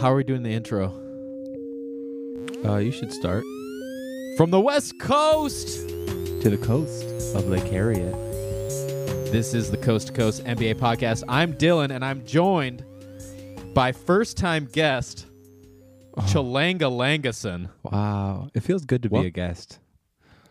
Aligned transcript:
How 0.00 0.12
are 0.12 0.14
we 0.14 0.22
doing 0.24 0.42
the 0.42 0.50
intro? 0.52 0.92
Uh, 2.62 2.76
you 2.76 2.92
should 2.92 3.10
start 3.10 3.42
From 4.36 4.50
the 4.50 4.60
West 4.60 4.98
Coast! 5.00 5.88
to 5.88 6.50
the 6.50 6.58
coast 6.58 7.04
of 7.34 7.46
Lake 7.48 7.62
Harriet. 7.64 8.12
This 9.32 9.54
is 9.54 9.70
the 9.70 9.78
Coast 9.78 10.08
to 10.08 10.12
Coast 10.12 10.44
NBA 10.44 10.74
podcast. 10.74 11.24
I'm 11.26 11.54
Dylan, 11.54 11.90
and 11.90 12.04
I'm 12.04 12.22
joined 12.26 12.84
by 13.72 13.92
first 13.92 14.36
time 14.36 14.68
guest, 14.70 15.24
Chalanga 16.18 16.90
Langason. 16.90 17.70
Wow, 17.82 18.48
it 18.52 18.60
feels 18.60 18.84
good 18.84 19.02
to 19.04 19.08
Well- 19.08 19.22
be 19.22 19.28
a 19.28 19.30
guest. 19.30 19.78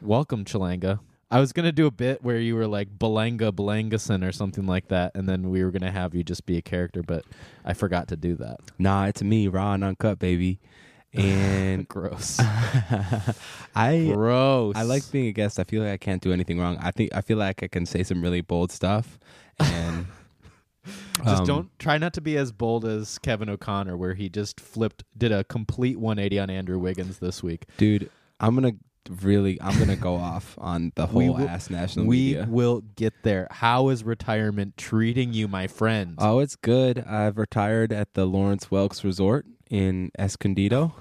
Welcome, 0.02 0.46
Chalanga. 0.46 1.00
I 1.32 1.40
was 1.40 1.54
going 1.54 1.66
to 1.66 1.72
do 1.72 1.86
a 1.86 1.92
bit 1.92 2.24
where 2.24 2.40
you 2.40 2.56
were 2.56 2.68
like 2.68 2.98
Belanga 2.98 3.52
Belangason 3.52 4.28
or 4.28 4.32
something 4.32 4.66
like 4.66 4.88
that, 4.88 5.12
and 5.16 5.30
then 5.30 5.50
we 5.50 5.64
were 5.64 5.72
going 5.72 5.84
to 5.84 5.92
have 5.92 6.16
you 6.16 6.24
just 6.24 6.46
be 6.46 6.58
a 6.58 6.62
character, 6.62 7.04
but 7.04 7.24
I 7.64 7.74
forgot 7.74 8.08
to 8.08 8.18
do 8.18 8.36
that. 8.36 8.58
Nah, 8.80 9.06
it's 9.06 9.22
me, 9.22 9.48
raw 9.48 9.74
and 9.74 9.84
uncut, 9.84 10.20
baby. 10.20 10.60
And 11.12 11.88
Gross. 11.88 12.40
I 13.76 14.12
Gross. 14.14 14.76
I 14.76 14.84
like 14.84 15.10
being 15.12 15.26
a 15.26 15.32
guest. 15.32 15.60
I 15.60 15.64
feel 15.64 15.82
like 15.82 15.92
I 15.92 15.98
can't 15.98 16.22
do 16.22 16.32
anything 16.32 16.60
wrong. 16.60 16.78
I 16.80 16.92
think 16.92 17.10
I 17.16 17.22
feel 17.22 17.38
like 17.40 17.64
I 17.64 17.68
can 17.68 17.88
say 17.88 18.04
some 18.04 18.22
really 18.22 18.42
bold 18.42 18.72
stuff, 18.72 19.18
and 19.60 20.06
Just 21.26 21.42
um, 21.42 21.46
don't 21.46 21.80
try 21.80 21.98
not 21.98 22.14
to 22.14 22.22
be 22.22 22.38
as 22.38 22.52
bold 22.52 22.86
as 22.86 23.18
Kevin 23.20 23.50
O'Connor, 23.50 23.98
where 23.98 24.14
he 24.14 24.30
just 24.30 24.60
flipped, 24.60 25.04
did 25.18 25.32
a 25.32 25.44
complete 25.44 26.00
180 26.00 26.40
on 26.40 26.50
Andrew 26.50 26.80
Wiggins 26.80 27.18
this 27.20 27.42
week. 27.44 27.66
dude. 27.78 28.10
I'm 28.40 28.56
gonna 28.56 28.74
really. 29.10 29.62
I'm 29.62 29.78
gonna 29.80 29.96
go 29.96 30.16
off 30.16 30.56
on 30.60 30.92
the 30.96 31.08
whole 31.08 31.34
will- 31.34 31.40
ass 31.50 31.70
national 31.70 32.06
we 32.06 32.18
media. 32.36 32.48
will 32.50 32.82
get 32.96 33.14
there. 33.24 33.48
How 33.52 33.90
is 33.90 34.04
retirement 34.04 34.78
treating 34.78 35.34
you, 35.34 35.48
my 35.48 35.68
friend? 35.68 36.16
Oh, 36.18 36.40
it's 36.40 36.56
good. 36.56 37.00
I've 37.00 37.38
retired 37.38 37.92
at 37.92 38.14
the 38.14 38.26
Lawrence 38.26 38.66
Welks 38.68 39.04
Resort 39.04 39.46
in 39.70 40.12
Escondido. 40.18 40.94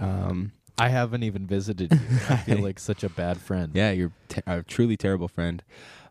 Um, 0.00 0.52
I 0.78 0.88
haven't 0.88 1.22
even 1.22 1.46
visited 1.46 1.92
you. 1.92 2.00
I 2.28 2.36
feel 2.36 2.58
like 2.62 2.78
such 2.78 3.02
a 3.02 3.08
bad 3.08 3.38
friend. 3.38 3.72
yeah, 3.74 3.90
you're 3.92 4.12
te- 4.28 4.42
a 4.46 4.62
truly 4.62 4.96
terrible 4.96 5.28
friend. 5.28 5.62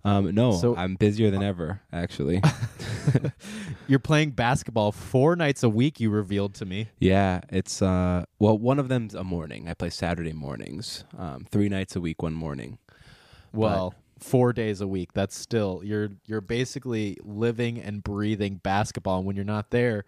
Um, 0.06 0.36
no, 0.36 0.52
So- 0.54 0.76
I'm 0.76 0.96
busier 0.96 1.32
than 1.32 1.42
ever. 1.44 1.82
Actually, 1.92 2.42
You're 3.88 4.00
playing 4.00 4.32
basketball 4.32 4.92
four 4.92 5.36
nights 5.36 5.64
a 5.64 5.70
week. 5.70 6.00
You 6.00 6.10
revealed 6.10 6.54
to 6.56 6.66
me. 6.66 6.90
yeah, 7.00 7.42
it's 7.50 7.82
uh, 7.82 8.26
well, 8.40 8.58
one 8.58 8.80
of 8.80 8.88
them's 8.88 9.14
a 9.16 9.24
morning. 9.24 9.68
I 9.68 9.74
play 9.74 9.90
Saturday 9.90 10.34
mornings, 10.34 11.04
um, 11.18 11.46
three 11.50 11.70
nights 11.70 11.96
a 11.96 12.02
week, 12.02 12.22
one 12.22 12.34
morning. 12.34 12.78
Well, 13.54 13.94
four 14.20 14.54
days 14.54 14.82
a 14.82 14.88
week. 14.88 15.14
That's 15.14 15.36
still 15.38 15.82
you're 15.84 16.10
you're 16.26 16.42
basically 16.42 17.18
living 17.24 17.80
and 17.80 18.04
breathing 18.04 18.56
basketball. 18.64 19.18
And 19.20 19.28
when 19.28 19.36
you're 19.36 19.46
not 19.46 19.70
there, 19.72 20.06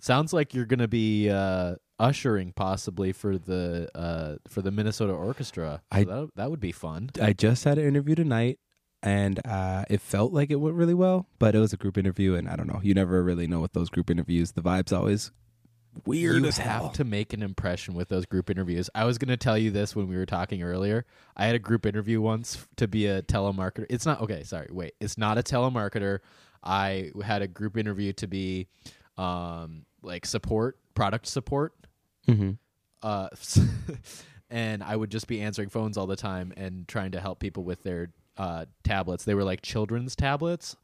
sounds 0.00 0.32
like 0.32 0.54
you're 0.54 0.64
going 0.66 0.78
to 0.80 0.88
be 0.88 1.28
uh, 1.30 1.76
ushering 1.98 2.52
possibly 2.52 3.12
for 3.12 3.36
the 3.38 3.88
uh, 3.94 4.36
for 4.48 4.62
the 4.62 4.70
Minnesota 4.70 5.12
Orchestra. 5.12 5.80
So 5.92 5.98
I- 5.98 6.04
that 6.04 6.30
that 6.36 6.50
would 6.50 6.60
be 6.60 6.72
fun. 6.72 7.10
I 7.20 7.32
just 7.32 7.64
had 7.64 7.78
an 7.78 7.86
interview 7.86 8.14
tonight, 8.14 8.58
and 9.02 9.40
uh, 9.46 9.84
it 9.88 10.00
felt 10.00 10.32
like 10.32 10.50
it 10.50 10.56
went 10.56 10.76
really 10.76 10.94
well, 10.94 11.26
but 11.38 11.54
it 11.54 11.58
was 11.58 11.72
a 11.72 11.76
group 11.76 11.96
interview, 11.98 12.34
and 12.34 12.48
I 12.48 12.56
don't 12.56 12.66
know. 12.66 12.80
You 12.82 12.94
never 12.94 13.22
really 13.22 13.46
know 13.46 13.60
with 13.60 13.72
those 13.72 13.90
group 13.90 14.10
interviews. 14.10 14.52
The 14.52 14.62
vibes 14.62 14.96
always 14.96 15.30
weird 16.04 16.42
you 16.42 16.46
as 16.46 16.58
have 16.58 16.80
hell. 16.82 16.90
to 16.90 17.04
make 17.04 17.32
an 17.32 17.42
impression 17.42 17.94
with 17.94 18.08
those 18.08 18.24
group 18.26 18.50
interviews. 18.50 18.88
I 18.94 19.04
was 19.04 19.18
going 19.18 19.28
to 19.30 19.36
tell 19.36 19.58
you 19.58 19.70
this 19.70 19.96
when 19.96 20.08
we 20.08 20.16
were 20.16 20.26
talking 20.26 20.62
earlier. 20.62 21.06
I 21.36 21.46
had 21.46 21.54
a 21.54 21.58
group 21.60 21.86
interview 21.86 22.20
once 22.20 22.66
to 22.76 22.86
be 22.88 23.06
a 23.06 23.22
telemarketer. 23.22 23.86
It's 23.90 24.06
not 24.06 24.20
okay. 24.22 24.42
Sorry, 24.44 24.68
wait. 24.70 24.94
It's 25.00 25.18
not 25.18 25.38
a 25.38 25.42
telemarketer. 25.42 26.20
I 26.62 27.10
had 27.24 27.42
a 27.42 27.48
group 27.48 27.76
interview 27.76 28.12
to 28.14 28.26
be 28.26 28.68
um, 29.16 29.86
like 30.02 30.26
support, 30.26 30.78
product 30.94 31.26
support. 31.26 31.72
hmm 32.26 32.52
Uh, 33.02 33.28
and 34.50 34.82
I 34.82 34.96
would 34.96 35.10
just 35.10 35.26
be 35.28 35.40
answering 35.40 35.68
phones 35.68 35.96
all 35.96 36.06
the 36.06 36.16
time 36.16 36.52
and 36.56 36.86
trying 36.88 37.12
to 37.12 37.20
help 37.20 37.38
people 37.38 37.64
with 37.64 37.82
their 37.82 38.10
uh, 38.38 38.64
tablets. 38.84 39.24
They 39.24 39.34
were 39.34 39.44
like 39.44 39.62
children's 39.62 40.16
tablets. 40.16 40.76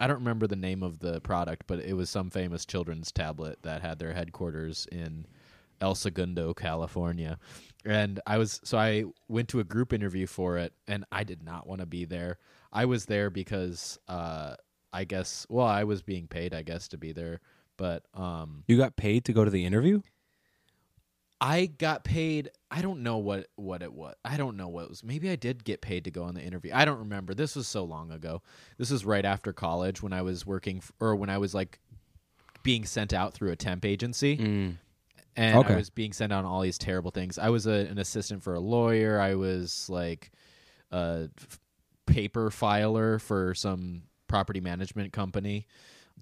I 0.00 0.08
don't 0.08 0.18
remember 0.18 0.46
the 0.46 0.56
name 0.56 0.82
of 0.82 0.98
the 0.98 1.20
product, 1.20 1.64
but 1.68 1.78
it 1.80 1.94
was 1.94 2.10
some 2.10 2.30
famous 2.30 2.64
children's 2.64 3.12
tablet 3.12 3.60
that 3.62 3.80
had 3.80 3.98
their 3.98 4.12
headquarters 4.12 4.88
in 4.90 5.26
El 5.80 5.94
Segundo, 5.94 6.52
California. 6.54 7.38
And 7.84 8.20
I 8.26 8.38
was 8.38 8.60
so 8.64 8.78
I 8.78 9.04
went 9.28 9.48
to 9.50 9.60
a 9.60 9.64
group 9.64 9.92
interview 9.92 10.26
for 10.26 10.58
it, 10.58 10.72
and 10.88 11.04
I 11.12 11.22
did 11.22 11.42
not 11.44 11.66
want 11.66 11.80
to 11.80 11.86
be 11.86 12.04
there. 12.06 12.38
I 12.72 12.86
was 12.86 13.06
there 13.06 13.30
because 13.30 13.98
uh, 14.08 14.56
I 14.92 15.04
guess 15.04 15.46
well, 15.48 15.66
I 15.66 15.84
was 15.84 16.02
being 16.02 16.26
paid, 16.26 16.54
I 16.54 16.62
guess, 16.62 16.88
to 16.88 16.98
be 16.98 17.12
there. 17.12 17.40
But 17.76 18.04
um, 18.14 18.64
You 18.66 18.76
got 18.76 18.96
paid 18.96 19.24
to 19.26 19.32
go 19.32 19.44
to 19.44 19.50
the 19.50 19.64
interview? 19.64 20.00
I 21.40 21.66
got 21.66 22.04
paid. 22.04 22.50
I 22.70 22.80
don't 22.80 23.02
know 23.02 23.18
what 23.18 23.48
what 23.56 23.82
it 23.82 23.92
was. 23.92 24.14
I 24.24 24.36
don't 24.36 24.56
know 24.56 24.68
what 24.68 24.84
it 24.84 24.88
was. 24.90 25.04
Maybe 25.04 25.28
I 25.30 25.36
did 25.36 25.64
get 25.64 25.80
paid 25.82 26.04
to 26.04 26.10
go 26.10 26.22
on 26.24 26.34
the 26.34 26.40
interview. 26.42 26.70
I 26.74 26.84
don't 26.84 26.98
remember. 27.00 27.34
This 27.34 27.54
was 27.56 27.66
so 27.66 27.84
long 27.84 28.10
ago. 28.10 28.40
This 28.78 28.90
was 28.90 29.04
right 29.04 29.24
after 29.24 29.52
college 29.52 30.02
when 30.02 30.12
I 30.12 30.22
was 30.22 30.46
working 30.46 30.78
f- 30.78 30.92
or 31.00 31.16
when 31.16 31.28
I 31.30 31.38
was 31.38 31.54
like 31.54 31.80
being 32.62 32.84
sent 32.84 33.12
out 33.12 33.34
through 33.34 33.50
a 33.52 33.56
temp 33.56 33.84
agency 33.84 34.38
Mm. 34.38 34.76
and 35.36 35.58
Okay. 35.58 35.74
I 35.74 35.76
was 35.76 35.90
being 35.90 36.12
sent 36.14 36.32
on 36.32 36.44
all 36.46 36.62
these 36.62 36.78
terrible 36.78 37.10
things. 37.10 37.36
I 37.38 37.50
was 37.50 37.66
a, 37.66 37.72
an 37.88 37.98
assistant 37.98 38.42
for 38.42 38.54
a 38.54 38.60
lawyer. 38.60 39.20
I 39.20 39.34
was 39.34 39.90
like 39.90 40.30
a 40.90 41.28
f- 41.38 41.60
paper 42.06 42.50
filer 42.50 43.18
for 43.18 43.54
some 43.54 44.04
property 44.28 44.60
management 44.60 45.12
company. 45.12 45.66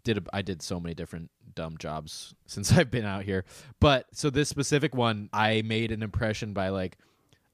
Did 0.04 0.18
a, 0.18 0.22
I 0.32 0.42
did 0.42 0.62
so 0.62 0.80
many 0.80 0.94
different 0.94 1.30
dumb 1.54 1.76
jobs 1.78 2.34
since 2.46 2.72
I've 2.72 2.90
been 2.90 3.04
out 3.04 3.24
here. 3.24 3.44
But 3.80 4.06
so 4.12 4.30
this 4.30 4.48
specific 4.48 4.94
one, 4.94 5.28
I 5.32 5.62
made 5.62 5.92
an 5.92 6.02
impression 6.02 6.52
by 6.52 6.68
like 6.68 6.98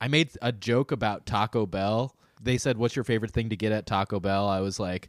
I 0.00 0.08
made 0.08 0.30
a 0.42 0.52
joke 0.52 0.92
about 0.92 1.26
Taco 1.26 1.66
Bell. 1.66 2.14
They 2.40 2.58
said, 2.58 2.78
"What's 2.78 2.94
your 2.94 3.04
favorite 3.04 3.32
thing 3.32 3.48
to 3.50 3.56
get 3.56 3.72
at 3.72 3.86
Taco 3.86 4.20
Bell?" 4.20 4.48
I 4.48 4.60
was 4.60 4.78
like, 4.78 5.08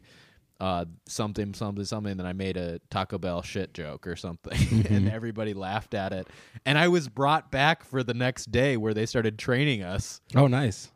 uh, 0.60 0.84
something, 1.06 1.54
something, 1.54 1.84
something. 1.84 2.16
Then 2.16 2.26
I 2.26 2.34
made 2.34 2.56
a 2.56 2.80
Taco 2.90 3.18
Bell 3.18 3.42
shit 3.42 3.72
joke 3.72 4.06
or 4.06 4.14
something, 4.14 4.86
and 4.90 5.08
everybody 5.08 5.54
laughed 5.54 5.94
at 5.94 6.12
it. 6.12 6.28
And 6.66 6.76
I 6.76 6.88
was 6.88 7.08
brought 7.08 7.50
back 7.50 7.82
for 7.82 8.02
the 8.02 8.14
next 8.14 8.52
day 8.52 8.76
where 8.76 8.94
they 8.94 9.06
started 9.06 9.38
training 9.38 9.82
us. 9.82 10.20
Oh, 10.36 10.46
nice. 10.46 10.90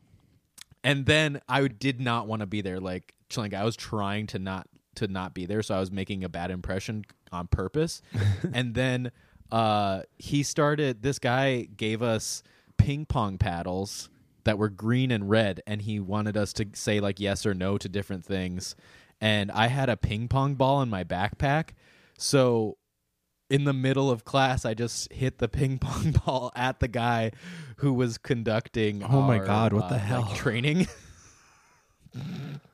And 0.82 1.06
then 1.06 1.40
I 1.48 1.66
did 1.66 2.00
not 2.00 2.26
want 2.26 2.40
to 2.40 2.46
be 2.46 2.60
there. 2.60 2.78
Like, 2.78 3.14
like 3.36 3.54
I 3.54 3.64
was 3.64 3.74
trying 3.74 4.26
to 4.28 4.38
not 4.38 4.68
to 4.96 5.08
not 5.08 5.34
be 5.34 5.46
there, 5.46 5.62
so 5.62 5.74
I 5.74 5.80
was 5.80 5.90
making 5.90 6.24
a 6.24 6.28
bad 6.28 6.50
impression 6.50 7.04
on 7.32 7.46
purpose. 7.46 8.02
and 8.52 8.74
then 8.74 9.12
uh, 9.50 10.02
he 10.18 10.42
started. 10.42 11.02
This 11.02 11.18
guy 11.18 11.68
gave 11.76 12.02
us 12.02 12.42
ping 12.76 13.06
pong 13.06 13.38
paddles 13.38 14.08
that 14.44 14.58
were 14.58 14.68
green 14.68 15.10
and 15.10 15.28
red, 15.28 15.62
and 15.66 15.82
he 15.82 16.00
wanted 16.00 16.36
us 16.36 16.52
to 16.54 16.66
say 16.74 17.00
like 17.00 17.20
yes 17.20 17.46
or 17.46 17.54
no 17.54 17.78
to 17.78 17.88
different 17.88 18.24
things. 18.24 18.76
And 19.20 19.50
I 19.50 19.68
had 19.68 19.88
a 19.88 19.96
ping 19.96 20.28
pong 20.28 20.54
ball 20.54 20.82
in 20.82 20.90
my 20.90 21.04
backpack, 21.04 21.70
so 22.18 22.76
in 23.50 23.64
the 23.64 23.72
middle 23.72 24.10
of 24.10 24.24
class, 24.24 24.64
I 24.64 24.74
just 24.74 25.12
hit 25.12 25.38
the 25.38 25.48
ping 25.48 25.78
pong 25.80 26.12
ball 26.12 26.52
at 26.54 26.80
the 26.80 26.88
guy 26.88 27.32
who 27.76 27.92
was 27.92 28.18
conducting. 28.18 29.02
Oh 29.02 29.22
my 29.22 29.38
God, 29.38 29.72
what 29.72 29.84
uh, 29.84 29.88
the 29.88 29.94
like, 29.94 30.02
hell? 30.02 30.32
training? 30.34 30.86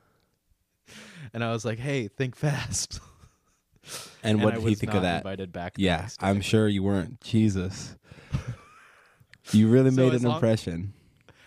and 1.33 1.43
I 1.45 1.53
was 1.53 1.65
like, 1.65 1.79
"Hey, 1.79 2.09
think 2.09 2.37
fast." 2.37 3.01
And, 4.23 4.37
And 4.37 4.43
what 4.45 4.53
I 4.53 4.59
did 4.59 4.69
he 4.69 4.75
think 4.75 4.93
of 4.93 5.03
that? 5.03 5.19
Invited 5.25 5.53
back. 5.53 5.73
Yeah. 5.79 6.07
I'm 6.21 6.43
sure 6.43 6.69
you 6.69 6.83
weren't. 6.83 7.21
Jesus. 7.23 7.97
You 9.53 9.69
really 9.69 9.91
So 9.91 9.97
made 10.05 10.15
an 10.15 10.23
long- 10.23 10.35
impression. 10.35 10.93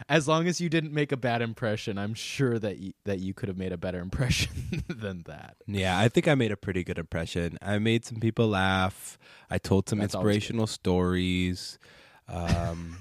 As 0.09 0.27
long 0.27 0.47
as 0.47 0.59
you 0.59 0.67
didn't 0.67 0.91
make 0.91 1.13
a 1.13 1.17
bad 1.17 1.41
impression, 1.41 1.97
I'm 1.97 2.13
sure 2.13 2.59
that 2.59 2.77
you, 2.79 2.93
that 3.05 3.19
you 3.19 3.33
could 3.33 3.47
have 3.47 3.57
made 3.57 3.71
a 3.71 3.77
better 3.77 3.99
impression 3.99 4.83
than 4.89 5.23
that. 5.27 5.55
Yeah, 5.67 5.97
I 5.97 6.09
think 6.09 6.27
I 6.27 6.35
made 6.35 6.51
a 6.51 6.57
pretty 6.57 6.83
good 6.83 6.97
impression. 6.97 7.57
I 7.61 7.77
made 7.79 8.03
some 8.03 8.19
people 8.19 8.49
laugh. 8.49 9.17
I 9.49 9.59
told 9.59 9.87
some 9.87 9.99
That's 9.99 10.13
inspirational 10.13 10.67
stories. 10.67 11.79
Um, 12.27 12.97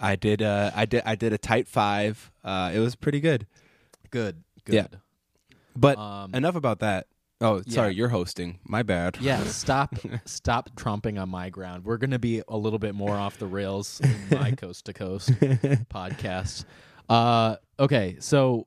I 0.00 0.16
did. 0.16 0.42
Uh, 0.42 0.72
I 0.74 0.86
did. 0.86 1.02
I 1.06 1.14
did 1.14 1.32
a 1.32 1.38
tight 1.38 1.68
five. 1.68 2.32
Uh, 2.42 2.72
it 2.74 2.80
was 2.80 2.96
pretty 2.96 3.20
good. 3.20 3.46
Good. 4.10 4.42
Good. 4.64 4.74
Yeah. 4.74 4.86
But 5.76 5.98
Um, 5.98 6.34
enough 6.34 6.54
about 6.56 6.80
that. 6.80 7.06
Oh, 7.40 7.56
yeah. 7.66 7.74
sorry, 7.74 7.94
you're 7.94 8.08
hosting. 8.10 8.60
My 8.64 8.82
bad. 8.84 9.16
Yeah, 9.20 9.42
stop 9.46 9.94
stop 10.24 10.70
trumping 10.76 11.18
on 11.18 11.28
my 11.28 11.50
ground. 11.50 11.84
We're 11.84 11.96
going 11.96 12.12
to 12.12 12.18
be 12.20 12.42
a 12.46 12.56
little 12.56 12.78
bit 12.78 12.94
more 12.94 13.16
off 13.16 13.38
the 13.38 13.46
rails 13.48 14.00
in 14.00 14.38
my 14.38 14.50
coast 14.56 14.84
to 14.86 14.92
coast 14.92 15.30
podcast. 15.90 16.64
Uh 17.08 17.56
okay, 17.80 18.16
so 18.20 18.66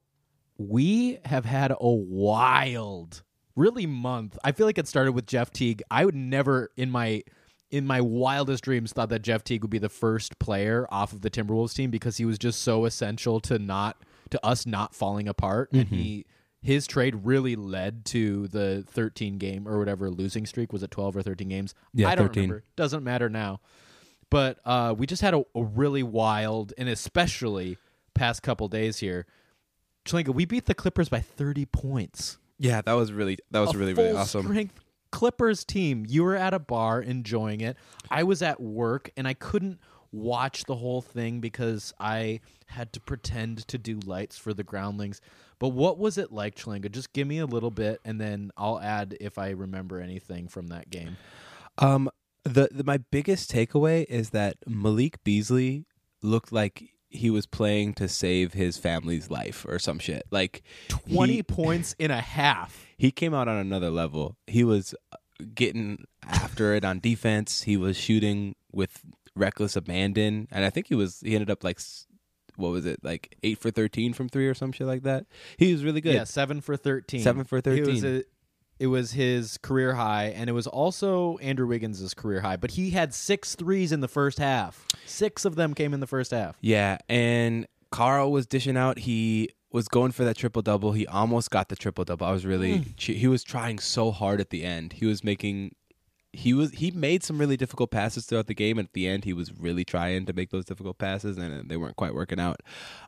we 0.58 1.20
have 1.26 1.46
had 1.46 1.72
a 1.72 1.90
wild 1.90 3.24
really 3.56 3.86
month. 3.86 4.38
I 4.44 4.52
feel 4.52 4.66
like 4.66 4.78
it 4.78 4.88
started 4.88 5.14
with 5.14 5.26
Jeff 5.26 5.52
Teague. 5.52 5.82
I 5.90 6.06
would 6.06 6.16
never 6.16 6.70
in 6.76 6.92
my 6.92 7.24
in 7.72 7.86
my 7.88 8.00
wildest 8.02 8.64
dreams 8.64 8.94
thought 8.94 9.10
that 9.10 9.22
Jeff 9.22 9.44
Teague 9.44 9.62
would 9.64 9.72
be 9.72 9.80
the 9.80 9.90
first 9.90 10.38
player 10.40 10.86
off 10.92 11.14
of 11.14 11.22
the 11.22 11.30
Timberwolves 11.30 11.74
team 11.74 11.90
because 11.92 12.18
he 12.18 12.26
was 12.26 12.38
just 12.38 12.62
so 12.62 12.86
essential 12.86 13.40
to 13.42 13.58
not 13.60 13.98
to 14.32 14.46
us 14.46 14.66
not 14.66 14.94
falling 14.94 15.28
apart 15.28 15.72
and 15.72 15.88
he 15.88 16.26
his 16.66 16.88
trade 16.88 17.14
really 17.24 17.56
led 17.56 18.06
to 18.06 18.48
the 18.48 18.84
13 18.90 19.38
game 19.38 19.68
or 19.68 19.78
whatever 19.78 20.10
losing 20.10 20.48
streak. 20.48 20.74
Was 20.74 20.82
it 20.82 20.90
12 20.90 21.18
or 21.18 21.22
13 21.22 21.48
games? 21.48 21.76
Yeah, 21.94 22.10
I 22.10 22.16
don't 22.16 22.28
13. 22.28 22.42
remember. 22.42 22.64
Doesn't 22.76 23.04
matter 23.04 23.30
now. 23.30 23.62
But 24.32 24.58
uh, 24.66 24.96
we 24.98 25.06
just 25.06 25.22
had 25.22 25.36
a, 25.36 25.46
a 25.54 25.64
really 25.64 26.02
wild 26.02 26.74
and 26.76 26.90
especially 26.90 27.78
past 28.16 28.42
couple 28.42 28.68
days 28.68 28.98
here. 28.98 29.28
Chlinga, 30.06 30.30
we 30.34 30.46
beat 30.46 30.66
the 30.66 30.74
Clippers 30.74 31.08
by 31.08 31.20
30 31.20 31.68
points. 31.68 32.40
Yeah, 32.58 32.82
that 32.82 32.94
was 32.94 33.12
really 33.12 33.38
that 33.52 33.60
was 33.60 33.76
a 33.76 33.78
really 33.78 33.94
really 33.94 34.18
awesome. 34.18 34.46
Strength 34.46 34.80
Clippers 35.12 35.66
team. 35.66 36.04
You 36.08 36.24
were 36.24 36.36
at 36.36 36.56
a 36.56 36.60
bar 36.60 37.00
enjoying 37.00 37.62
it. 37.62 37.78
I 38.10 38.24
was 38.24 38.42
at 38.42 38.60
work 38.60 39.12
and 39.16 39.28
I 39.28 39.36
couldn't 39.36 39.80
watch 40.12 40.64
the 40.64 40.76
whole 40.76 41.02
thing 41.02 41.42
because 41.42 41.94
I 42.00 42.40
had 42.66 42.92
to 42.94 43.00
pretend 43.00 43.68
to 43.68 43.78
do 43.78 44.00
lights 44.00 44.40
for 44.40 44.52
the 44.52 44.64
groundlings. 44.64 45.22
But 45.60 45.70
what 45.70 45.98
was 45.98 46.18
it 46.18 46.32
like, 46.32 46.56
Chlinga? 46.56 46.92
Just 46.92 47.14
give 47.14 47.28
me 47.28 47.40
a 47.40 47.46
little 47.46 47.72
bit 47.72 48.00
and 48.04 48.20
then 48.20 48.52
I'll 48.58 48.80
add 48.80 49.18
if 49.20 49.38
I 49.38 49.50
remember 49.52 50.00
anything 50.00 50.48
from 50.48 50.68
that 50.68 50.90
game. 50.90 51.18
Um, 51.78 52.10
the, 52.44 52.70
the 52.72 52.84
my 52.84 52.98
biggest 52.98 53.52
takeaway 53.52 54.06
is 54.06 54.30
that 54.32 54.58
Malik 54.68 55.24
Beasley 55.24 55.86
looked 56.22 56.52
like 56.52 56.92
he 57.10 57.30
was 57.30 57.46
playing 57.46 57.94
to 57.94 58.08
save 58.08 58.54
his 58.54 58.78
family's 58.78 59.30
life 59.30 59.66
or 59.68 59.80
some 59.80 60.00
shit. 60.00 60.24
Like 60.32 60.64
20 60.90 61.34
he, 61.34 61.44
points 61.44 61.96
in 61.98 62.12
a 62.12 62.22
half. 62.22 62.86
he 62.98 63.12
came 63.12 63.34
out 63.34 63.48
on 63.48 63.58
another 63.58 63.90
level. 63.90 64.38
He 64.48 64.64
was 64.64 64.94
uh, 65.12 65.18
getting 65.54 66.06
after 66.24 66.74
it 66.74 66.86
on 66.86 67.00
defense. 67.00 67.64
He 67.64 67.78
was 67.78 67.98
shooting 67.98 68.56
with 68.72 69.02
reckless 69.36 69.76
abandon, 69.76 70.48
and 70.52 70.66
I 70.66 70.70
think 70.70 70.88
he 70.88 70.96
was 70.96 71.22
he 71.22 71.34
ended 71.36 71.50
up 71.50 71.64
like 71.64 71.80
what 72.58 72.72
was 72.72 72.86
it 72.86 73.00
like 73.04 73.36
eight 73.44 73.60
for 73.60 73.72
thirteen 73.72 74.14
from 74.14 74.30
three 74.30 74.48
or 74.48 74.54
some 74.54 74.72
shit 74.72 74.88
like 74.88 75.04
that. 75.04 75.26
He 75.58 75.72
was 75.72 75.84
really 75.84 76.02
good. 76.02 76.14
Yeah, 76.14 76.24
7 76.24 76.62
for 76.62 76.76
13. 76.78 77.22
Seven 77.22 77.44
for 77.44 77.58
It 77.58 77.66
was 77.66 78.02
13. 78.02 78.06
a, 78.06 78.24
it 78.78 78.88
was 78.88 79.14
his 79.14 79.58
career 79.58 79.96
high, 79.96 80.26
and 80.26 80.50
it 80.50 80.54
was 80.54 80.68
also 80.68 81.38
Andrew 81.38 81.68
Wiggins' 81.68 82.14
career 82.14 82.42
high. 82.42 82.58
But 82.58 82.72
he 82.72 82.90
had 82.92 83.14
six 83.14 83.56
threes 83.56 83.92
in 83.92 84.02
the 84.02 84.08
first 84.08 84.38
half. 84.38 84.86
Six 85.06 85.46
of 85.46 85.56
them 85.56 85.74
came 85.74 85.94
in 85.94 86.02
the 86.02 86.08
first 86.08 86.32
half. 86.32 86.58
Yeah, 86.62 86.98
and 87.08 87.68
Karl 87.92 88.32
was 88.32 88.46
dishing 88.46 88.76
out. 88.76 89.00
He 89.00 89.50
was 89.72 89.88
going 89.88 90.12
for 90.12 90.24
that 90.26 90.38
triple 90.38 90.62
double. 90.62 90.92
He 90.92 91.08
almost 91.08 91.52
got 91.52 91.70
the 91.70 91.76
triple 91.76 92.04
double. 92.04 92.28
I 92.28 92.32
was 92.32 92.46
really 92.46 92.80
hmm. 92.80 92.90
che- 92.98 93.16
he 93.16 93.28
was 93.28 93.44
trying 93.44 93.80
so 93.80 94.12
hard 94.12 94.42
at 94.42 94.50
the 94.50 94.64
end. 94.64 94.94
He 94.94 95.06
was 95.06 95.24
making 95.24 95.76
he 96.36 96.54
was 96.54 96.72
he 96.72 96.92
made 96.92 97.24
some 97.24 97.38
really 97.38 97.58
difficult 97.58 97.92
passes 97.92 98.26
throughout 98.26 98.48
the 98.48 98.54
game. 98.54 98.78
And 98.78 98.88
at 98.88 98.94
the 98.94 99.08
end, 99.08 99.24
he 99.24 99.34
was 99.34 99.52
really 99.58 99.86
trying 99.86 100.26
to 100.26 100.34
make 100.34 100.50
those 100.52 100.66
difficult 100.66 100.98
passes, 100.98 101.38
and 101.38 101.70
they 101.70 101.78
weren't 101.78 101.96
quite 101.96 102.14
working 102.14 102.40
out. 102.40 102.62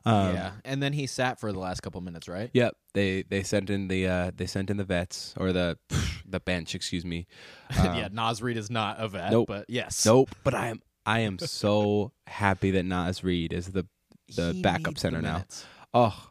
Um, 0.04 0.34
yeah, 0.34 0.52
and 0.64 0.82
then 0.82 0.92
he 0.92 1.06
sat 1.06 1.38
for 1.38 1.52
the 1.52 1.58
last 1.58 1.82
couple 1.82 2.00
minutes, 2.00 2.28
right? 2.28 2.50
Yep. 2.52 2.74
They 2.94 3.22
they 3.22 3.42
sent 3.42 3.70
in 3.70 3.88
the 3.88 4.06
uh, 4.06 4.30
they 4.34 4.46
sent 4.46 4.70
in 4.70 4.76
the 4.76 4.84
vets 4.84 5.34
or 5.36 5.52
the 5.52 5.78
the 6.26 6.40
bench. 6.40 6.74
Excuse 6.74 7.04
me. 7.04 7.26
Um, 7.78 7.96
yeah, 7.96 8.08
Naz 8.10 8.42
Reid 8.42 8.56
is 8.56 8.70
not 8.70 8.98
a 8.98 9.08
vet, 9.08 9.30
nope. 9.30 9.46
but 9.46 9.66
yes, 9.68 10.04
Nope. 10.04 10.30
But 10.42 10.54
I 10.54 10.68
am 10.68 10.80
I 11.06 11.20
am 11.20 11.38
so 11.38 12.12
happy 12.26 12.70
that 12.72 12.84
Naz 12.84 13.22
Reid 13.22 13.52
is 13.52 13.68
the 13.68 13.86
the 14.34 14.52
He 14.54 14.62
backup 14.62 14.98
center 14.98 15.18
the 15.18 15.22
now. 15.22 15.44
Oh, 15.92 16.30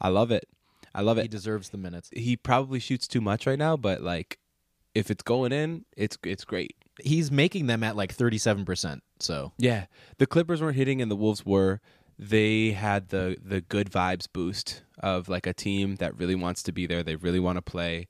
I 0.00 0.08
love 0.08 0.30
it. 0.30 0.46
I 0.94 1.02
love 1.02 1.18
it. 1.18 1.22
He 1.22 1.28
deserves 1.28 1.68
the 1.68 1.78
minutes. 1.78 2.10
He 2.12 2.36
probably 2.36 2.80
shoots 2.80 3.06
too 3.06 3.20
much 3.20 3.46
right 3.46 3.58
now, 3.58 3.76
but 3.76 4.00
like 4.02 4.38
if 4.94 5.10
it's 5.10 5.22
going 5.22 5.52
in, 5.52 5.84
it's 5.96 6.18
it's 6.24 6.44
great. 6.44 6.76
He's 7.02 7.30
making 7.30 7.66
them 7.66 7.82
at 7.82 7.96
like 7.96 8.12
thirty-seven 8.12 8.64
percent. 8.64 9.02
So 9.18 9.52
Yeah. 9.58 9.86
The 10.18 10.26
Clippers 10.26 10.60
weren't 10.60 10.76
hitting 10.76 11.00
and 11.00 11.10
the 11.10 11.16
Wolves 11.16 11.44
were. 11.46 11.80
They 12.18 12.72
had 12.72 13.08
the 13.08 13.36
the 13.42 13.60
good 13.60 13.90
vibes 13.90 14.26
boost 14.30 14.82
of 14.98 15.28
like 15.28 15.46
a 15.46 15.54
team 15.54 15.96
that 15.96 16.18
really 16.18 16.34
wants 16.34 16.62
to 16.64 16.72
be 16.72 16.86
there. 16.86 17.02
They 17.02 17.16
really 17.16 17.40
want 17.40 17.56
to 17.56 17.62
play. 17.62 18.08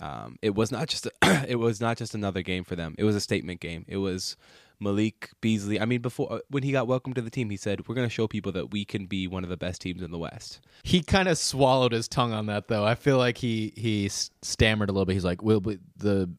Um, 0.00 0.38
it 0.40 0.54
was 0.54 0.72
not 0.72 0.88
just 0.88 1.06
a, 1.06 1.12
it 1.48 1.56
was 1.56 1.80
not 1.80 1.98
just 1.98 2.14
another 2.14 2.42
game 2.42 2.64
for 2.64 2.74
them. 2.74 2.94
It 2.96 3.04
was 3.04 3.14
a 3.16 3.20
statement 3.20 3.60
game. 3.60 3.84
It 3.86 3.98
was 3.98 4.36
Malik 4.80 5.30
Beasley. 5.40 5.80
I 5.80 5.84
mean, 5.84 6.00
before 6.00 6.32
uh, 6.32 6.38
when 6.48 6.62
he 6.62 6.72
got 6.72 6.86
welcomed 6.86 7.16
to 7.16 7.22
the 7.22 7.30
team, 7.30 7.50
he 7.50 7.56
said, 7.56 7.86
"We're 7.86 7.94
going 7.94 8.08
to 8.08 8.12
show 8.12 8.26
people 8.26 8.52
that 8.52 8.70
we 8.72 8.84
can 8.84 9.06
be 9.06 9.28
one 9.28 9.44
of 9.44 9.50
the 9.50 9.56
best 9.56 9.80
teams 9.82 10.02
in 10.02 10.10
the 10.10 10.18
West." 10.18 10.60
he 10.82 11.02
kind 11.02 11.28
of 11.28 11.36
swallowed 11.38 11.92
his 11.92 12.08
tongue 12.08 12.32
on 12.32 12.46
that, 12.46 12.68
though. 12.68 12.84
I 12.84 12.94
feel 12.94 13.18
like 13.18 13.38
he 13.38 13.72
he 13.76 14.08
stammered 14.08 14.88
a 14.88 14.92
little 14.92 15.06
bit. 15.06 15.14
He's 15.14 15.24
like, 15.24 15.42
"We'll 15.42 15.60
be 15.60 15.78
the." 15.96 16.30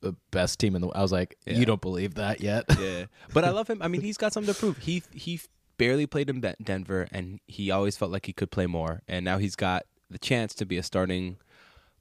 The 0.00 0.14
best 0.30 0.60
team 0.60 0.76
in 0.76 0.80
the. 0.80 0.86
I 0.90 1.02
was 1.02 1.10
like, 1.10 1.36
Yeah. 1.44 1.54
you 1.54 1.66
don't 1.66 1.80
believe 1.80 2.14
that 2.14 2.40
yet. 2.40 2.66
Yeah, 2.78 3.06
but 3.34 3.42
I 3.42 3.50
love 3.50 3.68
him. 3.68 3.82
I 3.82 3.88
mean, 3.88 4.00
he's 4.00 4.16
got 4.16 4.32
something 4.32 4.54
to 4.54 4.56
prove. 4.58 4.78
He 4.78 5.02
he 5.10 5.40
barely 5.76 6.06
played 6.06 6.30
in 6.30 6.40
Denver, 6.62 7.08
and 7.10 7.40
he 7.48 7.72
always 7.72 7.96
felt 7.96 8.12
like 8.12 8.26
he 8.26 8.32
could 8.32 8.52
play 8.52 8.66
more. 8.68 9.02
And 9.08 9.24
now 9.24 9.38
he's 9.38 9.56
got 9.56 9.86
the 10.08 10.18
chance 10.18 10.54
to 10.54 10.64
be 10.64 10.78
a 10.78 10.84
starting 10.84 11.38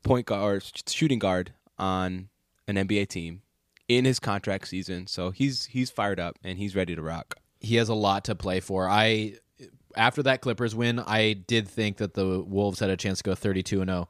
point 0.03 0.27
guard 0.27 0.61
or 0.61 0.65
shooting 0.87 1.17
guard 1.17 1.53
on 1.79 2.29
an 2.67 2.75
NBA 2.75 3.07
team 3.09 3.41
in 3.87 4.05
his 4.05 4.19
contract 4.19 4.67
season. 4.67 5.07
So 5.07 5.31
he's 5.31 5.65
he's 5.65 5.89
fired 5.89 6.19
up 6.19 6.37
and 6.43 6.57
he's 6.57 6.75
ready 6.75 6.95
to 6.95 7.01
rock. 7.01 7.35
he 7.59 7.75
has 7.75 7.89
a 7.89 7.95
lot 7.95 8.25
to 8.25 8.35
play 8.35 8.59
for. 8.59 8.89
I 8.89 9.35
after 9.95 10.23
that 10.23 10.41
Clippers 10.41 10.75
win, 10.75 10.99
I 10.99 11.33
did 11.33 11.67
think 11.67 11.97
that 11.97 12.13
the 12.13 12.39
Wolves 12.41 12.79
had 12.79 12.89
a 12.89 12.97
chance 12.97 13.19
to 13.19 13.23
go 13.23 13.35
32 13.35 13.81
and 13.81 13.89
0. 13.89 14.09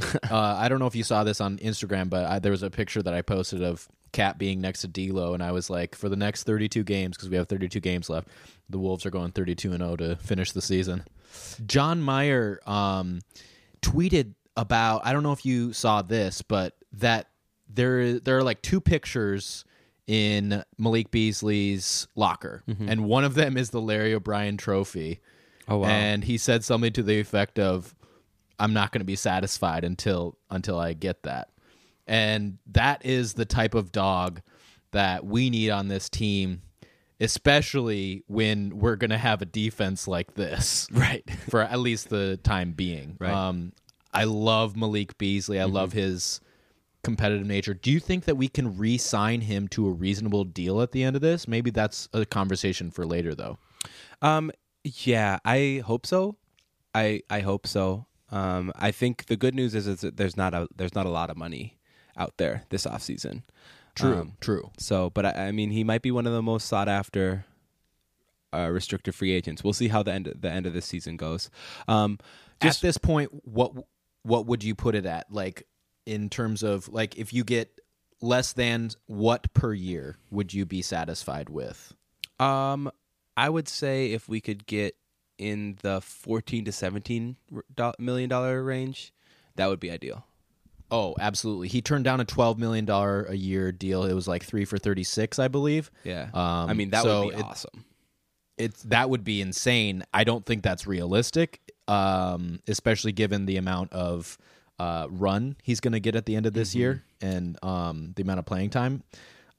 uh, 0.30 0.56
I 0.58 0.68
don't 0.68 0.78
know 0.78 0.86
if 0.86 0.94
you 0.94 1.02
saw 1.02 1.24
this 1.24 1.40
on 1.40 1.58
Instagram, 1.58 2.10
but 2.10 2.24
I, 2.24 2.38
there 2.38 2.52
was 2.52 2.62
a 2.62 2.70
picture 2.70 3.02
that 3.02 3.14
I 3.14 3.22
posted 3.22 3.62
of 3.62 3.88
Cat 4.12 4.38
being 4.38 4.60
next 4.60 4.82
to 4.82 4.88
D'Lo, 4.88 5.34
and 5.34 5.42
I 5.42 5.52
was 5.52 5.70
like, 5.70 5.94
for 5.94 6.08
the 6.08 6.16
next 6.16 6.44
32 6.44 6.84
games, 6.84 7.16
because 7.16 7.28
we 7.28 7.36
have 7.36 7.48
32 7.48 7.80
games 7.80 8.08
left, 8.08 8.28
the 8.68 8.78
Wolves 8.78 9.04
are 9.06 9.10
going 9.10 9.32
32 9.32 9.72
and 9.72 9.82
0 9.82 9.96
to 9.96 10.16
finish 10.16 10.52
the 10.52 10.62
season. 10.62 11.04
John 11.66 12.00
Meyer 12.00 12.60
um, 12.66 13.20
tweeted 13.82 14.34
about 14.56 15.02
I 15.04 15.12
don't 15.12 15.22
know 15.22 15.32
if 15.32 15.46
you 15.46 15.72
saw 15.72 16.02
this, 16.02 16.42
but 16.42 16.76
that 16.94 17.28
there 17.68 18.18
there 18.18 18.38
are 18.38 18.42
like 18.42 18.62
two 18.62 18.80
pictures 18.80 19.64
in 20.06 20.64
Malik 20.78 21.10
Beasley's 21.10 22.08
locker, 22.16 22.62
and 22.88 23.04
one 23.04 23.24
of 23.24 23.34
them 23.34 23.56
is 23.56 23.70
the 23.70 23.80
Larry 23.80 24.14
O'Brien 24.14 24.56
Trophy. 24.56 25.20
Oh 25.68 25.78
wow! 25.78 25.88
And 25.88 26.24
he 26.24 26.38
said 26.38 26.64
something 26.64 26.92
to 26.94 27.02
the 27.02 27.20
effect 27.20 27.58
of, 27.58 27.94
"I'm 28.58 28.72
not 28.72 28.90
going 28.90 29.00
to 29.00 29.04
be 29.06 29.16
satisfied 29.16 29.84
until 29.84 30.38
until 30.50 30.78
I 30.78 30.94
get 30.94 31.24
that." 31.24 31.50
And 32.06 32.58
that 32.72 33.04
is 33.04 33.34
the 33.34 33.44
type 33.44 33.74
of 33.74 33.92
dog 33.92 34.40
that 34.92 35.26
we 35.26 35.50
need 35.50 35.70
on 35.70 35.88
this 35.88 36.08
team, 36.08 36.62
especially 37.20 38.24
when 38.26 38.78
we're 38.78 38.96
going 38.96 39.10
to 39.10 39.18
have 39.18 39.42
a 39.42 39.46
defense 39.46 40.08
like 40.08 40.34
this, 40.34 40.88
right. 40.92 41.28
for 41.50 41.60
at 41.60 41.78
least 41.78 42.08
the 42.08 42.38
time 42.38 42.72
being. 42.72 43.16
Right. 43.20 43.30
Um, 43.30 43.72
I 44.12 44.24
love 44.24 44.74
Malik 44.74 45.18
Beasley. 45.18 45.60
I 45.60 45.64
love 45.64 45.92
his 45.92 46.40
competitive 47.08 47.46
nature. 47.46 47.74
Do 47.74 47.90
you 47.90 48.00
think 48.00 48.24
that 48.24 48.36
we 48.36 48.48
can 48.48 48.76
re-sign 48.76 49.40
him 49.42 49.68
to 49.68 49.86
a 49.86 49.90
reasonable 49.90 50.44
deal 50.44 50.80
at 50.82 50.92
the 50.92 51.02
end 51.02 51.16
of 51.16 51.22
this? 51.22 51.48
Maybe 51.48 51.70
that's 51.70 52.08
a 52.12 52.24
conversation 52.24 52.90
for 52.90 53.06
later, 53.06 53.34
though. 53.34 53.58
Um. 54.22 54.50
Yeah, 54.84 55.38
I 55.44 55.82
hope 55.84 56.06
so. 56.06 56.36
I 56.94 57.22
I 57.30 57.40
hope 57.40 57.66
so. 57.66 58.06
Um. 58.30 58.72
I 58.76 58.90
think 58.90 59.26
the 59.26 59.36
good 59.36 59.54
news 59.54 59.74
is, 59.74 59.86
is 59.86 60.00
that 60.00 60.16
there's 60.16 60.36
not 60.36 60.54
a 60.54 60.68
there's 60.74 60.94
not 60.94 61.06
a 61.06 61.10
lot 61.10 61.30
of 61.30 61.36
money 61.36 61.78
out 62.16 62.34
there 62.36 62.64
this 62.70 62.84
offseason. 62.86 63.42
Um, 64.00 64.32
true. 64.40 64.70
So, 64.78 65.10
but 65.10 65.26
I, 65.26 65.48
I 65.48 65.52
mean, 65.52 65.70
he 65.70 65.84
might 65.84 66.02
be 66.02 66.10
one 66.10 66.26
of 66.26 66.32
the 66.32 66.42
most 66.42 66.68
sought 66.68 66.88
after 66.88 67.44
uh, 68.52 68.68
restricted 68.70 69.14
free 69.14 69.32
agents. 69.32 69.64
We'll 69.64 69.72
see 69.72 69.88
how 69.88 70.02
the 70.02 70.12
end 70.12 70.32
the 70.38 70.50
end 70.50 70.66
of 70.66 70.72
this 70.72 70.86
season 70.86 71.16
goes. 71.16 71.50
Um, 71.86 72.18
just 72.60 72.78
at 72.78 72.88
this 72.88 72.98
point, 72.98 73.30
what 73.44 73.72
what 74.22 74.46
would 74.46 74.62
you 74.64 74.74
put 74.74 74.94
it 74.94 75.06
at? 75.06 75.26
Like 75.30 75.66
in 76.08 76.28
terms 76.30 76.62
of 76.62 76.88
like 76.88 77.16
if 77.18 77.32
you 77.32 77.44
get 77.44 77.80
less 78.20 78.52
than 78.52 78.90
what 79.06 79.52
per 79.54 79.72
year 79.72 80.16
would 80.30 80.52
you 80.54 80.64
be 80.66 80.82
satisfied 80.82 81.48
with? 81.48 81.92
um, 82.40 82.90
I 83.36 83.48
would 83.48 83.68
say 83.68 84.12
if 84.12 84.28
we 84.28 84.40
could 84.40 84.66
get 84.66 84.96
in 85.38 85.78
the 85.82 86.00
fourteen 86.00 86.64
to 86.64 86.72
seventeen 86.72 87.36
million 88.00 88.28
dollar 88.28 88.62
range, 88.64 89.12
that 89.56 89.68
would 89.68 89.78
be 89.80 89.90
ideal. 89.90 90.24
Oh, 90.90 91.14
absolutely. 91.20 91.68
He 91.68 91.82
turned 91.82 92.04
down 92.04 92.18
a 92.18 92.24
twelve 92.24 92.58
million 92.58 92.84
dollar 92.84 93.24
a 93.24 93.34
year 93.36 93.70
deal. 93.70 94.04
It 94.04 94.14
was 94.14 94.26
like 94.26 94.42
three 94.42 94.64
for 94.64 94.78
thirty 94.78 95.04
six, 95.04 95.38
I 95.38 95.46
believe. 95.48 95.90
Yeah, 96.02 96.30
Um, 96.34 96.70
I 96.70 96.72
mean 96.72 96.90
that 96.90 97.02
so 97.04 97.26
would 97.26 97.34
be 97.34 97.38
it- 97.40 97.44
awesome. 97.44 97.84
It's 98.56 98.82
that 98.84 99.08
would 99.08 99.22
be 99.22 99.40
insane. 99.40 100.02
I 100.12 100.24
don't 100.24 100.44
think 100.44 100.64
that's 100.64 100.84
realistic, 100.86 101.60
um, 101.86 102.58
especially 102.66 103.12
given 103.12 103.46
the 103.46 103.56
amount 103.56 103.92
of 103.92 104.36
uh, 104.78 105.06
run 105.10 105.56
he's 105.62 105.80
going 105.80 105.92
to 105.92 106.00
get 106.00 106.14
at 106.16 106.26
the 106.26 106.36
end 106.36 106.46
of 106.46 106.52
this 106.52 106.74
year 106.74 107.02
and 107.20 107.56
um, 107.64 108.12
the 108.16 108.22
amount 108.22 108.38
of 108.38 108.46
playing 108.46 108.70
time. 108.70 109.02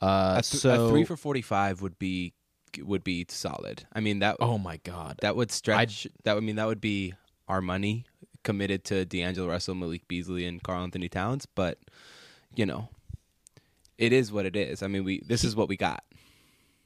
Uh, 0.02 0.36
A, 0.38 0.42
th- 0.42 0.62
so 0.62 0.88
a 0.88 0.90
three 0.90 1.04
for 1.04 1.18
forty 1.18 1.42
five 1.42 1.82
would 1.82 2.00
be 2.00 2.34
would 2.82 3.04
be 3.04 3.26
solid. 3.30 3.86
I 3.94 4.00
mean 4.00 4.20
that 4.20 4.38
oh 4.40 4.58
my 4.58 4.78
god, 4.78 5.18
that 5.22 5.36
would 5.36 5.52
stretch. 5.52 6.08
that 6.24 6.36
would 6.36 6.44
mean 6.44 6.56
that 6.56 6.68
would 6.68 6.82
be 6.82 7.14
our 7.48 7.62
money 7.62 8.06
committed 8.44 8.86
to 8.86 9.04
D'Angelo 9.06 9.50
Russell, 9.50 9.76
Malik 9.76 10.08
Beasley, 10.08 10.46
and 10.46 10.64
Karl 10.64 10.84
Anthony 10.84 11.10
Towns. 11.10 11.46
But 11.46 11.80
you 12.56 12.66
know, 12.66 12.88
it 13.98 14.14
is 14.14 14.32
what 14.32 14.46
it 14.46 14.56
is. 14.56 14.82
I 14.82 14.88
mean, 14.88 15.04
we 15.04 15.22
this 15.28 15.44
is 15.44 15.56
what 15.56 15.68
we 15.68 15.76
got. 15.78 16.04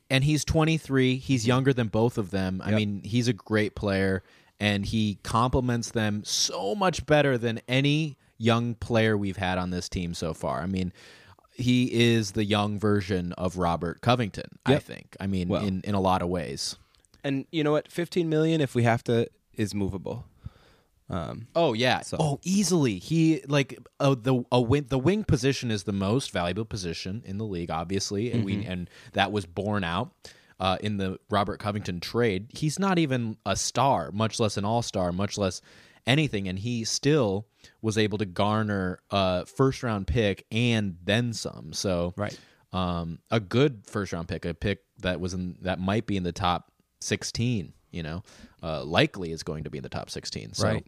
and 0.09 0.23
he's 0.23 0.43
23 0.45 1.15
he's 1.17 1.45
younger 1.47 1.71
than 1.73 1.87
both 1.87 2.17
of 2.17 2.29
them 2.31 2.61
i 2.63 2.69
Yep. 2.71 2.77
mean 2.77 3.01
he's 3.03 3.27
a 3.29 3.33
great 3.33 3.73
player 3.73 4.21
and 4.59 4.85
he 4.85 5.17
complements 5.23 5.91
them 5.91 6.23
so 6.25 6.75
much 6.75 7.05
better 7.05 7.37
than 7.37 7.61
any 7.67 8.17
young 8.43 8.75
player 8.75 9.17
we've 9.17 9.37
had 9.37 9.57
on 9.57 9.69
this 9.71 9.87
team 9.89 10.13
so 10.13 10.33
far. 10.33 10.61
I 10.61 10.65
mean, 10.65 10.91
he 11.53 11.91
is 12.13 12.31
the 12.31 12.43
young 12.43 12.79
version 12.79 13.31
of 13.33 13.57
Robert 13.57 14.01
Covington, 14.01 14.57
I 14.65 14.79
think. 14.79 15.15
I 15.19 15.27
mean, 15.27 15.47
Well- 15.49 15.65
in, 15.65 15.81
in 15.83 15.95
a 15.95 16.01
lot 16.01 16.21
of 16.21 16.27
ways. 16.29 16.75
And 17.23 17.45
you 17.51 17.63
know 17.63 17.71
what? 17.71 17.89
15 17.91 18.27
million 18.27 18.59
if 18.59 18.75
we 18.75 18.83
have 18.83 19.03
to 19.05 19.27
is 19.55 19.73
movable. 19.73 20.25
Um, 21.09 21.47
Oh 21.55 21.73
yeah. 21.73 22.01
So- 22.01 22.17
Oh, 22.19 22.39
easily. 22.43 22.97
He 22.99 23.41
like 23.47 23.77
uh, 23.99 24.15
the 24.19 24.43
a 24.51 24.59
wing, 24.59 24.85
the 24.89 24.97
wing 24.99 25.23
position 25.23 25.69
is 25.71 25.83
the 25.83 25.93
most 25.93 26.31
valuable 26.31 26.65
position 26.65 27.21
in 27.25 27.37
the 27.37 27.45
league, 27.45 27.69
obviously, 27.71 28.31
and 28.31 28.43
we 28.43 28.65
and 28.65 28.89
that 29.13 29.31
was 29.31 29.45
borne 29.45 29.83
out 29.83 30.11
uh, 30.59 30.77
in 30.81 30.97
the 30.97 31.19
Robert 31.29 31.59
Covington 31.59 31.99
trade. 31.99 32.47
He's 32.53 32.79
not 32.79 32.97
even 32.99 33.37
a 33.45 33.55
star, 33.55 34.11
much 34.11 34.39
less 34.39 34.57
an 34.57 34.65
all 34.65 34.81
star, 34.81 35.11
much 35.11 35.37
less 35.37 35.61
anything, 36.07 36.47
and 36.47 36.59
he 36.59 36.83
still 36.83 37.47
was 37.81 37.97
able 37.97 38.17
to 38.17 38.25
garner 38.25 38.99
a 39.11 39.45
first 39.45 39.83
round 39.83 40.07
pick 40.07 40.45
and 40.51 40.97
then 41.03 41.33
some. 41.33 41.73
So 41.73 42.13
Right. 42.17 42.37
um, 42.71 43.19
a 43.31 43.39
good 43.39 43.83
first 43.85 44.11
round 44.13 44.27
pick, 44.27 44.45
a 44.45 44.53
pick 44.53 44.79
that 44.99 45.19
was 45.19 45.33
in 45.33 45.57
that 45.61 45.79
might 45.79 46.05
be 46.05 46.17
in 46.17 46.23
the 46.23 46.31
top 46.31 46.71
sixteen. 46.99 47.73
You 47.91 48.01
know, 48.03 48.23
uh, 48.63 48.83
likely 48.83 49.31
is 49.31 49.43
going 49.43 49.63
to 49.65 49.69
be 49.69 49.77
in 49.77 49.83
the 49.83 49.89
top 49.89 50.09
sixteen. 50.09 50.53
So, 50.53 50.65
Right. 50.67 50.85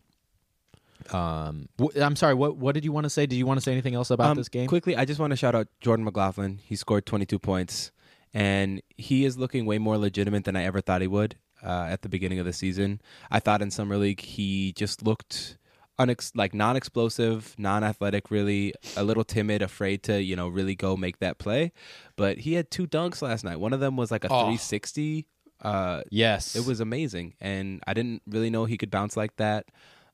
um, 1.13 1.69
wh- 1.79 1.95
I'm 1.97 2.15
sorry. 2.15 2.33
What 2.33 2.57
what 2.57 2.73
did 2.73 2.83
you 2.83 2.91
want 2.91 3.03
to 3.05 3.09
say? 3.09 3.25
Did 3.25 3.35
you 3.35 3.45
want 3.45 3.57
to 3.59 3.61
say 3.61 3.71
anything 3.71 3.95
else 3.95 4.09
about 4.09 4.31
Um, 4.31 4.37
this 4.37 4.49
game? 4.49 4.67
Quickly, 4.67 4.95
I 4.95 5.05
just 5.05 5.19
want 5.19 5.31
to 5.31 5.37
shout 5.37 5.55
out 5.55 5.67
Jordan 5.81 6.03
McLaughlin. 6.05 6.59
He 6.63 6.75
scored 6.75 7.05
22 7.05 7.37
points, 7.39 7.91
and 8.33 8.81
he 8.97 9.23
is 9.25 9.37
looking 9.37 9.65
way 9.65 9.77
more 9.77 9.97
legitimate 9.97 10.45
than 10.45 10.55
I 10.55 10.63
ever 10.63 10.81
thought 10.81 11.01
he 11.01 11.07
would 11.07 11.35
uh, 11.65 11.87
at 11.89 12.01
the 12.03 12.09
beginning 12.09 12.39
of 12.39 12.45
the 12.45 12.53
season. 12.53 13.01
I 13.31 13.39
thought 13.39 13.61
in 13.61 13.71
summer 13.71 13.97
league 13.97 14.21
he 14.21 14.71
just 14.73 15.03
looked 15.03 15.57
unex- 15.99 16.31
like 16.35 16.53
non-explosive, 16.53 17.55
non-athletic, 17.57 18.29
really 18.29 18.73
a 18.95 19.03
little 19.03 19.23
timid, 19.23 19.61
afraid 19.61 20.03
to 20.03 20.21
you 20.21 20.35
know 20.35 20.47
really 20.47 20.75
go 20.75 20.95
make 20.95 21.19
that 21.19 21.37
play. 21.39 21.71
But 22.15 22.39
he 22.39 22.53
had 22.53 22.69
two 22.69 22.85
dunks 22.87 23.21
last 23.21 23.43
night. 23.43 23.59
One 23.59 23.73
of 23.73 23.79
them 23.79 23.97
was 23.97 24.11
like 24.11 24.23
a 24.23 24.27
Oh. 24.27 24.41
360. 24.45 25.25
Uh, 25.61 26.01
Yes, 26.11 26.55
it 26.55 26.65
was 26.67 26.79
amazing, 26.81 27.33
and 27.41 27.81
I 27.87 27.93
didn't 27.93 28.21
really 28.27 28.49
know 28.49 28.65
he 28.65 28.77
could 28.77 28.91
bounce 28.91 29.15
like 29.17 29.35
that. 29.37 29.65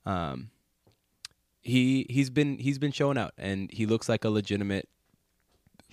Um, 0.06 0.52
he 1.62 2.06
he's 2.10 2.30
been 2.30 2.58
he's 2.60 2.80
been 2.80 2.92
showing 2.92 3.18
out, 3.18 3.34
and 3.38 3.72
he 3.72 3.86
looks 3.86 4.08
like 4.10 4.24
a 4.24 4.30
legitimate 4.30 4.88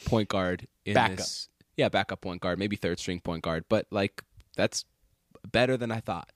point 0.05 0.29
guard 0.29 0.67
in 0.85 0.95
Backup. 0.95 1.17
this. 1.19 1.49
Yeah, 1.77 1.89
backup 1.89 2.21
point 2.21 2.41
guard, 2.41 2.59
maybe 2.59 2.77
third 2.77 2.99
string 2.99 3.21
point 3.21 3.43
guard, 3.43 3.65
but 3.69 3.87
like 3.91 4.23
that's 4.57 4.85
better 5.51 5.77
than 5.77 5.91
I 5.91 6.01
thought. 6.01 6.31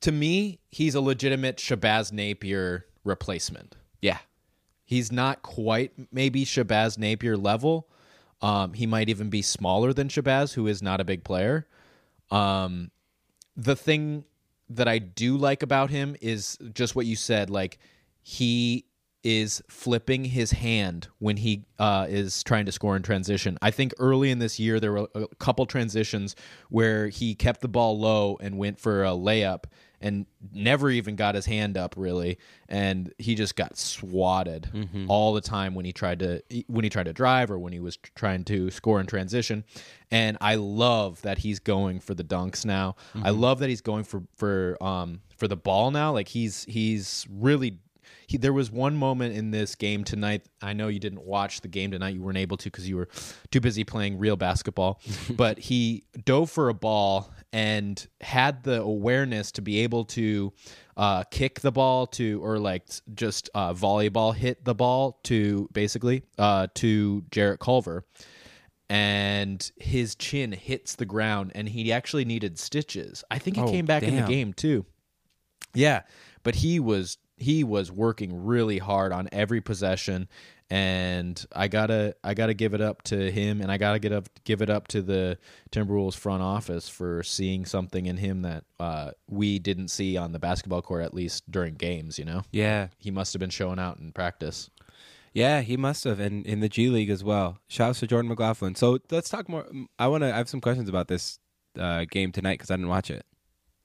to 0.00 0.12
me. 0.12 0.58
He's 0.70 0.94
a 0.94 1.00
legitimate 1.00 1.58
Shabazz 1.58 2.12
Napier 2.12 2.86
replacement. 3.04 3.76
Yeah, 4.00 4.18
He's 4.84 5.10
not 5.10 5.42
quite 5.42 5.92
maybe 6.12 6.44
Shabazz 6.44 6.98
Napier 6.98 7.36
level. 7.36 7.88
Um, 8.42 8.74
he 8.74 8.86
might 8.86 9.08
even 9.08 9.30
be 9.30 9.40
smaller 9.40 9.92
than 9.92 10.08
Shabazz, 10.08 10.52
who 10.54 10.66
is 10.66 10.82
not 10.82 11.00
a 11.00 11.04
big 11.04 11.24
player. 11.24 11.66
Um, 12.30 12.90
the 13.56 13.76
thing 13.76 14.24
that 14.68 14.88
I 14.88 14.98
do 14.98 15.36
like 15.36 15.62
about 15.62 15.90
him 15.90 16.16
is 16.20 16.58
just 16.74 16.96
what 16.96 17.06
you 17.06 17.16
said. 17.16 17.48
Like 17.48 17.78
he 18.22 18.84
is 19.24 19.62
flipping 19.68 20.24
his 20.24 20.52
hand 20.52 21.08
when 21.18 21.36
he 21.36 21.64
uh, 21.78 22.06
is 22.08 22.42
trying 22.42 22.66
to 22.66 22.72
score 22.72 22.96
in 22.96 23.02
transition. 23.02 23.56
I 23.62 23.70
think 23.70 23.94
early 23.98 24.30
in 24.30 24.38
this 24.38 24.58
year 24.58 24.80
there 24.80 24.92
were 24.92 25.08
a 25.14 25.26
couple 25.36 25.64
transitions 25.66 26.34
where 26.70 27.08
he 27.08 27.34
kept 27.34 27.60
the 27.60 27.68
ball 27.68 27.98
low 27.98 28.36
and 28.40 28.58
went 28.58 28.80
for 28.80 29.04
a 29.04 29.10
layup 29.10 29.64
and 30.00 30.26
never 30.52 30.90
even 30.90 31.14
got 31.14 31.36
his 31.36 31.46
hand 31.46 31.76
up 31.76 31.94
really, 31.96 32.36
and 32.68 33.12
he 33.18 33.36
just 33.36 33.54
got 33.54 33.78
swatted 33.78 34.68
all 35.08 35.32
the 35.32 35.40
time 35.40 35.76
when 35.76 35.84
he 35.84 35.92
tried 35.92 36.18
to 36.18 36.42
when 36.66 36.82
he 36.82 36.90
tried 36.90 37.04
to 37.04 37.12
drive 37.12 37.52
or 37.52 37.58
when 37.60 37.72
he 37.72 37.78
was 37.78 37.96
trying 38.16 38.42
to 38.44 38.68
score 38.72 38.98
in 38.98 39.06
transition. 39.06 39.62
And 40.10 40.36
I 40.40 40.56
love 40.56 41.22
that 41.22 41.38
he's 41.38 41.60
going 41.60 42.00
for 42.00 42.14
the 42.14 42.24
dunks 42.24 42.64
now. 42.64 42.96
I 43.22 43.30
love 43.30 43.60
that 43.60 43.68
he's 43.68 43.80
going 43.80 44.02
for 44.02 44.24
for 44.34 44.76
um 44.82 45.20
for 45.36 45.46
the 45.46 45.56
ball 45.56 45.92
now. 45.92 46.12
Like 46.12 46.26
he's 46.26 46.64
he's 46.64 47.24
really 47.30 47.78
he, 48.32 48.38
there 48.38 48.52
was 48.52 48.70
one 48.70 48.96
moment 48.96 49.36
in 49.36 49.50
this 49.50 49.74
game 49.74 50.04
tonight. 50.04 50.42
I 50.60 50.72
know 50.72 50.88
you 50.88 50.98
didn't 50.98 51.22
watch 51.22 51.60
the 51.60 51.68
game 51.68 51.90
tonight. 51.90 52.14
You 52.14 52.22
weren't 52.22 52.38
able 52.38 52.56
to 52.56 52.64
because 52.64 52.88
you 52.88 52.96
were 52.96 53.08
too 53.50 53.60
busy 53.60 53.84
playing 53.84 54.18
real 54.18 54.36
basketball. 54.36 55.00
but 55.30 55.58
he 55.58 56.04
dove 56.24 56.50
for 56.50 56.68
a 56.68 56.74
ball 56.74 57.32
and 57.52 58.06
had 58.20 58.64
the 58.64 58.80
awareness 58.82 59.52
to 59.52 59.62
be 59.62 59.80
able 59.80 60.04
to 60.06 60.52
uh, 60.96 61.24
kick 61.24 61.60
the 61.60 61.72
ball 61.72 62.06
to, 62.06 62.40
or 62.42 62.58
like 62.58 62.84
just 63.14 63.48
uh, 63.54 63.72
volleyball 63.72 64.34
hit 64.34 64.64
the 64.64 64.74
ball 64.74 65.20
to 65.24 65.68
basically 65.72 66.22
uh, 66.38 66.66
to 66.74 67.22
Jarrett 67.30 67.60
Culver. 67.60 68.04
And 68.90 69.70
his 69.76 70.14
chin 70.14 70.52
hits 70.52 70.96
the 70.96 71.06
ground, 71.06 71.52
and 71.54 71.66
he 71.68 71.90
actually 71.92 72.26
needed 72.26 72.58
stitches. 72.58 73.24
I 73.30 73.38
think 73.38 73.56
he 73.56 73.62
Oh, 73.62 73.68
came 73.70 73.86
back 73.86 74.02
in 74.02 74.16
the 74.16 74.22
game 74.26 74.52
too. 74.52 74.84
Yeah, 75.72 76.02
but 76.42 76.56
he 76.56 76.78
was 76.78 77.16
he 77.42 77.64
was 77.64 77.90
working 77.92 78.44
really 78.44 78.78
hard 78.78 79.12
on 79.12 79.28
every 79.32 79.60
possession, 79.60 80.28
and 80.70 81.44
I 81.54 81.68
gotta 81.68 82.14
I 82.24 82.34
gotta 82.34 82.54
give 82.54 82.72
it 82.72 82.80
up 82.80 83.02
to 83.04 83.30
him, 83.30 83.60
and 83.60 83.70
I 83.70 83.76
gotta 83.76 83.98
get 83.98 84.12
up 84.12 84.28
give 84.44 84.62
it 84.62 84.70
up 84.70 84.88
to 84.88 85.02
the 85.02 85.38
Timberwolves 85.70 86.14
front 86.16 86.42
office 86.42 86.88
for 86.88 87.22
seeing 87.22 87.66
something 87.66 88.06
in 88.06 88.16
him 88.16 88.42
that 88.42 88.64
uh, 88.80 89.10
we 89.28 89.58
didn't 89.58 89.88
see 89.88 90.16
on 90.16 90.32
the 90.32 90.38
basketball 90.38 90.80
court 90.82 91.02
at 91.04 91.12
least 91.12 91.50
during 91.50 91.74
games. 91.74 92.18
You 92.18 92.24
know, 92.24 92.42
yeah, 92.52 92.88
he 92.98 93.10
must 93.10 93.32
have 93.34 93.40
been 93.40 93.50
showing 93.50 93.78
out 93.78 93.98
in 93.98 94.12
practice. 94.12 94.70
yeah. 95.34 95.60
He 95.62 95.76
must 95.76 96.04
have, 96.04 96.20
and 96.20 96.46
in 96.46 96.60
the 96.60 96.68
G 96.68 96.88
League 96.88 97.10
as 97.10 97.22
well. 97.22 97.58
Shouts 97.68 98.00
to 98.00 98.06
Jordan 98.06 98.28
McLaughlin. 98.28 98.74
So 98.74 98.98
let's 99.10 99.28
talk 99.28 99.48
more. 99.48 99.66
I 99.98 100.08
want 100.08 100.22
to. 100.22 100.32
I 100.32 100.36
have 100.38 100.48
some 100.48 100.60
questions 100.60 100.88
about 100.88 101.08
this 101.08 101.38
uh, 101.78 102.04
game 102.10 102.32
tonight 102.32 102.54
because 102.54 102.70
I 102.70 102.76
didn't 102.76 102.88
watch 102.88 103.10
it. 103.10 103.26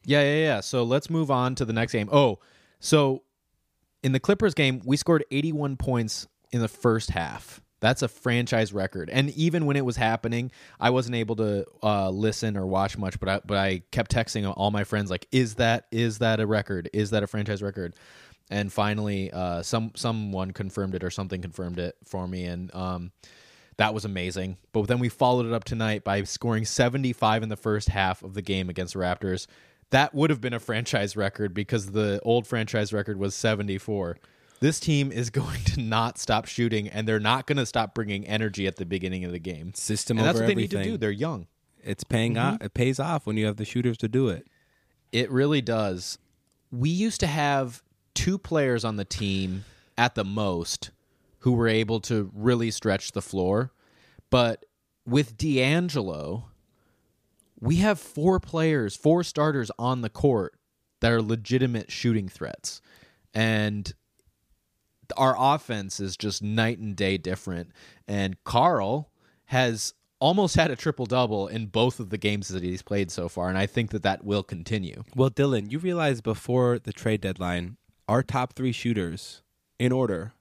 Yeah, 0.05 0.21
yeah, 0.21 0.37
yeah. 0.37 0.59
So 0.61 0.83
let's 0.83 1.09
move 1.09 1.29
on 1.29 1.55
to 1.55 1.65
the 1.65 1.73
next 1.73 1.91
game. 1.91 2.07
Oh, 2.11 2.39
so 2.79 3.23
in 4.03 4.11
the 4.11 4.19
Clippers 4.19 4.53
game, 4.53 4.81
we 4.85 4.97
scored 4.97 5.25
81 5.31 5.77
points 5.77 6.27
in 6.51 6.61
the 6.61 6.67
first 6.67 7.11
half. 7.11 7.61
That's 7.79 8.01
a 8.01 8.07
franchise 8.07 8.73
record. 8.73 9.09
And 9.11 9.29
even 9.31 9.65
when 9.65 9.75
it 9.75 9.85
was 9.85 9.97
happening, 9.97 10.51
I 10.79 10.89
wasn't 10.89 11.15
able 11.15 11.35
to 11.37 11.65
uh, 11.83 12.09
listen 12.09 12.57
or 12.57 12.65
watch 12.65 12.97
much, 12.97 13.19
but 13.19 13.29
I, 13.29 13.41
but 13.45 13.57
I 13.57 13.83
kept 13.91 14.11
texting 14.11 14.51
all 14.57 14.71
my 14.71 14.83
friends 14.83 15.11
like, 15.11 15.27
"Is 15.31 15.55
that 15.55 15.85
is 15.91 16.17
that 16.17 16.39
a 16.39 16.47
record? 16.47 16.89
Is 16.91 17.11
that 17.11 17.21
a 17.21 17.27
franchise 17.27 17.61
record?" 17.61 17.93
And 18.49 18.73
finally, 18.73 19.31
uh, 19.31 19.61
some 19.61 19.91
someone 19.95 20.51
confirmed 20.51 20.95
it 20.95 21.03
or 21.03 21.11
something 21.11 21.41
confirmed 21.41 21.77
it 21.77 21.95
for 22.03 22.27
me, 22.27 22.45
and 22.45 22.73
um, 22.73 23.11
that 23.77 23.93
was 23.93 24.05
amazing. 24.05 24.57
But 24.73 24.87
then 24.87 24.99
we 24.99 25.09
followed 25.09 25.45
it 25.45 25.53
up 25.53 25.63
tonight 25.63 26.03
by 26.03 26.23
scoring 26.23 26.65
75 26.65 27.43
in 27.43 27.49
the 27.49 27.55
first 27.55 27.89
half 27.89 28.23
of 28.23 28.33
the 28.33 28.41
game 28.41 28.69
against 28.69 28.93
the 28.93 28.99
Raptors. 28.99 29.45
That 29.91 30.13
would 30.13 30.29
have 30.29 30.41
been 30.41 30.53
a 30.53 30.59
franchise 30.59 31.15
record 31.15 31.53
because 31.53 31.91
the 31.91 32.19
old 32.23 32.45
franchise 32.45 32.91
record 32.91 33.17
was 33.17 33.35
74. 33.35 34.17
This 34.59 34.79
team 34.79 35.11
is 35.11 35.29
going 35.31 35.63
to 35.65 35.79
not 35.79 36.17
stop 36.17 36.45
shooting, 36.45 36.87
and 36.87 37.07
they're 37.07 37.19
not 37.19 37.47
going 37.47 37.57
to 37.57 37.65
stop 37.65 37.93
bringing 37.93 38.25
energy 38.25 38.67
at 38.67 38.75
the 38.75 38.85
beginning 38.85 39.23
of 39.25 39.31
the 39.31 39.39
game. 39.39 39.73
System 39.73 40.17
And 40.17 40.27
that's 40.27 40.35
over 40.35 40.43
what 40.43 40.47
they 40.47 40.53
everything. 40.53 40.79
need 40.79 40.85
to 40.85 40.91
do. 40.91 40.97
They're 40.97 41.11
young. 41.11 41.47
It's 41.83 42.03
paying 42.03 42.35
mm-hmm. 42.35 42.55
off. 42.55 42.61
It 42.61 42.73
pays 42.73 42.99
off 42.99 43.25
when 43.25 43.37
you 43.37 43.45
have 43.45 43.57
the 43.57 43.65
shooters 43.65 43.97
to 43.99 44.07
do 44.07 44.27
it. 44.27 44.47
It 45.11 45.31
really 45.31 45.61
does. 45.61 46.17
We 46.71 46.89
used 46.89 47.21
to 47.21 47.27
have 47.27 47.81
two 48.13 48.37
players 48.37 48.83
on 48.83 48.97
the 48.97 49.05
team 49.05 49.63
at 49.97 50.15
the 50.15 50.25
most 50.25 50.91
who 51.39 51.53
were 51.53 51.67
able 51.67 52.01
to 52.01 52.29
really 52.33 52.71
stretch 52.71 53.13
the 53.13 53.21
floor. 53.21 53.71
But 54.29 54.65
with 55.05 55.37
D'Angelo, 55.37 56.49
we 57.59 57.77
have 57.77 57.99
four 57.99 58.39
players, 58.39 58.95
four 58.95 59.23
starters 59.23 59.71
on 59.79 60.01
the 60.01 60.09
court 60.09 60.55
that 61.01 61.11
are 61.11 61.21
legitimate 61.21 61.91
shooting 61.91 62.29
threats. 62.29 62.81
And 63.33 63.93
our 65.15 65.35
offense 65.37 65.99
is 65.99 66.17
just 66.17 66.43
night 66.43 66.79
and 66.79 66.95
day 66.95 67.17
different. 67.17 67.71
And 68.07 68.41
Karl 68.43 69.09
has 69.45 69.93
almost 70.19 70.55
had 70.55 70.71
a 70.71 70.75
triple 70.75 71.05
double 71.05 71.47
in 71.47 71.67
both 71.67 71.99
of 71.99 72.09
the 72.09 72.17
games 72.17 72.47
that 72.49 72.63
he's 72.63 72.81
played 72.81 73.11
so 73.11 73.29
far. 73.29 73.49
And 73.49 73.57
I 73.57 73.65
think 73.65 73.91
that 73.91 74.03
that 74.03 74.23
will 74.23 74.43
continue. 74.43 75.03
Well, 75.15 75.29
Dylan, 75.29 75.71
you 75.71 75.79
realize 75.79 76.21
before 76.21 76.79
the 76.79 76.93
trade 76.93 77.21
deadline, 77.21 77.77
our 78.07 78.23
top 78.23 78.53
three 78.53 78.71
shooters 78.71 79.41
in 79.79 79.91
order 79.91 80.33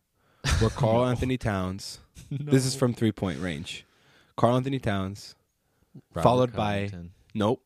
were 0.63 0.71
Karl 0.71 1.05
Anthony 1.07 1.37
Towns. 1.37 1.99
This 2.31 2.65
is 2.65 2.75
from 2.75 2.95
three 2.95 3.13
point 3.13 3.41
range. 3.41 3.85
Karl 4.37 4.57
Anthony 4.57 4.79
Towns, 4.79 5.35
followed 6.15 6.53
by 6.53 6.85
Covington. 6.85 7.11
nope, 7.35 7.63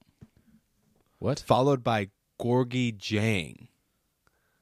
what? 1.19 1.41
followed 1.41 1.83
by 1.85 2.09
Gorgui 2.41 2.97
Dieng, 2.97 3.69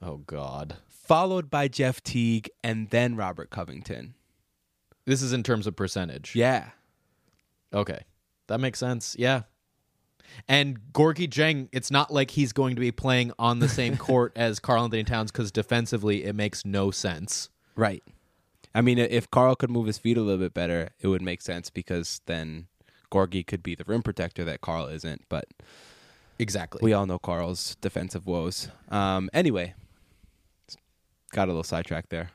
Oh 0.02 0.18
God. 0.18 0.76
followed 0.88 1.50
by 1.50 1.68
Jeff 1.68 2.02
Teague, 2.02 2.50
and 2.64 2.90
then 2.90 3.16
Robert 3.16 3.50
Covington. 3.50 4.14
This 5.06 5.22
is 5.22 5.32
in 5.32 5.42
terms 5.42 5.66
of 5.66 5.74
percentage. 5.76 6.34
Yeah, 6.34 6.70
Okay. 7.72 8.00
That 8.46 8.60
makes 8.60 8.78
sense. 8.78 9.14
Yeah. 9.18 9.42
And 10.48 10.78
Gorgui 10.92 11.28
Dieng, 11.28 11.68
it's 11.72 11.90
not 11.90 12.10
like 12.12 12.30
he's 12.30 12.52
going 12.54 12.74
to 12.76 12.80
be 12.80 12.90
playing 12.92 13.32
on 13.38 13.58
the 13.58 13.68
same 13.68 13.96
court 13.98 14.32
as 14.36 14.58
Karl 14.58 14.84
Anthony 14.84 15.04
Towns 15.04 15.30
because 15.30 15.52
defensively 15.52 16.24
it 16.24 16.34
makes 16.34 16.64
no 16.64 16.90
sense. 16.90 17.50
Right. 17.76 18.02
I 18.74 18.80
mean, 18.80 18.98
if 18.98 19.30
Karl 19.30 19.54
could 19.54 19.70
move 19.70 19.86
his 19.86 19.98
feet 19.98 20.16
a 20.16 20.22
little 20.22 20.38
bit 20.38 20.54
better, 20.54 20.90
it 21.00 21.08
would 21.08 21.20
make 21.22 21.42
sense 21.42 21.68
because 21.70 22.20
then 22.26 22.68
Gorgui 23.10 23.46
could 23.46 23.62
be 23.62 23.74
the 23.74 23.84
rim 23.86 24.02
protector 24.02 24.44
that 24.44 24.60
Karl 24.60 24.86
isn't. 24.86 25.22
But 25.28 25.46
Exactly. 26.38 26.80
we 26.82 26.92
all 26.92 27.06
know 27.06 27.18
Karl's 27.18 27.76
defensive 27.80 28.26
woes. 28.26 28.68
Um, 28.90 29.28
anyway, 29.32 29.74
got 31.32 31.48
a 31.48 31.50
little 31.50 31.62
sidetracked 31.64 32.10
there. 32.10 32.30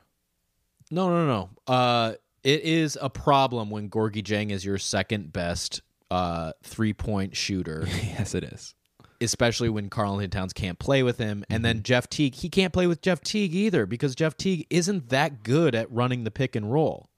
No, 0.92 1.10
no, 1.10 1.26
no. 1.26 1.74
Uh, 1.74 2.14
it 2.44 2.62
is 2.62 2.98
a 3.02 3.10
problem 3.10 3.70
when 3.70 3.90
Gorgui 3.90 4.22
Dieng 4.24 4.52
is 4.52 4.66
your 4.66 4.78
second 4.78 5.32
best 5.32 5.82
uh, 6.12 6.52
three 6.64 6.94
point 6.94 7.36
shooter, 7.36 7.86
yes, 7.88 8.36
it 8.36 8.44
is. 8.44 8.76
especially 9.22 9.70
when 9.70 9.90
Karl 9.90 10.14
Anthony 10.14 10.28
Towns 10.28 10.54
can't 10.54 10.78
play 10.78 11.02
with 11.02 11.18
him. 11.18 11.44
And 11.50 11.64
then 11.64 11.82
Jeff 11.82 12.10
Teague, 12.10 12.36
he 12.36 12.50
can't 12.50 12.74
play 12.74 12.86
with 12.86 13.02
Jeff 13.02 13.22
Teague 13.22 13.56
either 13.56 13.86
because 13.86 14.14
Jeff 14.14 14.36
Teague 14.38 14.68
isn't 14.70 15.10
that 15.10 15.42
good 15.44 15.74
at 15.74 15.90
running 15.92 16.26
the 16.26 16.32
pick 16.32 16.56
and 16.56 16.72
roll. 16.72 17.10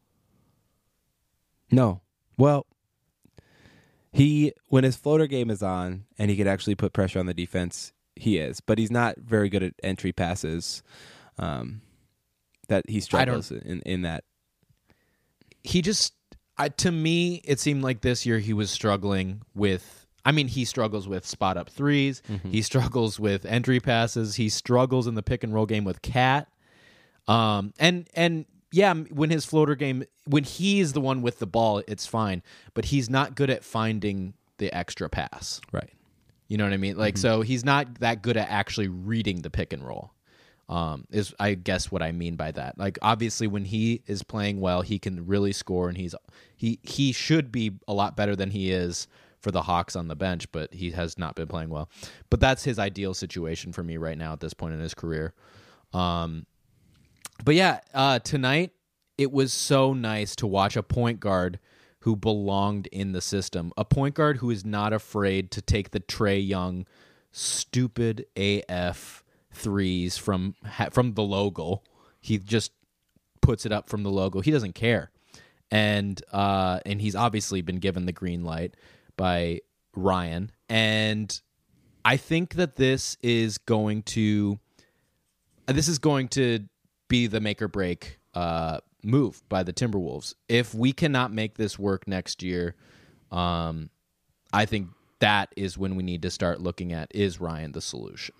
No. 1.71 2.01
Well, 2.37 2.65
he 4.15 4.53
when 4.69 4.83
his 4.83 4.95
floater 4.95 5.27
game 5.27 5.49
is 5.49 5.61
on 5.63 6.05
and 6.17 6.29
he 6.31 6.37
could 6.37 6.47
actually 6.47 6.75
put 6.75 6.93
pressure 6.93 7.19
on 7.19 7.25
the 7.25 7.33
defense, 7.33 7.91
he 8.15 8.37
is. 8.37 8.61
But 8.61 8.77
he's 8.77 8.91
not 8.91 9.17
very 9.17 9.49
good 9.49 9.63
at 9.63 9.73
entry 9.83 10.11
passes. 10.13 10.83
Um, 11.37 11.81
that 12.69 12.89
he 12.89 12.99
struggles 12.99 13.51
in 13.51 13.81
in 13.85 14.01
that. 14.03 14.23
he 15.63 15.81
just 15.81 16.13
I, 16.57 16.69
to 16.69 16.91
me 16.91 17.41
it 17.43 17.59
seemed 17.59 17.83
like 17.83 18.01
this 18.01 18.25
year 18.25 18.39
he 18.39 18.53
was 18.53 18.71
struggling 18.71 19.41
with 19.53 20.07
i 20.23 20.31
mean 20.31 20.47
he 20.47 20.63
struggles 20.63 21.07
with 21.07 21.25
spot 21.25 21.57
up 21.57 21.69
3s 21.69 22.21
he 22.49 22.61
struggles 22.61 23.19
with 23.19 23.45
entry 23.45 23.79
passes 23.81 24.35
he 24.35 24.47
struggles 24.49 25.05
in 25.07 25.15
the 25.15 25.21
pick 25.21 25.43
and 25.43 25.53
roll 25.53 25.65
game 25.65 25.83
with 25.83 26.01
cat 26.01 26.47
um 27.27 27.73
and 27.77 28.07
and 28.13 28.45
yeah 28.71 28.93
when 28.93 29.29
his 29.29 29.45
floater 29.45 29.75
game 29.75 30.03
when 30.25 30.43
he's 30.43 30.93
the 30.93 31.01
one 31.01 31.21
with 31.21 31.39
the 31.39 31.47
ball 31.47 31.81
it's 31.87 32.05
fine 32.05 32.41
but 32.73 32.85
he's 32.85 33.09
not 33.09 33.35
good 33.35 33.49
at 33.49 33.63
finding 33.63 34.33
the 34.57 34.73
extra 34.75 35.09
pass 35.09 35.61
Right. 35.71 35.89
you 36.47 36.57
know 36.57 36.63
what 36.63 36.73
i 36.73 36.77
mean 36.77 36.97
like 36.97 37.17
so 37.17 37.41
he's 37.41 37.63
not 37.63 37.99
that 37.99 38.21
good 38.21 38.37
at 38.37 38.49
actually 38.49 38.87
reading 38.87 39.41
the 39.41 39.49
pick 39.49 39.73
and 39.73 39.85
roll 39.85 40.11
um, 40.67 41.05
is 41.11 41.31
I 41.39 41.53
guess 41.53 41.91
what 41.91 42.01
I 42.01 42.11
mean 42.11 42.37
by 42.37 42.49
that. 42.53 42.79
Like 42.79 42.97
obviously 43.03 43.45
when 43.45 43.65
he 43.65 44.01
is 44.07 44.23
playing 44.23 44.59
well, 44.59 44.81
he 44.81 44.97
can 44.97 45.27
really 45.27 45.51
score 45.53 45.89
and 45.89 45.95
he's 45.95 46.15
he 46.55 46.79
he 46.81 47.11
should 47.11 47.51
be 47.51 47.73
a 47.87 47.93
lot 47.93 48.15
better 48.17 48.35
than 48.35 48.49
he 48.49 48.71
is 48.71 49.07
for 49.41 49.51
the 49.51 49.61
Hawks 49.61 49.95
on 49.95 50.07
the 50.07 50.15
bench, 50.15 50.51
but 50.51 50.73
he 50.73 50.89
has 50.89 51.19
not 51.19 51.35
been 51.35 51.45
playing 51.47 51.69
well. 51.69 51.87
But 52.31 52.39
that's 52.39 52.63
his 52.63 52.79
ideal 52.79 53.13
situation 53.13 53.73
for 53.73 53.83
me 53.83 53.97
right 53.97 54.17
now 54.17 54.33
at 54.33 54.39
this 54.39 54.55
point 54.55 54.73
in 54.73 54.79
his 54.79 54.95
career. 54.95 55.35
Um 55.93 56.47
but 57.43 57.55
yeah, 57.55 57.79
uh 57.93 58.19
tonight 58.19 58.71
it 59.17 59.31
was 59.31 59.53
so 59.53 59.93
nice 59.93 60.35
to 60.37 60.47
watch 60.47 60.75
a 60.75 60.83
point 60.83 61.19
guard 61.19 61.59
who 61.99 62.15
belonged 62.15 62.87
in 62.87 63.13
the 63.13 63.21
system. 63.21 63.71
A 63.77 63.85
point 63.85 64.13
guard 64.15 64.37
who 64.37 64.51
is 64.51 64.63
not 64.63 64.93
afraid 64.93 65.49
to 65.51 65.61
take 65.61 65.89
the 65.89 65.99
Trae 65.99 66.45
Young 66.45 66.85
stupid 67.31 68.25
AF 68.35 69.23
threes 69.51 70.17
from 70.17 70.55
from 70.91 71.13
the 71.13 71.23
logo. 71.23 71.81
He 72.19 72.37
just 72.37 72.71
puts 73.41 73.65
it 73.65 73.71
up 73.71 73.89
from 73.89 74.03
the 74.03 74.11
logo. 74.11 74.41
He 74.41 74.51
doesn't 74.51 74.75
care. 74.75 75.11
And 75.71 76.21
uh 76.31 76.79
and 76.85 77.01
he's 77.01 77.15
obviously 77.15 77.61
been 77.61 77.79
given 77.79 78.05
the 78.05 78.11
green 78.11 78.43
light 78.43 78.75
by 79.17 79.61
Ryan 79.95 80.51
and 80.69 81.41
I 82.03 82.17
think 82.17 82.53
that 82.53 82.75
this 82.75 83.17
is 83.23 83.57
going 83.57 84.03
to 84.03 84.59
this 85.65 85.87
is 85.87 85.97
going 85.97 86.27
to 86.29 86.65
be 87.07 87.27
the 87.27 87.39
make 87.39 87.61
or 87.61 87.67
break 87.67 88.19
uh, 88.33 88.79
move 89.03 89.41
by 89.49 89.63
the 89.63 89.73
Timberwolves. 89.73 90.33
If 90.49 90.73
we 90.73 90.91
cannot 90.91 91.31
make 91.31 91.55
this 91.55 91.77
work 91.79 92.07
next 92.07 92.43
year, 92.43 92.75
um, 93.31 93.89
I 94.51 94.65
think 94.65 94.89
that 95.19 95.49
is 95.55 95.77
when 95.77 95.95
we 95.95 96.03
need 96.03 96.21
to 96.23 96.29
start 96.29 96.61
looking 96.61 96.93
at 96.93 97.13
is 97.13 97.39
Ryan 97.39 97.71
the 97.71 97.81
solution. 97.81 98.35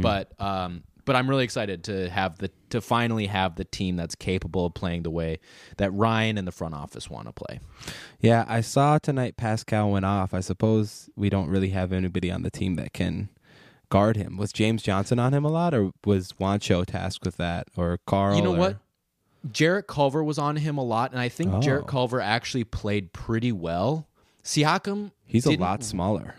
But 0.00 0.32
um, 0.40 0.84
but 1.04 1.16
I'm 1.16 1.28
really 1.30 1.44
excited 1.44 1.84
to 1.84 2.10
have 2.10 2.36
the 2.38 2.50
to 2.70 2.80
finally 2.80 3.26
have 3.26 3.56
the 3.56 3.64
team 3.64 3.96
that's 3.96 4.14
capable 4.14 4.66
of 4.66 4.74
playing 4.74 5.04
the 5.04 5.10
way 5.10 5.38
that 5.78 5.90
Ryan 5.92 6.36
and 6.36 6.46
the 6.46 6.52
front 6.52 6.74
office 6.74 7.08
want 7.08 7.28
to 7.28 7.32
play. 7.32 7.60
Yeah, 8.20 8.44
I 8.46 8.60
saw 8.60 8.98
tonight 8.98 9.36
Pascal 9.36 9.90
went 9.90 10.04
off. 10.04 10.34
I 10.34 10.40
suppose 10.40 11.08
we 11.16 11.30
don't 11.30 11.48
really 11.48 11.70
have 11.70 11.92
anybody 11.92 12.30
on 12.30 12.42
the 12.42 12.50
team 12.50 12.74
that 12.74 12.92
can 12.92 13.30
guard 13.90 14.16
him. 14.16 14.36
Was 14.36 14.52
James 14.52 14.82
Johnson 14.82 15.18
on 15.18 15.32
him 15.34 15.44
a 15.44 15.48
lot, 15.50 15.74
or 15.74 15.90
was 16.04 16.32
Juancho 16.32 16.84
tasked 16.84 17.24
with 17.24 17.36
that, 17.36 17.68
or 17.76 17.98
Carl? 18.06 18.36
You 18.36 18.42
know 18.42 18.54
or- 18.54 18.58
what? 18.58 18.76
Jarrett 19.52 19.86
Culver 19.86 20.22
was 20.24 20.36
on 20.38 20.56
him 20.56 20.76
a 20.78 20.84
lot, 20.84 21.12
and 21.12 21.20
I 21.20 21.28
think 21.28 21.52
Oh. 21.54 21.60
Jarrett 21.60 21.86
Culver 21.86 22.20
actually 22.20 22.64
played 22.64 23.12
pretty 23.12 23.52
well. 23.52 24.08
Siakam, 24.42 25.12
He's 25.26 25.46
a 25.46 25.52
lot 25.56 25.84
smaller. 25.84 26.34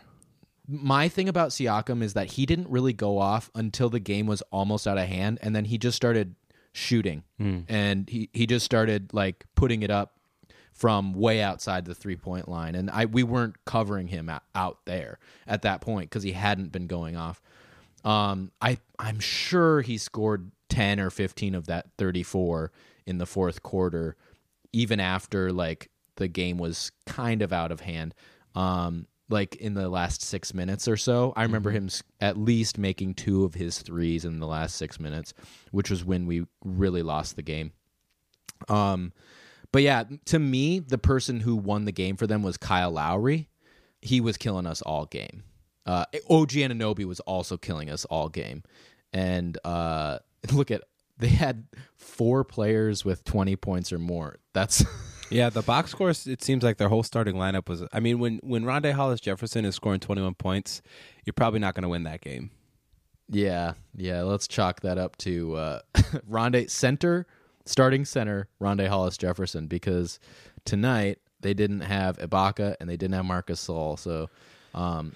My 0.67 1.07
thing 1.07 1.29
about 1.29 1.49
Siakam 1.49 2.03
is 2.03 2.13
that 2.13 2.33
he 2.33 2.45
didn't 2.45 2.69
really 2.69 2.93
go 2.93 3.17
off 3.17 3.49
until 3.55 3.89
the 3.89 3.99
game 3.99 4.27
was 4.27 4.41
almost 4.51 4.85
out 4.87 4.97
of 4.97 5.07
hand, 5.07 5.39
and 5.41 5.55
then 5.55 5.65
he 5.65 5.77
just 5.77 5.95
started 5.95 6.35
shooting, 6.73 7.23
hmm. 7.39 7.59
and 7.67 8.07
he 8.09 8.29
he 8.33 8.45
just 8.45 8.65
started 8.65 9.13
like 9.13 9.45
putting 9.55 9.81
it 9.81 9.89
up 9.89 10.18
from 10.79 11.11
way 11.11 11.41
outside 11.41 11.83
the 11.83 11.93
three 11.93 12.15
point 12.15 12.47
line, 12.47 12.73
and 12.73 12.89
I 12.89 13.03
we 13.03 13.21
weren't 13.21 13.55
covering 13.65 14.07
him 14.07 14.29
out, 14.29 14.43
out 14.55 14.77
there 14.85 15.19
at 15.45 15.63
that 15.63 15.81
point 15.81 16.09
because 16.09 16.23
he 16.23 16.31
hadn't 16.31 16.71
been 16.71 16.87
going 16.87 17.17
off. 17.17 17.41
Um, 18.05 18.51
I 18.61 18.77
I'm 18.97 19.19
sure 19.19 19.81
he 19.81 19.97
scored 19.97 20.51
ten 20.69 21.01
or 21.01 21.09
fifteen 21.09 21.53
of 21.53 21.67
that 21.67 21.87
thirty 21.97 22.23
four 22.23 22.71
in 23.05 23.17
the 23.17 23.25
fourth 23.25 23.61
quarter, 23.61 24.15
even 24.71 25.01
after 25.01 25.51
like 25.51 25.89
the 26.15 26.29
game 26.29 26.57
was 26.57 26.93
kind 27.05 27.41
of 27.41 27.51
out 27.51 27.73
of 27.73 27.81
hand. 27.81 28.15
Um, 28.55 29.05
like 29.27 29.57
in 29.57 29.73
the 29.73 29.89
last 29.89 30.21
six 30.21 30.53
minutes 30.53 30.87
or 30.87 30.95
so, 30.95 31.33
I 31.35 31.43
remember 31.43 31.71
him 31.71 31.89
at 32.21 32.37
least 32.37 32.77
making 32.77 33.15
two 33.15 33.43
of 33.43 33.53
his 33.53 33.79
threes 33.79 34.23
in 34.23 34.39
the 34.39 34.47
last 34.47 34.77
six 34.77 34.97
minutes, 34.97 35.33
which 35.71 35.89
was 35.89 36.05
when 36.05 36.25
we 36.25 36.45
really 36.63 37.03
lost 37.03 37.35
the 37.35 37.41
game. 37.41 37.73
Um, 38.69 39.11
but 39.71 39.81
yeah, 39.81 40.03
to 40.25 40.39
me, 40.39 40.79
the 40.79 40.97
person 40.97 41.39
who 41.41 41.55
won 41.55 41.85
the 41.85 41.91
game 41.91 42.15
for 42.17 42.27
them 42.27 42.43
was 42.43 42.57
Kyle 42.57 42.91
Lowry. 42.91 43.49
He 44.01 44.21
was 44.21 44.37
killing 44.37 44.65
us 44.65 44.81
all 44.81 45.05
game. 45.05 45.43
Uh, 45.85 46.05
OG 46.29 46.49
Anunoby 46.51 47.05
was 47.05 47.19
also 47.21 47.57
killing 47.57 47.89
us 47.89 48.05
all 48.05 48.29
game. 48.29 48.63
And 49.13 49.57
uh, 49.63 50.19
look 50.53 50.71
at 50.71 50.83
they 51.17 51.27
had 51.27 51.65
four 51.97 52.43
players 52.43 53.03
with 53.03 53.23
twenty 53.23 53.55
points 53.55 53.91
or 53.91 53.99
more. 53.99 54.37
That's 54.53 54.83
Yeah, 55.31 55.49
the 55.51 55.61
box 55.61 55.91
scores. 55.91 56.25
It 56.25 56.43
seems 56.43 56.63
like 56.63 56.77
their 56.77 56.89
whole 56.89 57.03
starting 57.03 57.35
lineup 57.35 57.69
was. 57.69 57.83
I 57.93 57.99
mean, 57.99 58.17
when 58.19 58.39
when 58.41 58.63
Rondae 58.63 58.93
Hollis 58.93 59.19
Jefferson 59.19 59.63
is 59.65 59.75
scoring 59.75 59.99
twenty 59.99 60.21
one 60.23 60.33
points, 60.33 60.81
you're 61.25 61.33
probably 61.33 61.59
not 61.59 61.75
going 61.75 61.83
to 61.83 61.89
win 61.89 62.03
that 62.03 62.21
game. 62.21 62.49
yeah, 63.29 63.73
yeah. 63.95 64.23
Let's 64.23 64.47
chalk 64.47 64.81
that 64.81 64.97
up 64.97 65.17
to 65.17 65.55
uh, 65.55 65.79
Rondae 66.29 66.69
center, 66.69 67.27
starting 67.69 68.03
center 68.03 68.47
Rondae 68.59 68.87
Hollis 68.87 69.17
Jefferson 69.17 69.67
because 69.67 70.19
tonight 70.65 71.19
they 71.41 71.53
didn't 71.53 71.81
have 71.81 72.17
Ibaka 72.17 72.75
and 72.79 72.89
they 72.89 72.97
didn't 72.97 73.13
have 73.13 73.25
Marc 73.25 73.47
Gasol. 73.47 73.97
So, 73.97 74.29
um, 74.73 75.13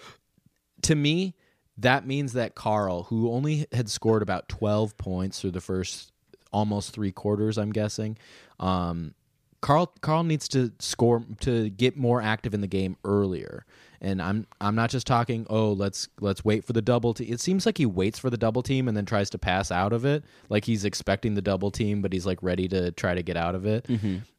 to 0.83 0.95
me, 0.95 1.35
that 1.77 2.05
means 2.05 2.33
that 2.33 2.53
Karl, 2.53 3.03
who 3.03 3.31
only 3.31 3.65
had 3.71 3.89
scored 3.89 4.21
about 4.21 4.47
12 4.49 4.95
points 4.97 5.41
through 5.41 5.51
the 5.51 5.61
first 5.61 6.11
almost 6.51 6.91
three 6.91 7.11
quarters, 7.11 7.57
I'm 7.57 7.71
guessing, 7.71 8.17
um, 8.59 9.15
Karl 9.61 9.87
Karl 10.01 10.23
needs 10.23 10.47
to 10.49 10.71
score 10.79 11.23
to 11.39 11.69
get 11.69 11.97
more 11.97 12.21
active 12.21 12.53
in 12.53 12.61
the 12.61 12.67
game 12.67 12.97
earlier. 13.03 13.65
And 14.03 14.21
I'm 14.21 14.45
I'm 14.59 14.75
not 14.75 14.89
just 14.89 15.07
talking. 15.07 15.47
Oh, 15.49 15.71
let's 15.71 16.09
let's 16.19 16.43
wait 16.43 16.65
for 16.65 16.73
the 16.73 16.81
double 16.81 17.13
team. 17.13 17.31
It 17.31 17.39
seems 17.39 17.65
like 17.65 17.77
he 17.77 17.85
waits 17.85 18.19
for 18.19 18.29
the 18.29 18.37
double 18.37 18.61
team 18.61 18.89
and 18.89 18.97
then 18.97 19.05
tries 19.05 19.29
to 19.29 19.37
pass 19.37 19.71
out 19.71 19.93
of 19.93 20.03
it, 20.03 20.25
like 20.49 20.65
he's 20.65 20.83
expecting 20.83 21.35
the 21.35 21.41
double 21.41 21.71
team, 21.71 22.01
but 22.01 22.11
he's 22.11 22.25
like 22.25 22.43
ready 22.43 22.67
to 22.67 22.91
try 22.91 23.15
to 23.15 23.23
get 23.23 23.37
out 23.37 23.55
of 23.55 23.65
it. 23.65 23.87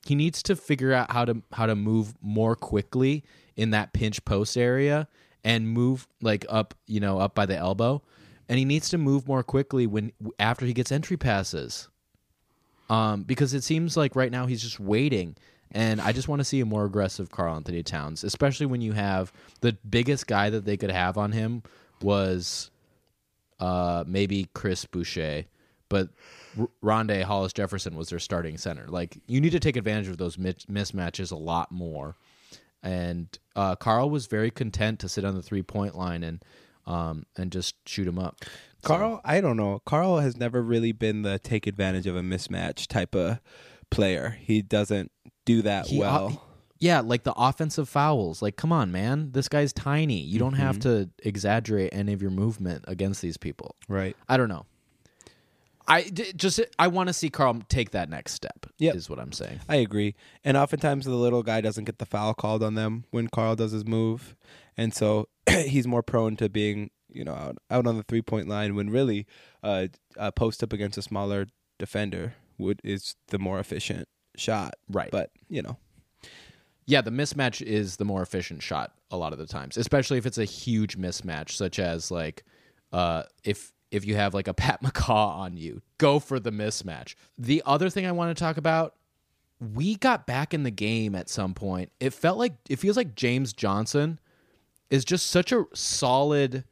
He 0.04 0.14
needs 0.14 0.42
to 0.44 0.54
figure 0.54 0.92
out 0.92 1.10
how 1.10 1.24
to 1.24 1.42
how 1.52 1.64
to 1.64 1.74
move 1.74 2.12
more 2.20 2.54
quickly 2.54 3.24
in 3.56 3.70
that 3.70 3.94
pinch 3.94 4.22
post 4.26 4.58
area 4.58 5.08
and 5.42 5.66
move 5.66 6.06
like 6.20 6.44
up, 6.50 6.74
you 6.86 7.00
know, 7.00 7.18
up 7.18 7.34
by 7.34 7.46
the 7.46 7.56
elbow. 7.56 8.02
And 8.50 8.58
he 8.58 8.66
needs 8.66 8.90
to 8.90 8.98
move 8.98 9.26
more 9.26 9.42
quickly 9.42 9.86
when 9.86 10.12
after 10.38 10.66
he 10.66 10.74
gets 10.74 10.92
entry 10.92 11.16
passes 11.16 11.88
um, 12.90 13.22
because 13.22 13.54
it 13.54 13.64
seems 13.64 13.96
like 13.96 14.14
right 14.14 14.30
now 14.30 14.46
he's 14.46 14.62
just 14.62 14.78
waiting. 14.78 15.36
And 15.72 16.00
I 16.00 16.12
just 16.12 16.28
want 16.28 16.40
to 16.40 16.44
see 16.44 16.60
a 16.60 16.64
more 16.66 16.84
aggressive 16.84 17.30
Karl 17.30 17.56
Anthony 17.56 17.82
Towns, 17.82 18.22
especially 18.22 18.66
when 18.66 18.80
you 18.80 18.92
have 18.92 19.32
the 19.60 19.76
biggest 19.88 20.26
guy 20.26 20.50
that 20.50 20.64
they 20.64 20.76
could 20.76 20.90
have 20.92 21.18
on 21.18 21.32
him 21.32 21.62
was 22.00 22.70
uh, 23.60 24.04
maybe 24.06 24.48
Chris 24.54 24.84
Boucher, 24.84 25.44
but 25.88 26.10
R- 26.58 26.68
Rondae 26.82 27.22
Hollis 27.22 27.52
Jefferson 27.52 27.96
was 27.96 28.08
their 28.08 28.18
starting 28.18 28.56
center. 28.58 28.86
Like 28.86 29.18
you 29.26 29.40
need 29.40 29.50
to 29.52 29.60
take 29.60 29.76
advantage 29.76 30.08
of 30.08 30.18
those 30.18 30.38
mis- 30.38 30.66
mismatches 30.70 31.32
a 31.32 31.36
lot 31.36 31.72
more. 31.72 32.14
and 32.82 33.26
uh, 33.56 33.74
Karl 33.76 34.10
was 34.10 34.26
very 34.26 34.50
content 34.50 34.98
to 35.00 35.08
sit 35.08 35.24
on 35.24 35.34
the 35.34 35.42
three 35.42 35.62
point 35.62 35.94
line 35.96 36.22
and 36.22 36.44
um, 36.86 37.24
and 37.36 37.50
just 37.50 37.74
shoot 37.88 38.06
him 38.06 38.18
up. 38.18 38.44
So- 38.82 38.88
Karl, 38.88 39.20
I 39.24 39.40
don't 39.40 39.56
know. 39.56 39.80
Karl 39.86 40.18
has 40.18 40.36
never 40.36 40.62
really 40.62 40.92
been 40.92 41.22
the 41.22 41.38
take 41.38 41.66
advantage 41.66 42.06
of 42.06 42.14
a 42.16 42.20
mismatch 42.22 42.86
type 42.86 43.14
of 43.14 43.40
player. 43.90 44.36
He 44.40 44.60
doesn't 44.60 45.10
do 45.44 45.62
that 45.62 45.86
He- 45.86 45.98
uh, 45.98 46.00
well. 46.00 46.42
yeah, 46.78 47.00
like 47.00 47.22
the 47.24 47.32
offensive 47.34 47.88
fouls. 47.88 48.42
Like, 48.42 48.56
come 48.56 48.72
on, 48.72 48.90
man, 48.92 49.32
this 49.32 49.48
guy's 49.48 49.72
tiny. 49.72 50.20
You 50.20 50.38
don't 50.38 50.54
have 50.54 50.78
to 50.80 51.10
exaggerate 51.22 51.90
any 51.92 52.12
of 52.12 52.20
your 52.22 52.30
movement 52.30 52.84
against 52.88 53.22
these 53.22 53.36
people. 53.36 53.74
right. 53.88 54.16
I 54.28 54.36
don't 54.36 54.48
know. 54.48 54.66
I 55.86 56.04
d- 56.04 56.32
just 56.34 56.60
I 56.78 56.88
want 56.88 57.08
to 57.08 57.12
see 57.12 57.28
Karl 57.28 57.60
take 57.68 57.90
that 57.90 58.08
next 58.08 58.32
step. 58.32 58.64
Yep. 58.78 58.94
is 58.96 59.10
what 59.10 59.18
I'm 59.18 59.32
saying. 59.32 59.60
I 59.68 59.76
agree. 59.76 60.14
And 60.42 60.56
oftentimes 60.56 61.04
the 61.04 61.14
little 61.14 61.42
guy 61.42 61.60
doesn't 61.60 61.84
get 61.84 61.98
the 61.98 62.06
foul 62.06 62.32
called 62.32 62.62
on 62.62 62.74
them 62.74 63.04
when 63.10 63.28
Karl 63.28 63.54
does 63.54 63.72
his 63.72 63.84
move. 63.84 64.34
And 64.78 64.94
so 64.94 65.28
he's 65.50 65.86
more 65.86 66.02
prone 66.02 66.36
to 66.36 66.48
being, 66.48 66.90
you 67.10 67.22
know, 67.22 67.34
out, 67.34 67.58
out 67.70 67.86
on 67.86 67.98
the 67.98 68.02
three 68.02 68.22
point 68.22 68.48
line 68.48 68.74
when 68.74 68.88
really 68.88 69.26
uh, 69.62 69.88
a 70.16 70.32
post 70.32 70.62
up 70.62 70.72
against 70.72 70.96
a 70.96 71.02
smaller 71.02 71.48
defender 71.78 72.32
would 72.56 72.80
is 72.82 73.16
the 73.28 73.38
more 73.38 73.58
efficient 73.58 74.08
shot. 74.36 74.74
Right. 74.90 75.10
But, 75.10 75.30
you 75.48 75.62
know. 75.62 75.76
Yeah, 76.86 77.00
the 77.00 77.10
mismatch 77.10 77.62
is 77.62 77.96
the 77.96 78.04
more 78.04 78.22
efficient 78.22 78.62
shot 78.62 78.92
a 79.10 79.16
lot 79.16 79.32
of 79.32 79.38
the 79.38 79.46
times, 79.46 79.76
especially 79.76 80.18
if 80.18 80.26
it's 80.26 80.38
a 80.38 80.44
huge 80.44 80.98
mismatch, 80.98 81.52
such 81.52 81.78
as 81.78 82.10
like 82.10 82.44
uh, 82.92 83.22
if 83.42 83.72
if 83.90 84.04
you 84.04 84.16
have 84.16 84.34
like 84.34 84.48
a 84.48 84.54
Pat 84.54 84.82
McCaw 84.82 85.28
on 85.36 85.56
you, 85.56 85.80
go 85.98 86.18
for 86.18 86.38
the 86.38 86.50
mismatch. 86.50 87.14
The 87.38 87.62
other 87.64 87.88
thing 87.88 88.06
I 88.06 88.12
want 88.12 88.36
to 88.36 88.42
talk 88.42 88.56
about, 88.56 88.96
we 89.60 89.96
got 89.96 90.26
back 90.26 90.52
in 90.52 90.62
the 90.62 90.70
game 90.70 91.14
at 91.14 91.30
some 91.30 91.54
point. 91.54 91.90
It 92.00 92.12
felt 92.12 92.38
like 92.38 92.54
it 92.68 92.78
feels 92.78 92.96
like 92.96 93.14
James 93.14 93.52
Johnson 93.52 94.18
is 94.90 95.04
just 95.04 95.28
such 95.28 95.52
a 95.52 95.64
solid 95.74 96.64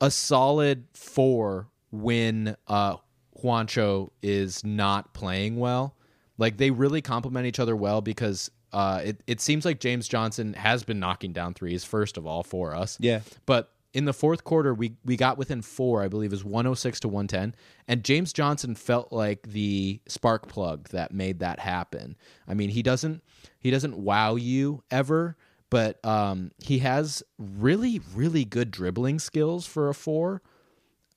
a 0.00 0.10
solid 0.10 0.84
four 0.92 1.68
when 1.90 2.56
uh 2.68 2.96
Juancho 3.42 4.10
is 4.22 4.64
not 4.64 5.12
playing 5.12 5.58
well. 5.58 5.96
Like 6.38 6.56
they 6.56 6.70
really 6.70 7.02
complement 7.02 7.46
each 7.46 7.60
other 7.60 7.76
well 7.76 8.00
because 8.00 8.50
uh 8.72 9.02
it, 9.04 9.22
it 9.26 9.40
seems 9.40 9.64
like 9.64 9.80
James 9.80 10.08
Johnson 10.08 10.54
has 10.54 10.84
been 10.84 10.98
knocking 10.98 11.32
down 11.32 11.54
threes, 11.54 11.84
first 11.84 12.16
of 12.16 12.26
all, 12.26 12.42
for 12.42 12.74
us. 12.74 12.96
Yeah. 13.00 13.20
But 13.46 13.70
in 13.92 14.06
the 14.06 14.12
fourth 14.12 14.42
quarter, 14.42 14.74
we 14.74 14.96
we 15.04 15.16
got 15.16 15.38
within 15.38 15.62
four, 15.62 16.02
I 16.02 16.08
believe, 16.08 16.32
is 16.32 16.44
one 16.44 16.64
hundred 16.64 16.76
six 16.76 16.98
to 17.00 17.08
one 17.08 17.28
ten, 17.28 17.54
and 17.86 18.02
James 18.02 18.32
Johnson 18.32 18.74
felt 18.74 19.12
like 19.12 19.46
the 19.46 20.00
spark 20.08 20.48
plug 20.48 20.88
that 20.88 21.14
made 21.14 21.38
that 21.38 21.60
happen. 21.60 22.16
I 22.48 22.54
mean, 22.54 22.70
he 22.70 22.82
doesn't 22.82 23.22
he 23.60 23.70
doesn't 23.70 23.96
wow 23.96 24.34
you 24.34 24.82
ever, 24.90 25.36
but 25.70 26.04
um, 26.04 26.50
he 26.58 26.80
has 26.80 27.22
really 27.38 28.00
really 28.16 28.44
good 28.44 28.72
dribbling 28.72 29.20
skills 29.20 29.64
for 29.64 29.88
a 29.88 29.94
four, 29.94 30.42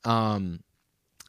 um, 0.03 0.59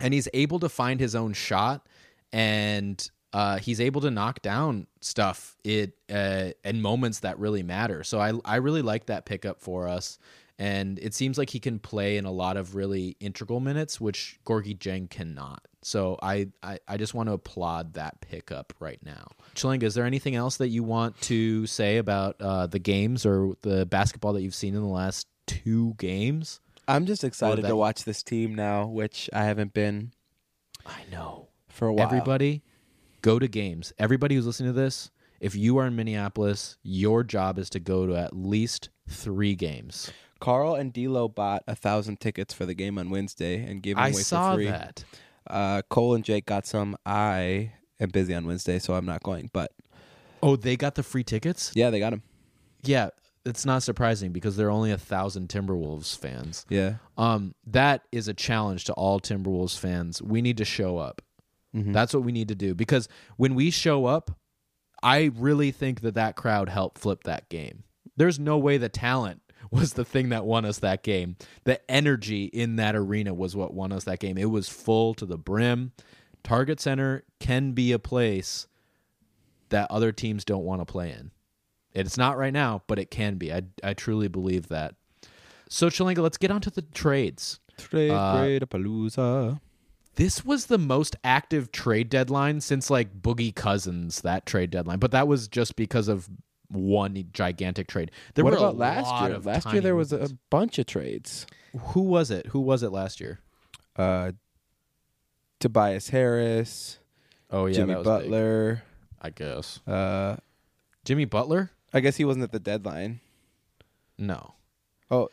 and 0.02 0.12
he's 0.12 0.28
able 0.34 0.58
to 0.58 0.68
find 0.68 1.00
his 1.00 1.14
own 1.14 1.32
shot, 1.32 1.86
and 2.30 3.10
uh, 3.32 3.58
he's 3.58 3.80
able 3.80 4.00
to 4.00 4.10
knock 4.10 4.42
down 4.42 4.86
stuff 5.00 5.56
it 5.64 5.94
uh, 6.12 6.50
in 6.64 6.80
moments 6.80 7.20
that 7.20 7.38
really 7.38 7.62
matter. 7.62 8.02
So 8.04 8.20
I 8.20 8.32
I 8.44 8.56
really 8.56 8.82
like 8.82 9.06
that 9.06 9.26
pickup 9.26 9.60
for 9.60 9.88
us 9.88 10.18
and 10.58 10.98
it 10.98 11.14
seems 11.14 11.38
like 11.38 11.50
he 11.50 11.60
can 11.60 11.78
play 11.78 12.16
in 12.16 12.24
a 12.24 12.32
lot 12.32 12.56
of 12.56 12.74
really 12.74 13.16
integral 13.20 13.60
minutes, 13.60 14.00
which 14.00 14.40
Gorgui 14.44 14.76
Dieng 14.76 15.08
cannot. 15.08 15.62
So 15.82 16.18
I, 16.20 16.48
I, 16.62 16.80
I 16.88 16.96
just 16.96 17.14
want 17.14 17.28
to 17.28 17.34
applaud 17.34 17.94
that 17.94 18.20
pickup 18.20 18.74
right 18.80 18.98
now. 19.04 19.28
Chilinga, 19.54 19.84
is 19.84 19.94
there 19.94 20.04
anything 20.04 20.34
else 20.34 20.56
that 20.56 20.68
you 20.68 20.82
want 20.82 21.20
to 21.22 21.66
say 21.66 21.98
about 21.98 22.36
uh, 22.40 22.66
the 22.66 22.80
games 22.80 23.24
or 23.24 23.54
the 23.62 23.86
basketball 23.86 24.32
that 24.32 24.42
you've 24.42 24.54
seen 24.54 24.74
in 24.74 24.82
the 24.82 24.88
last 24.88 25.28
two 25.46 25.94
games? 25.96 26.60
I'm 26.88 27.06
just 27.06 27.22
excited 27.22 27.64
that- 27.64 27.68
to 27.68 27.76
watch 27.76 28.04
this 28.04 28.24
team 28.24 28.56
now, 28.56 28.86
which 28.86 29.30
I 29.32 29.44
haven't 29.44 29.72
been 29.72 30.12
I 30.84 31.02
know. 31.12 31.48
for 31.68 31.86
a 31.86 31.94
while. 31.94 32.06
Everybody, 32.06 32.64
go 33.22 33.38
to 33.38 33.48
games. 33.48 33.92
Everybody 33.98 34.34
who's 34.34 34.46
listening 34.46 34.72
to 34.74 34.80
this, 34.80 35.10
if 35.40 35.54
you 35.54 35.78
are 35.78 35.86
in 35.86 35.96
Minneapolis, 35.96 36.76
your 36.82 37.22
job 37.24 37.58
is 37.58 37.70
to 37.70 37.80
go 37.80 38.06
to 38.06 38.16
at 38.16 38.34
least 38.36 38.88
three 39.08 39.54
games. 39.54 40.10
Karl 40.40 40.74
and 40.74 40.92
D'Lo 40.92 41.28
bought 41.28 41.62
a 41.66 41.74
thousand 41.74 42.20
tickets 42.20 42.54
for 42.54 42.64
the 42.66 42.74
game 42.74 42.98
on 42.98 43.10
Wednesday 43.10 43.62
and 43.64 43.82
gave 43.82 43.96
them 43.96 44.04
I 44.04 44.08
away 44.08 44.20
saw 44.22 44.50
for 44.52 44.56
free. 44.56 44.66
that. 44.66 45.04
Uh, 45.48 45.82
Cole 45.88 46.14
and 46.14 46.24
Jake 46.24 46.46
got 46.46 46.66
some. 46.66 46.96
I 47.06 47.72
am 48.00 48.10
busy 48.10 48.34
on 48.34 48.46
Wednesday, 48.46 48.78
so 48.78 48.94
I'm 48.94 49.06
not 49.06 49.22
going. 49.22 49.50
But 49.52 49.72
Oh, 50.42 50.54
they 50.54 50.76
got 50.76 50.94
the 50.94 51.02
free 51.02 51.24
tickets? 51.24 51.72
yeah, 51.74 51.90
they 51.90 51.98
got 51.98 52.10
them. 52.10 52.22
Yeah, 52.84 53.08
it's 53.44 53.66
not 53.66 53.82
surprising 53.82 54.30
because 54.30 54.56
there 54.56 54.68
are 54.68 54.70
only 54.70 54.92
a 54.92 54.98
thousand 54.98 55.48
Timberwolves 55.48 56.16
fans. 56.16 56.64
Yeah, 56.68 56.96
Um, 57.16 57.54
that 57.66 58.02
is 58.12 58.28
a 58.28 58.34
challenge 58.34 58.84
to 58.84 58.92
all 58.92 59.18
Timberwolves 59.18 59.76
fans. 59.76 60.22
We 60.22 60.40
need 60.42 60.58
to 60.58 60.64
show 60.64 60.98
up. 60.98 61.22
Mm-hmm. 61.74 61.92
That's 61.92 62.14
what 62.14 62.22
we 62.24 62.32
need 62.32 62.48
to 62.48 62.54
do 62.54 62.74
because 62.74 63.08
when 63.36 63.54
we 63.54 63.70
show 63.70 64.06
up, 64.06 64.30
I 65.02 65.30
really 65.36 65.70
think 65.70 66.00
that 66.00 66.14
that 66.14 66.34
crowd 66.36 66.68
helped 66.68 66.98
flip 66.98 67.24
that 67.24 67.48
game. 67.48 67.84
There's 68.16 68.38
no 68.38 68.58
way 68.58 68.78
the 68.78 68.88
talent 68.88 69.42
was 69.70 69.92
the 69.92 70.04
thing 70.04 70.30
that 70.30 70.44
won 70.44 70.64
us 70.64 70.78
that 70.80 71.02
game. 71.02 71.36
The 71.64 71.80
energy 71.90 72.44
in 72.44 72.76
that 72.76 72.96
arena 72.96 73.34
was 73.34 73.54
what 73.54 73.74
won 73.74 73.92
us 73.92 74.04
that 74.04 74.18
game. 74.18 74.38
It 74.38 74.50
was 74.50 74.68
full 74.68 75.14
to 75.14 75.26
the 75.26 75.38
brim. 75.38 75.92
Target 76.42 76.80
Center 76.80 77.24
can 77.38 77.72
be 77.72 77.92
a 77.92 77.98
place 77.98 78.66
that 79.68 79.90
other 79.90 80.12
teams 80.12 80.44
don't 80.44 80.64
want 80.64 80.80
to 80.80 80.86
play 80.86 81.10
in. 81.10 81.30
It's 81.92 82.16
not 82.16 82.38
right 82.38 82.52
now, 82.52 82.82
but 82.86 82.98
it 82.98 83.10
can 83.10 83.36
be. 83.36 83.52
I, 83.52 83.62
I 83.82 83.92
truly 83.94 84.28
believe 84.28 84.68
that. 84.68 84.94
So, 85.68 85.88
Chalinga, 85.88 86.18
let's 86.18 86.38
get 86.38 86.50
on 86.50 86.60
to 86.62 86.70
the 86.70 86.82
trades. 86.82 87.60
trade, 87.76 88.10
Uh, 88.10 88.38
trade, 88.38 88.62
a 88.62 88.66
palooza. 88.66 89.60
This 90.18 90.44
was 90.44 90.66
the 90.66 90.78
most 90.78 91.14
active 91.22 91.70
trade 91.70 92.10
deadline 92.10 92.60
since 92.60 92.90
like 92.90 93.22
Boogie 93.22 93.54
Cousins, 93.54 94.20
that 94.22 94.46
trade 94.46 94.70
deadline. 94.70 94.98
But 94.98 95.12
that 95.12 95.28
was 95.28 95.46
just 95.46 95.76
because 95.76 96.08
of 96.08 96.28
one 96.68 97.24
gigantic 97.32 97.86
trade. 97.86 98.10
There 98.34 98.44
What 98.44 98.50
were 98.52 98.58
about 98.58 98.74
a 98.74 98.76
last 98.78 99.06
lot 99.06 99.28
year? 99.28 99.36
of 99.36 99.46
Last 99.46 99.72
year 99.72 99.80
there 99.80 99.94
was 99.94 100.12
a 100.12 100.28
bunch 100.50 100.78
of 100.80 100.86
trades. 100.86 101.46
Who 101.92 102.00
was 102.02 102.32
it? 102.32 102.46
Who 102.46 102.60
was 102.60 102.82
it 102.82 102.90
last 102.90 103.20
year? 103.20 103.38
Uh, 103.96 104.32
Tobias 105.60 106.08
Harris, 106.10 106.98
Oh 107.50 107.66
yeah, 107.66 107.74
Jimmy 107.74 107.94
that 107.94 107.98
was 108.04 108.06
big, 108.22 108.30
Butler. 108.30 108.82
I 109.22 109.30
guess 109.30 109.80
Uh, 109.86 110.36
Jimmy 111.04 111.24
Butler. 111.26 111.70
I 111.94 112.00
guess 112.00 112.16
he 112.16 112.24
wasn't 112.24 112.42
at 112.42 112.52
the 112.52 112.58
deadline. 112.60 113.20
No, 114.18 114.54
Oh, 115.12 115.28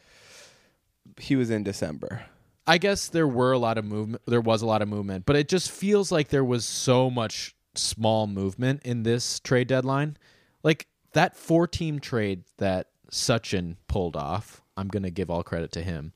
he 1.19 1.35
was 1.35 1.49
in 1.49 1.63
December. 1.63 2.25
I 2.67 2.78
guess 2.78 3.08
there 3.08 3.28
were 3.28 3.51
a 3.51 3.60
lot 3.60 3.78
of 3.78 3.86
movement. 3.86 4.23
There 4.25 4.41
was 4.41 4.62
a 4.62 4.65
lot 4.65 4.82
of 4.82 4.88
movement, 4.88 5.25
but 5.25 5.36
it 5.36 5.47
just 5.47 5.69
feels 5.69 6.12
like 6.12 6.30
there 6.30 6.43
was 6.43 6.65
so 6.65 7.10
much 7.10 7.56
small 7.75 8.28
movement 8.28 8.82
in 8.84 9.04
this 9.04 9.39
trade 9.39 9.67
deadline. 9.67 10.17
Like 10.63 10.88
that 11.13 11.38
four 11.38 11.67
team 11.67 11.99
trade 11.99 12.43
that 12.58 12.88
Sachin 13.12 13.75
pulled 13.88 14.15
off, 14.15 14.62
I'm 14.75 14.88
going 14.88 15.04
to 15.04 15.12
give 15.12 15.30
all 15.30 15.43
credit 15.43 15.71
to 15.73 15.84
him, 15.84 16.13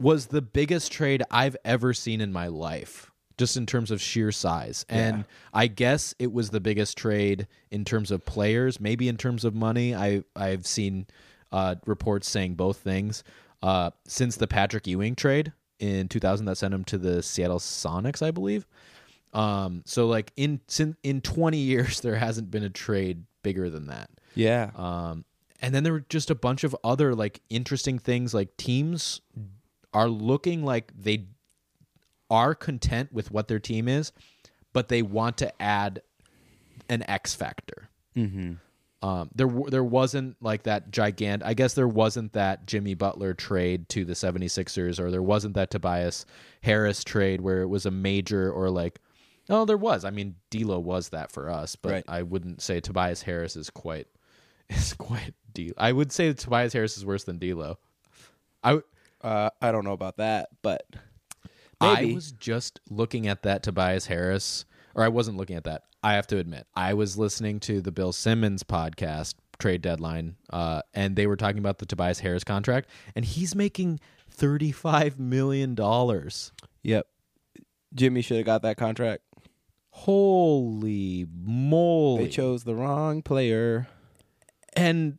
was 0.00 0.26
the 0.26 0.42
biggest 0.42 0.92
trade 0.92 1.22
I've 1.30 1.56
ever 1.64 1.92
seen 1.94 2.20
in 2.20 2.32
my 2.32 2.46
life, 2.46 3.10
just 3.36 3.56
in 3.56 3.66
terms 3.66 3.90
of 3.90 4.00
sheer 4.00 4.30
size. 4.30 4.84
And 4.88 5.24
I 5.52 5.66
guess 5.66 6.14
it 6.18 6.32
was 6.32 6.50
the 6.50 6.60
biggest 6.60 6.96
trade 6.96 7.48
in 7.70 7.84
terms 7.84 8.10
of 8.10 8.24
players, 8.24 8.80
maybe 8.80 9.08
in 9.08 9.16
terms 9.16 9.44
of 9.44 9.54
money. 9.54 9.94
I 9.94 10.22
I've 10.36 10.66
seen 10.66 11.06
uh, 11.50 11.76
reports 11.86 12.28
saying 12.28 12.54
both 12.54 12.78
things. 12.78 13.24
Uh, 13.64 13.90
since 14.06 14.36
the 14.36 14.46
Patrick 14.46 14.86
Ewing 14.86 15.14
trade 15.16 15.50
in 15.78 16.06
2000 16.06 16.44
that 16.44 16.58
sent 16.58 16.74
him 16.74 16.84
to 16.84 16.98
the 16.98 17.22
Seattle 17.22 17.58
Sonics, 17.58 18.20
I 18.20 18.30
believe. 18.30 18.66
Um, 19.32 19.82
so 19.86 20.06
like 20.06 20.32
in 20.36 20.60
in 21.02 21.22
20 21.22 21.56
years 21.56 22.00
there 22.02 22.16
hasn't 22.16 22.50
been 22.50 22.62
a 22.62 22.68
trade 22.68 23.24
bigger 23.42 23.70
than 23.70 23.86
that. 23.86 24.10
Yeah. 24.34 24.70
Um, 24.76 25.24
and 25.62 25.74
then 25.74 25.82
there 25.82 25.94
were 25.94 26.04
just 26.10 26.28
a 26.28 26.34
bunch 26.34 26.62
of 26.62 26.76
other 26.84 27.14
like 27.14 27.40
interesting 27.48 27.98
things 27.98 28.34
like 28.34 28.54
teams 28.58 29.22
are 29.94 30.08
looking 30.08 30.62
like 30.62 30.92
they 30.94 31.24
are 32.28 32.54
content 32.54 33.14
with 33.14 33.30
what 33.30 33.48
their 33.48 33.60
team 33.60 33.88
is, 33.88 34.12
but 34.74 34.88
they 34.88 35.00
want 35.00 35.38
to 35.38 35.62
add 35.62 36.02
an 36.90 37.02
X 37.08 37.34
factor. 37.34 37.88
mm-hmm. 38.14 38.52
Um, 39.04 39.28
there 39.34 39.46
w- 39.48 39.68
there 39.68 39.84
wasn't 39.84 40.36
like 40.40 40.62
that 40.62 40.90
gigant. 40.90 41.42
I 41.44 41.52
guess 41.52 41.74
there 41.74 41.86
wasn't 41.88 42.32
that 42.32 42.66
Jimmy 42.66 42.94
Butler 42.94 43.34
trade 43.34 43.88
to 43.90 44.04
the 44.04 44.14
76ers 44.14 44.98
or 44.98 45.10
there 45.10 45.22
wasn't 45.22 45.54
that 45.56 45.70
Tobias 45.70 46.24
Harris 46.62 47.04
trade 47.04 47.42
where 47.42 47.60
it 47.60 47.66
was 47.68 47.84
a 47.84 47.90
major 47.90 48.50
or 48.50 48.70
like 48.70 49.00
oh 49.50 49.66
there 49.66 49.76
was. 49.76 50.06
I 50.06 50.10
mean 50.10 50.36
D'Lo 50.50 50.78
was 50.80 51.10
that 51.10 51.30
for 51.30 51.50
us, 51.50 51.76
but 51.76 51.92
Right. 51.92 52.04
I 52.08 52.22
wouldn't 52.22 52.62
say 52.62 52.80
Tobias 52.80 53.20
Harris 53.20 53.56
is 53.56 53.68
quite 53.68 54.06
is 54.70 54.94
quite 54.94 55.34
D. 55.52 55.72
I 55.76 55.92
would 55.92 56.10
say 56.10 56.32
Tobias 56.32 56.72
Harris 56.72 56.96
is 56.96 57.04
worse 57.04 57.24
than 57.24 57.38
D'Lo. 57.38 57.78
I 58.62 58.68
w- 58.70 58.84
Uh, 59.20 59.50
I 59.60 59.70
don't 59.70 59.84
know 59.84 59.92
about 59.92 60.16
that, 60.16 60.48
but 60.62 60.86
maybe. 61.80 62.12
I 62.12 62.14
was 62.14 62.32
just 62.32 62.80
looking 62.88 63.26
at 63.26 63.42
that 63.42 63.62
Tobias 63.62 64.06
Harris, 64.06 64.64
or 64.94 65.02
I 65.04 65.08
wasn't 65.08 65.36
looking 65.36 65.56
at 65.56 65.64
that. 65.64 65.82
I 66.04 66.12
have 66.12 66.26
to 66.28 66.36
admit, 66.36 66.66
I 66.74 66.92
was 66.92 67.16
listening 67.16 67.60
to 67.60 67.80
the 67.80 67.90
Bill 67.90 68.12
Simmons 68.12 68.62
podcast, 68.62 69.36
trade 69.58 69.80
deadline, 69.80 70.36
uh, 70.50 70.82
and 70.92 71.16
they 71.16 71.26
were 71.26 71.36
talking 71.36 71.58
about 71.58 71.78
the 71.78 71.86
Tobias 71.86 72.20
Harris 72.20 72.44
contract, 72.44 72.90
and 73.16 73.24
he's 73.24 73.54
making 73.54 74.00
thirty-five 74.28 75.18
million 75.18 75.74
dollars. 75.74 76.52
Yep. 76.82 77.06
Jimmy 77.94 78.20
should 78.20 78.36
have 78.36 78.44
got 78.44 78.60
that 78.62 78.76
contract. 78.76 79.22
Holy 79.88 81.26
moly! 81.32 82.24
They 82.24 82.30
chose 82.30 82.64
the 82.64 82.74
wrong 82.74 83.22
player. 83.22 83.88
And 84.76 85.18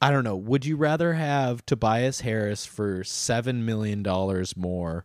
I 0.00 0.10
don't 0.10 0.24
know. 0.24 0.36
Would 0.36 0.66
you 0.66 0.76
rather 0.76 1.12
have 1.12 1.64
Tobias 1.64 2.22
Harris 2.22 2.66
for 2.66 3.04
seven 3.04 3.64
million 3.64 4.02
dollars 4.02 4.56
more, 4.56 5.04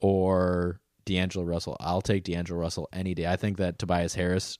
or 0.00 0.80
D'Angelo 1.06 1.44
Russell? 1.44 1.76
I'll 1.80 2.02
take 2.02 2.24
D'Angelo 2.24 2.60
Russell 2.60 2.88
any 2.92 3.14
day. 3.14 3.26
I 3.26 3.36
think 3.36 3.56
that 3.56 3.78
Tobias 3.78 4.14
Harris 4.14 4.58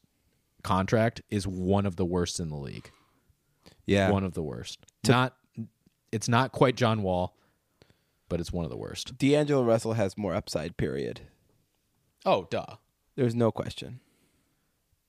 contract 0.63 1.21
is 1.29 1.47
one 1.47 1.85
of 1.85 1.97
the 1.97 2.05
worst 2.05 2.41
in 2.41 2.49
the 2.49 2.57
league. 2.57 2.91
Yeah. 3.85 4.11
One 4.11 4.25
of 4.25 4.33
the 4.33 4.43
worst. 4.43 4.79
not. 5.07 5.37
It's 6.13 6.29
not 6.29 6.53
quite 6.53 6.77
John 6.77 7.03
Wall, 7.03 7.37
but 8.29 8.41
it's 8.41 8.53
one 8.53 8.65
of 8.65 8.71
the 8.71 8.77
worst. 8.77 9.19
D'Angelo 9.19 9.63
Russell 9.63 9.93
has 9.93 10.17
more 10.17 10.35
upside, 10.35 10.77
period. 10.77 11.21
Oh, 12.25 12.47
duh. 12.49 12.77
There's 13.17 13.35
no 13.35 13.51
question. 13.51 14.01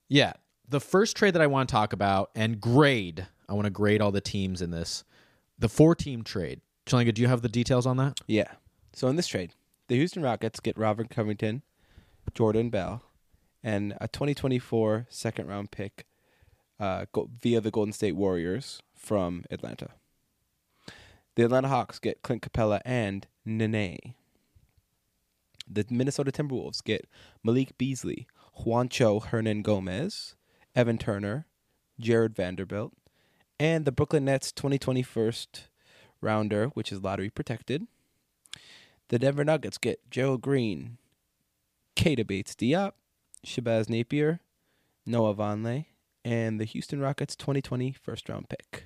Yeah. 0.10 0.34
The 0.67 0.82
first 0.82 1.15
trade 1.15 1.34
that 1.36 1.41
I 1.41 1.47
want 1.47 1.69
to 1.69 1.71
talk 1.73 1.93
about 1.93 2.32
and 2.36 2.60
grade, 2.60 3.26
I 3.47 3.54
want 3.54 3.65
to 3.65 3.71
grade 3.71 4.02
all 4.02 4.12
the 4.12 4.19
teams 4.21 4.62
in 4.62 4.71
this. 4.71 5.04
The 5.60 5.69
four 5.69 5.95
team 5.95 6.23
trade. 6.23 6.62
Chalinga, 6.86 7.13
do 7.13 7.21
you 7.21 7.28
have 7.28 7.41
the 7.41 7.50
details 7.50 7.86
on 7.86 7.97
that? 7.97 8.19
Yeah. 8.28 8.52
So 8.93 9.08
in 9.08 9.15
this 9.15 9.28
trade, 9.28 9.54
the 9.88 9.95
Houston 9.95 10.21
Rockets 10.21 10.60
get 10.60 10.78
Robert 10.78 11.10
Covington, 11.10 11.63
Jordan 12.34 12.69
Bell, 12.69 13.04
and 13.63 13.95
a 14.00 14.08
2024 14.08 15.08
second 15.10 15.47
round 15.47 15.71
pick 15.71 16.06
uh, 16.80 17.06
go- 17.12 17.30
via 17.41 17.62
the 17.62 17.71
Golden 17.71 17.93
State 17.93 18.15
Warriors 18.15 18.82
from 18.95 19.43
Atlanta. 19.50 19.89
The 21.36 21.45
Atlanta 21.45 21.67
Hawks 21.67 22.00
get 22.00 22.21
Clint 22.21 22.41
Capela 22.41 22.82
and 22.84 23.28
Nene. 23.45 23.97
The 25.69 25.86
Minnesota 25.89 26.32
Timberwolves 26.32 26.84
get 26.84 27.08
Malik 27.43 27.78
Beasley, 27.78 28.28
Juancho 28.62 29.28
Hernangomez, 29.28 30.36
Evan 30.76 30.97
Turner, 30.97 31.45
Jarred 32.00 32.36
Vanderbilt, 32.36 32.93
and 33.60 33.86
the 33.86 33.91
Brooklyn 33.91 34.26
Nets 34.26 34.52
2020 34.52 35.04
first 35.04 35.67
rounder, 36.21 36.67
which 36.67 36.91
is 36.91 37.04
lottery 37.04 37.30
protected. 37.30 37.88
The 39.10 39.20
Denver 39.20 39.46
Nuggets 39.46 39.78
get 39.78 40.10
Gerald 40.12 40.41
Green, 40.41 40.98
Keita 41.96 42.28
Bates 42.28 42.56
Diop, 42.56 42.93
Shabazz 43.46 43.89
Napier, 43.89 44.41
Noah 45.06 45.34
Vonleh, 45.34 45.86
and 46.26 46.60
the 46.60 46.65
Houston 46.65 47.00
Rockets 47.00 47.36
2020 47.36 47.93
first 47.93 48.28
round 48.28 48.50
pick. 48.50 48.86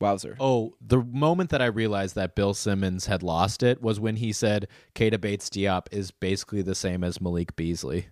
Wowzer. 0.00 0.36
Oh, 0.38 0.74
the 0.80 0.98
moment 0.98 1.50
that 1.50 1.60
I 1.62 1.66
realized 1.66 2.14
that 2.14 2.36
Bill 2.36 2.54
Simmons 2.54 3.06
had 3.06 3.22
lost 3.22 3.62
it 3.62 3.82
was 3.82 3.98
when 3.98 4.16
he 4.16 4.32
said 4.32 4.68
Keita 4.94 5.20
Bates 5.20 5.48
Diop 5.48 5.86
is 5.90 6.10
basically 6.10 6.62
the 6.62 6.74
same 6.74 7.02
as 7.02 7.20
Malik 7.20 7.56
Beasley. 7.56 8.08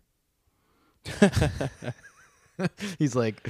he's 2.98 3.14
like, 3.14 3.46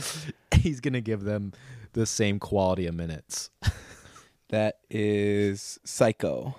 he's 0.55 0.81
going 0.81 0.93
to 0.93 1.01
give 1.01 1.23
them 1.25 1.53
the 1.95 2.05
same 2.05 2.39
quality 2.39 2.87
of 2.87 2.95
minutes. 2.95 3.51
That 4.51 4.79
is 4.91 5.81
psycho. 5.85 6.55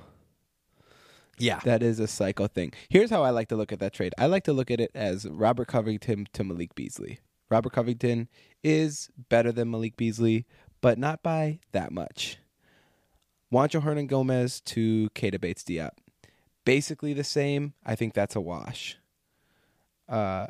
Yeah. 1.39 1.59
That 1.63 1.83
is 1.83 1.99
a 1.99 2.07
psycho 2.07 2.47
thing. 2.47 2.73
Here's 2.89 3.09
how 3.09 3.23
I 3.23 3.29
like 3.29 3.47
to 3.49 3.55
look 3.55 3.71
at 3.71 3.79
that 3.79 3.93
trade. 3.93 4.13
I 4.17 4.25
like 4.25 4.43
to 4.45 4.53
look 4.53 4.71
at 4.71 4.79
it 4.79 4.91
as 4.95 5.25
Robert 5.27 5.67
Covington 5.67 6.27
to 6.33 6.43
Malik 6.43 6.73
Beasley. 6.75 7.19
Robert 7.49 7.71
Covington 7.73 8.27
is 8.63 9.09
better 9.29 9.51
than 9.51 9.69
Malik 9.71 9.95
Beasley, 9.97 10.45
but 10.81 10.97
not 10.97 11.23
by 11.23 11.59
that 11.71 11.91
much. 11.91 12.37
Juancho 13.53 13.81
Hernangomez 13.81 14.63
to 14.65 15.09
Keita 15.15 15.39
Bates 15.39 15.63
Diop. 15.63 15.91
Basically 16.65 17.13
the 17.13 17.23
same. 17.23 17.73
I 17.85 17.95
think 17.95 18.13
that's 18.13 18.35
a 18.35 18.41
wash. 18.41 18.97
Uh, 20.09 20.47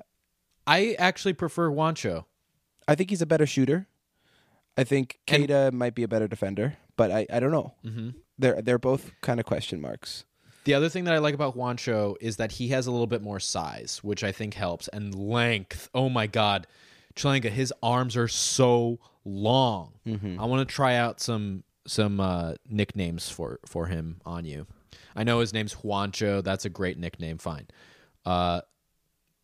I 0.65 0.95
actually 0.97 1.34
prefer 1.34 1.69
Juancho. 1.69 2.26
I 2.88 2.95
think 2.95 3.10
he's 3.10 3.21
a 3.21 3.26
better 3.28 3.45
shooter. 3.45 3.88
I 4.78 4.84
think 4.84 5.19
And- 5.28 5.78
might 5.78 5.95
be 5.95 6.04
a 6.04 6.08
better 6.08 6.28
defender, 6.28 6.78
but 6.95 7.12
I, 7.12 7.26
I 7.32 7.39
don't 7.39 7.52
know. 7.52 7.73
Mm-hmm. 7.86 8.10
They're 8.39 8.62
they're 8.62 8.78
both 8.78 9.12
kind 9.21 9.39
of 9.39 9.45
question 9.47 9.82
marks. 9.82 10.26
The 10.67 10.73
other 10.73 10.89
thing 10.89 11.06
that 11.06 11.13
I 11.13 11.19
like 11.19 11.34
about 11.34 11.56
Juancho 11.56 12.17
is 12.19 12.36
that 12.36 12.51
he 12.51 12.67
has 12.67 12.88
a 12.88 12.91
little 12.91 13.08
bit 13.08 13.21
more 13.21 13.39
size, 13.39 14.01
which 14.03 14.21
I 14.21 14.34
think 14.34 14.53
helps, 14.53 14.89
and 14.89 15.15
length. 15.15 15.89
Oh 15.95 16.10
my 16.10 16.27
God, 16.27 16.67
Chalenka, 17.15 17.49
his 17.49 17.73
arms 17.82 18.17
are 18.17 18.27
so 18.27 18.99
long. 19.23 19.93
I 20.06 20.45
want 20.45 20.67
to 20.67 20.75
try 20.75 20.95
out 20.95 21.21
some 21.21 21.63
some 21.86 22.19
uh, 22.19 22.56
nicknames 22.69 23.30
for 23.30 23.62
for 23.65 23.88
him 23.88 24.19
on 24.25 24.43
you. 24.43 24.67
I 25.15 25.23
know 25.23 25.39
his 25.39 25.53
name's 25.53 25.73
Juancho. 25.73 26.43
That's 26.43 26.65
a 26.65 26.69
great 26.69 26.97
nickname. 26.97 27.38
Fine, 27.38 27.67
uh, 28.25 28.60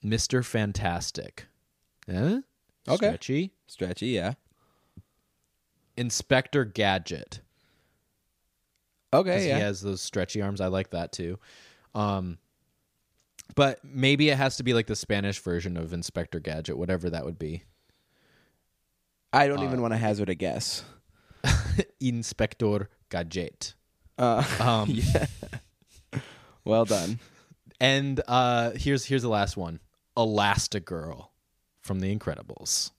Mister 0.03 0.43
Fantastic. 0.43 1.45
Eh? 2.09 2.41
Okay. 2.86 2.97
Stretchy. 2.97 3.53
Stretchy, 3.67 4.07
yeah. 4.07 4.33
Inspector 5.95 6.65
Gadget. 6.65 7.39
Okay, 9.13 9.47
yeah. 9.47 9.56
he 9.56 9.62
has 9.62 9.82
those 9.82 10.02
stretchy 10.02 10.41
arms. 10.41 10.60
I 10.62 10.67
like 10.67 10.89
that 10.91 11.12
too. 11.12 11.39
Um, 11.93 12.38
but 13.56 13.80
maybe 13.84 14.30
it 14.30 14.38
has 14.38 14.58
to 14.58 14.63
be 14.63 14.73
like 14.73 14.88
the 14.88 14.95
Spanish 14.95 15.39
version 15.39 15.78
of 15.78 15.93
Inspector 15.93 16.39
Gadget, 16.39 16.78
whatever 16.78 17.10
that 17.10 17.23
would 17.26 17.38
be. 17.38 17.63
I 19.32 19.47
don't 19.47 19.60
uh, 19.60 19.65
even 19.65 19.82
want 19.82 19.93
to 19.93 19.97
hazard 19.97 20.30
a 20.30 20.36
guess. 20.36 20.84
Inspector 21.99 22.89
Gadget. 23.10 23.76
Uh, 24.17 24.43
Um, 24.60 24.89
yeah. 24.93 25.26
well 26.63 26.86
done. 26.86 27.19
And 27.80 28.21
uh, 28.28 28.71
here's 28.71 29.06
here's 29.06 29.23
the 29.23 29.30
last 29.30 29.58
one: 29.58 29.80
Elastigirl 30.15 31.28
from 31.82 31.99
The 31.99 32.15
Incredibles. 32.15 32.91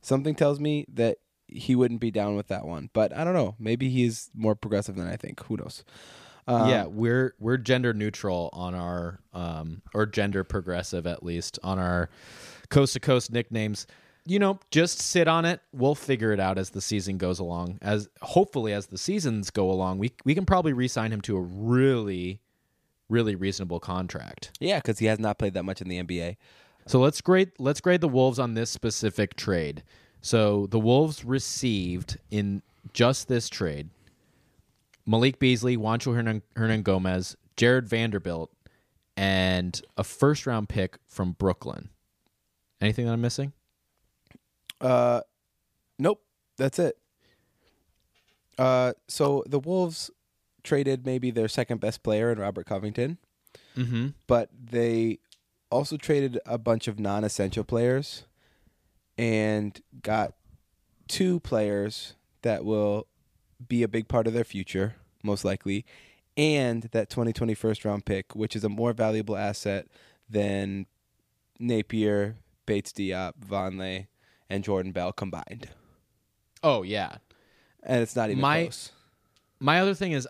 Something 0.00 0.34
tells 0.34 0.60
me 0.60 0.86
that 0.94 1.18
he 1.54 1.74
wouldn't 1.74 2.00
be 2.00 2.10
down 2.10 2.36
with 2.36 2.48
that 2.48 2.66
one, 2.66 2.90
but 2.92 3.16
I 3.16 3.24
don't 3.24 3.34
know. 3.34 3.54
Maybe 3.58 3.88
he's 3.88 4.30
more 4.34 4.54
progressive 4.54 4.96
than 4.96 5.06
I 5.06 5.16
think. 5.16 5.42
Who 5.44 5.56
knows? 5.56 5.84
Um, 6.46 6.68
yeah, 6.68 6.84
we're 6.84 7.34
we're 7.38 7.56
gender 7.56 7.94
neutral 7.94 8.50
on 8.52 8.74
our 8.74 9.20
um 9.32 9.80
or 9.94 10.04
gender 10.04 10.44
progressive 10.44 11.06
at 11.06 11.22
least 11.22 11.58
on 11.62 11.78
our 11.78 12.10
coast 12.68 12.92
to 12.94 13.00
coast 13.00 13.32
nicknames. 13.32 13.86
You 14.26 14.38
know, 14.38 14.58
just 14.70 15.00
sit 15.00 15.28
on 15.28 15.44
it. 15.44 15.60
We'll 15.72 15.94
figure 15.94 16.32
it 16.32 16.40
out 16.40 16.58
as 16.58 16.70
the 16.70 16.80
season 16.80 17.18
goes 17.18 17.38
along. 17.38 17.78
As 17.82 18.08
hopefully 18.22 18.72
as 18.72 18.86
the 18.86 18.98
seasons 18.98 19.50
go 19.50 19.70
along, 19.70 19.98
we 19.98 20.12
we 20.24 20.34
can 20.34 20.44
probably 20.44 20.72
re-sign 20.72 21.12
him 21.12 21.20
to 21.22 21.36
a 21.36 21.40
really 21.40 22.40
really 23.08 23.34
reasonable 23.34 23.80
contract. 23.80 24.50
yeah, 24.60 24.78
because 24.78 24.98
he 24.98 25.06
has 25.06 25.18
not 25.18 25.38
played 25.38 25.54
that 25.54 25.62
much 25.62 25.80
in 25.80 25.88
the 25.88 26.02
NBA. 26.02 26.36
So 26.86 27.00
let's 27.00 27.20
grade 27.20 27.52
let's 27.58 27.80
grade 27.80 28.00
the 28.00 28.08
Wolves 28.08 28.38
on 28.38 28.54
this 28.54 28.70
specific 28.70 29.36
trade. 29.36 29.82
So 30.24 30.66
the 30.68 30.78
Wolves 30.78 31.22
received 31.22 32.16
in 32.30 32.62
just 32.94 33.28
this 33.28 33.50
trade 33.50 33.90
Malik 35.04 35.38
Beasley, 35.38 35.76
Juancho 35.76 36.14
Hernan, 36.14 36.40
Hernan 36.56 36.80
Gomez, 36.82 37.36
Jarred 37.58 37.86
Vanderbilt, 37.86 38.50
and 39.18 39.78
a 39.98 40.02
first 40.02 40.46
round 40.46 40.70
pick 40.70 40.96
from 41.06 41.32
Brooklyn. 41.32 41.90
Anything 42.80 43.04
that 43.04 43.12
I'm 43.12 43.20
missing? 43.20 43.52
Uh, 44.80 45.20
nope, 45.98 46.22
that's 46.56 46.78
it. 46.78 46.96
Uh, 48.56 48.94
so 49.08 49.44
the 49.46 49.58
Wolves 49.58 50.10
traded 50.62 51.04
maybe 51.04 51.30
their 51.30 51.48
second 51.48 51.82
best 51.82 52.02
player 52.02 52.32
in 52.32 52.38
Robert 52.38 52.64
Covington, 52.66 53.18
Mm-hmm. 53.76 54.08
but 54.26 54.48
they 54.58 55.18
also 55.70 55.96
traded 55.98 56.38
a 56.46 56.56
bunch 56.56 56.88
of 56.88 56.98
non-essential 56.98 57.64
players 57.64 58.24
and 59.18 59.80
got 60.02 60.34
two 61.08 61.40
players 61.40 62.14
that 62.42 62.64
will 62.64 63.06
be 63.68 63.82
a 63.82 63.88
big 63.88 64.08
part 64.08 64.26
of 64.26 64.32
their 64.32 64.44
future, 64.44 64.96
most 65.22 65.44
likely, 65.44 65.84
and 66.36 66.84
that 66.92 67.10
2020 67.10 67.54
first 67.54 67.84
round 67.84 68.04
pick, 68.04 68.34
which 68.34 68.56
is 68.56 68.64
a 68.64 68.68
more 68.68 68.92
valuable 68.92 69.36
asset 69.36 69.86
than 70.28 70.86
Napier, 71.58 72.36
Bates 72.66 72.92
Diop, 72.92 73.34
Vonleh, 73.46 74.06
and 74.50 74.64
Jordan 74.64 74.92
Bell 74.92 75.12
combined. 75.12 75.68
Oh 76.62 76.82
yeah. 76.82 77.16
And 77.82 78.02
it's 78.02 78.16
not 78.16 78.30
even 78.30 78.40
My- 78.40 78.64
close. 78.64 78.90
My 79.60 79.80
other 79.80 79.94
thing 79.94 80.12
is 80.12 80.28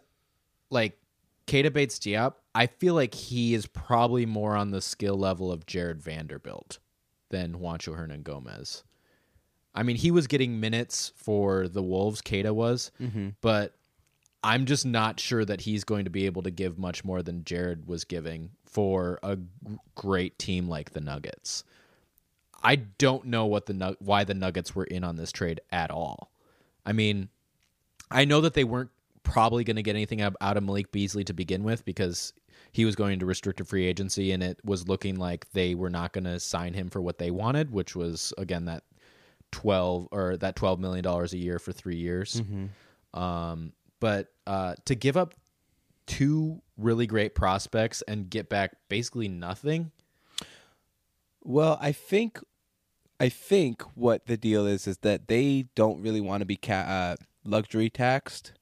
like 0.70 0.98
Keita 1.46 1.72
Bates 1.72 1.98
Diop, 1.98 2.34
I 2.54 2.66
feel 2.66 2.94
like 2.94 3.14
he 3.14 3.54
is 3.54 3.66
probably 3.66 4.26
more 4.26 4.54
on 4.54 4.70
the 4.70 4.80
skill 4.80 5.16
level 5.16 5.50
of 5.50 5.66
Jarred 5.66 6.00
Vanderbilt 6.02 6.78
than 7.34 7.54
Juancho 7.54 7.98
Hernangomez. 7.98 8.84
I 9.74 9.82
mean, 9.82 9.96
he 9.96 10.12
was 10.12 10.28
getting 10.28 10.60
minutes 10.60 11.12
for 11.16 11.66
the 11.66 11.82
Wolves, 11.82 12.22
Keita 12.22 12.52
was, 12.52 12.92
mm-hmm. 13.02 13.30
but 13.40 13.74
I'm 14.44 14.66
just 14.66 14.86
not 14.86 15.18
sure 15.18 15.44
that 15.44 15.62
he's 15.62 15.82
going 15.82 16.04
to 16.04 16.10
be 16.10 16.26
able 16.26 16.42
to 16.44 16.52
give 16.52 16.78
much 16.78 17.04
more 17.04 17.24
than 17.24 17.42
Jarred 17.44 17.88
was 17.88 18.04
giving 18.04 18.50
for 18.64 19.18
a 19.24 19.36
great 19.96 20.38
team 20.38 20.68
like 20.68 20.92
the 20.92 21.00
Nuggets. 21.00 21.64
I 22.62 22.76
don't 22.76 23.24
know 23.26 23.46
what 23.46 23.66
the 23.66 23.96
why 23.98 24.22
the 24.22 24.34
Nuggets 24.34 24.76
were 24.76 24.84
in 24.84 25.02
on 25.02 25.16
this 25.16 25.32
trade 25.32 25.60
at 25.72 25.90
all. 25.90 26.30
I 26.86 26.92
mean, 26.92 27.28
I 28.12 28.24
know 28.24 28.42
that 28.42 28.54
they 28.54 28.64
weren't 28.64 28.90
probably 29.24 29.64
going 29.64 29.76
to 29.76 29.82
get 29.82 29.96
anything 29.96 30.20
out 30.20 30.36
of 30.40 30.62
Malik 30.62 30.92
Beasley 30.92 31.24
to 31.24 31.32
begin 31.32 31.64
with 31.64 31.84
because 31.84 32.32
he 32.74 32.84
was 32.84 32.96
going 32.96 33.20
to 33.20 33.24
restricted 33.24 33.68
free 33.68 33.86
agency 33.86 34.32
and 34.32 34.42
it 34.42 34.58
was 34.64 34.88
looking 34.88 35.14
like 35.14 35.48
they 35.52 35.76
were 35.76 35.88
not 35.90 36.12
going 36.12 36.24
to 36.24 36.40
sign 36.40 36.74
him 36.74 36.90
for 36.90 37.00
what 37.00 37.18
they 37.18 37.30
wanted, 37.30 37.70
which 37.70 37.94
was 37.94 38.34
again 38.36 38.64
that 38.64 38.82
12 39.52 40.08
or 40.10 40.36
that 40.36 40.56
12 40.56 40.80
million 40.80 41.04
dollars 41.04 41.32
a 41.32 41.38
year 41.38 41.60
for 41.60 41.70
3 41.72 41.94
years. 41.94 42.42
Um 43.14 43.72
but 44.00 44.32
uh 44.44 44.74
to 44.86 44.96
give 44.96 45.16
up 45.16 45.34
two 46.06 46.60
really 46.76 47.06
great 47.06 47.36
prospects 47.36 48.02
and 48.08 48.28
get 48.28 48.48
back 48.48 48.72
basically 48.88 49.28
nothing. 49.28 49.92
Well, 51.42 51.78
I 51.80 51.92
think, 51.92 52.40
I 53.20 53.28
think 53.28 53.82
what 53.94 54.26
the 54.26 54.36
deal 54.36 54.66
is 54.66 54.86
is 54.86 54.98
that 54.98 55.28
they 55.28 55.66
don't 55.74 56.00
really 56.00 56.20
want 56.20 56.40
to 56.40 56.46
be 56.46 56.56
ca- 56.56 56.72
uh, 56.72 57.16
luxury 57.44 57.88
taxed, 57.90 58.52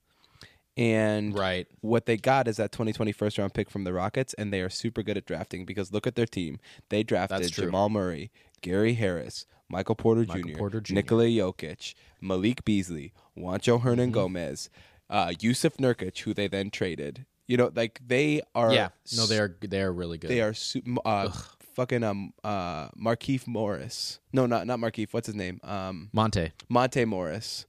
and 0.77 1.37
Right. 1.37 1.67
what 1.81 2.05
they 2.05 2.17
got 2.17 2.47
is 2.47 2.57
that 2.57 2.71
2020 2.71 3.11
first 3.11 3.37
round 3.37 3.53
pick 3.53 3.69
from 3.69 3.83
the 3.83 3.93
Rockets, 3.93 4.33
and 4.35 4.51
they 4.53 4.61
are 4.61 4.69
super 4.69 5.03
good 5.03 5.17
at 5.17 5.25
drafting 5.25 5.65
because 5.65 5.91
look 5.91 6.07
at 6.07 6.15
their 6.15 6.25
team. 6.25 6.59
They 6.89 7.03
drafted 7.03 7.51
Jamal 7.51 7.89
Murray, 7.89 8.31
Gary 8.61 8.93
Harris, 8.95 9.45
Michael 9.69 9.95
Porter 9.95 10.25
Michael 10.27 10.51
Jr., 10.51 10.57
Porter 10.57 10.81
Jr.. 10.81 10.93
Nikola 10.95 11.25
Jokic, 11.25 11.93
Malik 12.21 12.63
Beasley, 12.65 13.13
Juancho 13.37 13.81
Hernan 13.81 14.07
Mm-hmm. 14.09 14.13
Gomez, 14.13 14.69
uh, 15.09 15.27
Jusuf 15.29 15.77
Nurkic, 15.77 16.17
who 16.19 16.33
they 16.33 16.47
then 16.47 16.69
traded. 16.69 17.25
You 17.47 17.57
know, 17.57 17.71
like 17.75 17.99
they 18.05 18.41
are. 18.55 18.73
yeah. 18.73 18.89
No, 19.15 19.25
they 19.25 19.37
are 19.37 19.55
they 19.61 19.81
are 19.81 19.91
really 19.91 20.17
good. 20.17 20.29
They 20.29 20.41
are 20.41 20.53
su- 20.53 20.81
uh, 21.03 21.29
fucking 21.75 22.01
um 22.03 22.33
uh 22.43 22.87
Markieff 22.91 23.45
Morris. 23.47 24.19
No, 24.31 24.45
not 24.45 24.65
not 24.65 24.79
Markeith. 24.79 25.09
What's 25.11 25.27
his 25.27 25.35
name? 25.35 25.59
Um 25.63 26.09
Monte. 26.13 26.51
Monte 26.69 27.03
Morris. 27.05 27.65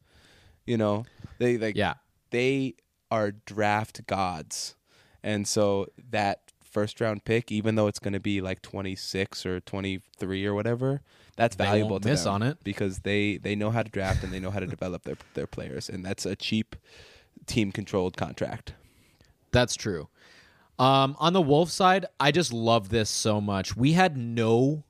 You 0.64 0.76
know, 0.78 1.04
they 1.38 1.58
like 1.58 1.74
Yeah. 1.76 1.94
they 2.30 2.74
are 3.14 3.30
draft 3.32 4.06
gods. 4.06 4.74
And 5.22 5.46
so 5.48 5.86
that 6.10 6.40
first 6.62 7.00
round 7.00 7.24
pick, 7.24 7.52
even 7.52 7.76
though 7.76 7.86
it's 7.86 7.98
going 8.00 8.12
to 8.14 8.20
be 8.20 8.40
like 8.40 8.60
26 8.62 9.46
or 9.46 9.60
23 9.60 10.44
or 10.46 10.54
whatever, 10.54 11.00
that's 11.36 11.56
They 11.56 11.64
valuable 11.64 12.00
to 12.00 12.08
miss 12.08 12.24
them 12.24 12.34
on 12.34 12.42
it. 12.42 12.58
because 12.64 13.00
they 13.00 13.38
they 13.38 13.54
know 13.54 13.70
how 13.70 13.82
to 13.82 13.90
draft 13.90 14.22
and 14.24 14.32
they 14.32 14.40
know 14.40 14.50
how 14.50 14.60
to 14.60 14.66
develop 14.66 15.04
their 15.04 15.16
their 15.34 15.46
players 15.46 15.88
and 15.88 16.04
that's 16.04 16.26
a 16.26 16.36
cheap 16.36 16.76
team 17.46 17.72
controlled 17.72 18.16
contract. 18.16 18.74
That's 19.52 19.74
true. 19.76 20.08
Um, 20.78 21.16
on 21.20 21.32
the 21.32 21.40
Wolf 21.42 21.70
side, 21.70 22.06
I 22.18 22.32
just 22.32 22.52
love 22.52 22.88
this 22.88 23.08
so 23.08 23.40
much. 23.40 23.76
We 23.76 23.92
had 23.92 24.16
no 24.16 24.82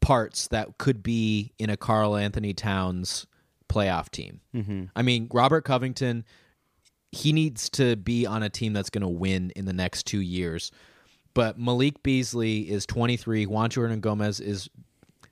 parts 0.00 0.46
that 0.48 0.78
could 0.78 1.02
be 1.02 1.52
in 1.58 1.70
a 1.70 1.76
Karl-Anthony 1.76 2.54
Towns 2.54 3.26
playoff 3.68 4.10
team. 4.10 4.40
Mm-hmm. 4.54 4.84
I 4.94 5.02
mean, 5.02 5.28
Robert 5.32 5.62
Covington, 5.64 6.24
he 7.14 7.32
needs 7.32 7.68
to 7.70 7.96
be 7.96 8.26
on 8.26 8.42
a 8.42 8.50
team 8.50 8.72
that's 8.72 8.90
going 8.90 9.02
to 9.02 9.08
win 9.08 9.50
in 9.56 9.64
the 9.64 9.72
next 9.72 10.04
two 10.06 10.20
years. 10.20 10.70
But 11.34 11.58
Malik 11.58 12.02
Beasley 12.02 12.70
is 12.70 12.86
23. 12.86 13.46
Juancho 13.46 13.78
Hernangomez 13.88 14.40
is 14.40 14.68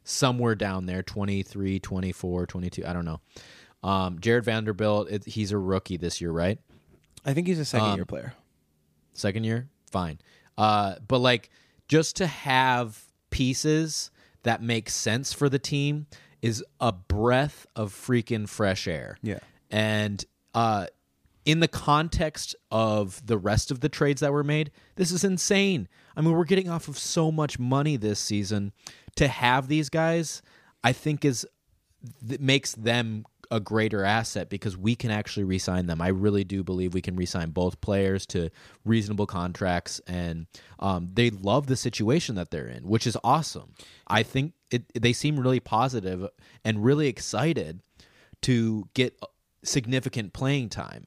somewhere 0.05 0.55
down 0.55 0.87
there 0.87 1.03
23, 1.03 1.79
24, 1.81 2.47
22. 2.47 2.85
I 2.87 2.92
don't 2.92 3.05
know. 3.05 3.21
Um, 3.83 4.18
Jarred 4.21 4.45
Vanderbilt, 4.45 5.11
it, 5.11 5.25
he's 5.27 5.53
a 5.53 5.59
rookie 5.59 5.97
this 5.97 6.21
year, 6.21 6.31
right? 6.33 6.59
I 7.25 7.35
think 7.35 7.47
he's 7.47 7.59
a 7.61 7.64
second 7.64 7.88
Um, 7.90 7.97
year 7.97 8.05
player. 8.05 8.35
second 9.12 9.45
year 9.45 9.68
fine 9.90 10.18
uh 10.59 10.95
but 11.07 11.18
like 11.18 11.51
just 11.87 12.16
to 12.16 12.27
have 12.27 13.05
pieces 13.31 14.11
that 14.42 14.62
make 14.62 14.88
sense 14.88 15.33
for 15.35 15.49
the 15.51 15.59
team 15.59 16.07
is 16.40 16.64
a 16.81 16.90
breath 16.92 17.66
of 17.77 17.92
freaking 17.92 18.49
fresh 18.49 18.88
air 18.88 19.18
Yeah. 19.23 19.38
and 19.71 20.25
uh 20.55 20.87
in 21.45 21.61
the 21.61 21.69
context 21.69 22.55
of 22.71 23.25
the 23.27 23.39
rest 23.39 23.71
of 23.71 23.81
the 23.81 23.89
trades 23.89 24.21
that 24.21 24.33
were 24.33 24.45
made 24.45 24.71
this 24.97 25.11
is 25.11 25.25
insane 25.25 25.89
i 26.17 26.21
mean 26.21 26.33
we're 26.33 26.45
getting 26.45 26.69
off 26.69 26.89
of 26.89 26.99
so 26.99 27.33
much 27.33 27.59
money 27.59 27.97
this 27.97 28.19
season 28.19 28.73
to 29.17 29.29
have 29.29 29.69
these 29.69 29.89
guys 29.89 30.43
i 30.85 30.93
think 30.93 31.25
is 31.25 31.47
makes 32.39 32.75
them 32.75 33.25
a 33.53 33.61
greater 33.61 34.03
asset 34.03 34.49
because 34.49 34.79
we 34.79 34.97
can 34.97 35.11
actually 35.11 35.45
re-sign 35.45 35.87
them. 35.87 36.01
I 36.01 36.09
really 36.09 36.43
do 36.43 36.65
believe 36.65 36.95
we 36.95 37.03
can 37.03 37.17
re-sign 37.17 37.51
both 37.51 37.83
players 37.83 38.25
to 38.29 38.49
reasonable 38.87 39.27
contracts, 39.27 40.01
and 40.07 40.47
um, 40.79 41.11
they 41.13 41.29
love 41.29 41.67
the 41.67 41.77
situation 41.77 42.35
that 42.37 42.51
they're 42.51 42.67
in, 42.67 42.89
which 42.89 43.07
is 43.07 43.17
awesome. 43.23 43.75
I 44.09 44.23
think 44.23 44.55
it, 44.71 44.91
they 45.01 45.13
seem 45.13 45.39
really 45.39 45.61
positive 45.61 46.27
and 46.65 46.83
really 46.83 47.09
excited 47.09 47.83
to 48.43 48.89
get 48.95 49.21
significant 49.63 50.33
playing 50.33 50.71
time. 50.71 51.07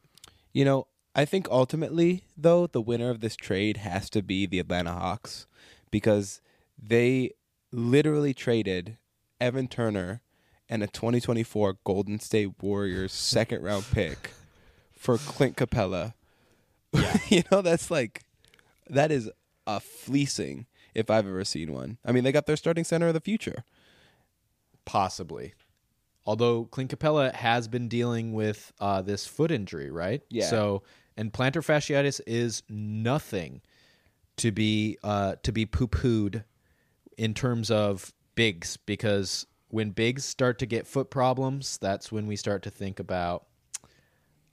You 0.56 0.64
know, 0.64 0.88
I 1.14 1.26
think 1.26 1.50
ultimately, 1.52 2.24
though, 2.38 2.66
the 2.66 2.80
winner 2.80 3.10
of 3.10 3.20
this 3.20 3.36
trade 3.36 3.76
has 3.76 4.10
to 4.12 4.22
be 4.24 4.46
the 4.46 4.60
Atlanta 4.60 4.94
Hawks 4.94 5.48
because 5.92 6.40
they 6.82 7.32
literally 7.74 8.34
traded 8.34 8.98
Evan 9.42 9.68
Turner 9.68 10.22
and 10.70 10.82
a 10.82 10.88
2024 10.88 11.80
Golden 11.84 12.22
State 12.22 12.52
Warriors 12.62 13.12
second 13.12 13.64
round 13.64 13.84
pick 13.92 14.32
for 14.98 15.18
Clint 15.18 15.58
Capela. 15.58 16.14
you 17.28 17.44
know, 17.52 17.62
that's 17.62 17.92
like, 17.92 18.24
that 18.90 19.12
is 19.12 19.30
a 19.68 19.82
fleecing 19.82 20.68
if 20.94 21.10
I've 21.10 21.28
ever 21.28 21.44
seen 21.44 21.74
one. 21.74 21.98
I 22.06 22.14
mean, 22.14 22.24
they 22.24 22.32
got 22.32 22.46
their 22.46 22.56
starting 22.56 22.86
center 22.86 23.10
of 23.10 23.14
the 23.14 23.20
future. 23.20 23.66
Possibly. 24.86 25.54
Although 26.26 26.66
Clint 26.66 26.92
Capela 26.98 27.34
has 27.34 27.68
been 27.68 27.88
dealing 27.88 28.34
with 28.34 28.74
uh, 28.80 29.02
this 29.02 29.28
foot 29.28 29.52
injury, 29.52 29.92
right? 29.92 30.22
Yeah. 30.30 30.48
So, 30.48 30.84
and 31.18 31.32
plantar 31.32 31.64
fasciitis 31.64 32.20
is 32.26 32.64
nothing 32.68 33.62
to 34.38 34.52
be 34.52 34.98
uh, 35.04 35.36
to 35.44 35.52
be 35.52 35.66
poo 35.66 35.88
pooed 35.88 36.44
in 37.18 37.34
terms 37.34 37.72
of 37.72 38.12
bigs 38.34 38.78
because 38.78 39.46
when 39.70 39.92
bigs 39.92 40.26
start 40.26 40.60
to 40.60 40.66
get 40.66 40.88
foot 40.88 41.10
problems, 41.10 41.78
that's 41.78 42.12
when 42.12 42.28
we 42.28 42.36
start 42.36 42.64
to 42.64 42.70
think 42.70 43.00
about. 43.00 43.46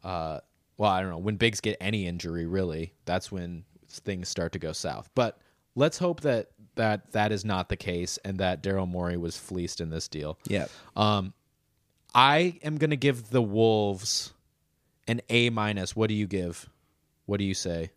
Uh, 0.04 0.40
well, 0.76 0.90
I 0.90 1.00
don't 1.00 1.10
know 1.10 1.18
when 1.18 1.36
bigs 1.36 1.60
get 1.60 1.76
any 1.80 2.06
injury. 2.06 2.46
Really, 2.46 2.92
that's 3.04 3.32
when 3.32 3.64
things 3.88 4.28
start 4.28 4.52
to 4.52 4.58
go 4.58 4.72
south. 4.72 5.08
But 5.14 5.38
let's 5.74 5.98
hope 5.98 6.20
that 6.20 6.48
that 6.74 7.12
that 7.12 7.32
is 7.32 7.44
not 7.44 7.68
the 7.68 7.76
case 7.76 8.18
and 8.24 8.38
that 8.38 8.62
Daryl 8.62 8.88
Morey 8.88 9.16
was 9.16 9.36
fleeced 9.36 9.80
in 9.80 9.90
this 9.90 10.08
deal. 10.08 10.38
Yeah. 10.46 10.66
Um, 10.96 11.34
I 12.14 12.58
am 12.62 12.76
going 12.76 12.90
to 12.90 12.96
give 12.96 13.30
the 13.30 13.42
Wolves 13.42 14.32
an 15.08 15.20
A 15.28 15.50
minus. 15.50 15.96
What 15.96 16.08
do 16.08 16.14
you 16.14 16.26
give? 16.26 16.68
What 17.26 17.38
do 17.38 17.44
you 17.44 17.54
say? 17.54 17.90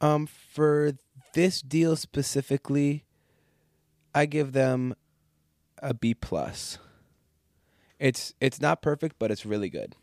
Um, 0.00 0.26
for 0.26 0.92
this 1.34 1.60
deal 1.62 1.94
specifically, 1.96 3.04
I 4.14 4.26
give 4.26 4.52
them 4.52 4.94
a 5.82 5.94
B 5.94 6.14
plus. 6.14 6.78
It's 7.98 8.34
it's 8.40 8.60
not 8.60 8.80
perfect, 8.82 9.16
but 9.18 9.30
it's 9.30 9.44
really 9.44 9.68
good. 9.68 9.94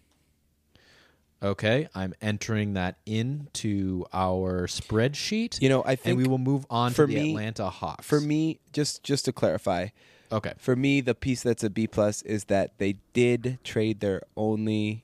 Okay, 1.41 1.87
I'm 1.93 2.13
entering 2.21 2.73
that 2.73 2.97
into 3.05 4.05
our 4.13 4.65
spreadsheet. 4.67 5.61
You 5.61 5.69
know, 5.69 5.81
I 5.83 5.91
and 5.91 5.99
think 5.99 6.17
we 6.17 6.27
will 6.27 6.37
move 6.39 6.65
on 6.69 6.93
for 6.93 7.05
to 7.05 7.13
the 7.13 7.19
me- 7.19 7.29
Atlanta 7.31 7.69
Hawks. 7.69 8.05
for 8.05 8.19
me, 8.21 8.59
just 8.71 9.03
just 9.03 9.25
to 9.25 9.33
clarify, 9.33 9.87
okay, 10.31 10.53
for 10.57 10.75
me, 10.75 11.01
the 11.01 11.15
piece 11.15 11.43
that's 11.43 11.63
a 11.63 11.69
B 11.69 11.87
plus 11.87 12.21
is 12.23 12.45
that 12.45 12.77
they 12.77 12.95
did 13.13 13.59
trade 13.63 13.99
their 13.99 14.21
only 14.35 15.03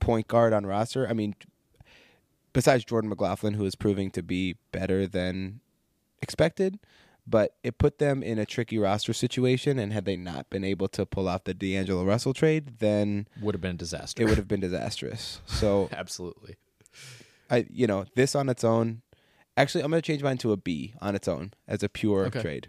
point 0.00 0.28
guard 0.28 0.52
on 0.52 0.66
roster. 0.66 1.08
I 1.08 1.12
mean, 1.12 1.34
besides 2.52 2.84
Jordan 2.84 3.10
McLaughlin, 3.10 3.54
who 3.54 3.64
is 3.64 3.74
proving 3.74 4.10
to 4.12 4.22
be 4.22 4.56
better 4.72 5.06
than 5.06 5.60
expected, 6.20 6.78
but 7.26 7.54
it 7.62 7.78
put 7.78 7.98
them 7.98 8.22
in 8.22 8.38
a 8.38 8.44
tricky 8.46 8.78
roster 8.78 9.12
situation. 9.12 9.78
And 9.78 9.92
had 9.92 10.04
they 10.04 10.16
not 10.16 10.50
been 10.50 10.64
able 10.64 10.88
to 10.88 11.06
pull 11.06 11.28
off 11.28 11.44
the 11.44 11.54
D'Angelo 11.54 12.04
Russell 12.04 12.34
trade, 12.34 12.78
then 12.78 13.28
would 13.40 13.54
have 13.54 13.60
been 13.62 13.76
a 13.76 13.78
disaster. 13.78 14.22
it 14.22 14.26
would 14.26 14.38
have 14.38 14.48
been 14.48 14.60
disastrous. 14.60 15.40
So 15.46 15.88
absolutely. 15.92 16.56
I, 17.50 17.66
you 17.70 17.86
know, 17.86 18.06
this 18.16 18.34
on 18.34 18.48
its 18.48 18.64
own. 18.64 19.02
Actually, 19.56 19.84
I'm 19.84 19.90
going 19.90 20.00
to 20.02 20.06
change 20.06 20.22
mine 20.22 20.38
to 20.38 20.52
a 20.52 20.56
B 20.56 20.94
on 21.00 21.14
its 21.14 21.28
own 21.28 21.52
as 21.68 21.82
a 21.82 21.88
pure 21.88 22.24
Okay. 22.26 22.40
trade. 22.40 22.68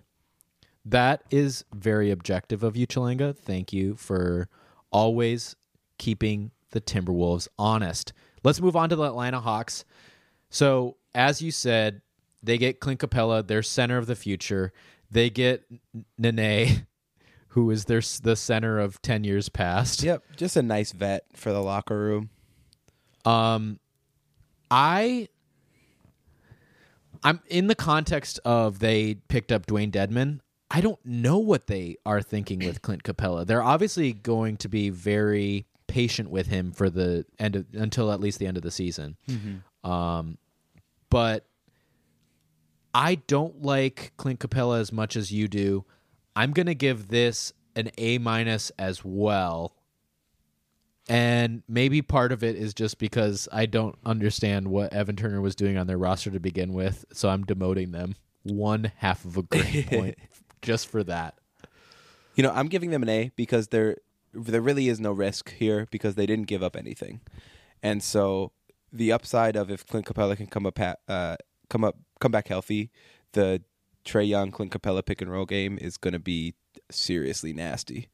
That 0.86 1.24
is 1.32 1.64
very 1.74 2.12
objective 2.12 2.64
of 2.64 2.76
you, 2.76 2.86
Chalanga. 2.86 3.36
Thank 3.38 3.72
you 3.72 3.96
for 3.96 4.50
always 4.92 5.56
keeping 5.98 6.52
the 6.72 6.82
Timberwolves 6.82 7.48
honest. 7.58 8.12
Let's 8.44 8.60
move 8.60 8.76
on 8.76 8.90
to 8.90 8.96
the 8.96 9.04
Atlanta 9.04 9.40
Hawks. 9.40 9.86
So, 10.50 10.98
as 11.16 11.42
you 11.42 11.52
said, 11.52 12.02
they 12.42 12.58
get 12.58 12.82
Clint 12.82 13.00
Capela, 13.00 13.46
their 13.46 13.64
center 13.64 13.98
of 13.98 14.08
the 14.08 14.16
future. 14.16 14.74
They 15.10 15.30
get 15.30 15.64
Nene, 16.18 16.88
who 17.50 17.72
is 17.72 17.86
their 17.86 18.02
the 18.22 18.36
center 18.36 18.80
of 18.80 19.02
ten 19.02 19.24
years 19.24 19.48
past. 19.48 20.04
Yep, 20.04 20.24
just 20.36 20.58
a 20.58 20.62
nice 20.62 20.92
vet 20.92 21.26
for 21.34 21.54
the 21.54 21.62
locker 21.62 21.98
room. 21.98 22.30
Um, 23.26 23.80
I, 24.70 25.30
I'm 27.24 27.40
in 27.48 27.68
the 27.68 27.76
context 27.76 28.40
of 28.44 28.80
they 28.80 29.16
picked 29.16 29.52
up 29.52 29.66
Dewayne 29.66 29.92
Dedmon. 29.92 30.40
I 30.76 30.82
don't 30.82 31.00
know 31.06 31.38
what 31.38 31.68
they 31.68 31.98
are 32.04 32.20
thinking 32.22 32.58
with 32.66 32.82
Clint 32.82 33.04
Capela. 33.04 33.46
They're 33.46 33.62
obviously 33.62 34.12
going 34.12 34.58
to 34.58 34.68
be 34.68 34.90
very 34.90 35.68
patient 35.86 36.32
with 36.32 36.48
him 36.48 36.72
for 36.72 36.90
the 36.90 37.28
end 37.38 37.56
of, 37.56 37.68
until 37.74 38.12
at 38.12 38.20
least 38.20 38.40
the 38.40 38.48
end 38.48 38.58
of 38.58 38.64
the 38.64 38.72
season. 38.72 39.16
Um, 39.84 40.40
but 41.12 41.46
I 42.92 43.16
don't 43.16 43.62
like 43.62 44.14
Clint 44.18 44.40
Capela 44.40 44.80
as 44.80 44.92
much 44.92 45.16
as 45.16 45.32
you 45.32 45.48
do. 45.48 45.86
I'm 46.36 46.52
going 46.52 46.66
to 46.66 46.76
give 46.76 47.08
this 47.08 47.54
an 47.76 47.92
A 48.00 48.18
minus 48.18 48.72
as 48.80 49.06
well. 49.06 49.76
And 51.08 51.62
maybe 51.68 52.02
part 52.02 52.32
of 52.32 52.44
it 52.44 52.56
is 52.56 52.74
just 52.74 52.98
because 52.98 53.48
I 53.52 53.68
don't 53.68 53.96
understand 54.04 54.70
what 54.70 54.92
Evan 54.92 55.18
Turner 55.18 55.42
was 55.42 55.56
doing 55.56 55.78
on 55.78 55.86
their 55.86 56.00
roster 56.00 56.32
to 56.32 56.40
begin 56.40 56.74
with, 56.74 57.06
so 57.14 57.30
I'm 57.30 57.44
demoting 57.46 57.92
them 57.92 58.16
one 58.44 58.92
half 58.98 59.26
of 59.26 59.38
a 59.38 59.44
grade 59.44 59.88
point 59.90 60.18
just 60.64 60.88
for 60.88 61.04
that. 61.04 61.36
You 62.36 62.42
know, 62.42 62.52
I'm 62.52 62.68
giving 62.68 62.90
them 62.90 63.04
an 63.04 63.10
A 63.10 63.32
because 63.36 63.68
there 63.68 63.98
there 64.34 64.62
really 64.62 64.90
is 64.90 65.00
no 65.00 65.12
risk 65.12 65.54
here 65.54 65.88
because 65.92 66.16
they 66.16 66.26
didn't 66.26 66.48
give 66.48 66.64
up 66.64 66.76
anything, 66.76 67.22
and 67.84 68.02
so 68.02 68.52
the 68.92 69.12
upside 69.12 69.56
of 69.56 69.70
if 69.70 69.86
Clint 69.86 70.08
Capela 70.08 70.36
can 70.36 70.48
come 70.48 70.66
up 70.66 70.80
uh, 70.80 71.36
come 71.70 71.84
up 71.84 71.98
come 72.20 72.32
back 72.32 72.48
healthy, 72.48 72.90
the 73.34 73.62
Trae 74.04 74.28
Young 74.28 74.52
Clint 74.52 74.72
Capela 74.72 75.06
pick 75.06 75.22
and 75.22 75.32
roll 75.32 75.46
game 75.46 75.78
is 75.80 75.98
going 75.98 76.14
to 76.14 76.20
be 76.20 76.56
seriously 76.90 77.54
nasty. 77.54 78.10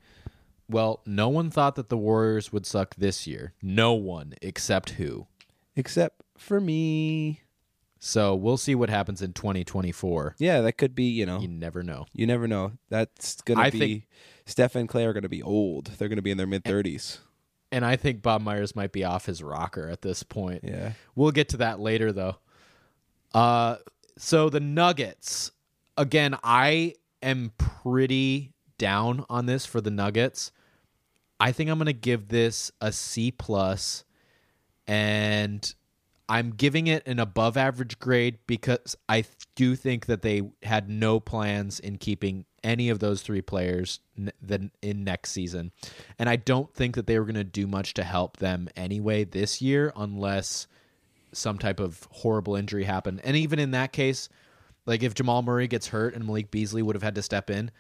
Well, 0.69 1.01
no 1.05 1.29
one 1.29 1.49
thought 1.49 1.75
that 1.75 1.89
the 1.89 1.97
Warriors 1.97 2.53
would 2.53 2.65
suck 2.65 2.95
this 2.95 3.25
year. 3.25 3.53
No 3.61 3.93
one 3.93 4.33
except 4.41 4.91
who. 4.91 5.27
Except 5.75 6.21
for 6.37 6.61
me, 6.61 7.41
So 7.99 8.33
we'll 8.33 8.57
see 8.57 8.75
what 8.75 8.89
happens 8.89 9.21
in 9.21 9.33
2024. 9.33 10.35
yeah, 10.39 10.61
that 10.61 10.73
could 10.77 10.95
be 10.95 11.03
you 11.05 11.25
know 11.25 11.39
You 11.39 11.47
never 11.49 11.83
know. 11.83 12.05
you 12.13 12.25
never 12.25 12.47
know. 12.47 12.71
That's 12.89 13.41
going 13.41 13.63
to 13.63 13.71
be 13.71 13.79
think- 13.79 14.07
Steph 14.45 14.75
and 14.75 14.87
Klay 14.89 15.05
are 15.05 15.13
going 15.13 15.23
to 15.23 15.29
be 15.29 15.43
old. 15.43 15.85
They're 15.97 16.07
going 16.07 16.15
to 16.17 16.21
be 16.23 16.31
in 16.31 16.37
their 16.37 16.47
mid 16.47 16.63
thirties. 16.63 17.19
And 17.71 17.85
I 17.85 17.97
think 17.97 18.23
Bob 18.23 18.41
Myers 18.41 18.75
might 18.75 18.91
be 18.91 19.03
off 19.03 19.27
his 19.27 19.43
rocker 19.43 19.89
at 19.89 20.01
this 20.01 20.23
point. 20.23 20.63
Yeah. 20.63 20.93
We'll 21.13 21.29
get 21.31 21.49
to 21.49 21.57
that 21.57 21.79
later, 21.79 22.11
though. 22.11 22.37
Uh, 23.33 23.75
so 24.17 24.49
the 24.49 24.59
Nuggets. 24.59 25.51
Again, 25.95 26.35
I 26.43 26.95
am 27.21 27.51
pretty 27.59 28.53
down 28.79 29.23
on 29.29 29.45
this 29.45 29.67
for 29.67 29.81
the 29.81 29.91
Nuggets. 29.91 30.51
I 31.39 31.51
think 31.51 31.69
I'm 31.69 31.77
going 31.77 31.85
to 31.85 31.93
give 31.93 32.29
this 32.29 32.71
a 32.81 32.91
C 32.91 33.29
plus, 33.31 34.03
and 34.87 35.73
I'm 36.29 36.51
giving 36.51 36.87
it 36.87 37.07
an 37.07 37.19
above 37.19 37.57
average 37.57 37.99
grade 37.99 38.37
because 38.45 38.95
I 39.09 39.25
do 39.55 39.75
think 39.75 40.05
that 40.05 40.21
they 40.21 40.43
had 40.61 40.87
no 40.87 41.19
plans 41.19 41.79
in 41.79 41.97
keeping 41.97 42.45
any 42.63 42.89
of 42.89 42.99
those 42.99 43.23
three 43.23 43.41
players 43.41 43.99
then 44.41 44.69
in 44.81 45.03
next 45.03 45.31
season, 45.31 45.71
and 46.19 46.29
I 46.29 46.35
don't 46.35 46.71
think 46.73 46.95
that 46.95 47.07
they 47.07 47.17
were 47.17 47.25
going 47.25 47.35
to 47.35 47.43
do 47.43 47.65
much 47.65 47.95
to 47.95 48.03
help 48.03 48.37
them 48.37 48.69
anyway 48.75 49.23
this 49.23 49.61
year 49.61 49.91
unless 49.95 50.67
some 51.31 51.57
type 51.57 51.79
of 51.79 52.07
horrible 52.11 52.55
injury 52.55 52.83
happened. 52.83 53.21
And 53.23 53.35
even 53.35 53.59
in 53.59 53.71
that 53.71 53.91
case, 53.91 54.29
like 54.85 55.03
if 55.03 55.13
Jamal 55.13 55.41
Murray 55.41 55.67
gets 55.67 55.87
hurt 55.87 56.13
and 56.13 56.25
Malik 56.25 56.51
Beasley 56.51 56.81
would 56.81 56.95
have 56.95 57.03
had 57.03 57.15
to 57.15 57.21
step 57.21 57.49
in, 57.49 57.71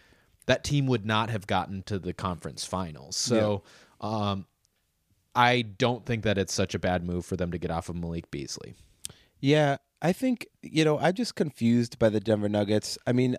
that 0.45 0.63
team 0.63 0.87
would 0.87 1.05
not 1.05 1.29
have 1.29 1.45
gotten 1.45 1.83
to 1.83 1.99
the 1.99 2.13
conference 2.13 2.65
finals. 2.65 3.15
So, 3.15 3.63
um, 4.01 4.45
I 5.39 5.61
don't 5.61 6.05
think 6.05 6.23
that 6.23 6.37
it's 6.37 6.53
such 6.53 6.75
a 6.75 6.79
bad 6.79 7.05
move 7.05 7.25
for 7.25 7.37
them 7.37 7.49
to 7.51 7.57
get 7.57 7.71
off 7.71 7.87
of 7.87 7.95
Malik 7.95 8.29
Beasley. 8.29 8.75
Yeah, 9.39 9.77
I 10.01 10.11
think 10.11 10.47
you 10.61 10.83
know 10.83 10.99
I'm 10.99 11.13
just 11.13 11.35
confused 11.35 11.97
by 11.97 12.09
the 12.09 12.19
Denver 12.19 12.49
Nuggets. 12.49 12.97
I 13.07 13.13
mean, 13.13 13.37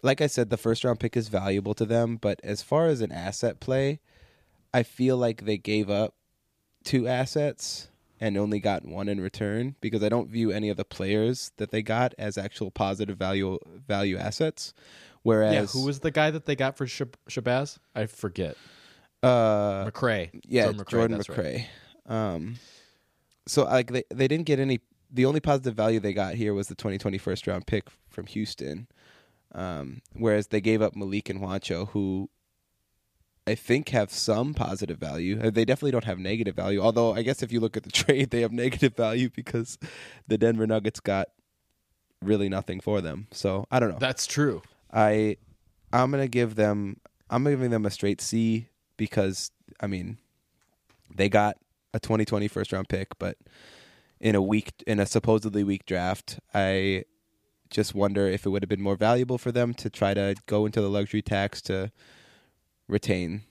like 0.00 0.20
I 0.20 0.28
said, 0.28 0.48
the 0.48 0.56
first 0.56 0.84
round 0.84 1.00
pick 1.00 1.16
is 1.16 1.28
valuable 1.28 1.74
to 1.74 1.84
them, 1.84 2.18
but 2.18 2.40
as 2.44 2.62
far 2.62 2.86
as 2.86 3.00
an 3.00 3.10
asset 3.10 3.58
play, 3.58 3.98
I 4.72 4.84
feel 4.84 5.16
like 5.16 5.44
they 5.44 5.58
gave 5.58 5.90
up 5.90 6.14
two 6.84 7.08
assets 7.08 7.88
and 8.20 8.38
only 8.38 8.60
got 8.60 8.86
one 8.86 9.08
in 9.08 9.20
return 9.20 9.74
because 9.80 10.04
I 10.04 10.08
don't 10.08 10.28
view 10.28 10.52
any 10.52 10.68
of 10.68 10.76
the 10.76 10.84
players 10.84 11.50
that 11.56 11.72
they 11.72 11.82
got 11.82 12.14
as 12.16 12.38
actual 12.38 12.70
positive 12.70 13.18
value 13.18 13.58
value 13.88 14.16
assets. 14.16 14.72
Whereas, 15.24 15.52
yeah, 15.52 15.66
who 15.66 15.84
was 15.84 15.98
the 15.98 16.12
guy 16.12 16.30
that 16.30 16.46
they 16.46 16.54
got 16.54 16.76
for 16.76 16.86
Shab- 16.86 17.14
Shabazz? 17.28 17.78
I 17.96 18.06
forget. 18.06 18.56
Uh, 19.22 19.84
McRae. 19.90 20.30
yeah, 20.46 20.64
Jordan 20.72 20.84
McRae, 20.84 20.90
Jordan 20.90 21.22
right. 21.28 21.66
Um, 22.06 22.56
so 23.46 23.64
like 23.64 23.90
they 23.90 24.04
they 24.10 24.28
didn't 24.28 24.46
get 24.46 24.58
any. 24.58 24.80
The 25.10 25.24
only 25.24 25.40
positive 25.40 25.74
value 25.74 26.00
they 26.00 26.12
got 26.12 26.34
here 26.34 26.52
was 26.52 26.68
the 26.68 26.74
2020 26.74 27.16
first 27.18 27.46
round 27.46 27.66
pick 27.66 27.88
from 28.10 28.26
Houston, 28.26 28.88
um, 29.54 30.02
whereas 30.12 30.48
they 30.48 30.60
gave 30.60 30.82
up 30.82 30.94
Malik 30.94 31.30
and 31.30 31.40
Juancho, 31.40 31.88
who 31.90 32.28
I 33.46 33.54
think 33.54 33.88
have 33.88 34.10
some 34.12 34.52
positive 34.52 34.98
value. 34.98 35.40
Uh, 35.42 35.48
They 35.48 35.64
definitely 35.64 35.92
don't 35.92 36.04
have 36.04 36.18
negative 36.18 36.54
value. 36.54 36.80
Although 36.82 37.14
I 37.14 37.22
guess 37.22 37.42
if 37.42 37.50
you 37.50 37.58
look 37.60 37.76
at 37.76 37.84
the 37.84 37.90
trade, 38.02 38.30
they 38.30 38.42
have 38.42 38.52
negative 38.52 38.94
value 38.94 39.30
because 39.34 39.78
the 40.26 40.36
Denver 40.36 40.66
Nuggets 40.66 41.00
got 41.00 41.28
really 42.22 42.50
nothing 42.50 42.80
for 42.80 43.00
them. 43.00 43.28
So 43.32 43.64
I 43.70 43.80
don't 43.80 43.90
know. 43.90 43.98
That's 43.98 44.26
true. 44.26 44.60
I 44.92 45.38
I'm 45.92 46.10
gonna 46.10 46.28
give 46.28 46.54
them 46.56 47.00
I'm 47.30 47.44
giving 47.44 47.70
them 47.70 47.86
a 47.86 47.90
straight 47.90 48.20
C 48.20 48.68
because 48.98 49.50
I 49.80 49.86
mean 49.86 50.18
they 51.14 51.30
got 51.30 51.56
a 51.94 51.98
2020 51.98 52.48
first 52.48 52.70
round 52.72 52.90
pick, 52.90 53.18
but 53.18 53.38
in 54.20 54.34
a 54.34 54.42
weak 54.42 54.72
in 54.86 55.00
a 55.00 55.06
supposedly 55.06 55.64
weak 55.64 55.86
draft, 55.86 56.38
I 56.52 57.04
just 57.70 57.94
wonder 57.94 58.26
if 58.26 58.44
it 58.44 58.50
would 58.50 58.62
have 58.62 58.68
been 58.68 58.82
more 58.82 58.96
valuable 58.96 59.38
for 59.38 59.52
them 59.52 59.72
to 59.74 59.88
try 59.88 60.12
to 60.12 60.34
go 60.46 60.66
into 60.66 60.82
the 60.82 60.90
luxury 60.90 61.22
tax 61.22 61.62
to 61.62 61.90
retain 62.88 63.42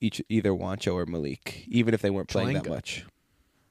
each 0.00 0.22
either 0.28 0.50
Juancho 0.50 0.94
or 0.94 1.06
Malik, 1.06 1.64
even 1.68 1.94
if 1.94 2.02
they 2.02 2.10
weren't 2.10 2.28
playing 2.28 2.54
that 2.54 2.68
much. 2.68 3.04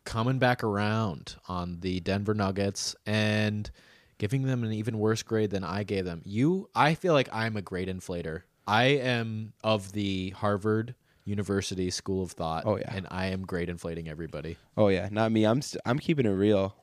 coming 0.06 0.40
back 0.40 0.64
around 0.64 1.36
on 1.48 1.80
the 1.82 2.00
Denver 2.00 2.34
Nuggets 2.34 2.96
and 3.06 3.70
giving 4.18 4.44
them 4.44 4.64
an 4.64 4.72
even 4.72 5.00
worse 5.00 5.24
grade 5.24 5.50
than 5.52 5.64
I 5.64 5.84
gave 5.84 6.06
them. 6.06 6.22
You 6.26 6.70
I 6.76 6.96
feel 6.96 7.14
like 7.14 7.30
I'm 7.32 7.58
a 7.58 7.62
grade 7.62 7.88
inflator. 7.88 8.44
I 8.68 8.84
am 8.84 9.54
of 9.64 9.92
the 9.92 10.32
Harvard 10.32 10.96
University 11.24 11.90
School 11.90 12.24
of 12.24 12.32
Thought. 12.32 12.64
Oh, 12.66 12.78
yeah. 12.78 12.94
And 12.96 13.08
I 13.10 13.28
am 13.28 13.46
grade 13.46 13.70
inflating 13.70 14.08
everybody. 14.08 14.58
Oh 14.78 14.90
yeah, 14.90 15.10
not 15.12 15.32
me. 15.32 15.44
I'm 15.46 15.62
st- 15.62 15.82
I'm 15.86 16.00
keeping 16.00 16.26
it 16.26 16.30
real. 16.30 16.76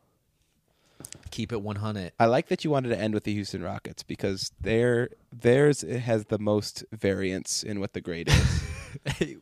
Keep 1.30 1.52
it 1.52 1.62
100. 1.62 2.12
I 2.20 2.26
like 2.26 2.48
that 2.48 2.62
you 2.64 2.70
wanted 2.70 2.90
to 2.90 2.98
end 2.98 3.14
with 3.14 3.24
the 3.24 3.32
Houston 3.32 3.62
Rockets 3.62 4.02
because 4.02 4.52
their 4.60 5.08
theirs 5.32 5.82
has 5.82 6.26
the 6.26 6.38
most 6.38 6.84
variance 6.92 7.62
in 7.62 7.80
what 7.80 7.92
the 7.92 8.00
grade 8.00 8.28
is. 8.28 9.36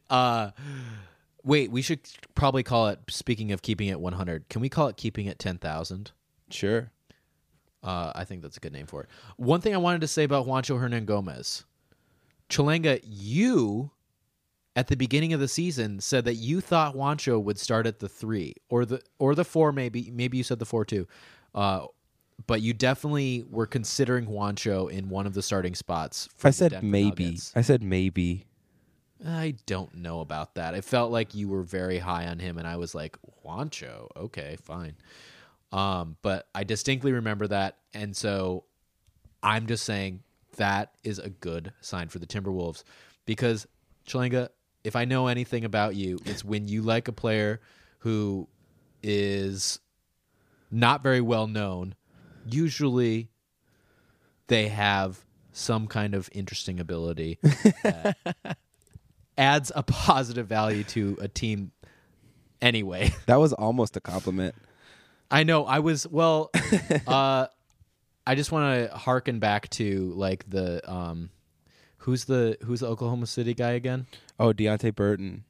uh 0.10 0.50
wait, 1.44 1.70
we 1.70 1.82
should 1.82 2.00
probably 2.34 2.62
call 2.62 2.88
it 2.88 2.98
speaking 3.08 3.52
of 3.52 3.62
keeping 3.62 3.88
it 3.88 4.00
100. 4.00 4.48
Can 4.48 4.60
we 4.60 4.68
call 4.68 4.88
it 4.88 4.96
keeping 4.96 5.26
it 5.26 5.38
10,000? 5.38 6.10
sure. 6.50 6.90
Uh, 7.82 8.10
I 8.16 8.24
think 8.24 8.42
that's 8.42 8.56
a 8.56 8.60
good 8.60 8.72
name 8.72 8.86
for 8.86 9.02
it. 9.02 9.08
One 9.36 9.60
thing 9.60 9.72
I 9.72 9.78
wanted 9.78 10.00
to 10.00 10.08
say 10.08 10.24
about 10.24 10.44
Juancho 10.44 10.80
Hernangomez. 10.80 11.62
Chalenga, 12.48 13.00
you 13.02 13.90
at 14.76 14.88
the 14.88 14.96
beginning 14.96 15.32
of 15.32 15.40
the 15.40 15.48
season 15.48 16.00
said 16.00 16.24
that 16.26 16.34
you 16.34 16.60
thought 16.60 16.94
Juancho 16.94 17.42
would 17.42 17.58
start 17.58 17.86
at 17.86 17.98
the 17.98 18.08
three 18.08 18.54
or 18.68 18.84
the 18.84 19.00
or 19.18 19.34
the 19.34 19.44
four, 19.44 19.72
maybe 19.72 20.10
maybe 20.12 20.36
you 20.36 20.44
said 20.44 20.58
the 20.58 20.66
four 20.66 20.84
too. 20.84 21.06
Uh, 21.54 21.86
but 22.46 22.60
you 22.60 22.74
definitely 22.74 23.44
were 23.48 23.66
considering 23.66 24.26
Juancho 24.26 24.90
in 24.90 25.08
one 25.08 25.26
of 25.26 25.32
the 25.32 25.42
starting 25.42 25.74
spots. 25.74 26.28
for 26.36 26.48
I 26.48 26.50
said 26.50 26.72
Denver 26.72 26.86
maybe. 26.86 27.24
Nuggets. 27.24 27.52
I 27.56 27.62
said 27.62 27.82
maybe. 27.82 28.46
I 29.26 29.54
don't 29.64 29.94
know 29.94 30.20
about 30.20 30.56
that. 30.56 30.74
It 30.74 30.84
felt 30.84 31.10
like 31.10 31.34
you 31.34 31.48
were 31.48 31.62
very 31.62 31.98
high 31.98 32.26
on 32.26 32.38
him, 32.38 32.58
and 32.58 32.68
I 32.68 32.76
was 32.76 32.94
like, 32.94 33.16
Juancho, 33.42 34.08
okay, 34.14 34.58
fine. 34.62 34.94
Um, 35.72 36.16
but 36.20 36.48
I 36.54 36.64
distinctly 36.64 37.12
remember 37.12 37.46
that, 37.46 37.78
and 37.94 38.14
so 38.14 38.64
I'm 39.42 39.66
just 39.66 39.84
saying 39.84 40.20
that 40.56 40.92
is 41.02 41.18
a 41.18 41.30
good 41.30 41.72
sign 41.80 42.08
for 42.08 42.18
the 42.18 42.26
Timberwolves 42.26 42.82
because 43.24 43.66
Chalenga, 44.06 44.48
if 44.84 44.94
I 44.96 45.04
know 45.04 45.26
anything 45.26 45.64
about 45.64 45.94
you, 45.96 46.18
it's 46.24 46.44
when 46.44 46.68
you 46.68 46.82
like 46.82 47.08
a 47.08 47.12
player 47.12 47.60
who 48.00 48.48
is 49.02 49.80
not 50.70 51.02
very 51.02 51.20
well 51.20 51.46
known. 51.46 51.94
Usually, 52.48 53.28
they 54.46 54.68
have 54.68 55.24
some 55.52 55.86
kind 55.86 56.14
of 56.14 56.28
interesting 56.32 56.78
ability 56.78 57.38
that 57.82 58.16
adds 59.38 59.72
a 59.74 59.82
positive 59.82 60.46
value 60.46 60.84
to 60.84 61.18
a 61.20 61.28
team. 61.28 61.72
Anyway, 62.62 63.12
That 63.26 63.36
was 63.36 63.52
almost 63.52 63.96
a 63.96 64.00
compliment. 64.00 64.54
I 65.30 65.42
know 65.42 65.64
I 65.66 65.80
was 65.80 66.06
well. 66.06 66.50
uh, 67.06 67.46
I 68.26 68.34
just 68.34 68.50
want 68.52 68.90
to 68.90 68.96
harken 68.96 69.38
back 69.38 69.68
to 69.70 70.12
like 70.14 70.48
the 70.48 70.88
um, 70.90 71.30
who's 71.98 72.24
the 72.24 72.56
who's 72.64 72.80
the 72.80 72.86
Oklahoma 72.88 73.26
City 73.26 73.54
guy 73.54 73.72
again? 73.72 74.06
Oh, 74.38 74.52
Deonte 74.52 74.94
Burton. 74.94 75.44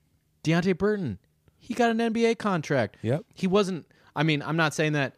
Deonte 0.44 0.76
Burton. 0.76 1.18
He 1.58 1.74
got 1.74 1.90
an 1.90 1.98
NBA 1.98 2.38
contract. 2.38 2.96
Yep. 3.02 3.24
He 3.34 3.46
wasn't. 3.46 3.86
I 4.14 4.22
mean, 4.22 4.42
I'm 4.42 4.56
not 4.56 4.74
saying 4.74 4.92
that 4.92 5.14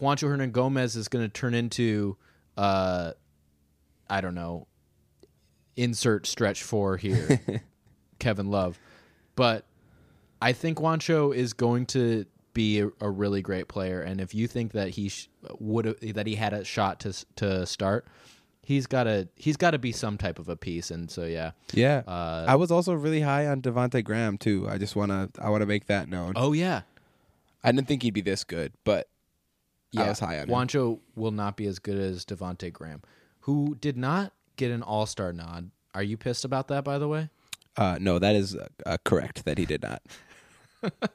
Juancho 0.00 0.28
Hernangomez 0.28 0.96
is 0.96 1.08
going 1.08 1.24
to 1.24 1.28
turn 1.28 1.54
into 1.54 2.16
uh, 2.56 3.12
I 4.08 4.20
don't 4.20 4.34
know, 4.34 4.66
insert 5.76 6.26
stretch 6.26 6.62
four 6.62 6.96
here, 6.96 7.40
Kevin 8.18 8.50
Love. 8.50 8.78
But 9.36 9.64
I 10.40 10.52
think 10.52 10.78
Juancho 10.78 11.34
is 11.34 11.52
going 11.52 11.86
to 11.86 12.26
be 12.54 12.80
a, 12.80 12.88
a 13.00 13.10
really 13.10 13.42
great 13.42 13.68
player, 13.68 14.00
and 14.00 14.20
if 14.20 14.34
you 14.34 14.46
think 14.46 14.72
that 14.72 14.90
he 14.90 15.08
sh- 15.10 15.28
would 15.58 15.96
that 16.14 16.26
he 16.26 16.36
had 16.36 16.52
a 16.54 16.64
shot 16.64 17.00
to 17.00 17.12
to 17.36 17.66
start, 17.66 18.06
he's 18.62 18.86
got 18.86 19.04
to 19.04 19.28
he's 19.36 19.56
got 19.56 19.72
to 19.72 19.78
be 19.78 19.92
some 19.92 20.16
type 20.16 20.38
of 20.38 20.48
a 20.48 20.56
piece. 20.56 20.90
And 20.90 21.10
so 21.10 21.24
yeah, 21.24 21.50
Yeah. 21.72 22.02
uh, 22.06 22.46
I 22.48 22.54
was 22.56 22.70
also 22.70 22.94
really 22.94 23.20
high 23.20 23.46
on 23.46 23.60
Devonte 23.60 24.02
Graham 24.02 24.38
too. 24.38 24.66
I 24.68 24.78
just 24.78 24.96
wanna 24.96 25.28
I 25.38 25.50
wanna 25.50 25.66
make 25.66 25.86
that 25.86 26.08
known. 26.08 26.32
oh 26.36 26.52
yeah, 26.52 26.82
I 27.62 27.72
didn't 27.72 27.88
think 27.88 28.02
he'd 28.02 28.14
be 28.14 28.20
this 28.22 28.44
good, 28.44 28.72
but 28.84 29.08
yeah, 29.92 30.04
I 30.04 30.08
was 30.08 30.20
high 30.20 30.38
on 30.40 30.48
him. 30.48 30.54
Juancho 30.54 31.00
will 31.14 31.30
not 31.32 31.56
be 31.56 31.66
as 31.66 31.78
good 31.78 31.98
as 31.98 32.24
Devonte 32.24 32.72
Graham, 32.72 33.02
who 33.40 33.76
did 33.80 33.96
not 33.96 34.32
get 34.56 34.70
an 34.70 34.82
All 34.82 35.06
Star 35.06 35.32
nod. 35.32 35.70
Are 35.94 36.02
you 36.02 36.16
pissed 36.16 36.44
about 36.44 36.68
that, 36.68 36.82
by 36.84 36.98
the 36.98 37.06
way? 37.08 37.28
Uh, 37.76 37.98
no, 38.00 38.18
that 38.20 38.34
is 38.36 38.56
uh, 38.86 38.96
correct 39.04 39.44
that 39.44 39.58
he 39.58 39.66
did 39.66 39.82
not. 39.82 40.02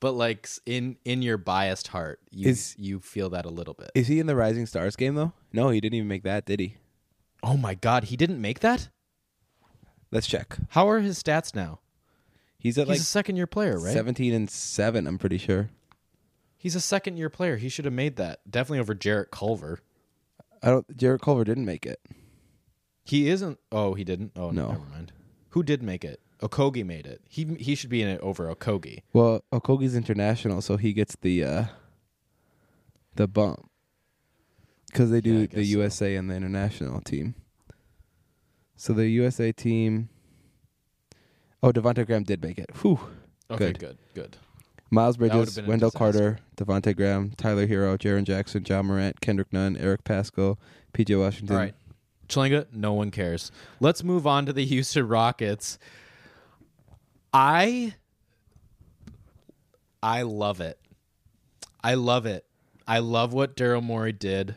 But 0.00 0.12
like 0.12 0.48
in 0.66 0.96
in 1.04 1.20
your 1.22 1.36
biased 1.36 1.88
heart, 1.88 2.20
you 2.30 2.48
Is- 2.48 2.74
you 2.78 3.00
feel 3.00 3.30
that 3.30 3.44
a 3.44 3.50
little 3.50 3.74
bit. 3.74 3.90
Is 3.94 4.06
he 4.08 4.18
in 4.18 4.26
the 4.26 4.34
Rising 4.36 4.66
Stars 4.66 4.96
game 4.96 5.14
though? 5.14 5.32
No, 5.52 5.68
he 5.68 5.80
didn't 5.80 5.94
even 5.96 6.08
make 6.08 6.22
that, 6.24 6.46
did 6.46 6.58
he? 6.60 6.76
Oh 7.42 7.56
my 7.56 7.74
God, 7.74 8.04
he 8.04 8.16
didn't 8.16 8.40
make 8.40 8.60
that. 8.60 8.88
Let's 10.10 10.26
check. 10.26 10.56
How 10.70 10.88
are 10.88 11.00
his 11.00 11.22
stats 11.22 11.54
now? 11.54 11.80
He's 12.58 12.76
at 12.76 12.82
He's 12.88 12.88
like 12.88 12.98
a 13.00 13.02
second 13.04 13.36
year 13.36 13.46
player, 13.46 13.78
right? 13.78 13.92
17 13.94 14.34
and 14.34 14.50
7, 14.50 15.06
I'm 15.06 15.16
pretty 15.18 15.38
sure. 15.38 15.70
He's 16.58 16.74
a 16.74 16.80
second 16.80 17.16
year 17.16 17.30
player. 17.30 17.56
He 17.56 17.68
should 17.70 17.84
have 17.86 17.94
made 17.94 18.16
that. 18.16 18.40
Definitely 18.50 18.80
over 18.80 18.94
Jarrett 18.94 19.30
Culver. 19.30 19.80
I 20.62 20.68
don't 20.68 20.96
Jarrett 20.96 21.22
Culver 21.22 21.44
didn't 21.44 21.64
make 21.64 21.86
it. 21.86 22.00
He 23.04 23.28
isn't. 23.30 23.58
Oh, 23.72 23.94
he 23.94 24.04
didn't. 24.04 24.32
Oh 24.36 24.50
no, 24.50 24.66
No. 24.66 24.72
never 24.72 24.84
mind. 24.84 25.12
Who 25.50 25.62
did 25.62 25.82
make 25.82 26.04
it? 26.04 26.20
Okogie 26.42 26.84
made 26.84 27.06
it. 27.06 27.20
He 27.28 27.44
he 27.58 27.74
should 27.74 27.90
be 27.90 28.02
in 28.02 28.08
it 28.08 28.20
over 28.20 28.52
Okogie. 28.54 29.00
Well, 29.12 29.44
Okogie's 29.52 29.94
international, 29.94 30.60
so 30.62 30.76
he 30.76 30.92
gets 30.92 31.16
the 31.20 31.44
uh 31.44 31.64
the 33.16 33.26
bump. 33.28 33.68
Cuz 34.92 35.10
they 35.10 35.16
Yeah, 35.16 35.20
do 35.22 35.36
I 35.36 35.40
the 35.40 35.46
guess 35.46 35.56
so. 35.56 35.78
USA 35.78 36.16
and 36.16 36.30
the 36.30 36.34
international 36.34 37.00
team. 37.02 37.34
So 38.76 38.92
the 38.92 39.08
USA 39.08 39.52
team 39.52 40.08
Oh, 41.62 41.72
Devonte 41.72 42.06
Graham 42.06 42.22
did 42.24 42.42
make 42.42 42.58
it. 42.58 42.70
Whew. 42.80 42.98
Okay, 43.50 43.72
Good. 43.72 43.78
good, 43.80 43.98
good. 44.14 44.36
Miles 44.90 45.18
would've 45.18 45.36
Bridges, 45.36 45.56
been 45.56 45.66
a 45.66 45.68
Wendell 45.68 45.90
disaster. 45.90 45.98
Carter, 45.98 46.38
Devonte 46.56 46.96
Graham, 46.96 47.32
Tyler 47.36 47.66
Herro, 47.66 47.98
Jaren 47.98 48.24
Jackson, 48.24 48.64
Ja 48.66 48.82
Morant, 48.82 49.20
Kendrick 49.20 49.52
Nunn, 49.52 49.76
Eric 49.76 50.02
Paschall, 50.04 50.56
PJ 50.94 51.16
Washington. 51.20 51.54
All 51.54 51.62
right. 51.62 51.74
Chlinga, 52.28 52.66
no 52.72 52.92
one 52.94 53.10
cares. 53.10 53.52
Let's 53.78 54.02
move 54.02 54.26
on 54.26 54.46
to 54.46 54.52
the 54.54 54.64
Houston 54.72 55.06
Rockets. 55.06 55.78
I 57.32 57.94
I 60.02 60.22
love 60.22 60.60
it. 60.60 60.78
I 61.82 61.94
love 61.94 62.26
it. 62.26 62.44
I 62.86 62.98
love 62.98 63.32
what 63.32 63.56
Daryl 63.56 63.82
Morey 63.82 64.12
did. 64.12 64.56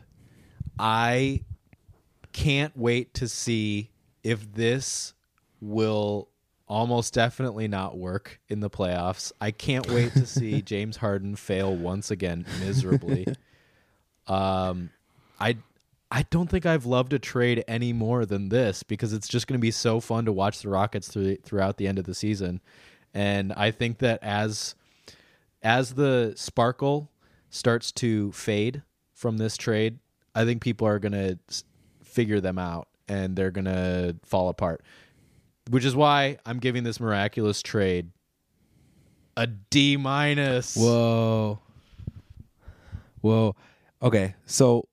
I 0.80 1.42
can't 2.32 2.76
wait 2.76 3.14
to 3.16 3.28
see 3.28 3.92
if 4.24 4.54
this 4.54 5.14
will 5.62 6.30
almost 6.68 7.14
definitely 7.14 7.68
not 7.68 7.98
work 7.98 8.40
in 8.50 8.60
the 8.60 8.70
playoffs. 8.70 9.32
I 9.40 9.52
can't 9.52 9.88
wait 9.90 10.14
to 10.14 10.26
see 10.26 10.62
James 10.64 10.98
Harden 10.98 11.36
fail 11.36 11.76
once 11.76 12.12
again 12.12 12.46
miserably. 12.60 13.28
Um, 14.26 14.90
I 15.38 15.58
I 16.16 16.28
don't 16.30 16.48
think 16.48 16.68
I've 16.68 16.86
loved 16.86 17.12
a 17.14 17.18
trade 17.18 17.64
any 17.68 17.92
more 17.92 18.24
than 18.24 18.50
this 18.50 18.84
because 18.84 19.14
it's 19.14 19.28
just 19.28 19.48
going 19.48 19.58
to 19.58 19.62
be 19.62 19.72
so 19.72 20.00
fun 20.00 20.26
to 20.26 20.32
watch 20.32 20.62
the 20.62 20.70
Rockets 20.70 21.08
through, 21.08 21.38
throughout 21.38 21.78
the 21.78 21.88
end 21.88 21.98
of 21.98 22.06
the 22.06 22.14
season, 22.14 22.62
and 23.16 23.52
I 23.54 23.72
think 23.72 23.98
that 23.98 24.22
as 24.22 24.76
as 25.64 25.96
the 25.96 26.34
sparkle 26.36 27.10
starts 27.50 27.92
to 27.94 28.32
fade 28.32 28.84
from 29.12 29.38
this 29.38 29.58
trade, 29.58 29.98
I 30.36 30.46
think 30.46 30.62
people 30.62 30.86
are 30.86 31.00
going 31.00 31.14
to 31.14 31.40
figure 32.04 32.40
them 32.40 32.60
out 32.60 32.90
and 33.08 33.36
they're 33.36 33.50
going 33.50 33.66
to 33.66 34.16
fall 34.24 34.50
apart. 34.50 34.84
Which 35.72 35.84
is 35.84 35.96
why 35.96 36.38
I'm 36.46 36.60
giving 36.60 36.84
this 36.84 37.00
miraculous 37.00 37.64
trade 37.64 38.12
a 39.36 39.48
D 39.48 39.98
minus. 39.98 40.76
Whoa. 40.76 41.60
Whoa. 43.22 43.56
Okay, 44.02 44.36
so 44.46 44.88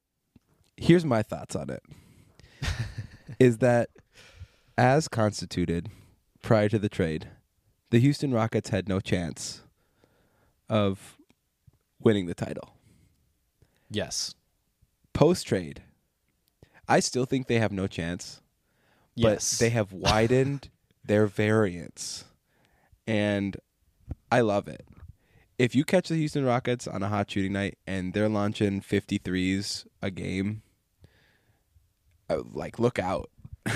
here's 0.81 1.05
my 1.05 1.23
thoughts 1.23 1.55
on 1.55 1.71
it. 1.71 1.83
is 3.39 3.59
that 3.59 3.91
as 4.77 5.07
constituted 5.09 5.89
prior 6.43 6.69
to 6.69 6.79
the 6.79 6.89
trade, 6.89 7.29
the 7.91 8.01
Houston 8.01 8.33
Rockets 8.33 8.71
had 8.71 8.89
no 8.89 8.99
chance 9.01 9.63
of 10.69 11.17
winning 12.01 12.27
the 12.27 12.35
title. 12.35 12.75
Yes. 13.91 14.35
Post 15.13 15.47
trade, 15.47 15.83
I 16.89 17.01
still 17.01 17.25
think 17.27 17.47
they 17.47 17.59
have 17.59 17.73
no 17.73 17.87
chance, 17.87 18.41
but 19.17 19.33
Yes. 19.35 19.59
they 19.59 19.71
have 19.71 19.93
widened 19.93 20.71
their 21.05 21.27
variance. 21.27 22.25
And 23.07 23.57
I 24.31 24.41
love 24.41 24.69
it. 24.69 24.87
If 25.59 25.75
you 25.75 25.85
catch 25.85 26.09
the 26.09 26.15
Houston 26.17 26.45
Rockets 26.45 26.87
on 26.89 27.03
a 27.03 27.09
hot 27.09 27.31
shooting 27.31 27.53
night 27.53 27.77
and 27.87 28.15
they're 28.15 28.29
launching 28.31 28.81
53s 28.81 29.87
a 30.01 30.11
game, 30.11 30.63
Uh, 32.31 32.43
like 32.53 32.79
look 32.79 32.99
out. 32.99 33.31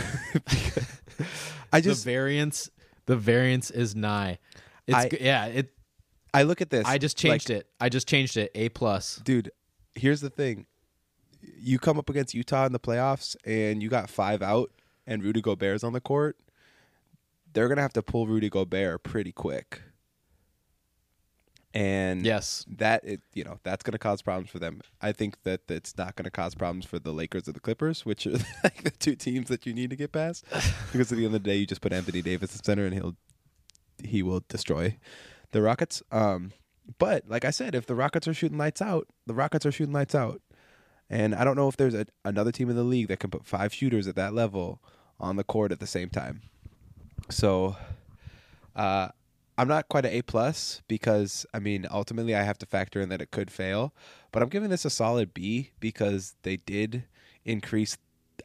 I 1.72 1.80
just 1.80 2.04
the 2.04 2.10
variance 2.10 2.70
the 3.06 3.16
variance 3.16 3.70
is 3.70 3.94
nigh. 3.94 4.38
It's 4.86 4.96
I- 4.96 5.10
yeah, 5.20 5.46
it 5.46 5.70
I 6.32 6.44
look 6.44 6.60
at 6.60 6.70
this. 6.70 6.86
I 6.86 6.98
just 6.98 7.16
changed 7.16 7.50
it. 7.50 7.66
I 7.80 7.88
just 7.88 8.08
changed 8.08 8.36
it. 8.36 8.50
A 8.54 8.68
plus. 8.70 9.16
dude 9.24 9.50
here's 9.94 10.20
the 10.20 10.30
thing 10.30 10.66
you 11.40 11.78
come 11.78 11.98
up 11.98 12.08
against 12.10 12.34
utah 12.34 12.66
in 12.66 12.72
the 12.72 12.80
playoffs 12.80 13.36
and 13.44 13.82
you 13.82 13.88
got 13.88 14.10
five 14.10 14.42
out 14.42 14.70
and 15.06 15.22
rudy 15.22 15.40
gobert's 15.40 15.84
on 15.84 15.92
the 15.92 16.00
court 16.00 16.36
they're 17.52 17.68
gonna 17.68 17.82
have 17.82 17.92
to 17.92 18.02
pull 18.02 18.26
rudy 18.26 18.48
gobert 18.48 19.02
pretty 19.02 19.32
quick 19.32 19.82
and 21.74 22.24
Yes. 22.24 22.64
that 22.78 23.04
it 23.04 23.20
you 23.34 23.44
know 23.44 23.58
that's 23.64 23.82
gonna 23.82 23.98
cause 23.98 24.22
problems 24.22 24.48
for 24.48 24.58
them 24.60 24.80
i 25.02 25.10
think 25.12 25.42
that 25.42 25.62
it's 25.68 25.98
not 25.98 26.14
gonna 26.16 26.30
cause 26.30 26.54
problems 26.54 26.86
for 26.86 26.98
the 26.98 27.12
lakers 27.12 27.48
or 27.48 27.52
the 27.52 27.60
clippers 27.60 28.06
which 28.06 28.26
are 28.26 28.32
like 28.64 28.84
the 28.84 28.90
two 28.90 29.16
teams 29.16 29.48
that 29.48 29.66
you 29.66 29.74
need 29.74 29.90
to 29.90 29.96
get 29.96 30.12
past 30.12 30.44
because 30.92 31.10
at 31.10 31.18
the 31.18 31.24
end 31.26 31.34
of 31.34 31.42
the 31.42 31.50
day 31.50 31.56
you 31.56 31.66
just 31.66 31.80
put 31.80 31.92
anthony 31.92 32.22
davis 32.22 32.56
at 32.56 32.64
center 32.64 32.86
and 32.86 32.94
he'll 32.94 33.16
he 34.02 34.22
will 34.22 34.42
destroy 34.48 34.96
the 35.50 35.60
rockets 35.60 36.02
um 36.12 36.52
but 36.98 37.24
like 37.26 37.46
I 37.46 37.50
said, 37.50 37.74
if 37.74 37.86
the 37.86 37.94
Rockets 37.94 38.28
are 38.28 38.34
shooting 38.34 38.58
lights 38.58 38.82
out, 38.82 39.08
the 39.26 39.32
Rockets 39.32 39.64
are 39.64 39.72
shooting 39.72 39.94
lights 39.94 40.14
out. 40.14 40.42
And 41.08 41.34
I 41.34 41.42
don't 41.42 41.56
know 41.56 41.66
if 41.66 41.78
there's 41.78 41.94
a, 41.94 42.04
another 42.26 42.52
team 42.52 42.68
in 42.68 42.76
the 42.76 42.82
league 42.84 43.08
that 43.08 43.20
can 43.20 43.30
put 43.30 43.46
five 43.46 43.72
shooters 43.72 44.06
at 44.06 44.16
that 44.16 44.34
level 44.34 44.82
on 45.18 45.36
the 45.36 45.44
court 45.44 45.72
at 45.72 45.80
the 45.80 45.86
same 45.86 46.10
time. 46.10 46.42
So 47.30 47.76
uh, 48.76 49.08
I'm 49.56 49.68
not 49.68 49.88
quite 49.88 50.04
an 50.04 50.12
A 50.12 50.22
plus 50.22 50.82
because 50.88 51.46
I 51.54 51.58
mean 51.58 51.86
ultimately 51.90 52.34
I 52.34 52.42
have 52.42 52.58
to 52.58 52.66
factor 52.66 53.00
in 53.00 53.08
that 53.10 53.20
it 53.20 53.30
could 53.30 53.50
fail. 53.50 53.94
But 54.32 54.42
I'm 54.42 54.48
giving 54.48 54.70
this 54.70 54.84
a 54.84 54.90
solid 54.90 55.32
B 55.32 55.70
because 55.80 56.34
they 56.42 56.56
did 56.56 57.04
increase. 57.44 57.96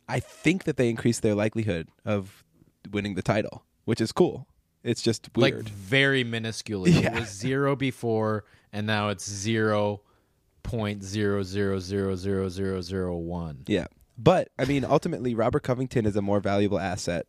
I 0.08 0.20
think 0.20 0.66
that 0.66 0.78
they 0.78 0.90
increased 0.90 1.22
their 1.22 1.36
likelihood 1.36 1.90
of 2.06 2.44
winning 2.92 3.16
the 3.16 3.22
title, 3.22 3.64
which 3.86 4.02
is 4.02 4.12
cool. 4.12 4.48
It's 4.84 5.02
just 5.02 5.30
weird. 5.36 5.56
Like 5.56 5.70
very 5.70 6.24
minuscule. 6.24 6.88
Yeah. 6.88 7.16
It 7.16 7.20
was 7.22 7.30
zero 7.30 7.76
before, 7.76 8.46
and 8.72 8.88
now 8.88 9.10
it's 9.10 9.30
zero 9.30 10.02
point 10.64 11.04
zero 11.04 11.44
zero 11.44 11.80
zero 11.80 12.16
zero 12.16 12.50
zero 12.50 12.82
zero 12.82 13.18
one. 13.18 13.64
Yeah. 13.68 13.88
But 14.18 14.50
I 14.60 14.66
mean, 14.66 14.86
ultimately, 14.86 15.34
Robert 15.34 15.64
Covington 15.64 16.06
is 16.06 16.16
a 16.16 16.22
more 16.22 16.40
valuable 16.40 16.80
asset 16.80 17.26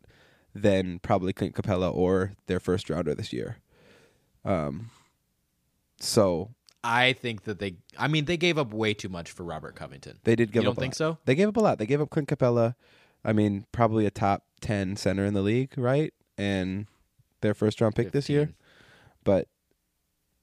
than 0.55 0.99
probably 0.99 1.33
Clint 1.33 1.55
Capela 1.55 1.95
or 1.95 2.33
their 2.47 2.61
first 2.61 2.91
rounder 2.91 3.15
this 3.15 3.33
year. 3.33 3.59
Um. 4.45 4.91
So 5.99 6.51
I 6.83 7.13
think 7.13 7.45
that 7.45 7.59
they. 7.59 7.75
I 7.99 8.09
mean, 8.09 8.25
they 8.25 8.37
gave 8.37 8.59
up 8.59 8.73
way 8.73 8.95
too 8.95 9.09
much 9.09 9.31
for 9.31 9.45
Robert 9.45 9.75
Covington. 9.77 10.19
they 10.25 10.37
did 10.37 10.53
give 10.53 10.63
You 10.65 10.71
up. 10.71 10.77
don't 10.77 10.83
a 10.83 10.85
think 10.85 10.93
lot. 10.95 10.97
so? 11.15 11.19
They 11.25 11.35
gave 11.35 11.49
up 11.49 11.57
a 11.57 11.61
lot. 11.61 11.79
They 11.79 11.87
gave 11.87 12.01
up 12.01 12.11
Clint 12.11 12.29
Capela. 12.29 12.75
I 13.25 13.33
mean, 13.33 13.67
probably 13.73 14.07
a 14.07 14.11
top 14.11 14.45
ten 14.61 14.97
center 14.97 15.25
in 15.27 15.35
the 15.35 15.43
league, 15.43 15.73
right? 15.77 16.15
And 16.39 16.87
their 17.43 17.53
first 17.55 17.81
round 17.81 17.95
pick 17.95 18.13
this 18.13 18.29
year. 18.31 18.51
But 19.25 19.49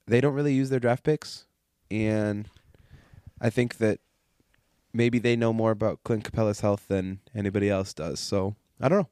they 0.06 0.22
don't 0.22 0.34
really 0.36 0.54
use 0.54 0.70
their 0.70 0.80
draft 0.80 1.04
picks, 1.04 1.46
and 1.90 2.48
I 3.42 3.50
think 3.50 3.78
that 3.78 4.00
maybe 4.94 5.18
they 5.18 5.36
know 5.36 5.52
more 5.54 5.72
about 5.72 6.04
Clint 6.04 6.32
Capela's 6.32 6.60
health 6.60 6.86
than 6.88 7.20
anybody 7.34 7.70
else 7.70 7.94
does. 7.96 8.20
So 8.20 8.56
I 8.80 8.90
don't 8.90 9.00
know. 9.00 9.10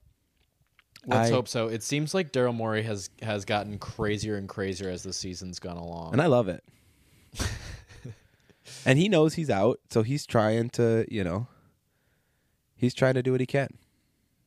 Let's 1.08 1.30
I- 1.30 1.34
hope 1.34 1.47
so. 1.47 1.68
It 1.68 1.84
seems 1.84 2.14
like 2.14 2.32
Daryl 2.32 2.53
Morey 2.53 2.84
has 2.84 3.10
has 3.22 3.45
gotten 3.45 3.78
crazier 3.78 4.36
and 4.38 4.49
crazier 4.49 4.89
as 4.89 5.03
the 5.03 5.14
season's 5.14 5.60
gone 5.60 5.78
along. 5.78 6.14
and 6.14 6.22
I 6.22 6.28
love 6.28 6.47
it. 6.47 6.64
and 8.86 8.97
he 8.97 9.10
knows 9.10 9.34
he's 9.36 9.49
out, 9.49 9.80
so 9.89 10.03
he's 10.03 10.26
trying 10.26 10.70
to, 10.72 11.06
you 11.10 11.24
know, 11.24 11.47
he's 12.76 12.93
trying 12.93 13.14
to 13.16 13.24
do 13.24 13.32
what 13.32 13.41
he 13.41 13.45
can. 13.45 13.70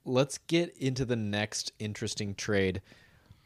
Let's 0.05 0.39
get 0.39 0.77
into 0.77 1.05
the 1.05 1.17
next 1.17 1.73
interesting 1.79 2.35
trade. 2.35 2.81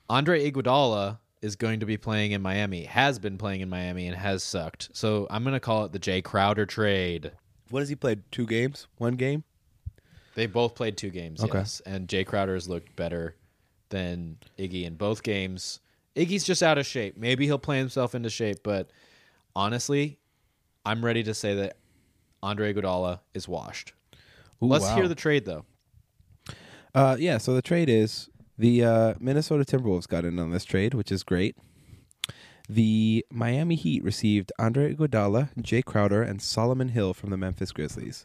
Andre 0.08 0.50
Iguodala 0.50 1.18
is 1.40 1.56
going 1.56 1.80
to 1.80 1.86
be 1.86 1.96
playing 1.96 2.32
in 2.32 2.40
Miami. 2.40 2.84
Has 2.84 3.18
been 3.18 3.36
playing 3.36 3.62
in 3.62 3.68
Miami 3.68 4.06
and 4.06 4.16
has 4.16 4.44
sucked. 4.44 4.90
So 4.92 5.26
I'm 5.28 5.42
going 5.42 5.54
to 5.54 5.60
call 5.60 5.84
it 5.84 5.92
the 5.92 5.98
Jae 5.98 6.22
Crowder 6.22 6.66
trade. 6.66 7.32
What 7.70 7.80
has 7.80 7.88
he 7.88 7.96
played? 7.96 8.22
Two 8.30 8.46
games? 8.46 8.86
One 8.98 9.14
game? 9.16 9.42
They 10.34 10.46
both 10.46 10.74
played 10.74 10.96
two 10.96 11.10
games, 11.10 11.42
Okay. 11.42 11.58
yes. 11.58 11.80
And 11.84 12.08
Jae 12.08 12.26
Crowder 12.26 12.54
has 12.54 12.68
looked 12.68 12.96
better 12.96 13.36
than 13.90 14.38
Iggy 14.58 14.84
in 14.84 14.94
both 14.94 15.22
games. 15.22 15.80
Iggy's 16.16 16.44
just 16.44 16.62
out 16.62 16.78
of 16.78 16.86
shape. 16.86 17.16
Maybe 17.16 17.46
he'll 17.46 17.58
play 17.58 17.78
himself 17.78 18.14
into 18.14 18.30
shape, 18.30 18.58
but 18.62 18.90
honestly, 19.54 20.18
I'm 20.84 21.04
ready 21.04 21.22
to 21.24 21.34
say 21.34 21.54
that 21.56 21.76
Andre 22.42 22.72
Iguodala 22.72 23.20
is 23.34 23.46
washed. 23.46 23.92
Ooh, 24.62 24.66
Let's 24.66 24.84
wow. 24.84 24.96
hear 24.96 25.08
the 25.08 25.14
trade 25.14 25.44
though. 25.44 25.64
Uh, 26.94 27.16
yeah, 27.18 27.38
so 27.38 27.54
the 27.54 27.62
trade 27.62 27.88
is 27.88 28.28
the 28.58 28.84
uh, 28.84 29.14
Minnesota 29.18 29.64
Timberwolves 29.64 30.06
got 30.06 30.24
in 30.24 30.38
on 30.38 30.50
this 30.50 30.64
trade, 30.64 30.94
which 30.94 31.10
is 31.10 31.22
great. 31.22 31.56
The 32.68 33.24
Miami 33.30 33.74
Heat 33.74 34.04
received 34.04 34.52
Andre 34.58 34.94
Iguodala, 34.94 35.50
Jae 35.60 35.84
Crowder, 35.84 36.22
and 36.22 36.40
Solomon 36.40 36.88
Hill 36.88 37.12
from 37.12 37.30
the 37.30 37.36
Memphis 37.36 37.72
Grizzlies. 37.72 38.24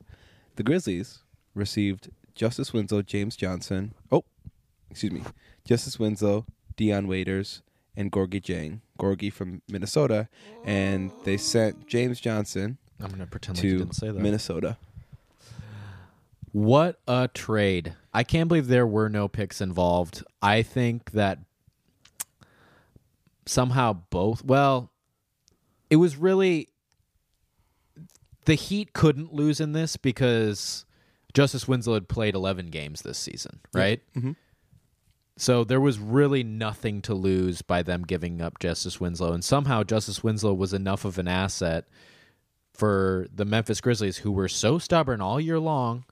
The 0.56 0.64
Grizzlies 0.64 1.20
received 1.58 2.10
Justice 2.36 2.74
Winslow, 2.74 3.02
James 3.02 3.36
Johnson. 3.36 3.94
Oh, 4.12 4.24
excuse 4.90 5.12
me, 5.12 5.24
Justice 5.66 6.00
Winslow, 6.00 6.46
Dion 6.76 7.08
Waiters, 7.08 7.62
and 7.96 8.12
Gorgui 8.12 8.42
Dieng. 8.42 8.82
Gorgui 9.00 9.32
from 9.32 9.62
Minnesota, 9.70 10.28
and 10.66 11.12
they 11.24 11.38
sent 11.38 11.88
James 11.88 12.20
Johnson 12.20 12.78
I'm 13.00 13.10
going 13.10 13.20
to 13.20 13.28
pretend 13.28 13.58
like 13.58 13.64
you 13.64 13.72
to 13.74 13.78
didn't 13.80 13.96
say 13.96 14.08
that. 14.08 14.20
Minnesota. 14.20 14.78
What 16.52 17.00
a 17.08 17.30
trade. 17.32 17.96
I 18.14 18.24
can't 18.24 18.48
believe 18.48 18.68
there 18.68 18.88
were 18.88 19.10
no 19.10 19.28
picks 19.28 19.62
involved. 19.62 20.24
I 20.42 20.64
think 20.64 21.12
that 21.12 21.40
somehow 23.46 23.94
both, 24.10 24.44
well, 24.44 24.92
it 25.90 25.98
was 25.98 26.18
really 26.18 26.70
the 28.46 28.56
Heat 28.56 28.94
couldn't 28.94 29.34
lose 29.34 29.60
in 29.60 29.74
this 29.74 29.98
because 29.98 30.86
Justice 31.38 31.68
Winslow 31.68 31.94
had 31.94 32.10
played 32.10 32.34
11 32.34 32.72
games 32.72 33.04
this 33.04 33.20
season, 33.20 33.60
right? 33.72 34.02
Mhm. 34.16 34.36
So 35.38 35.64
there 35.64 35.80
was 35.80 36.00
really 36.00 36.44
nothing 36.44 37.00
to 37.04 37.14
lose 37.14 37.62
by 37.62 37.84
them 37.84 38.02
giving 38.02 38.42
up 38.42 38.58
Justice 38.58 39.00
Winslow. 39.00 39.34
And 39.34 39.44
somehow 39.46 39.84
Justice 39.84 40.24
Winslow 40.24 40.56
was 40.56 40.74
enough 40.74 41.06
of 41.06 41.20
an 41.20 41.28
asset 41.28 41.86
for 42.74 43.28
the 43.32 43.46
Memphis 43.46 43.82
Grizzlies, 43.82 44.18
who 44.18 44.32
were 44.32 44.48
so 44.48 44.80
stubborn 44.80 45.22
all 45.22 45.40
year 45.40 45.60
long, 45.60 46.06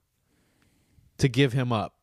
to 1.17 1.27
give 1.27 1.53
him 1.53 1.71
up. 1.73 1.95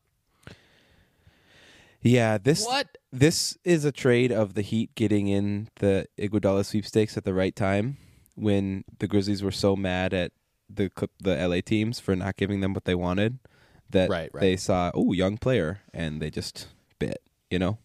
Yeah, 2.01 2.37
this 2.37 2.65
What? 2.65 2.97
this 3.13 3.57
is 3.63 3.85
a 3.85 3.91
trade 3.93 4.33
of 4.33 4.53
the 4.53 4.61
Heat 4.61 4.93
getting 4.95 5.29
in 5.29 5.69
the 5.79 6.07
Iguodala 6.17 6.65
sweepstakes 6.65 7.15
at 7.15 7.23
the 7.23 7.33
right 7.33 7.55
time 7.55 7.95
when 8.35 8.83
the 8.99 9.07
Grizzlies 9.07 9.41
were 9.41 9.51
so 9.51 9.77
mad 9.77 10.13
at 10.13 10.33
the 10.75 10.89
Clip- 10.89 11.11
the 11.21 11.35
LA 11.47 11.61
teams 11.61 11.99
for 11.99 12.15
not 12.15 12.35
giving 12.37 12.61
them 12.61 12.73
what 12.73 12.85
they 12.85 12.95
wanted 12.95 13.39
that 13.89 14.09
Right, 14.09 14.29
right. 14.33 14.41
they 14.41 14.57
saw 14.57 14.91
oh 14.93 15.13
young 15.13 15.37
player 15.37 15.81
and 15.93 16.21
they 16.21 16.29
just 16.29 16.67
bit 16.99 17.21
you 17.49 17.59
know 17.59 17.77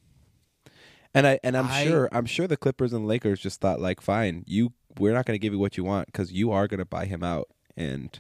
and 1.15 1.27
I 1.27 1.39
and 1.43 1.57
I'm 1.57 1.67
I- 1.67 1.85
sure 1.85 2.09
I'm 2.13 2.27
sure 2.27 2.47
the 2.47 2.57
Clippers 2.57 2.93
and 2.93 3.07
Lakers 3.07 3.41
just 3.41 3.61
thought 3.61 3.81
like 3.81 4.01
fine 4.01 4.45
you 4.47 4.73
we're 4.99 5.13
not 5.13 5.27
going 5.27 5.35
to 5.35 5.39
give 5.39 5.53
you 5.53 5.59
what 5.59 5.77
you 5.77 5.85
want 5.85 6.07
because 6.07 6.33
you 6.33 6.51
are 6.51 6.67
going 6.67 6.79
to 6.79 6.85
buy 6.85 7.05
him 7.05 7.23
out 7.23 7.49
and 7.77 8.19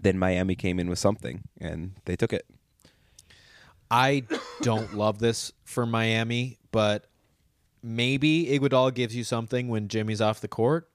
then 0.00 0.18
Miami 0.18 0.54
came 0.54 0.78
in 0.78 0.88
with 0.88 0.98
something 0.98 1.42
and 1.60 1.92
they 2.04 2.14
took 2.16 2.32
it 2.32 2.46
I 3.90 4.24
don't 4.62 4.94
love 4.96 5.18
this 5.18 5.52
for 5.62 5.86
Miami, 5.86 6.58
but 6.72 7.06
maybe 7.82 8.46
Iguodala 8.46 8.94
gives 8.94 9.14
you 9.14 9.24
something 9.24 9.68
when 9.68 9.88
Jimmy's 9.88 10.20
off 10.20 10.40
the 10.40 10.48
court. 10.48 10.88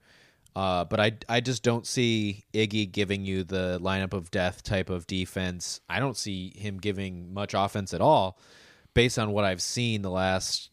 Uh, 0.56 0.84
but 0.84 1.00
I, 1.00 1.12
I 1.30 1.41
just 1.41 1.64
don't 1.64 1.86
see 1.86 2.43
Iggy 2.54 2.91
giving 2.91 3.24
you 3.24 3.43
the 3.43 3.80
lineup 3.82 4.14
of 4.14 4.32
death 4.32 4.64
type 4.64 4.89
of 4.89 5.08
defense. 5.08 5.80
I 5.89 6.00
don't 6.00 6.18
see 6.18 6.54
him 6.56 6.78
giving 6.78 7.34
much 7.34 7.54
offense 7.54 7.93
at 7.93 8.02
all, 8.02 8.39
based 8.93 9.20
on 9.20 9.32
what 9.32 9.45
I've 9.45 9.62
seen 9.62 10.02
the 10.02 10.10
last 10.10 10.70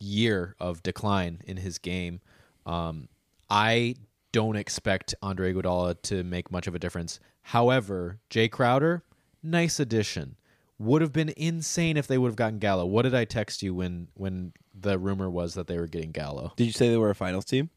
year 0.00 0.56
of 0.58 0.82
decline 0.82 1.42
in 1.46 1.58
his 1.58 1.78
game. 1.78 2.20
Um, 2.66 3.08
I 3.48 3.96
don't 4.32 4.56
expect 4.56 5.14
Andre 5.22 5.52
Iguodala 5.52 6.00
to 6.02 6.24
make 6.24 6.50
much 6.50 6.66
of 6.66 6.74
a 6.74 6.78
difference. 6.78 7.20
However, 7.42 8.18
Jae 8.30 8.50
Crowder, 8.50 9.02
nice 9.42 9.78
addition. 9.78 10.36
Would 10.78 11.02
have 11.02 11.12
been 11.12 11.32
insane 11.36 11.96
if 11.96 12.06
they 12.06 12.18
would 12.18 12.28
have 12.28 12.36
gotten 12.36 12.58
Gallo. 12.58 12.86
What 12.86 13.02
did 13.02 13.14
I 13.14 13.24
text 13.24 13.62
you 13.62 13.74
when 13.74 14.08
when 14.14 14.52
the 14.74 14.98
rumor 14.98 15.30
was 15.30 15.54
that 15.54 15.66
they 15.68 15.78
were 15.78 15.86
getting 15.86 16.10
Gallo? 16.10 16.54
did 16.56 16.64
you 16.64 16.72
say 16.72 16.88
they 16.88 16.96
were 16.96 17.10
a 17.10 17.14
finals 17.14 17.44
team 17.44 17.70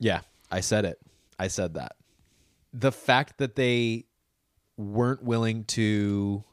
Yeah, 0.00 0.20
I 0.54 0.60
said 0.60 0.84
it. 0.84 0.98
I 1.38 1.48
said 1.48 1.74
that. 1.74 1.96
The 2.72 2.92
fact 2.92 3.38
that 3.38 3.56
they 3.56 4.04
weren't 4.76 5.22
willing 5.22 5.64
to 5.64 6.44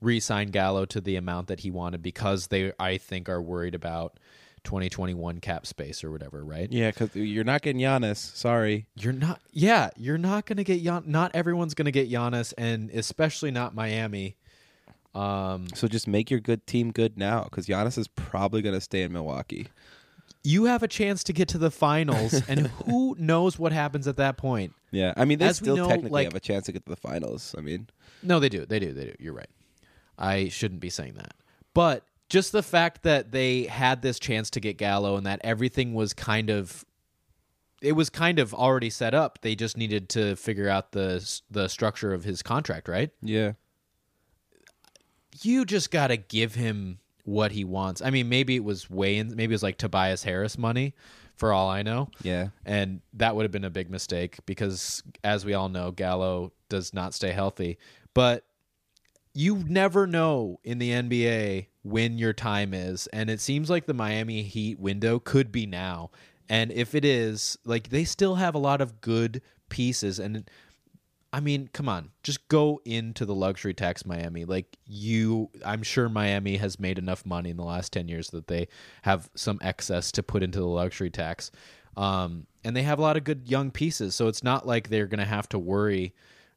re-sign 0.00 0.48
Gallo 0.48 0.84
to 0.84 1.00
the 1.00 1.16
amount 1.16 1.48
that 1.48 1.60
he 1.60 1.70
wanted 1.70 2.02
because 2.02 2.48
they, 2.48 2.72
I 2.78 2.98
think, 2.98 3.28
are 3.28 3.40
worried 3.40 3.74
about 3.74 4.18
2021 4.64 5.40
cap 5.40 5.66
space 5.66 6.04
or 6.04 6.10
whatever, 6.10 6.44
right? 6.44 6.70
Yeah, 6.70 6.90
because 6.90 7.14
you're 7.16 7.44
not 7.44 7.62
getting 7.62 7.80
Giannis. 7.80 8.16
Sorry. 8.16 8.86
You're 8.94 9.12
not. 9.12 9.40
Yeah, 9.52 9.90
you're 9.96 10.18
not 10.18 10.44
going 10.44 10.58
to 10.58 10.64
get 10.64 10.82
Gian. 10.82 11.04
Not 11.06 11.30
everyone's 11.34 11.74
going 11.74 11.86
to 11.86 11.92
get 11.92 12.10
Giannis, 12.10 12.52
and 12.58 12.90
especially 12.90 13.50
not 13.50 13.74
Miami. 13.74 14.36
Um, 15.14 15.68
So 15.74 15.88
just 15.88 16.06
make 16.06 16.30
your 16.30 16.40
good 16.40 16.66
team 16.66 16.90
good 16.92 17.16
now, 17.16 17.44
because 17.44 17.66
Giannis 17.66 17.96
is 17.96 18.08
probably 18.08 18.60
going 18.60 18.74
to 18.74 18.82
stay 18.82 19.02
in 19.02 19.12
Milwaukee. 19.12 19.68
You 20.46 20.64
have 20.66 20.82
a 20.82 20.88
chance 20.88 21.24
to 21.24 21.32
get 21.32 21.48
to 21.48 21.58
the 21.58 21.70
finals, 21.70 22.32
and 22.48 22.68
who 22.68 23.16
knows 23.18 23.58
what 23.58 23.72
happens 23.72 24.06
at 24.06 24.16
that 24.18 24.36
point? 24.36 24.72
Yeah, 24.92 25.12
I 25.16 25.24
mean 25.24 25.38
they 25.38 25.46
As 25.46 25.60
we 25.60 25.64
still 25.66 25.76
know, 25.76 25.88
technically 25.88 26.10
like- 26.12 26.26
have 26.26 26.34
a 26.34 26.40
chance 26.40 26.66
to 26.66 26.72
get 26.72 26.84
to 26.86 26.90
the 26.90 26.96
finals. 26.96 27.54
I 27.58 27.60
mean, 27.60 27.88
No, 28.22 28.38
they 28.40 28.48
do. 28.48 28.64
They 28.64 28.78
do. 28.78 28.92
They 28.92 29.06
do. 29.06 29.14
You're 29.18 29.34
right. 29.34 29.50
I 30.18 30.48
shouldn't 30.48 30.80
be 30.80 30.88
saying 30.90 31.14
that. 31.14 31.34
But 31.74 32.04
just 32.28 32.52
the 32.52 32.62
fact 32.62 33.02
that 33.02 33.32
they 33.32 33.64
had 33.64 34.02
this 34.02 34.18
chance 34.18 34.48
to 34.50 34.60
get 34.60 34.78
Gallo 34.78 35.16
and 35.16 35.26
that 35.26 35.40
everything 35.44 35.94
was 35.94 36.14
kind 36.14 36.48
of 36.50 36.84
it 37.82 37.92
was 37.92 38.08
kind 38.08 38.38
of 38.38 38.54
already 38.54 38.88
set 38.88 39.12
up. 39.14 39.40
They 39.42 39.54
just 39.54 39.76
needed 39.76 40.08
to 40.10 40.36
figure 40.36 40.68
out 40.68 40.92
the 40.92 41.40
the 41.50 41.68
structure 41.68 42.14
of 42.14 42.24
his 42.24 42.42
contract, 42.42 42.88
right? 42.88 43.10
yeah, 43.20 43.52
You 45.42 45.64
just 45.64 45.90
got 45.90 46.08
to 46.08 46.16
give 46.16 46.54
him 46.54 46.98
what 47.26 47.52
he 47.52 47.64
wants. 47.64 48.00
I 48.00 48.10
mean, 48.10 48.28
maybe 48.28 48.54
it 48.56 48.64
was 48.64 48.88
Wayne, 48.88 49.28
maybe 49.34 49.52
it 49.52 49.56
was 49.56 49.62
like 49.62 49.76
Tobias 49.76 50.22
Harris 50.22 50.56
money 50.56 50.94
for 51.34 51.52
all 51.52 51.68
I 51.68 51.82
know. 51.82 52.08
yeah, 52.22 52.48
And 52.64 53.00
that 53.14 53.36
would 53.36 53.42
have 53.42 53.52
been 53.52 53.64
a 53.64 53.70
big 53.70 53.90
mistake 53.90 54.38
because, 54.46 55.02
as 55.22 55.44
we 55.44 55.52
all 55.52 55.68
know, 55.68 55.90
Gallo 55.90 56.52
does 56.68 56.94
not 56.94 57.14
stay 57.14 57.32
healthy. 57.32 57.78
But 58.14 58.44
you 59.34 59.62
never 59.68 60.06
know 60.06 60.60
in 60.64 60.78
the 60.78 60.90
NBA 60.92 61.66
when 61.82 62.16
your 62.16 62.32
time 62.32 62.72
is. 62.72 63.06
And 63.08 63.28
it 63.28 63.40
seems 63.40 63.68
like 63.68 63.86
the 63.86 63.92
Miami 63.92 64.42
Heat 64.42 64.78
window 64.78 65.18
could 65.18 65.52
be 65.52 65.66
now. 65.66 66.10
And 66.48 66.72
if 66.72 66.94
it 66.94 67.04
is, 67.04 67.58
like, 67.64 67.90
they 67.90 68.04
still 68.04 68.36
have 68.36 68.54
a 68.54 68.58
lot 68.58 68.80
of 68.80 69.00
good 69.00 69.42
pieces. 69.68 70.18
And 70.18 70.48
I 71.32 71.40
mean, 71.40 71.68
come 71.72 71.88
on, 71.88 72.10
just 72.22 72.48
go 72.48 72.80
into 72.84 73.26
the 73.26 73.34
luxury 73.34 73.74
tax 73.74 74.06
Miami. 74.06 74.44
Like 74.44 74.76
you, 74.86 75.50
I'm 75.64 75.82
sure 75.82 76.08
Miami 76.08 76.56
has 76.56 76.80
made 76.80 76.98
enough 76.98 77.26
money 77.26 77.50
in 77.50 77.56
the 77.56 77.64
last 77.64 77.92
ten 77.92 78.08
years 78.08 78.30
that 78.30 78.46
they 78.46 78.68
have 79.02 79.28
some 79.34 79.58
excess 79.60 80.12
to 80.12 80.22
put 80.22 80.42
into 80.42 80.58
the 80.58 80.66
luxury 80.66 81.10
tax, 81.10 81.50
um, 81.96 82.46
and 82.64 82.76
they 82.76 82.82
have 82.82 82.98
a 82.98 83.02
lot 83.02 83.16
of 83.16 83.24
good 83.24 83.48
young 83.48 83.70
pieces. 83.70 84.14
So 84.14 84.28
it's 84.28 84.42
not 84.42 84.66
like 84.66 84.88
they're 84.88 85.06
going 85.06 85.18
to 85.18 85.24
have 85.26 85.48
to 85.50 85.58
worry 85.58 86.14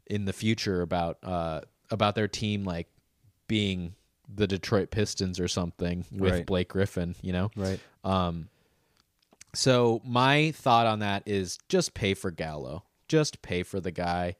in 0.08 0.26
the 0.26 0.34
future 0.34 0.82
about 0.82 1.18
uh, 1.24 1.62
about 1.92 2.16
their 2.16 2.28
team 2.28 2.64
like 2.64 2.88
being 3.48 3.96
the 4.34 4.48
Detroit 4.48 4.92
Pistons 4.92 5.40
or 5.40 5.48
something 5.48 6.06
with 6.12 6.34
Right. 6.34 6.46
Blake 6.46 6.70
Griffin. 6.70 7.16
You 7.22 7.34
know, 7.34 7.52
right. 7.56 7.80
um, 8.04 8.50
so 9.54 10.02
my 10.06 10.52
thought 10.52 10.86
on 10.86 11.00
that 11.00 11.24
is 11.26 11.58
just 11.68 11.94
pay 11.94 12.14
for 12.14 12.32
Gallo. 12.32 12.84
Just 13.08 13.42
pay 13.42 13.64
for 13.64 13.80
the 13.80 13.92
guy 13.92 14.36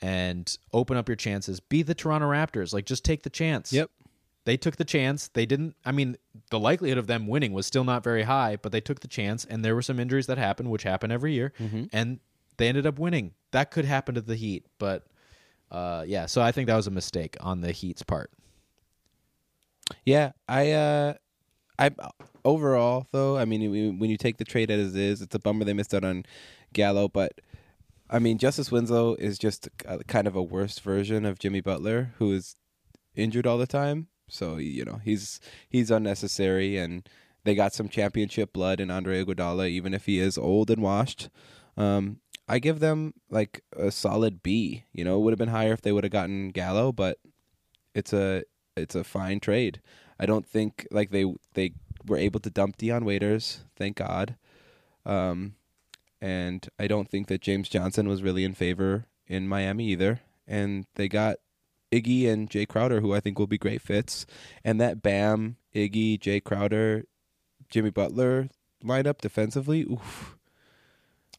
and 0.00 0.56
open 0.72 0.96
up 0.96 1.08
your 1.08 1.16
chances. 1.16 1.60
Be 1.60 1.82
the 1.82 1.94
Toronto 1.94 2.30
Raptors. 2.30 2.72
Like 2.72 2.86
just 2.86 3.04
take 3.04 3.22
the 3.22 3.30
chance. 3.30 3.72
Yep. 3.72 3.90
They 4.44 4.56
took 4.58 4.76
the 4.76 4.84
chance. 4.84 5.28
They 5.28 5.46
didn't 5.46 5.74
I 5.84 5.92
mean, 5.92 6.16
the 6.50 6.58
likelihood 6.58 6.98
of 6.98 7.06
them 7.06 7.26
winning 7.26 7.52
was 7.52 7.66
still 7.66 7.84
not 7.84 8.04
very 8.04 8.24
high, 8.24 8.56
but 8.56 8.72
they 8.72 8.80
took 8.80 9.00
the 9.00 9.08
chance 9.08 9.44
and 9.44 9.64
there 9.64 9.74
were 9.74 9.82
some 9.82 9.98
injuries 9.98 10.26
that 10.26 10.38
happened, 10.38 10.70
which 10.70 10.82
happen 10.82 11.10
every 11.10 11.32
year, 11.32 11.52
and 11.92 12.20
they 12.56 12.68
ended 12.68 12.86
up 12.86 12.98
winning. 12.98 13.32
That 13.52 13.70
could 13.70 13.84
happen 13.84 14.14
to 14.14 14.20
the 14.20 14.36
Heat, 14.36 14.66
but 14.78 15.06
uh, 15.70 16.04
yeah, 16.06 16.26
so 16.26 16.42
I 16.42 16.52
think 16.52 16.68
that 16.68 16.76
was 16.76 16.86
a 16.86 16.90
mistake 16.90 17.36
on 17.40 17.60
the 17.60 17.72
Heat's 17.72 18.02
part. 18.02 18.30
Yeah, 20.04 20.32
I, 20.48 20.72
uh, 20.72 21.14
I 21.78 21.90
overall 22.44 23.06
though, 23.10 23.36
I 23.36 23.44
mean, 23.44 23.70
when 23.70 23.98
when 23.98 24.10
you 24.10 24.16
take 24.16 24.36
the 24.36 24.44
trade 24.44 24.70
as 24.70 24.94
is, 24.94 25.20
it's 25.20 25.34
a 25.34 25.38
bummer 25.38 25.64
they 25.64 25.72
missed 25.72 25.94
out 25.94 26.04
on 26.04 26.24
Gallo, 26.72 27.08
but 27.08 27.40
I 28.10 28.18
mean, 28.18 28.38
Justice 28.38 28.70
Winslow 28.70 29.14
is 29.14 29.38
just 29.38 29.68
a, 29.86 30.04
kind 30.04 30.26
of 30.26 30.36
a 30.36 30.42
worse 30.42 30.78
version 30.78 31.24
of 31.24 31.38
Jimmy 31.38 31.60
Butler, 31.60 32.12
who 32.18 32.32
is 32.32 32.56
injured 33.14 33.46
all 33.46 33.58
the 33.58 33.66
time. 33.66 34.08
So 34.28 34.56
you 34.56 34.84
know 34.84 35.00
he's 35.04 35.40
he's 35.68 35.90
unnecessary, 35.90 36.76
and 36.76 37.08
they 37.44 37.54
got 37.54 37.74
some 37.74 37.88
championship 37.88 38.52
blood 38.52 38.80
in 38.80 38.90
Andre 38.90 39.24
Iguodala, 39.24 39.68
even 39.68 39.94
if 39.94 40.06
he 40.06 40.18
is 40.18 40.38
old 40.38 40.70
and 40.70 40.82
washed. 40.82 41.28
Um, 41.76 42.20
I 42.48 42.58
give 42.58 42.80
them 42.80 43.14
like 43.30 43.62
a 43.76 43.90
solid 43.90 44.42
B. 44.42 44.84
You 44.92 45.04
know, 45.04 45.16
it 45.16 45.20
would 45.20 45.32
have 45.32 45.38
been 45.38 45.48
higher 45.48 45.72
if 45.72 45.82
they 45.82 45.92
would 45.92 46.04
have 46.04 46.12
gotten 46.12 46.50
Gallo, 46.50 46.92
but 46.92 47.18
it's 47.94 48.12
a 48.12 48.44
it's 48.76 48.94
a 48.94 49.04
fine 49.04 49.40
trade. 49.40 49.80
I 50.18 50.26
don't 50.26 50.46
think 50.46 50.86
like 50.90 51.10
they 51.10 51.32
they 51.54 51.72
were 52.06 52.18
able 52.18 52.40
to 52.40 52.50
dump 52.50 52.76
Dion 52.76 53.04
Waiters, 53.04 53.64
thank 53.76 53.96
God. 53.96 54.36
Um, 55.06 55.54
and 56.24 56.66
I 56.78 56.86
don't 56.86 57.06
think 57.06 57.26
that 57.26 57.42
James 57.42 57.68
Johnson 57.68 58.08
was 58.08 58.22
really 58.22 58.44
in 58.44 58.54
favor 58.54 59.04
in 59.26 59.46
Miami 59.46 59.88
either. 59.88 60.20
And 60.46 60.86
they 60.94 61.06
got 61.06 61.36
Iggy 61.92 62.26
and 62.26 62.48
Jae 62.48 62.66
Crowder, 62.66 63.02
who 63.02 63.12
I 63.12 63.20
think 63.20 63.38
will 63.38 63.46
be 63.46 63.58
great 63.58 63.82
fits. 63.82 64.24
And 64.64 64.80
that 64.80 65.02
Bam, 65.02 65.56
Iggy, 65.74 66.18
Jae 66.18 66.42
Crowder, 66.42 67.04
Jimmy 67.68 67.90
Butler 67.90 68.48
lineup 68.82 69.18
defensively, 69.20 69.82
oof. 69.82 70.38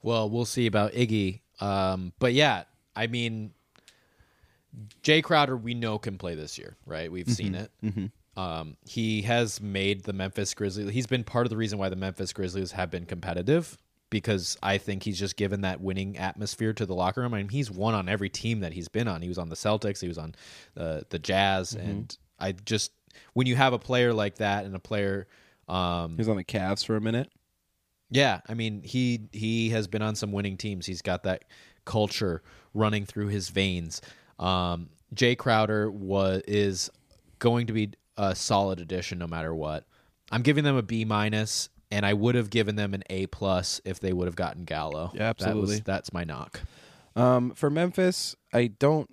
Well, 0.04 0.30
we'll 0.30 0.46
see 0.46 0.68
about 0.68 0.92
Iggy. 0.92 1.42
Um, 1.60 2.14
but 2.20 2.34
yeah, 2.34 2.66
I 2.96 3.08
mean, 3.08 3.54
Jae 5.02 5.24
Crowder, 5.24 5.58
we 5.58 5.74
know 5.74 5.98
can 5.98 6.20
play 6.20 6.36
this 6.36 6.60
year, 6.60 6.76
right? 6.86 7.12
We've 7.12 7.28
seen 7.28 7.56
it. 7.56 7.72
Mm-hmm. 7.84 8.40
Um, 8.40 8.78
he 8.86 9.24
has 9.24 9.60
made 9.60 10.04
the 10.04 10.14
Memphis 10.14 10.54
Grizzlies. 10.54 10.92
He's 10.92 11.08
been 11.08 11.24
part 11.24 11.48
of 11.48 11.50
the 11.50 11.58
reason 11.58 11.80
why 11.80 11.90
the 11.90 11.96
Memphis 11.96 12.34
Grizzlies 12.34 12.74
have 12.74 12.92
been 12.92 13.08
competitive 13.08 13.80
because 14.10 14.58
I 14.64 14.78
think 14.78 15.04
he's 15.04 15.20
just 15.20 15.36
given 15.36 15.62
that 15.62 15.82
winning 15.82 16.18
atmosphere 16.18 16.74
to 16.74 16.86
the 16.86 16.96
locker 16.96 17.22
room. 17.22 17.34
I 17.34 17.38
mean, 17.40 17.50
he's 17.50 17.70
won 17.72 17.94
on 17.96 18.08
every 18.08 18.30
team 18.30 18.60
that 18.62 18.74
he's 18.74 18.88
been 18.88 19.08
on. 19.08 19.22
He 19.22 19.28
was 19.28 19.38
on 19.38 19.50
the 19.50 19.56
Celtics, 19.56 20.00
he 20.02 20.08
was 20.08 20.18
on 20.18 20.36
uh, 20.78 21.02
the 21.10 21.20
Jazz, 21.20 21.74
Mm-hmm. 21.74 21.90
and 21.90 22.18
I 22.40 22.52
just 22.52 22.92
when 23.34 23.48
you 23.48 23.56
have 23.56 23.74
a 23.74 23.80
player 23.80 24.14
like 24.14 24.36
that 24.36 24.66
and 24.66 24.76
a 24.76 24.80
player, 24.80 25.28
um, 25.68 26.12
He 26.12 26.18
was 26.18 26.30
on 26.30 26.38
the 26.38 26.44
Cavs 26.44 26.86
for 26.86 26.96
a 26.96 27.02
minute. 27.02 27.30
yeah, 28.10 28.42
I 28.48 28.54
mean 28.54 28.82
he 28.84 29.22
he 29.32 29.70
has 29.70 29.88
been 29.88 30.02
on 30.02 30.16
some 30.16 30.32
winning 30.32 30.58
teams. 30.58 30.86
He's 30.86 31.02
got 31.02 31.24
that 31.24 31.46
culture 31.86 32.42
running 32.74 33.06
through 33.06 33.28
his 33.28 33.50
veins. 33.50 34.02
Um, 34.40 34.90
Jae 35.16 35.38
Crowder 35.38 35.90
was 35.90 36.42
is 36.48 36.90
going 37.40 37.68
to 37.68 37.74
be 37.74 37.92
a 38.18 38.36
solid 38.36 38.80
addition 38.80 39.18
no 39.18 39.28
matter 39.28 39.54
what. 39.56 39.86
I'm 40.32 40.42
giving 40.42 40.64
them 40.64 40.76
a 40.76 40.82
B 40.82 41.06
minus, 41.06 41.70
and 41.96 42.06
I 42.06 42.14
would 42.14 42.36
have 42.36 42.50
given 42.50 42.76
them 42.76 42.94
an 42.94 43.04
A 43.10 43.28
plus 43.28 43.80
if 43.86 44.00
they 44.00 44.12
would 44.14 44.28
have 44.28 44.36
gotten 44.36 44.66
Gallo. 44.66 45.12
Yeah, 45.14 45.20
That 45.34 45.38
was- 45.38 45.46
absolutely. 45.48 45.80
that's 45.86 46.12
my 46.14 46.24
knock. 46.24 46.62
Um, 47.16 47.52
for 47.52 47.70
Memphis, 47.70 48.36
I 48.54 48.68
don't. 48.68 49.10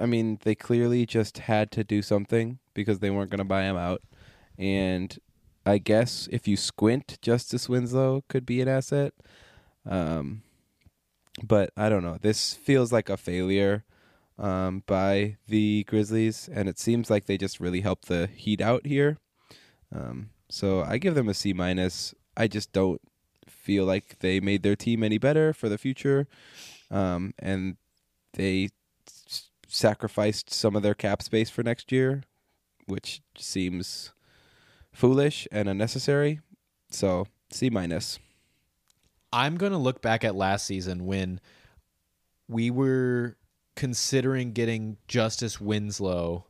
I 0.00 0.06
mean, 0.06 0.38
they 0.42 0.54
clearly 0.54 1.06
just 1.06 1.38
had 1.38 1.70
to 1.72 1.84
do 1.84 2.02
something 2.02 2.58
because 2.74 2.98
they 2.98 3.10
weren't 3.10 3.30
going 3.30 3.38
to 3.38 3.44
buy 3.44 3.62
him 3.62 3.76
out, 3.76 4.02
and 4.58 5.16
I 5.66 5.78
guess 5.78 6.28
if 6.32 6.48
you 6.48 6.56
squint, 6.56 7.18
Justice 7.22 7.68
Winslow 7.68 8.24
could 8.28 8.44
be 8.46 8.60
an 8.60 8.68
asset. 8.68 9.12
Um, 9.86 10.42
but 11.42 11.70
I 11.76 11.88
don't 11.88 12.02
know. 12.02 12.18
This 12.20 12.54
feels 12.54 12.92
like 12.92 13.08
a 13.10 13.16
failure 13.16 13.84
um, 14.38 14.82
by 14.86 15.36
the 15.46 15.84
Grizzlies, 15.84 16.48
and 16.52 16.68
it 16.68 16.78
seems 16.78 17.10
like 17.10 17.26
they 17.26 17.36
just 17.38 17.60
really 17.60 17.82
helped 17.82 18.08
the 18.08 18.26
Heat 18.34 18.60
out 18.60 18.86
here. 18.86 19.18
Um, 19.94 20.30
so 20.54 20.82
I 20.82 20.98
give 20.98 21.16
them 21.16 21.28
a 21.28 21.34
C 21.34 21.52
minus. 21.52 22.14
I 22.36 22.46
just 22.46 22.72
don't 22.72 23.00
feel 23.48 23.84
like 23.84 24.20
they 24.20 24.38
made 24.38 24.62
their 24.62 24.76
team 24.76 25.02
any 25.02 25.18
better 25.18 25.52
for 25.52 25.68
the 25.68 25.76
future, 25.76 26.28
um, 26.92 27.34
and 27.40 27.76
they 28.34 28.68
s- 29.08 29.50
sacrificed 29.66 30.54
some 30.54 30.76
of 30.76 30.84
their 30.84 30.94
cap 30.94 31.22
space 31.22 31.50
for 31.50 31.64
next 31.64 31.90
year, 31.90 32.22
which 32.86 33.20
seems 33.36 34.12
foolish 34.92 35.48
and 35.50 35.68
unnecessary. 35.68 36.38
So 36.88 37.26
C 37.50 37.68
minus. 37.68 38.20
I'm 39.32 39.56
going 39.56 39.72
to 39.72 39.78
look 39.78 40.00
back 40.02 40.22
at 40.22 40.36
last 40.36 40.66
season 40.66 41.04
when 41.04 41.40
we 42.46 42.70
were 42.70 43.36
considering 43.74 44.52
getting 44.52 44.98
Justice 45.08 45.60
Winslow 45.60 46.46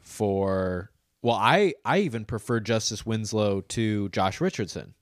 for 0.00 0.90
well 1.22 1.36
I 1.36 1.74
I 1.84 1.98
even 2.00 2.24
prefer 2.24 2.60
Justice 2.60 3.04
Winslow 3.06 3.60
to 3.62 4.08
Josh 4.10 4.40
Richardson. 4.40 4.94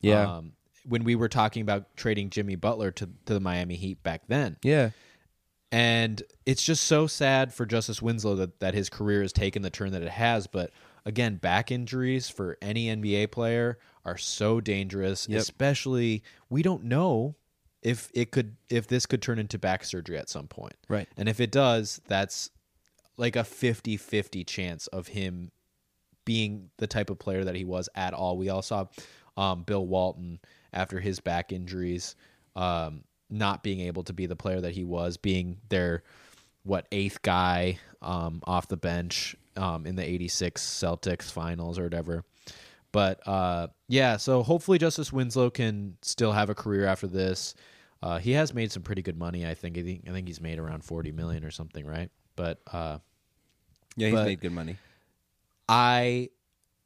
Yeah, 0.00 0.36
Um, 0.36 0.52
when 0.86 1.04
we 1.04 1.14
were 1.14 1.28
talking 1.30 1.62
about 1.62 1.96
trading 1.96 2.28
Jimmy 2.30 2.56
Butler 2.56 2.90
to 2.92 3.06
to 3.26 3.32
the 3.34 3.40
Miami 3.40 3.76
Heat 3.76 4.02
back 4.02 4.22
then. 4.28 4.56
yeah, 4.62 4.90
And 5.72 6.22
it's 6.46 6.62
just 6.62 6.84
so 6.84 7.06
sad 7.06 7.52
for 7.52 7.66
Justice 7.66 8.00
Winslow 8.02 8.36
that, 8.36 8.60
that 8.60 8.74
his 8.74 8.88
career 8.90 9.22
has 9.22 9.32
taken 9.32 9.62
the 9.62 9.70
turn 9.70 9.92
that 9.92 10.02
it 10.02 10.10
has. 10.10 10.46
But 10.46 10.70
again, 11.04 11.36
back 11.36 11.72
injuries 11.72 12.28
for 12.28 12.58
any 12.62 12.86
NBA 12.86 13.30
player 13.32 13.78
are 14.04 14.18
so 14.18 14.60
dangerous, 14.60 15.26
Yep. 15.28 15.40
especially 15.40 16.22
we 16.50 16.62
don't 16.62 16.84
know 16.84 17.34
if 17.82 18.10
it 18.14 18.30
could 18.30 18.56
if 18.68 18.86
this 18.86 19.06
could 19.06 19.20
turn 19.22 19.38
into 19.38 19.58
back 19.58 19.84
surgery 19.84 20.18
at 20.18 20.28
some 20.28 20.46
point. 20.48 20.74
right. 20.88 21.08
And 21.16 21.28
if 21.28 21.40
it 21.40 21.50
does, 21.50 22.00
that's 22.08 22.50
like 23.16 23.36
a 23.36 23.40
50-50 23.44 24.44
chance 24.46 24.86
of 24.88 25.08
him 25.08 25.50
being 26.24 26.70
the 26.78 26.86
type 26.86 27.10
of 27.10 27.18
player 27.18 27.44
that 27.44 27.54
he 27.54 27.64
was 27.64 27.88
at 27.94 28.14
all. 28.14 28.36
We 28.36 28.48
all 28.48 28.62
saw 28.62 28.86
um, 29.36 29.62
Bill 29.62 29.86
Walton 29.86 30.38
after 30.72 31.00
his 31.00 31.20
back 31.20 31.52
injuries 31.52 32.16
um, 32.56 33.04
not 33.30 33.62
being 33.62 33.80
able 33.80 34.02
to 34.04 34.12
be 34.12 34.26
the 34.26 34.36
player 34.36 34.60
that 34.60 34.72
he 34.72 34.84
was, 34.84 35.16
being 35.16 35.58
their 35.68 36.02
what 36.62 36.86
eighth 36.92 37.20
guy 37.22 37.78
um, 38.00 38.42
off 38.46 38.68
the 38.68 38.76
bench 38.76 39.36
um, 39.56 39.86
in 39.86 39.96
the 39.96 40.04
'86 40.04 40.62
Celtics 40.62 41.30
finals 41.30 41.78
or 41.78 41.82
whatever. 41.84 42.24
But 42.92 43.26
uh, 43.26 43.68
yeah, 43.88 44.16
so 44.18 44.42
hopefully 44.42 44.78
Justice 44.78 45.12
Winslow 45.12 45.50
can 45.50 45.96
still 46.02 46.32
have 46.32 46.48
a 46.48 46.54
career 46.54 46.86
after 46.86 47.06
this. 47.08 47.54
Uh, 48.02 48.18
he 48.18 48.32
has 48.32 48.54
made 48.54 48.70
some 48.70 48.82
pretty 48.82 49.02
good 49.02 49.18
money. 49.18 49.46
I 49.46 49.54
think. 49.54 49.76
I 49.78 49.82
think. 49.82 50.04
I 50.08 50.12
think 50.12 50.28
he's 50.28 50.40
made 50.40 50.58
around 50.58 50.84
forty 50.84 51.10
million 51.10 51.44
or 51.44 51.50
something, 51.50 51.84
right? 51.86 52.10
But 52.36 52.60
uh, 52.72 52.98
Yeah, 53.96 54.08
he's 54.08 54.14
But- 54.16 54.26
made 54.26 54.40
good 54.40 54.52
money. 54.52 54.76
I 55.68 56.30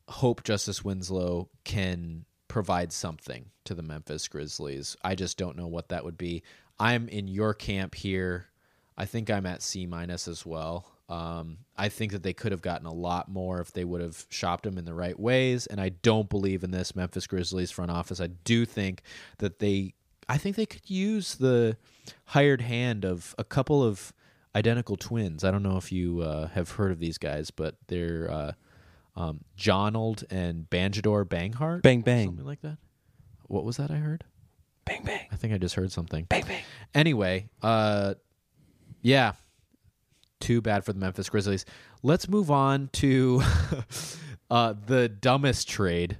hope 0.08 0.44
Justice 0.44 0.84
Winslow 0.84 1.48
can 1.64 2.24
provide 2.48 2.92
something 2.92 3.46
to 3.64 3.74
the 3.74 3.82
Memphis 3.82 4.26
Grizzlies. 4.28 4.96
I 5.02 5.14
just 5.14 5.36
don't 5.36 5.56
know 5.56 5.66
what 5.66 5.90
that 5.90 6.04
would 6.04 6.16
be. 6.16 6.42
I'm 6.78 7.08
in 7.08 7.28
your 7.28 7.54
camp 7.54 7.94
here. 7.94 8.46
I 8.96 9.04
think 9.04 9.30
I'm 9.30 9.46
at 9.46 9.62
C 9.62 9.86
minus 9.86 10.26
as 10.28 10.46
well. 10.46 10.86
Um, 11.08 11.58
I 11.76 11.88
think 11.88 12.12
that 12.12 12.22
they 12.22 12.32
could 12.34 12.52
have 12.52 12.62
gotten 12.62 12.86
a 12.86 12.92
lot 12.92 13.28
more 13.30 13.60
if 13.60 13.72
they 13.72 13.84
would 13.84 14.02
have 14.02 14.26
shopped 14.28 14.66
him 14.66 14.76
in 14.76 14.84
the 14.84 14.94
right 14.94 15.18
ways, 15.18 15.66
and 15.66 15.80
I 15.80 15.90
don't 15.90 16.28
believe 16.28 16.62
in 16.62 16.70
this 16.70 16.94
Memphis 16.94 17.26
Grizzlies 17.26 17.70
front 17.70 17.90
office. 17.90 18.20
I 18.20 18.26
do 18.26 18.66
think 18.66 19.02
that 19.38 19.58
they, 19.58 19.94
I 20.28 20.36
think 20.36 20.56
they 20.56 20.66
could 20.66 20.88
use 20.90 21.36
the 21.36 21.78
hired 22.26 22.60
hand 22.60 23.04
of 23.04 23.34
a 23.38 23.44
couple 23.44 23.82
of 23.82 24.12
identical 24.54 24.96
twins. 24.96 25.44
I 25.44 25.50
don't 25.50 25.62
know 25.62 25.78
if 25.78 25.90
you 25.92 26.20
uh, 26.20 26.48
have 26.48 26.72
heard 26.72 26.92
of 26.92 26.98
these 26.98 27.16
guys, 27.16 27.50
but 27.50 27.76
they're 27.86 28.30
uh, 28.30 28.52
um, 29.18 29.40
Jonald 29.56 30.24
and 30.30 30.70
Banjador 30.70 31.24
Banghart, 31.24 31.82
Bang 31.82 32.02
bang, 32.02 32.28
something 32.28 32.46
like 32.46 32.62
that. 32.62 32.78
What 33.48 33.64
was 33.64 33.76
that 33.78 33.90
I 33.90 33.96
heard? 33.96 34.24
bang 34.84 35.02
bang, 35.04 35.26
I 35.30 35.36
think 35.36 35.52
I 35.52 35.58
just 35.58 35.74
heard 35.74 35.92
something. 35.92 36.24
bang 36.24 36.44
bang. 36.46 36.62
Anyway, 36.94 37.48
uh, 37.60 38.14
yeah, 39.02 39.32
too 40.40 40.60
bad 40.60 40.84
for 40.84 40.92
the 40.92 41.00
Memphis 41.00 41.28
Grizzlies. 41.28 41.64
Let's 42.02 42.28
move 42.28 42.50
on 42.50 42.88
to 42.94 43.42
uh, 44.50 44.74
the 44.86 45.08
dumbest 45.08 45.68
trade 45.68 46.18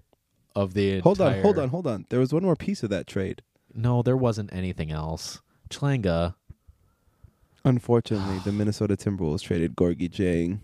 of 0.57 0.75
the. 0.75 0.99
Hold 1.01 1.21
on, 1.21 1.41
hold 1.41 1.59
on, 1.59 1.69
hold 1.69 1.87
on. 1.87 2.05
There 2.09 2.21
was 2.21 2.33
one 2.33 2.43
more 2.43 2.57
piece 2.57 2.83
of 2.83 2.91
that 2.91 3.07
trade. 3.07 3.43
No, 3.73 4.03
there 4.03 4.17
wasn't 4.17 4.53
anything 4.53 4.91
else. 4.91 5.41
Chlanga. 5.71 6.35
Unfortunately, 7.65 8.41
the 8.45 8.53
Minnesota 8.53 8.97
Timberwolves 8.97 9.43
traded 9.43 9.77
Gorgui 9.77 10.09
Dieng 10.11 10.61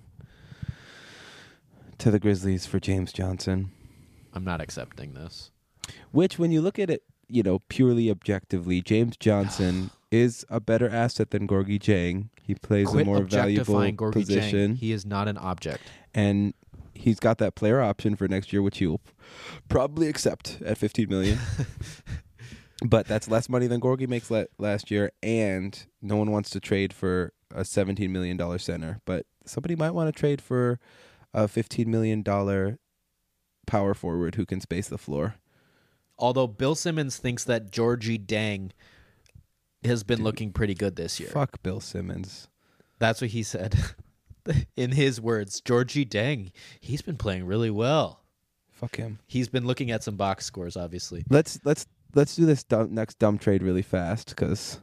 to 1.99 2.11
the 2.11 2.19
Grizzlies 2.19 2.67
for 2.67 2.81
James 2.81 3.13
Johnson. 3.13 3.71
I'm 4.33 4.45
not 4.45 4.61
accepting 4.61 5.15
this. 5.15 5.51
Which, 6.13 6.39
when 6.39 6.51
you 6.51 6.61
look 6.61 6.79
at 6.79 6.91
it, 6.91 7.03
you 7.29 7.43
know, 7.43 7.61
purely 7.69 8.11
objectively, 8.11 8.81
James 8.83 9.17
Johnson 9.17 9.91
is 10.11 10.45
a 10.49 10.61
better 10.61 10.89
asset 10.89 11.31
than 11.31 11.47
Gorgui 11.47 11.79
Dieng. 11.79 12.29
He 12.43 12.55
plays 12.55 12.89
Quit 12.89 13.03
a 13.03 13.05
more 13.07 13.23
valuable 13.23 13.75
Gorgui 13.75 14.13
position, 14.13 14.75
Dieng. 14.75 14.79
He 14.79 14.93
is 14.93 15.07
not 15.07 15.29
an 15.29 15.39
object. 15.39 15.83
and 16.15 16.55
he's 16.95 17.19
got 17.19 17.39
that 17.39 17.55
player 17.57 17.81
option 17.81 18.15
for 18.17 18.29
next 18.29 18.53
year, 18.53 18.63
which 18.63 18.79
he'll 18.79 19.01
probably 19.69 20.09
accept 20.09 20.59
at 20.65 20.79
15 20.79 21.09
million. 21.09 21.39
but 22.87 23.07
that's 23.07 23.29
less 23.29 23.49
money 23.49 23.67
than 23.67 23.81
Gorgui 23.81 24.09
makes 24.09 24.31
la- 24.31 24.45
last 24.59 24.91
year, 24.91 25.11
and 25.23 25.87
no 26.03 26.17
one 26.17 26.31
wants 26.31 26.51
to 26.51 26.61
trade 26.61 26.93
for 26.93 27.33
a 27.55 27.65
17 27.65 28.13
million 28.13 28.37
dollar 28.37 28.59
center. 28.59 29.01
But 29.05 29.27
somebody 29.45 29.77
might 29.77 29.91
want 29.93 30.15
to 30.15 30.19
trade 30.19 30.41
for 30.41 30.79
a 31.35 31.49
15 31.49 31.91
million 31.91 32.23
dollar 32.23 32.79
power 33.67 33.93
forward 33.93 34.37
who 34.37 34.47
can 34.47 34.61
space 34.61 34.89
the 34.89 34.99
floor. 34.99 35.35
Although 36.19 36.47
Bill 36.47 36.75
Simmons 36.75 37.17
thinks 37.17 37.45
that 37.45 37.73
Gorgui 37.73 38.25
Dieng 38.25 38.71
has 39.83 40.05
been 40.05 40.23
looking 40.23 40.53
pretty 40.53 40.75
good 40.75 40.97
this 40.97 41.19
year. 41.19 41.29
Fuck 41.29 41.63
Bill 41.63 41.81
Simmons. 41.81 42.49
That's 42.99 43.21
what 43.21 43.31
he 43.31 43.43
said. 43.43 43.77
In 44.77 44.93
his 44.93 45.21
words, 45.21 45.61
Gorgui 45.61 46.09
Dieng, 46.09 46.53
he's 46.81 47.03
been 47.03 47.17
playing 47.17 47.47
really 47.47 47.71
well. 47.71 48.21
Fuck 48.71 48.97
him. 48.97 49.19
He's 49.27 49.49
been 49.49 49.67
looking 49.67 49.91
at 49.91 50.05
some 50.05 50.17
box 50.17 50.45
scores, 50.45 50.77
obviously. 50.77 51.25
Let's 51.31 51.59
let's 51.65 51.87
let's 52.15 52.37
do 52.37 52.45
this 52.45 52.65
dumb, 52.65 52.95
next 52.95 53.19
dumb 53.19 53.39
trade 53.39 53.63
really 53.63 53.83
fast 53.83 54.29
because. 54.31 54.81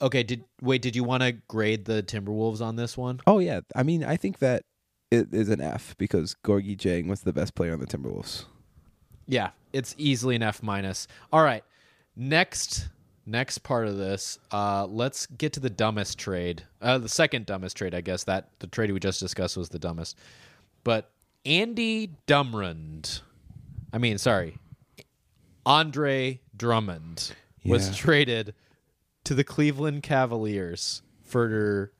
Okay, 0.00 0.22
did 0.22 0.44
wait? 0.62 0.82
Did 0.82 0.96
you 0.96 1.04
want 1.04 1.22
to 1.22 1.32
grade 1.32 1.84
the 1.84 2.02
Timberwolves 2.02 2.60
on 2.60 2.76
this 2.76 2.96
one? 2.96 3.20
Oh 3.26 3.38
yeah, 3.38 3.60
I 3.76 3.82
mean 3.82 4.02
I 4.02 4.16
think 4.16 4.38
that 4.38 4.64
it 5.10 5.28
is 5.32 5.48
an 5.48 5.60
F 5.60 5.96
because 5.98 6.36
Gorgui 6.44 6.76
Dieng 6.76 7.08
was 7.08 7.22
the 7.22 7.32
best 7.32 7.54
player 7.54 7.72
on 7.72 7.80
the 7.80 7.86
Timberwolves. 7.86 8.44
Yeah, 9.26 9.50
it's 9.72 9.94
easily 9.98 10.36
an 10.36 10.42
F 10.42 10.62
minus. 10.62 11.06
All 11.32 11.42
right, 11.42 11.64
next 12.16 12.88
next 13.26 13.58
part 13.58 13.86
of 13.86 13.96
this, 13.98 14.38
uh, 14.50 14.86
let's 14.86 15.26
get 15.26 15.52
to 15.52 15.60
the 15.60 15.70
dumbest 15.70 16.18
trade. 16.18 16.64
Uh, 16.80 16.98
the 16.98 17.08
second 17.08 17.46
dumbest 17.46 17.76
trade, 17.76 17.94
I 17.94 18.00
guess. 18.00 18.24
That 18.24 18.48
the 18.58 18.66
trade 18.66 18.90
we 18.90 19.00
just 19.00 19.20
discussed 19.20 19.56
was 19.56 19.68
the 19.68 19.78
dumbest. 19.78 20.16
But 20.84 21.10
Andy 21.44 22.12
Dumrund, 22.26 23.20
I 23.92 23.98
mean, 23.98 24.18
sorry, 24.18 24.56
Andre 25.66 26.40
Drummond 26.56 27.34
was 27.64 27.94
traded 27.96 28.54
to 29.24 29.34
the 29.34 29.44
Cleveland 29.44 30.02
Cavaliers 30.02 31.02
for 31.22 31.92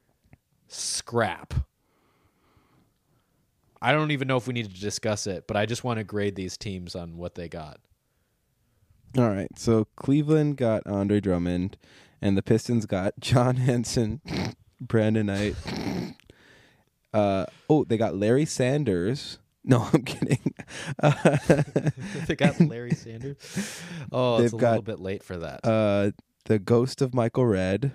scrap. 0.69 1.55
I 3.81 3.93
don't 3.93 4.11
even 4.11 4.29
know 4.29 4.37
if 4.37 4.47
we 4.47 4.55
need 4.55 4.73
to 4.73 4.81
discuss 4.81 5.27
it, 5.27 5.47
but 5.47 5.57
I 5.57 5.67
just 5.67 5.85
want 5.85 5.99
to 5.99 6.05
grade 6.05 6.35
these 6.35 6.57
teams 6.57 6.95
on 6.95 7.17
what 7.17 7.35
they 7.35 7.49
got. 7.49 7.79
All 9.17 9.29
right, 9.31 9.49
so 9.59 9.87
Cleveland 9.97 10.57
got 10.57 10.87
Andre 10.87 11.21
Drummond, 11.21 11.77
and 12.21 12.37
the 12.37 12.43
Pistons 12.43 12.87
got 12.87 13.15
John 13.21 13.57
Henson, 13.57 14.21
Brandon 14.81 15.27
Knight. 15.27 15.55
Uh, 17.15 17.47
oh, 17.71 17.85
they 17.85 17.97
got 17.97 18.15
Larry 18.15 18.45
Sanders. 18.45 19.39
No, 19.65 19.89
I'm 19.95 20.03
kidding. 20.03 20.53
Uh, 21.03 21.37
they 22.27 22.37
got 22.37 22.61
Larry 22.61 22.91
Sanders. 22.93 23.37
Oh, 24.13 24.37
it's 24.43 24.53
a 24.53 24.57
They've 24.57 24.63
little 24.63 24.83
bit 24.83 25.01
late 25.01 25.23
for 25.23 25.39
that. 25.39 25.67
uh, 25.67 26.11
the 26.45 26.59
ghost 26.59 27.01
of 27.01 27.15
Michael 27.15 27.47
Redd, 27.47 27.93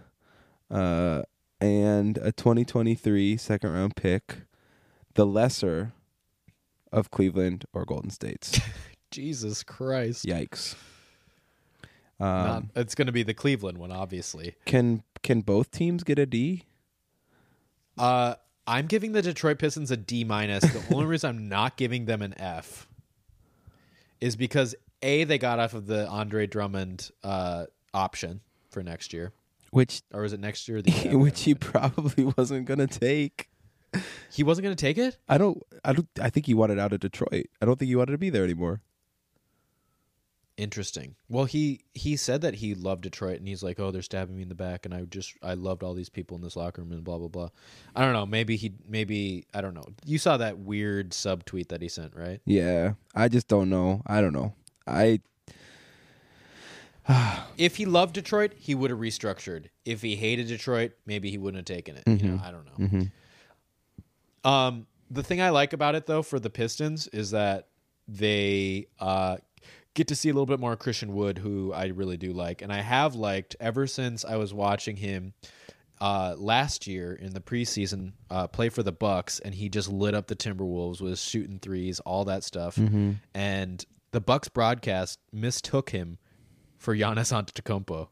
uh, 0.71 1.21
and 1.61 2.17
a 2.17 2.31
2023 2.31 3.38
second 3.38 3.71
round 3.71 3.95
pick, 3.95 4.38
the 5.16 5.26
lesser 5.26 5.93
of 6.91 7.11
Cleveland 7.11 7.66
or 7.74 7.86
Golden 7.86 8.09
States. 8.09 8.59
Jesus 9.11 9.64
Christ. 9.64 10.26
Yikes. 10.26 10.76
Not- 12.20 12.57
Um, 12.57 12.70
it's 12.76 12.95
going 12.95 13.07
to 13.07 13.11
be 13.11 13.24
the 13.24 13.34
Cleveland 13.34 13.78
one, 13.78 13.91
obviously. 13.91 14.55
can 14.66 15.03
can 15.24 15.41
both 15.41 15.72
teams 15.72 16.03
get 16.03 16.20
a 16.20 16.26
D? 16.26 16.64
Uh, 17.97 18.36
I'm 18.66 18.88
giving 18.88 19.11
the 19.11 19.22
Detroit 19.22 19.59
Pistons 19.59 19.91
a 19.91 19.97
D 19.97 20.24
minus. 20.24 20.64
The 20.64 20.93
only 20.95 21.05
reason 21.14 21.30
I'm 21.30 21.49
not 21.49 21.78
giving 21.78 22.05
them 22.05 22.22
an 22.22 22.34
F 22.39 22.88
is 24.22 24.36
because 24.36 24.74
a 25.01 25.24
they 25.26 25.38
got 25.38 25.59
off 25.59 25.74
of 25.74 25.86
the 25.88 26.07
Andre 26.07 26.47
Drummond 26.47 27.09
uh, 27.24 27.66
option 27.93 28.41
for 28.70 28.82
next 28.84 29.11
year, 29.14 29.34
Which 29.72 30.01
or 30.14 30.22
was 30.22 30.34
it 30.34 30.39
next 30.39 30.68
year? 30.68 30.82
The 30.82 30.91
which 31.16 31.41
he 31.43 31.55
probably 31.55 32.26
wasn't 32.38 32.66
gonna 32.66 32.88
take. 32.88 33.49
He 34.31 34.43
wasn't 34.43 34.63
going 34.63 34.75
to 34.75 34.81
take 34.81 34.97
it. 34.97 35.17
I 35.27 35.37
don't. 35.37 35.61
I 35.83 35.93
don't. 35.93 36.07
I 36.21 36.29
think 36.29 36.45
he 36.45 36.53
wanted 36.53 36.79
out 36.79 36.93
of 36.93 36.99
Detroit. 36.99 37.47
I 37.61 37.65
don't 37.65 37.77
think 37.77 37.89
he 37.89 37.95
wanted 37.95 38.13
to 38.13 38.17
be 38.17 38.29
there 38.29 38.43
anymore. 38.43 38.81
Interesting. 40.55 41.15
Well, 41.29 41.45
he 41.45 41.81
he 41.93 42.15
said 42.15 42.41
that 42.41 42.55
he 42.55 42.75
loved 42.75 43.01
Detroit, 43.01 43.39
and 43.39 43.47
he's 43.47 43.63
like, 43.63 43.79
"Oh, 43.79 43.89
they're 43.91 44.03
stabbing 44.03 44.35
me 44.35 44.43
in 44.43 44.49
the 44.49 44.55
back, 44.55 44.85
and 44.85 44.93
I 44.93 45.01
just 45.01 45.33
I 45.41 45.55
loved 45.55 45.81
all 45.81 45.95
these 45.95 46.09
people 46.09 46.37
in 46.37 46.43
this 46.43 46.55
locker 46.55 46.81
room, 46.81 46.91
and 46.91 47.03
blah 47.03 47.17
blah 47.17 47.27
blah." 47.27 47.49
I 47.95 48.03
don't 48.03 48.13
know. 48.13 48.25
Maybe 48.25 48.55
he 48.55 48.73
maybe 48.87 49.47
I 49.53 49.61
don't 49.61 49.73
know. 49.73 49.85
You 50.05 50.19
saw 50.19 50.37
that 50.37 50.59
weird 50.59 51.13
sub 51.13 51.45
tweet 51.45 51.69
that 51.69 51.81
he 51.81 51.87
sent, 51.87 52.15
right? 52.15 52.39
Yeah, 52.45 52.93
I 53.15 53.29
just 53.29 53.47
don't 53.47 53.69
know. 53.69 54.03
I 54.05 54.21
don't 54.21 54.33
know. 54.33 54.53
I 54.85 55.21
If 57.57 57.75
he 57.75 57.85
loved 57.85 58.13
Detroit, 58.13 58.53
he 58.57 58.75
would 58.75 58.89
have 58.89 58.99
restructured. 58.99 59.67
If 59.85 60.01
he 60.01 60.15
hated 60.15 60.47
Detroit, 60.47 60.93
maybe 61.05 61.29
he 61.29 61.37
wouldn't 61.37 61.67
have 61.67 61.77
taken 61.77 61.97
it. 61.97 62.03
You 62.07 62.29
know, 62.29 62.35
mm-hmm. 62.35 62.45
I 62.45 62.51
don't 62.51 62.65
know. 62.65 62.85
Mm-hmm. 62.85 63.01
Um, 64.43 64.87
the 65.09 65.23
thing 65.23 65.41
I 65.41 65.49
like 65.49 65.73
about 65.73 65.95
it 65.95 66.05
though 66.05 66.21
for 66.21 66.39
the 66.39 66.49
Pistons 66.49 67.07
is 67.07 67.31
that 67.31 67.67
they 68.07 68.87
uh, 68.99 69.37
get 69.93 70.07
to 70.09 70.15
see 70.15 70.29
a 70.29 70.33
little 70.33 70.45
bit 70.45 70.59
more 70.59 70.75
Christian 70.75 71.13
Wood, 71.13 71.37
who 71.37 71.71
I 71.73 71.87
really 71.87 72.17
do 72.17 72.33
like, 72.33 72.61
and 72.61 72.71
I 72.71 72.81
have 72.81 73.15
liked 73.15 73.55
ever 73.59 73.87
since 73.87 74.25
I 74.25 74.35
was 74.35 74.53
watching 74.53 74.97
him 74.97 75.33
uh, 76.01 76.35
last 76.37 76.87
year 76.87 77.13
in 77.13 77.33
the 77.33 77.39
preseason 77.39 78.13
uh, 78.29 78.47
play 78.47 78.69
for 78.69 78.83
the 78.83 78.91
Bucks, 78.91 79.39
and 79.39 79.55
he 79.55 79.69
just 79.69 79.89
lit 79.89 80.13
up 80.13 80.27
the 80.27 80.35
Timberwolves 80.35 80.99
with 80.99 81.19
shooting 81.19 81.59
threes, 81.59 81.99
all 82.01 82.25
that 82.25 82.43
stuff, 82.43 82.77
and 83.33 83.85
the 84.11 84.21
Bucks 84.21 84.49
broadcast 84.49 85.19
mistook 85.31 85.91
him 85.91 86.17
for 86.77 86.95
Giannis 86.95 87.31
Antetokounmpo. 87.31 88.09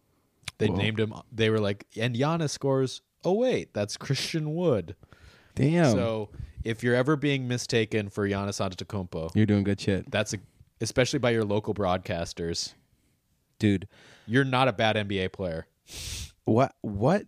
They 0.58 0.68
Whoa. 0.68 0.76
named 0.76 1.00
him. 1.00 1.14
They 1.32 1.50
were 1.50 1.60
like, 1.60 1.88
and 1.98 2.16
Giannis 2.16 2.52
scores. 2.52 3.02
Oh 3.24 3.34
wait, 3.34 3.74
that's 3.74 3.98
Christian 3.98 4.56
Wood. 4.56 4.96
Damn. 5.56 5.92
So 5.94 6.30
if 6.64 6.84
you're 6.84 6.96
ever 6.96 7.16
being 7.16 7.48
mistaken 7.48 8.10
for 8.10 8.28
Giannis 8.28 8.60
Antetokounmpo, 8.60 9.32
You're 9.36 9.46
doing 9.46 9.64
good 9.64 9.80
shit, 9.80 10.10
that's 10.12 10.34
a, 10.34 10.38
especially 10.80 11.20
by 11.20 11.32
your 11.32 11.44
local 11.44 11.74
broadcasters. 11.74 12.74
dude. 13.60 13.88
You're 14.28 14.46
not 14.46 14.68
a 14.68 14.74
bad 14.74 14.96
NBA 14.96 15.34
player. 15.34 15.68
What? 16.46 16.74
What? 16.82 17.26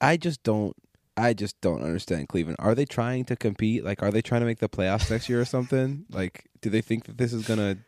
I 0.00 0.16
just 0.16 0.42
don't. 0.42 0.76
I 1.16 1.32
just 1.32 1.60
don't 1.60 1.82
understand 1.82 2.28
Cleveland. 2.28 2.56
Are 2.58 2.74
they 2.74 2.84
trying 2.84 3.24
to 3.26 3.36
compete? 3.36 3.84
Like, 3.84 4.02
are 4.02 4.10
they 4.10 4.20
trying 4.20 4.40
to 4.40 4.46
make 4.46 4.58
the 4.58 4.68
playoffs 4.68 5.10
next 5.10 5.28
year 5.28 5.40
or 5.40 5.44
something? 5.44 6.04
Like, 6.10 6.44
do 6.60 6.70
they 6.70 6.80
think 6.80 7.04
that 7.04 7.18
this 7.18 7.32
is 7.32 7.46
gonna 7.46 7.78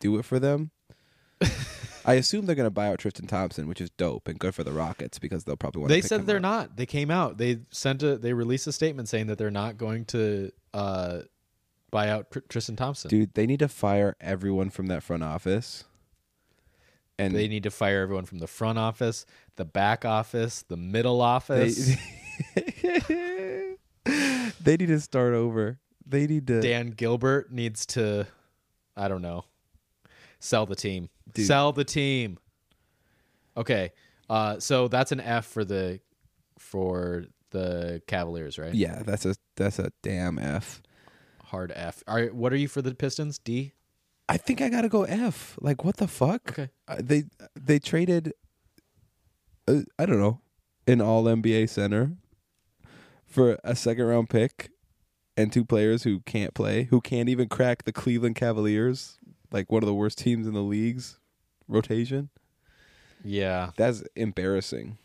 do 0.00 0.18
it 0.18 0.24
for 0.24 0.38
them? 0.38 0.70
I 2.10 2.14
assume 2.14 2.46
they're 2.46 2.56
gonna 2.56 2.70
buy 2.70 2.88
out 2.88 2.98
Tristan 2.98 3.26
Thompson, 3.26 3.68
which 3.68 3.80
is 3.80 3.90
dope 3.90 4.28
and 4.28 4.38
good 4.38 4.54
for 4.54 4.64
the 4.64 4.72
Rockets 4.72 5.18
because 5.18 5.44
they'll 5.44 5.56
probably 5.56 5.80
want. 5.80 5.90
They 5.90 6.00
to 6.00 6.06
said 6.08 6.26
they're 6.26 6.36
up. 6.36 6.42
not. 6.42 6.76
They 6.76 6.86
came 6.86 7.10
out. 7.10 7.38
They 7.38 7.60
sent 7.70 8.02
a. 8.02 8.16
They 8.18 8.32
released 8.32 8.66
a 8.66 8.72
statement 8.72 9.08
saying 9.08 9.26
that 9.28 9.38
they're 9.38 9.50
not 9.50 9.76
going 9.76 10.04
to 10.06 10.50
uh, 10.74 11.20
buy 11.90 12.08
out 12.08 12.30
Tr- 12.30 12.40
Tristan 12.48 12.76
Thompson. 12.76 13.08
Dude, 13.08 13.34
they 13.34 13.46
need 13.46 13.60
to 13.60 13.68
fire 13.68 14.16
everyone 14.20 14.70
from 14.70 14.86
that 14.86 15.02
front 15.02 15.22
office. 15.22 15.84
And 17.18 17.34
they 17.34 17.48
need 17.48 17.64
to 17.64 17.70
fire 17.70 18.00
everyone 18.00 18.24
from 18.24 18.38
the 18.38 18.46
front 18.46 18.78
office, 18.78 19.26
the 19.56 19.66
back 19.66 20.06
office, 20.06 20.62
the 20.62 20.78
middle 20.78 21.18
they, 21.18 21.24
office. 21.24 21.96
they 24.04 24.76
need 24.78 24.86
to 24.86 25.00
start 25.00 25.34
over. 25.34 25.78
They 26.06 26.26
need 26.26 26.46
to. 26.46 26.62
Dan 26.62 26.90
Gilbert 26.90 27.52
needs 27.52 27.84
to, 27.86 28.26
I 28.96 29.08
don't 29.08 29.20
know, 29.20 29.44
sell 30.40 30.66
the 30.66 30.74
team. 30.74 31.08
Dude. 31.32 31.46
Sell 31.46 31.72
the 31.72 31.84
team. 31.84 32.38
Okay, 33.56 33.92
uh, 34.28 34.58
so 34.58 34.88
that's 34.88 35.12
an 35.12 35.20
F 35.20 35.46
for 35.46 35.64
the 35.64 36.00
for 36.58 37.24
the 37.50 38.02
Cavaliers, 38.06 38.58
right? 38.58 38.74
Yeah, 38.74 39.02
that's 39.04 39.24
a 39.26 39.36
that's 39.56 39.78
a 39.78 39.92
damn 40.02 40.38
F. 40.38 40.82
Hard 41.44 41.72
F. 41.74 42.02
Are 42.06 42.26
what 42.26 42.52
are 42.52 42.56
you 42.56 42.68
for 42.68 42.82
the 42.82 42.94
Pistons? 42.94 43.38
D. 43.38 43.72
I 44.28 44.36
think 44.36 44.60
I 44.60 44.68
gotta 44.68 44.88
go 44.88 45.04
F. 45.04 45.56
Like, 45.60 45.84
what 45.84 45.96
the 45.96 46.08
fuck? 46.08 46.50
Okay. 46.50 46.70
Uh, 46.86 46.96
they 47.00 47.24
they 47.54 47.78
traded. 47.78 48.32
Uh, 49.66 49.80
I 49.98 50.06
don't 50.06 50.20
know, 50.20 50.40
an 50.86 51.00
All 51.00 51.24
NBA 51.24 51.68
center 51.68 52.12
for 53.26 53.58
a 53.62 53.76
second 53.76 54.06
round 54.06 54.30
pick 54.30 54.70
and 55.36 55.52
two 55.52 55.64
players 55.64 56.02
who 56.02 56.20
can't 56.20 56.54
play, 56.54 56.84
who 56.84 57.00
can't 57.00 57.28
even 57.28 57.48
crack 57.48 57.84
the 57.84 57.92
Cleveland 57.92 58.36
Cavaliers, 58.36 59.18
like 59.52 59.70
one 59.70 59.82
of 59.82 59.86
the 59.86 59.94
worst 59.94 60.18
teams 60.18 60.46
in 60.46 60.54
the 60.54 60.62
league's 60.62 61.18
rotation. 61.68 62.30
Yeah. 63.24 63.70
That's 63.76 64.02
embarrassing. 64.16 64.98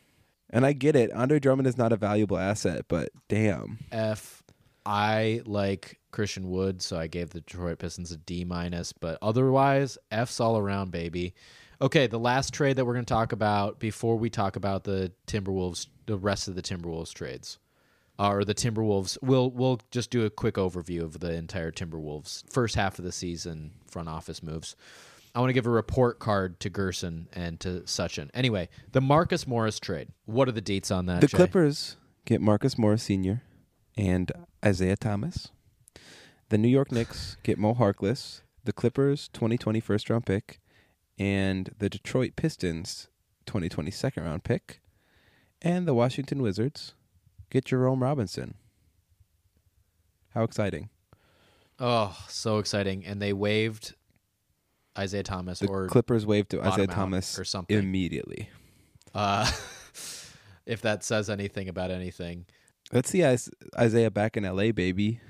And 0.50 0.66
I 0.66 0.74
get 0.74 0.96
it. 0.96 1.12
Andre 1.12 1.40
Drummond 1.40 1.68
is 1.68 1.78
not 1.78 1.92
a 1.92 1.98
valuable 1.98 2.38
asset, 2.38 2.86
but 2.88 3.10
damn. 3.28 3.80
F. 3.92 4.44
I 4.86 5.42
like 5.46 6.00
Christian 6.12 6.50
Wood, 6.50 6.82
so 6.82 6.98
I 6.98 7.08
gave 7.08 7.32
the 7.32 7.42
Detroit 7.42 7.80
Pistons 7.80 8.12
a 8.12 8.18
D 8.18 8.46
minus, 8.46 8.94
but 8.94 9.18
otherwise, 9.22 9.98
F's 10.12 10.40
all 10.40 10.58
around, 10.58 10.92
baby. 10.92 11.34
Okay, 11.82 12.08
the 12.08 12.20
last 12.20 12.54
trade 12.54 12.78
that 12.78 12.86
we're 12.86 12.94
going 12.94 13.06
to 13.06 13.14
talk 13.14 13.32
about 13.32 13.80
before 13.80 14.16
we 14.16 14.30
talk 14.30 14.56
about 14.56 14.84
the 14.84 15.12
Timberwolves, 15.28 15.88
the 16.06 16.18
rest 16.18 16.48
of 16.48 16.56
the 16.56 16.62
Timberwolves 16.62 17.14
trades, 17.14 17.58
or 18.18 18.44
the 18.44 18.56
Timberwolves. 18.56 19.18
We'll 19.22 19.50
we'll 19.52 19.80
just 19.92 20.10
do 20.10 20.26
a 20.26 20.30
quick 20.30 20.56
overview 20.56 21.02
of 21.04 21.20
the 21.20 21.34
entire 21.34 21.72
Timberwolves 21.72 22.44
first 22.52 22.76
half 22.76 23.00
of 23.00 23.06
the 23.06 23.12
season 23.12 23.72
front 23.88 24.10
office 24.10 24.42
moves. 24.42 24.76
I 25.34 25.40
want 25.40 25.50
to 25.50 25.54
give 25.54 25.68
a 25.68 25.72
report 25.72 26.20
card 26.20 26.60
to 26.62 26.70
Gersson 26.70 27.26
and 27.34 27.60
to 27.60 27.82
Sachin. 27.82 28.30
Anyway, 28.34 28.70
the 28.94 29.02
Marcus 29.02 29.46
Morris 29.46 29.80
trade. 29.80 30.08
What 30.26 30.48
are 30.48 30.54
the 30.54 30.62
dates 30.62 30.92
on 30.92 31.08
that? 31.08 31.20
The 31.20 31.28
Jay? 31.28 31.36
Clippers 31.36 31.98
get 32.24 32.40
Marcus 32.40 32.78
Morris 32.78 33.04
Sr. 33.04 33.42
and 33.98 34.32
Isaiah 34.64 34.96
Thomas. 34.96 35.50
The 36.50 36.58
New 36.58 36.70
York 36.70 36.92
Knicks 36.92 37.36
get 37.44 37.58
Mo 37.58 37.74
Harkless. 37.74 38.42
The 38.64 38.72
Clippers 38.72 39.28
2020 39.34 39.80
first 39.80 40.10
round 40.10 40.26
pick, 40.26 40.60
and 41.20 41.70
the 41.78 41.90
Detroit 41.90 42.36
Pistons 42.36 43.10
2020 43.46 43.92
second 43.92 44.24
round 44.24 44.44
pick 44.44 44.82
And 45.62 45.88
the 45.88 45.94
Washington 45.94 46.42
Wizards 46.42 46.94
get 47.56 47.66
Jerome 47.66 48.04
Robinson. 48.04 48.56
How 50.34 50.44
exciting. 50.44 50.90
Oh, 51.80 52.18
so 52.28 52.58
exciting! 52.60 53.06
And 53.06 53.22
they 53.22 53.34
waived 53.34 53.96
Isaiah 54.98 55.24
Thomas 55.24 55.60
The 55.60 55.68
or 55.68 55.88
Clippers 55.88 56.26
waved 56.26 56.52
to 56.52 56.62
Isaiah 56.62 56.88
Thomas 56.88 57.40
or 57.40 57.46
something. 57.46 57.78
immediately. 57.78 58.50
uh, 59.14 59.50
if 60.66 60.82
that 60.82 61.04
says 61.04 61.30
anything 61.30 61.70
about 61.70 61.92
anything. 61.92 62.46
Let's 62.92 63.10
see 63.10 63.24
Isaiah 63.78 64.12
back 64.12 64.38
in 64.38 64.44
LA, 64.44 64.72
baby. 64.72 65.22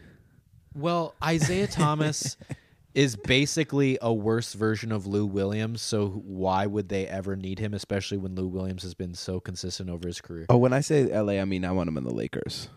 Well, 0.73 1.15
Isaiah 1.23 1.67
Thomas 1.67 2.37
is 2.95 3.15
basically 3.15 3.97
a 4.01 4.11
worse 4.13 4.53
version 4.53 4.91
of 4.91 5.05
Lou 5.05 5.25
Williams, 5.25 5.81
so 5.81 6.07
why 6.07 6.65
would 6.65 6.89
they 6.89 7.05
ever 7.07 7.35
need 7.35 7.59
him, 7.59 7.73
especially 7.73 8.17
when 8.17 8.33
Lou 8.35 8.47
Williams 8.47 8.81
has 8.83 8.93
been 8.93 9.13
so 9.13 9.39
consistent 9.39 9.89
over 9.89 10.07
his 10.07 10.21
career? 10.21 10.45
Oh, 10.49 10.57
when 10.57 10.73
I 10.73 10.79
say 10.79 11.03
LA, 11.05 11.33
I 11.33 11.45
mean 11.45 11.65
I 11.65 11.71
want 11.71 11.89
him 11.89 11.97
in 11.97 12.03
the 12.05 12.13
Lakers. 12.13 12.69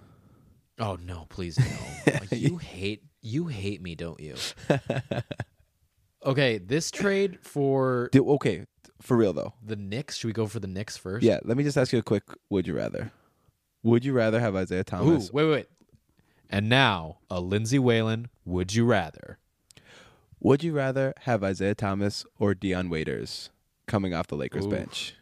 Oh 0.78 0.96
no, 1.02 1.26
please 1.28 1.58
no. 1.58 2.18
you 2.36 2.56
hate 2.58 3.02
you 3.22 3.46
hate 3.46 3.80
me, 3.82 3.94
don't 3.94 4.20
you? 4.20 4.34
Okay, 6.24 6.58
this 6.58 6.90
trade 6.90 7.38
for 7.42 8.08
Do, 8.12 8.28
okay, 8.32 8.66
for 9.00 9.16
real 9.16 9.32
though. 9.32 9.54
the 9.64 9.76
Knicks. 9.76 10.16
Should 10.16 10.26
we 10.26 10.32
go 10.32 10.46
for 10.46 10.58
the 10.60 10.66
Knicks 10.66 10.96
first? 10.96 11.24
Yeah, 11.24 11.38
let 11.44 11.56
me 11.56 11.62
just 11.64 11.76
ask 11.78 11.92
you 11.92 12.00
a 12.00 12.02
quick 12.02 12.24
would 12.50 12.66
you 12.66 12.74
rather? 12.74 13.12
Would 13.84 14.04
you 14.04 14.12
rather 14.12 14.40
have 14.40 14.56
Isaiah 14.56 14.80
Ooh, 14.80 14.84
Thomas? 14.84 15.32
wait, 15.32 15.44
wait, 15.44 15.52
wait. 15.52 15.66
And 16.50 16.68
now 16.68 17.18
a 17.30 17.40
Lindsay 17.40 17.78
Whalen. 17.78 18.28
Would 18.44 18.74
you 18.74 18.84
rather? 18.84 19.38
Would 20.40 20.62
you 20.62 20.72
rather 20.72 21.14
have 21.22 21.42
Isaiah 21.42 21.74
Thomas 21.74 22.24
or 22.38 22.54
Dion 22.54 22.88
Waiters 22.88 23.50
coming 23.86 24.14
off 24.14 24.28
the 24.28 24.36
Lakers 24.36 24.66
Ooh. 24.66 24.70
bench? 24.70 25.14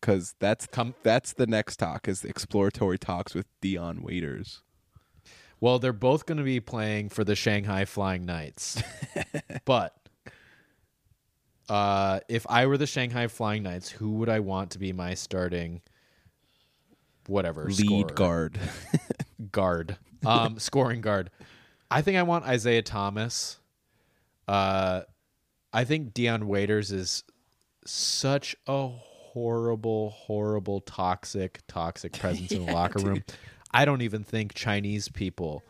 Because 0.00 0.34
that's 0.38 0.66
Come. 0.66 0.94
that's 1.02 1.32
the 1.34 1.46
next 1.46 1.76
talk 1.76 2.08
is 2.08 2.22
the 2.22 2.28
exploratory 2.28 2.98
talks 2.98 3.34
with 3.34 3.46
Dion 3.60 4.02
Waiters. 4.02 4.62
Well, 5.60 5.78
they're 5.78 5.92
both 5.92 6.24
going 6.24 6.38
to 6.38 6.44
be 6.44 6.58
playing 6.60 7.10
for 7.10 7.22
the 7.22 7.34
Shanghai 7.36 7.84
Flying 7.84 8.24
Knights. 8.24 8.82
but 9.66 9.94
uh, 11.68 12.20
if 12.28 12.46
I 12.48 12.66
were 12.66 12.78
the 12.78 12.86
Shanghai 12.86 13.28
Flying 13.28 13.62
Knights, 13.62 13.90
who 13.90 14.12
would 14.12 14.28
I 14.30 14.40
want 14.40 14.70
to 14.70 14.78
be 14.78 14.92
my 14.92 15.14
starting 15.14 15.82
whatever 17.26 17.66
Lead 17.66 17.76
scorer? 17.76 18.14
guard. 18.14 18.58
guard, 19.52 19.96
um, 20.24 20.58
scoring 20.58 21.00
guard? 21.00 21.30
I 21.90 22.02
think 22.02 22.16
I 22.16 22.22
want 22.22 22.44
Isaiah 22.44 22.82
Thomas. 22.82 23.59
Uh, 24.50 25.02
I 25.72 25.84
think 25.84 26.12
Dion 26.12 26.48
Waiters 26.48 26.90
is 26.90 27.22
such 27.86 28.56
a 28.66 28.88
horrible, 28.88 30.10
horrible, 30.10 30.80
toxic, 30.80 31.60
toxic 31.68 32.18
presence 32.18 32.50
in 32.50 32.66
the 32.66 32.72
locker 32.74 32.98
room. 32.98 33.22
I 33.72 33.84
don't 33.84 34.02
even 34.02 34.24
think 34.24 34.54
Chinese 34.54 35.08
people 35.08 35.62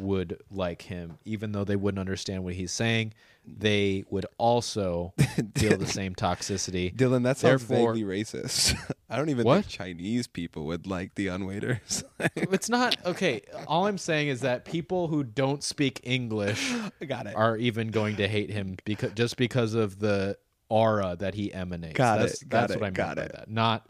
would 0.00 0.40
like 0.50 0.82
him, 0.82 1.18
even 1.24 1.52
though 1.52 1.64
they 1.64 1.76
wouldn't 1.76 1.98
understand 1.98 2.44
what 2.44 2.54
he's 2.54 2.72
saying. 2.72 3.14
They 3.50 4.04
would 4.10 4.26
also 4.36 5.14
feel 5.56 5.78
the 5.78 5.86
same 5.86 6.14
toxicity. 6.14 6.94
Dylan, 6.94 7.22
that 7.24 7.38
sounds 7.38 7.64
Therefore- 7.66 7.94
vaguely 7.94 8.04
racist. 8.22 8.74
I 9.10 9.16
don't 9.16 9.30
even 9.30 9.44
What? 9.46 9.64
think 9.64 9.68
Chinese 9.68 10.26
people 10.26 10.66
would 10.66 10.86
like 10.86 11.14
the 11.14 11.24
Dion 11.24 11.46
Waiters. 11.46 12.04
It's 12.36 12.68
not 12.68 12.96
okay. 13.06 13.40
All 13.66 13.86
I'm 13.86 13.96
saying 13.96 14.28
is 14.28 14.42
that 14.42 14.66
people 14.66 15.08
who 15.08 15.24
don't 15.24 15.64
speak 15.64 16.00
English 16.02 16.70
got 17.06 17.26
it. 17.26 17.34
are 17.34 17.56
even 17.56 17.88
going 17.88 18.16
to 18.16 18.28
hate 18.28 18.50
him 18.50 18.76
because 18.84 19.12
just 19.12 19.38
because 19.38 19.72
of 19.72 19.98
the 19.98 20.36
aura 20.68 21.16
that 21.18 21.32
he 21.34 21.50
emanates. 21.54 21.96
Got 21.96 22.18
that's, 22.18 22.42
it, 22.42 22.48
got 22.50 22.60
That's 22.60 22.72
it, 22.74 22.80
what 22.80 22.82
I 22.82 22.86
meant 22.88 22.96
got 22.96 23.16
by 23.16 23.22
it. 23.22 23.32
that. 23.32 23.50
Not, 23.50 23.88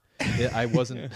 I 0.54 0.66
wasn't. 0.66 1.12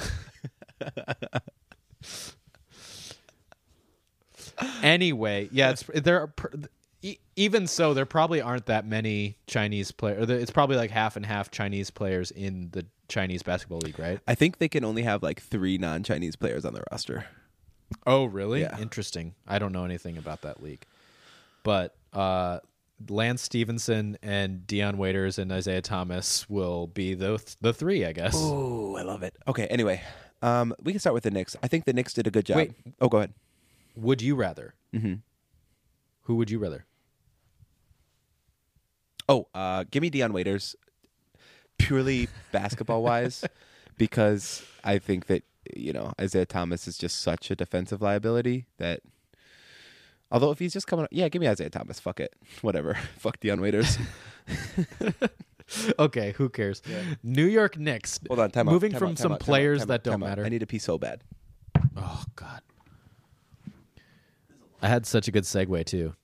Anyway, 4.82 5.48
yeah, 5.52 5.70
it's 5.70 5.84
there. 5.94 6.22
Are, 6.22 6.34
even 7.34 7.66
so, 7.66 7.94
there 7.94 8.06
probably 8.06 8.40
aren't 8.40 8.66
that 8.66 8.86
many 8.86 9.36
Chinese 9.46 9.90
players. 9.90 10.28
It's 10.30 10.50
probably 10.50 10.76
like 10.76 10.90
half 10.90 11.16
and 11.16 11.26
half 11.26 11.50
Chinese 11.50 11.90
players 11.90 12.30
in 12.30 12.68
the 12.72 12.86
Chinese 13.08 13.42
basketball 13.42 13.80
league, 13.80 13.98
right? 13.98 14.20
I 14.28 14.34
think 14.34 14.58
they 14.58 14.68
can 14.68 14.84
only 14.84 15.02
have 15.02 15.22
like 15.22 15.40
three 15.40 15.78
non-Chinese 15.78 16.36
players 16.36 16.64
on 16.64 16.74
the 16.74 16.84
roster. 16.92 17.26
Oh, 18.06 18.24
really? 18.24 18.60
Yeah. 18.60 18.78
Interesting. 18.78 19.34
I 19.46 19.58
don't 19.58 19.72
know 19.72 19.84
anything 19.84 20.16
about 20.16 20.42
that 20.42 20.62
league. 20.62 20.86
But 21.64 21.94
uh, 22.12 22.60
Lance 23.08 23.42
Stephenson 23.42 24.18
and 24.22 24.66
Dion 24.66 24.96
Waiters 24.96 25.38
and 25.38 25.50
Isaiah 25.50 25.82
Thomas 25.82 26.48
will 26.48 26.86
be 26.86 27.14
the 27.14 27.42
the 27.60 27.72
three, 27.72 28.04
I 28.04 28.12
guess. 28.12 28.34
Oh, 28.36 28.96
I 28.96 29.02
love 29.02 29.22
it. 29.22 29.34
Okay, 29.48 29.66
anyway, 29.66 30.02
um, 30.40 30.74
we 30.82 30.92
can 30.92 31.00
start 31.00 31.14
with 31.14 31.24
the 31.24 31.30
Knicks. 31.30 31.56
I 31.62 31.68
think 31.68 31.84
the 31.84 31.92
Knicks 31.92 32.14
did 32.14 32.26
a 32.26 32.30
good 32.30 32.46
job. 32.46 32.56
Wait. 32.58 32.72
Oh, 33.00 33.08
go 33.08 33.18
ahead. 33.18 33.32
Would 33.94 34.22
you 34.22 34.34
rather? 34.34 34.74
Mm-hmm. 34.94 35.14
Who 36.22 36.36
would 36.36 36.50
you 36.50 36.58
rather? 36.58 36.86
Oh, 39.28 39.48
uh, 39.54 39.84
give 39.90 40.02
me 40.02 40.10
Dion 40.10 40.32
Waiters, 40.32 40.76
purely 41.78 42.28
basketball 42.52 43.02
wise, 43.02 43.44
because 43.96 44.64
I 44.84 44.98
think 44.98 45.26
that 45.26 45.44
you 45.74 45.92
know 45.92 46.12
Isaiah 46.20 46.46
Thomas 46.46 46.86
is 46.88 46.98
just 46.98 47.20
such 47.20 47.50
a 47.50 47.56
defensive 47.56 48.02
liability 48.02 48.66
that. 48.78 49.00
Although 50.30 50.50
if 50.50 50.58
he's 50.58 50.72
just 50.72 50.86
coming, 50.86 51.06
yeah, 51.10 51.28
give 51.28 51.40
me 51.40 51.48
Isaiah 51.48 51.68
Thomas. 51.68 52.00
Fuck 52.00 52.18
it, 52.20 52.34
whatever. 52.62 52.94
Fuck 53.18 53.40
Dion 53.40 53.60
Waiters. 53.60 53.98
Okay, 55.98 56.32
who 56.32 56.48
cares? 56.48 56.82
New 57.22 57.46
York 57.46 57.78
Knicks. 57.78 58.18
Hold 58.28 58.40
on, 58.40 58.50
time 58.50 58.68
out, 58.68 58.72
Moving 58.72 58.92
time 58.92 58.98
from 58.98 59.08
out, 59.10 59.16
time 59.16 59.22
some 59.22 59.32
out, 59.32 59.36
out, 59.36 59.40
players 59.40 59.82
out, 59.82 59.88
that 59.88 60.04
don't 60.04 60.14
out. 60.14 60.20
matter. 60.20 60.44
I 60.44 60.48
need 60.48 60.58
to 60.58 60.66
pee 60.66 60.78
so 60.78 60.98
bad. 60.98 61.22
oh 61.96 62.24
God. 62.34 62.60
I 64.82 64.88
had 64.88 65.06
such 65.06 65.28
a 65.28 65.30
good 65.30 65.44
segue 65.44 65.86
too. 65.86 66.14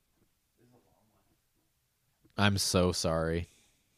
I'm 2.37 2.59
so 2.59 2.93
sorry 2.93 3.49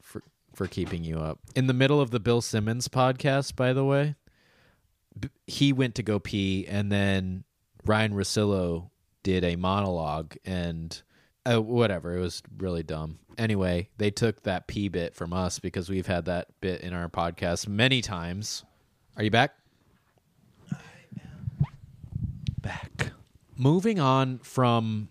for 0.02 0.22
for 0.54 0.66
keeping 0.66 1.02
you 1.02 1.18
up. 1.18 1.38
In 1.56 1.66
the 1.66 1.72
middle 1.72 2.00
of 2.00 2.10
the 2.10 2.20
Bill 2.20 2.40
Simmons 2.40 2.88
podcast, 2.88 3.56
by 3.56 3.72
the 3.72 3.84
way, 3.84 4.16
b- 5.18 5.30
he 5.46 5.72
went 5.72 5.94
to 5.96 6.02
go 6.02 6.18
pee 6.18 6.66
and 6.68 6.92
then 6.92 7.44
Ryen 7.86 8.12
Russillo 8.12 8.90
did 9.22 9.44
a 9.44 9.56
monologue 9.56 10.36
and 10.44 11.00
uh, 11.50 11.60
whatever, 11.60 12.16
it 12.16 12.20
was 12.20 12.42
really 12.58 12.82
dumb. 12.82 13.18
Anyway, 13.38 13.88
they 13.96 14.10
took 14.10 14.42
that 14.42 14.66
pee 14.66 14.88
bit 14.88 15.14
from 15.14 15.32
us 15.32 15.58
because 15.58 15.88
we've 15.88 16.06
had 16.06 16.26
that 16.26 16.48
bit 16.60 16.82
in 16.82 16.92
our 16.92 17.08
podcast 17.08 17.66
many 17.66 18.02
times. 18.02 18.64
Are 19.16 19.22
you 19.22 19.30
back? 19.30 19.54
I 20.70 20.76
am 21.22 21.66
back. 22.60 23.12
Moving 23.60 24.00
on 24.00 24.38
from 24.38 25.08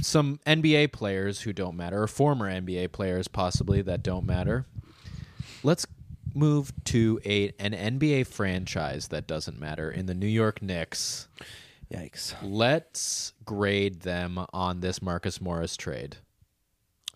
some 0.00 0.38
NBA 0.46 0.92
players 0.92 1.42
who 1.42 1.52
don't 1.52 1.76
matter, 1.76 2.02
or 2.02 2.06
former 2.06 2.50
NBA 2.50 2.92
players 2.92 3.28
possibly 3.28 3.82
that 3.82 4.02
don't 4.02 4.24
matter, 4.24 4.66
let's 5.62 5.86
move 6.32 6.72
to 6.84 7.20
a 7.24 7.52
an 7.58 7.72
NBA 7.72 8.26
franchise 8.28 9.08
that 9.08 9.26
doesn't 9.26 9.58
matter 9.58 9.90
in 9.90 10.06
the 10.06 10.14
New 10.14 10.28
York 10.28 10.62
Knicks. 10.62 11.28
Yikes. 11.92 12.34
Let's 12.40 13.32
grade 13.44 14.02
them 14.02 14.46
on 14.52 14.78
this 14.78 15.02
Marcus 15.02 15.40
Morris 15.40 15.76
trade. 15.76 16.18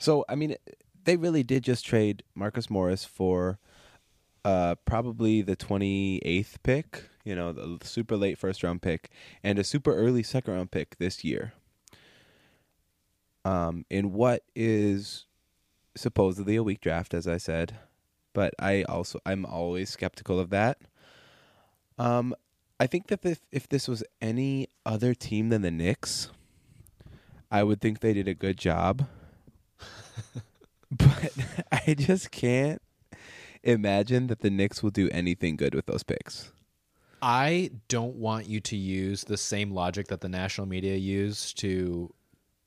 So 0.00 0.24
I 0.28 0.34
mean, 0.34 0.56
they 1.04 1.16
really 1.16 1.44
did 1.44 1.62
just 1.62 1.86
trade 1.86 2.24
Marcus 2.34 2.68
Morris 2.68 3.04
for 3.04 3.60
uh, 4.44 4.74
probably 4.84 5.42
the 5.42 5.56
twenty 5.56 6.18
eighth 6.24 6.58
pick. 6.64 7.04
You 7.24 7.34
know, 7.34 7.52
the 7.52 7.78
super 7.84 8.16
late 8.16 8.38
first 8.38 8.62
round 8.62 8.82
pick 8.82 9.10
and 9.42 9.58
a 9.58 9.64
super 9.64 9.94
early 9.94 10.22
second 10.22 10.54
round 10.54 10.70
pick 10.70 10.98
this 10.98 11.24
year. 11.24 11.54
Um, 13.44 13.84
in 13.90 14.12
what 14.12 14.42
is 14.54 15.26
supposedly 15.96 16.56
a 16.56 16.62
weak 16.62 16.80
draft, 16.80 17.14
as 17.14 17.26
I 17.26 17.36
said, 17.38 17.76
but 18.32 18.54
I 18.58 18.82
also 18.84 19.20
I'm 19.24 19.44
always 19.46 19.90
skeptical 19.90 20.38
of 20.38 20.50
that. 20.50 20.78
Um, 21.98 22.34
I 22.78 22.86
think 22.86 23.06
that 23.08 23.24
if 23.24 23.40
if 23.52 23.68
this 23.68 23.88
was 23.88 24.02
any 24.20 24.68
other 24.84 25.14
team 25.14 25.48
than 25.48 25.62
the 25.62 25.70
Knicks, 25.70 26.30
I 27.50 27.62
would 27.62 27.80
think 27.80 28.00
they 28.00 28.12
did 28.12 28.28
a 28.28 28.34
good 28.34 28.58
job 28.58 29.06
but 30.90 31.32
I 31.72 31.94
just 31.94 32.30
can't 32.30 32.82
imagine 33.62 34.26
that 34.28 34.40
the 34.40 34.50
Knicks 34.50 34.82
will 34.82 34.90
do 34.90 35.08
anything 35.10 35.56
good 35.56 35.74
with 35.74 35.86
those 35.86 36.02
picks. 36.02 36.52
I 37.26 37.70
don't 37.88 38.16
want 38.16 38.48
you 38.48 38.60
to 38.60 38.76
use 38.76 39.24
the 39.24 39.38
same 39.38 39.70
logic 39.70 40.08
that 40.08 40.20
the 40.20 40.28
national 40.28 40.66
media 40.66 40.94
used 40.94 41.56
to 41.60 42.12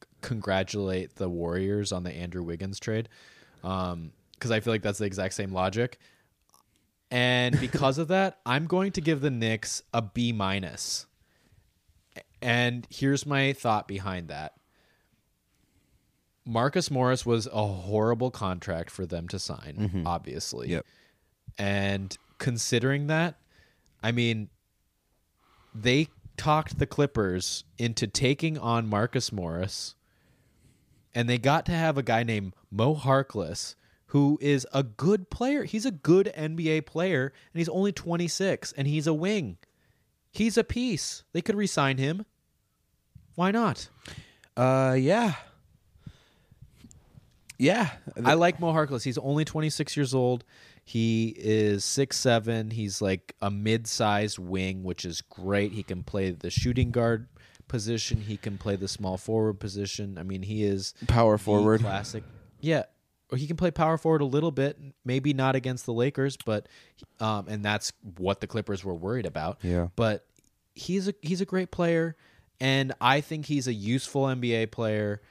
c- 0.01 0.09
congratulate 0.21 1.15
the 1.15 1.29
Warriors 1.29 1.91
on 1.91 2.01
the 2.01 2.11
Andrew 2.11 2.41
Wiggins 2.41 2.79
trade, 2.79 3.07
um, 3.63 4.11
because 4.33 4.49
I 4.49 4.59
feel 4.59 4.73
like 4.73 4.81
that's 4.81 4.97
the 4.97 5.05
exact 5.05 5.35
same 5.35 5.51
logic. 5.51 5.99
And 7.11 7.59
because 7.61 7.99
of 7.99 8.07
that, 8.07 8.39
I'm 8.47 8.65
going 8.65 8.93
to 8.93 9.01
give 9.01 9.21
the 9.21 9.29
Knicks 9.29 9.83
a 9.93 10.01
B 10.01 10.31
minus. 10.31 11.05
And 12.41 12.87
here's 12.89 13.27
my 13.27 13.53
thought 13.53 13.87
behind 13.87 14.29
that. 14.29 14.53
Marcus 16.45 16.89
Morris 16.89 17.27
was 17.27 17.45
a 17.45 17.63
horrible 17.63 18.31
contract 18.31 18.89
for 18.89 19.05
them 19.05 19.27
to 19.27 19.37
sign, 19.37 19.75
mm-hmm. 19.77 20.07
obviously. 20.07 20.69
Yep. 20.69 20.85
And 21.59 22.17
considering 22.39 23.05
that, 23.05 23.35
I 24.07 24.13
mean, 24.13 24.47
they 25.75 26.07
talked 26.37 26.79
the 26.79 26.85
Clippers 26.85 27.65
into 27.77 28.07
taking 28.07 28.57
on 28.57 28.87
Marcus 28.87 29.33
Morris, 29.33 29.95
and 31.13 31.27
they 31.27 31.37
got 31.37 31.65
to 31.65 31.73
have 31.73 31.97
a 31.97 32.03
guy 32.03 32.23
named 32.23 32.53
Mo 32.71 32.95
Harkless, 32.95 33.75
who 34.05 34.39
is 34.41 34.65
a 34.73 34.81
good 34.81 35.29
player. 35.29 35.65
He's 35.65 35.85
a 35.85 35.91
good 35.91 36.31
NBA 36.37 36.85
player, 36.85 37.33
and 37.51 37.59
he's 37.59 37.67
only 37.67 37.91
26, 37.91 38.71
and 38.77 38.87
he's 38.87 39.07
a 39.07 39.13
wing. 39.13 39.57
He's 40.31 40.57
a 40.57 40.63
piece. 40.63 41.23
They 41.33 41.41
could 41.41 41.55
re-sign 41.55 41.97
him. 41.97 42.25
Why 43.35 43.51
not? 43.51 43.89
Uh, 44.55 44.95
yeah, 44.97 45.33
yeah. 47.57 47.89
I 48.23 48.35
like 48.35 48.61
Mo 48.61 48.71
Harkless. 48.71 49.03
He's 49.03 49.17
only 49.17 49.43
26 49.43 49.97
years 49.97 50.13
old. 50.13 50.45
He 50.89 51.33
is 51.37 51.83
six 51.83 52.15
seven. 52.15 52.71
He's 52.71 53.01
like 53.01 53.35
a 53.41 53.51
mid-sized 53.51 54.39
wing, 54.39 54.83
which 54.85 55.03
is 55.03 55.19
great. 55.19 55.73
He 55.73 55.83
can 55.83 56.01
play 56.01 56.31
the 56.31 56.49
shooting 56.49 56.91
guard 56.91 57.27
position. 57.67 58.21
He 58.21 58.37
can 58.37 58.57
play 58.57 58.77
the 58.77 58.87
small 58.87 59.17
forward 59.17 59.55
position. 59.59 60.17
I 60.17 60.23
mean, 60.23 60.43
he 60.43 60.63
is 60.63 60.93
Power 61.07 61.37
forward. 61.37 61.81
classic. 61.81 62.23
Yeah, 62.61 62.83
or 63.29 63.37
he 63.37 63.47
can 63.47 63.57
play 63.57 63.69
power 63.69 63.97
forward 63.97 64.21
a 64.21 64.25
little 64.25 64.49
bit. 64.51 64.79
Maybe 65.03 65.33
not 65.33 65.57
against 65.57 65.85
the 65.85 65.91
Lakers, 65.91 66.37
but 66.37 66.69
um, 67.19 67.49
and 67.49 67.65
that's 67.65 67.91
what 68.17 68.39
the 68.39 68.47
Clippers 68.47 68.85
were 68.85 68.95
worried 68.95 69.25
about. 69.25 69.57
Yeah. 69.63 69.87
but 69.97 70.25
he's 70.73 71.09
a 71.09 71.13
he's 71.21 71.41
a 71.41 71.45
great 71.45 71.69
player, 71.69 72.15
and 72.61 72.93
I 73.01 73.19
think 73.19 73.47
he's 73.47 73.67
a 73.67 73.73
useful 73.73 74.23
NBA 74.23 74.71
player. 74.71 75.21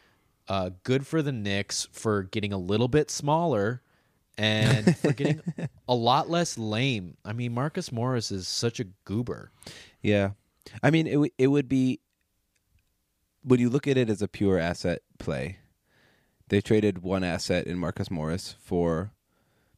Uh, 0.49 0.69
good 0.83 1.07
for 1.07 1.23
the 1.23 1.33
Knicks 1.33 1.89
for 1.93 2.25
getting 2.25 2.53
a 2.53 2.59
little 2.59 2.89
bit 2.89 3.11
smaller 3.11 3.81
and 4.39 4.97
for 4.99 5.13
getting 5.13 5.41
a 5.89 5.95
lot 5.95 6.29
less 6.31 6.59
lame. 6.59 7.17
I 7.25 7.33
mean, 7.33 7.53
Marcus 7.55 7.91
Morris 7.93 8.31
is 8.31 8.47
such 8.49 8.81
a 8.81 8.85
goober. 9.05 9.51
Yeah, 10.03 10.31
I 10.83 10.91
mean, 10.91 11.07
it 11.07 11.13
w- 11.15 11.33
it 11.39 11.47
would 11.49 11.69
be 11.69 12.01
when 13.43 13.61
you 13.61 13.71
look 13.71 13.87
at 13.87 13.97
it 13.97 14.11
as 14.11 14.23
a 14.23 14.29
pure 14.29 14.59
asset 14.59 15.03
play. 15.19 15.59
They 16.49 16.61
traded 16.61 17.03
one 17.03 17.25
asset 17.25 17.67
in 17.67 17.79
Marcus 17.79 18.11
Morris 18.11 18.55
for 18.61 19.11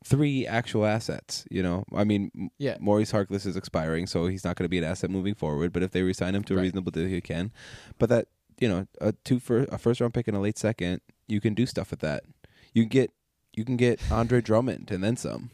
three 0.05 0.47
actual 0.47 0.85
assets. 0.85 1.45
You 1.51 1.63
know, 1.63 1.85
I 1.95 2.05
mean, 2.05 2.51
Yeah. 2.59 2.77
Maurice 2.79 3.13
Harkless 3.13 3.47
is 3.47 3.57
expiring, 3.57 4.07
so 4.07 4.27
he's 4.27 4.45
not 4.45 4.57
going 4.57 4.65
to 4.65 4.69
be 4.69 4.79
an 4.79 4.85
asset 4.85 5.11
moving 5.11 5.35
forward. 5.35 5.73
But 5.73 5.83
if 5.83 5.93
they 5.93 6.03
resign 6.03 6.35
him 6.35 6.45
to 6.45 6.55
a 6.55 6.57
Right. 6.57 6.63
reasonable 6.65 6.91
deal, 6.93 7.07
he 7.09 7.21
can. 7.21 7.53
But 7.99 8.09
that 8.11 8.29
you 8.61 8.69
know, 8.69 8.87
a 9.01 9.13
two 9.25 9.39
for 9.39 9.61
a 9.71 9.79
first 9.79 10.01
round 10.01 10.13
pick 10.13 10.27
and 10.29 10.37
a 10.37 10.41
late 10.41 10.59
second, 10.59 11.01
you 11.29 11.41
can 11.41 11.55
do 11.55 11.65
stuff 11.65 11.91
with 11.93 12.01
that. 12.01 12.25
You 12.75 12.83
can 12.83 12.89
get 12.89 13.13
you 13.59 13.65
can 13.65 13.77
get 13.77 14.01
Andre 14.11 14.41
Drummond 14.41 14.91
and 14.93 15.03
then 15.03 15.17
some. 15.17 15.51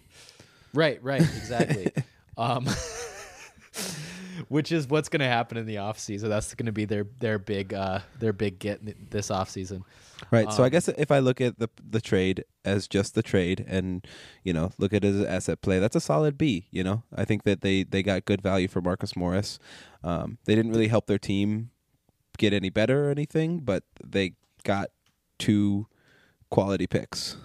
Right, 0.75 1.03
right, 1.03 1.21
exactly. 1.37 1.91
um, 2.37 2.69
which 4.49 4.73
is 4.73 4.87
what's 4.89 5.09
going 5.09 5.21
to 5.21 5.27
happen 5.27 5.57
in 5.57 5.67
the 5.67 5.77
offseason. 5.77 6.29
That's 6.29 6.55
going 6.55 6.67
to 6.67 6.73
be 6.73 6.85
their 6.85 7.07
their 7.21 7.39
big 7.39 7.73
uh, 7.73 8.01
their 8.19 8.33
big 8.33 8.59
get 8.59 9.11
this 9.11 9.29
offseason. 9.31 9.83
Right. 10.31 10.53
so 10.53 10.63
I 10.63 10.67
Um, 10.67 10.73
guess 10.73 10.89
if 10.89 11.11
I 11.11 11.19
look 11.19 11.41
at 11.41 11.59
the 11.59 11.69
the 11.89 12.01
trade 12.01 12.45
as 12.65 12.87
just 12.89 13.15
the 13.15 13.23
trade 13.23 13.65
and 13.67 14.07
you 14.43 14.53
know 14.53 14.71
look 14.79 14.93
at 14.93 15.05
it 15.05 15.09
as 15.09 15.21
an 15.21 15.27
asset 15.27 15.61
play, 15.63 15.79
that's 15.79 15.97
a 15.97 16.01
solid 16.01 16.37
B. 16.37 16.67
You 16.71 16.85
know, 16.85 17.03
I 17.15 17.25
think 17.25 17.45
that 17.45 17.63
they 17.63 17.83
they 17.85 18.03
got 18.03 18.25
good 18.25 18.43
value 18.43 18.69
for 18.69 18.81
Marcus 18.81 19.17
Morris. 19.17 19.59
Um, 20.03 20.39
they 20.45 20.55
didn't 20.55 20.73
really 20.73 20.89
help 20.89 21.07
their 21.07 21.19
team 21.19 21.71
get 22.37 22.53
any 22.53 22.69
better 22.71 23.09
or 23.09 23.11
anything, 23.11 23.61
but 23.61 23.85
they 24.05 24.33
got 24.65 24.91
two 25.39 25.87
quality 26.51 26.87
picks. 26.87 27.37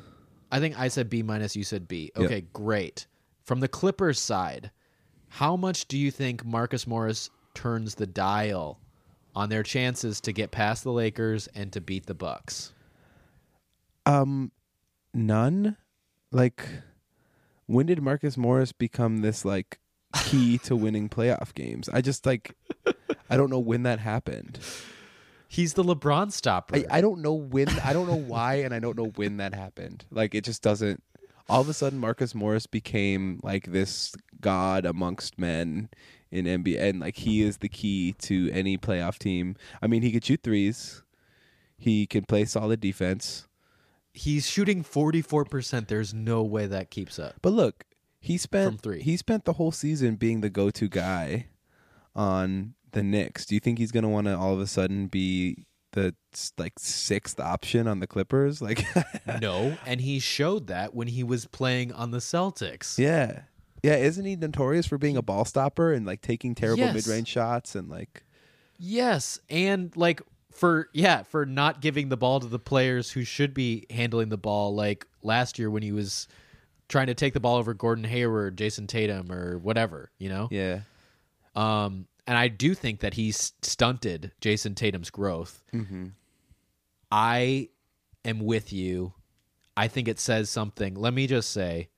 I 0.51 0.59
think 0.59 0.79
I 0.79 0.87
said 0.87 1.09
B 1.09 1.23
minus. 1.23 1.55
You 1.55 1.63
said 1.63 1.87
B. 1.87 2.11
Okay, 2.15 2.41
great. 2.53 3.07
From 3.45 3.59
the 3.59 3.67
Clippers 3.67 4.19
side, 4.19 4.71
how 5.27 5.55
much 5.55 5.87
do 5.87 5.97
you 5.97 6.11
think 6.11 6.45
Marcus 6.45 6.87
Morris 6.87 7.29
turns 7.53 7.95
the 7.95 8.07
dial 8.07 8.79
on 9.35 9.49
their 9.49 9.63
chances 9.63 10.19
to 10.21 10.31
get 10.31 10.51
past 10.51 10.83
the 10.83 10.91
Lakers 10.91 11.47
and 11.47 11.71
to 11.73 11.81
beat 11.81 12.05
the 12.07 12.13
Bucks? 12.13 12.73
Um, 14.05 14.51
none. 15.13 15.77
Like, 16.31 16.65
when 17.67 17.85
did 17.85 18.01
Marcus 18.01 18.37
Morris 18.37 18.71
become 18.71 19.17
this 19.17 19.45
like 19.45 19.79
key 20.23 20.57
to 20.59 20.75
winning 20.75 21.09
playoff 21.09 21.53
games? 21.53 21.89
I 21.89 22.01
just 22.01 22.25
like, 22.25 22.55
I 23.29 23.37
don't 23.37 23.49
know 23.49 23.59
when 23.59 23.83
that 23.83 23.99
happened. 23.99 24.59
He's 25.51 25.73
the 25.73 25.83
LeBron 25.83 26.31
stopper. 26.31 26.75
I, 26.75 26.85
I 26.91 27.01
don't 27.01 27.23
know 27.23 27.33
when 27.33 27.67
I 27.83 27.91
don't 27.91 28.07
know 28.07 28.15
why 28.15 28.57
and 28.57 28.71
I 28.71 28.77
don't 28.79 28.95
know 28.95 29.11
when 29.15 29.37
that 29.37 29.55
happened. 29.55 30.05
Like 30.11 30.35
it 30.35 30.43
just 30.43 30.61
doesn't 30.61 31.01
all 31.49 31.59
of 31.59 31.67
a 31.67 31.73
sudden 31.73 31.97
Marcus 31.97 32.35
Morris 32.35 32.67
became 32.67 33.39
like 33.41 33.71
this 33.71 34.13
god 34.39 34.85
amongst 34.85 35.39
men 35.39 35.89
in 36.29 36.45
NBA 36.45 36.79
and 36.79 36.99
like 36.99 37.15
he 37.17 37.41
is 37.41 37.57
the 37.57 37.67
key 37.67 38.13
to 38.19 38.51
any 38.53 38.77
playoff 38.77 39.17
team. 39.17 39.55
I 39.81 39.87
mean 39.87 40.03
he 40.03 40.11
could 40.11 40.23
shoot 40.23 40.41
threes. 40.43 41.01
He 41.75 42.05
can 42.05 42.25
play 42.25 42.45
solid 42.45 42.79
defense. 42.79 43.47
He's 44.13 44.47
shooting 44.47 44.83
forty 44.83 45.23
four 45.23 45.45
percent. 45.45 45.87
There's 45.87 46.13
no 46.13 46.43
way 46.43 46.67
that 46.67 46.91
keeps 46.91 47.17
up. 47.17 47.37
But 47.41 47.53
look, 47.53 47.85
he 48.19 48.37
From 48.37 48.43
spent 48.43 48.81
three. 48.81 49.01
he 49.01 49.17
spent 49.17 49.45
the 49.45 49.53
whole 49.53 49.71
season 49.71 50.15
being 50.15 50.41
the 50.41 50.49
go 50.51 50.69
to 50.69 50.87
guy 50.87 51.47
on 52.15 52.75
the 52.91 53.03
Knicks. 53.03 53.45
Do 53.45 53.55
you 53.55 53.59
think 53.59 53.77
he's 53.79 53.91
gonna 53.91 54.09
wanna 54.09 54.39
all 54.39 54.53
of 54.53 54.59
a 54.59 54.67
sudden 54.67 55.07
be 55.07 55.65
the 55.93 56.13
like 56.57 56.73
sixth 56.77 57.39
option 57.39 57.87
on 57.87 57.99
the 57.99 58.07
Clippers? 58.07 58.61
Like 58.61 58.85
no, 59.41 59.77
and 59.85 60.01
he 60.01 60.19
showed 60.19 60.67
that 60.67 60.93
when 60.93 61.07
he 61.07 61.23
was 61.23 61.45
playing 61.45 61.91
on 61.91 62.11
the 62.11 62.19
Celtics. 62.19 62.97
Yeah. 62.97 63.41
Yeah, 63.81 63.95
isn't 63.95 64.25
he 64.25 64.35
notorious 64.35 64.85
for 64.87 64.97
being 64.97 65.15
a 65.15 65.21
ball 65.21 65.45
stopper 65.45 65.93
and 65.93 66.05
like 66.05 66.21
taking 66.21 66.53
terrible 66.53 66.83
Yes. 66.83 66.93
mid-range 66.95 67.29
shots 67.29 67.75
and 67.75 67.89
like 67.89 68.23
Yes, 68.77 69.39
and 69.49 69.95
like 69.95 70.21
for 70.51 70.89
yeah, 70.93 71.23
for 71.23 71.45
not 71.45 71.79
giving 71.79 72.09
the 72.09 72.17
ball 72.17 72.41
to 72.41 72.47
the 72.47 72.59
players 72.59 73.11
who 73.11 73.23
should 73.23 73.53
be 73.53 73.85
handling 73.89 74.27
the 74.29 74.37
ball 74.37 74.75
like 74.75 75.05
last 75.23 75.57
year 75.57 75.69
when 75.69 75.81
he 75.81 75.93
was 75.93 76.27
trying 76.89 77.07
to 77.07 77.13
take 77.13 77.33
the 77.33 77.39
ball 77.39 77.55
over 77.55 77.73
Gordon 77.73 78.03
Hayward, 78.03 78.57
Jayson 78.57 78.85
Tatum 78.87 79.31
or 79.31 79.57
whatever, 79.59 80.11
you 80.19 80.27
know? 80.27 80.49
yeah. 80.51 80.81
Um 81.55 82.05
and 82.29 82.37
I 82.37 82.47
do 82.47 82.75
think 82.75 82.99
that 82.99 83.15
he's 83.15 83.53
stunted 83.63 84.31
Jayson 84.39 84.75
Tatum's 84.75 85.09
growth. 85.09 85.63
Mhm. 85.73 86.11
I 87.11 87.69
am 88.23 88.39
with 88.41 88.71
you. 88.71 89.15
I 89.75 89.87
think 89.87 90.07
it 90.07 90.19
says 90.19 90.47
something. 90.49 90.93
Let 90.93 91.15
me 91.15 91.25
just 91.25 91.49
say, 91.49 91.89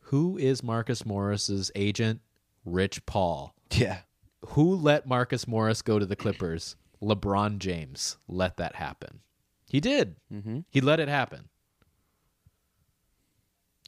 who 0.00 0.36
is 0.36 0.62
Marcus 0.64 1.06
Morris's 1.06 1.70
agent? 1.76 2.20
Rich 2.64 3.06
Paul. 3.06 3.54
Yeah. 3.70 4.00
Who 4.48 4.74
let 4.74 5.06
Marcus 5.06 5.46
Morris 5.46 5.82
go 5.82 6.00
to 6.00 6.06
the 6.06 6.16
Clippers? 6.16 6.74
LeBron 7.00 7.58
James 7.58 8.16
let 8.26 8.56
that 8.56 8.74
happen. 8.74 9.20
He 9.68 9.78
did. 9.80 10.16
Mhm. 10.32 10.64
He 10.68 10.80
let 10.80 10.98
it 10.98 11.08
happen. 11.08 11.48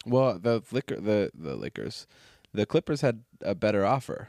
Well, 0.06 0.38
the 0.38 0.62
liquor 0.70 1.00
the 1.00 1.30
the 1.34 1.56
Lakers. 1.56 2.06
The 2.52 2.66
Clippers 2.66 3.00
had 3.00 3.24
a 3.40 3.54
better 3.54 3.84
offer. 3.84 4.28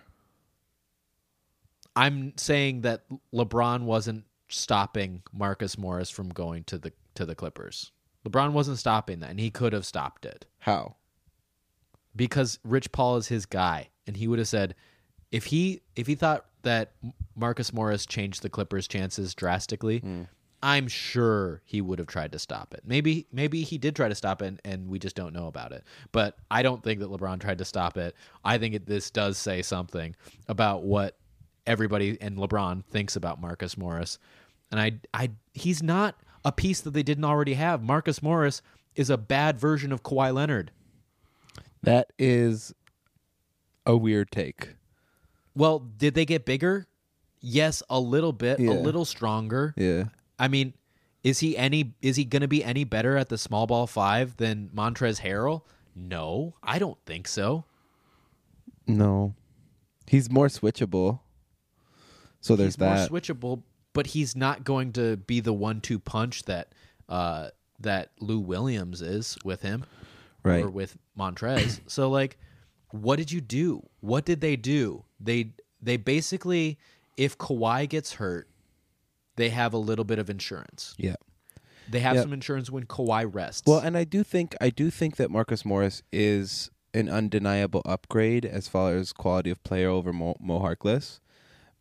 I'm 1.96 2.34
saying 2.38 2.82
that 2.82 3.04
LeBron 3.34 3.84
wasn't 3.84 4.26
stopping 4.48 5.24
Marcus 5.32 5.78
Morris 5.78 6.10
from 6.10 6.30
going 6.30 6.64
to 6.66 6.78
the 6.78 6.94
to 7.16 7.26
the 7.26 7.36
Clippers. 7.36 7.92
LeBron 8.28 8.52
wasn't 8.52 8.80
stopping 8.80 9.20
that, 9.20 9.32
and 9.32 9.40
he 9.40 9.50
could 9.50 9.74
have 9.74 9.86
stopped 9.86 10.26
it 10.26 10.46
How? 10.60 10.96
because 12.16 12.60
Rich 12.64 12.92
Paul 12.92 13.18
is 13.18 13.28
his 13.28 13.46
guy, 13.46 13.90
and 14.08 14.16
he 14.16 14.28
would 14.28 14.40
have 14.40 14.48
said 14.48 14.76
if 15.32 15.46
he 15.46 15.82
if 15.96 16.08
he 16.08 16.16
thought 16.16 16.46
that 16.64 16.94
Marcus 17.36 17.74
Morris 17.74 18.06
changed 18.06 18.42
the 18.42 18.50
Clippers' 18.50 18.88
chances 18.88 19.36
drastically, 19.36 20.00
hmm. 20.00 20.24
I'm 20.62 20.88
sure 20.88 21.62
he 21.66 21.82
would 21.82 22.00
have 22.00 22.08
tried 22.08 22.32
to 22.32 22.40
stop 22.40 22.74
it. 22.74 22.82
Maybe 22.86 23.28
maybe 23.32 23.64
he 23.64 23.78
did 23.78 23.96
try 23.96 24.08
to 24.08 24.16
stop 24.16 24.42
it, 24.42 24.46
and, 24.46 24.62
and 24.64 24.88
we 24.88 25.00
just 25.00 25.16
don't 25.16 25.34
know 25.34 25.48
about 25.48 25.74
it. 25.74 25.84
But 26.12 26.38
I 26.50 26.64
don't 26.64 26.82
think 26.82 27.02
that 27.02 27.10
LeBron 27.10 27.42
tried 27.42 27.58
to 27.58 27.66
stop 27.66 27.98
it. 27.98 28.16
I 28.46 28.58
think 28.58 28.76
it, 28.76 28.86
this 28.86 29.12
does 29.12 29.38
say 29.38 29.62
something 29.62 30.16
about 30.48 30.84
what 30.84 31.18
everybody 31.66 32.18
and 32.22 32.38
LeBron 32.38 32.84
thinks 32.86 33.16
about 33.16 33.40
Marcus 33.42 33.78
Morris. 33.78 34.20
And 34.72 34.80
I 34.80 34.94
I 35.14 35.32
he's 35.54 35.82
not 35.84 36.16
a 36.46 36.52
piece 36.52 36.82
that 36.82 36.92
they 36.92 37.04
didn't 37.04 37.26
already 37.26 37.54
have. 37.54 37.82
Marcus 37.82 38.22
Morris 38.22 38.62
is 38.96 39.10
a 39.10 39.18
bad 39.18 39.60
version 39.60 39.92
of 39.92 40.04
Kawhi 40.04 40.34
Leonard. 40.34 40.72
That 41.82 42.12
is 42.18 42.74
a 43.86 43.96
weird 43.98 44.32
take. 44.32 44.76
Well, 45.56 45.80
did 45.80 46.14
they 46.16 46.26
get 46.26 46.46
bigger? 46.46 46.88
Yes, 47.42 47.84
a 47.90 48.00
little 48.00 48.32
bit, 48.34 48.60
Yeah. 48.60 48.72
a 48.72 48.74
little 48.80 49.06
stronger. 49.06 49.74
Yeah. 49.78 50.06
I 50.40 50.48
mean, 50.48 50.74
is 51.24 51.40
he 51.40 51.58
any 51.58 51.94
is 52.02 52.16
he 52.16 52.24
going 52.26 52.42
to 52.42 52.48
be 52.48 52.64
any 52.64 52.84
better 52.86 53.18
at 53.18 53.30
the 53.30 53.38
small 53.38 53.68
ball 53.68 53.86
5 53.88 54.38
than 54.38 54.70
Montrezl 54.74 55.22
Harrell? 55.22 55.62
No, 55.96 56.56
I 56.64 56.80
don't 56.80 56.98
think 57.06 57.28
so. 57.28 57.66
No. 58.88 59.36
He's 60.08 60.30
more 60.32 60.48
switchable. 60.48 61.20
So 62.44 62.56
there's 62.56 62.76
he's 62.76 62.76
that. 62.78 63.12
more 63.12 63.20
switchable, 63.20 63.64
but 63.94 64.08
he's 64.08 64.36
not 64.36 64.64
going 64.64 64.94
to 64.94 65.18
be 65.18 65.40
the 65.40 65.54
one-two 65.54 66.00
punch 66.00 66.44
that 66.44 66.74
uh 67.10 67.50
that 67.80 68.12
Lou 68.20 68.40
Williams 68.40 69.02
is 69.02 69.38
with 69.44 69.62
him 69.62 69.86
right. 70.44 70.64
or 70.64 70.70
with 70.70 70.98
Montrezl. 71.18 71.80
so 71.88 72.10
like 72.10 72.38
what 72.92 73.16
did 73.16 73.32
you 73.32 73.42
do? 73.42 73.84
What 74.02 74.24
did 74.24 74.40
they 74.42 74.56
do? 74.56 75.04
They 75.20 75.54
they 75.82 75.98
basically 75.98 76.78
if 77.18 77.38
Kawhi 77.38 77.90
gets 77.90 78.14
hurt, 78.14 78.48
they 79.36 79.50
have 79.50 79.74
a 79.74 79.78
little 79.78 80.06
bit 80.06 80.20
of 80.20 80.30
insurance. 80.30 80.94
Yeah. 80.98 81.16
They 81.90 82.00
have 82.00 82.18
some 82.20 82.34
insurance 82.34 82.70
when 82.70 82.86
Kawhi 82.86 83.30
rests. 83.32 83.64
Well, 83.66 83.80
and 83.80 83.98
I 83.98 84.04
do 84.04 84.24
think 84.24 84.56
I 84.62 84.70
do 84.70 84.90
think 84.90 85.18
that 85.18 85.30
Marcus 85.30 85.66
Morris 85.66 86.02
is 86.12 86.72
an 86.94 87.10
undeniable 87.10 87.82
upgrade 87.86 88.46
as 88.46 88.68
far 88.68 88.96
as 88.96 89.12
quality 89.12 89.50
of 89.50 89.64
player 89.64 89.90
over 89.90 90.14
Mo, 90.14 90.36
Mo 90.40 90.60
Harkless, 90.60 91.20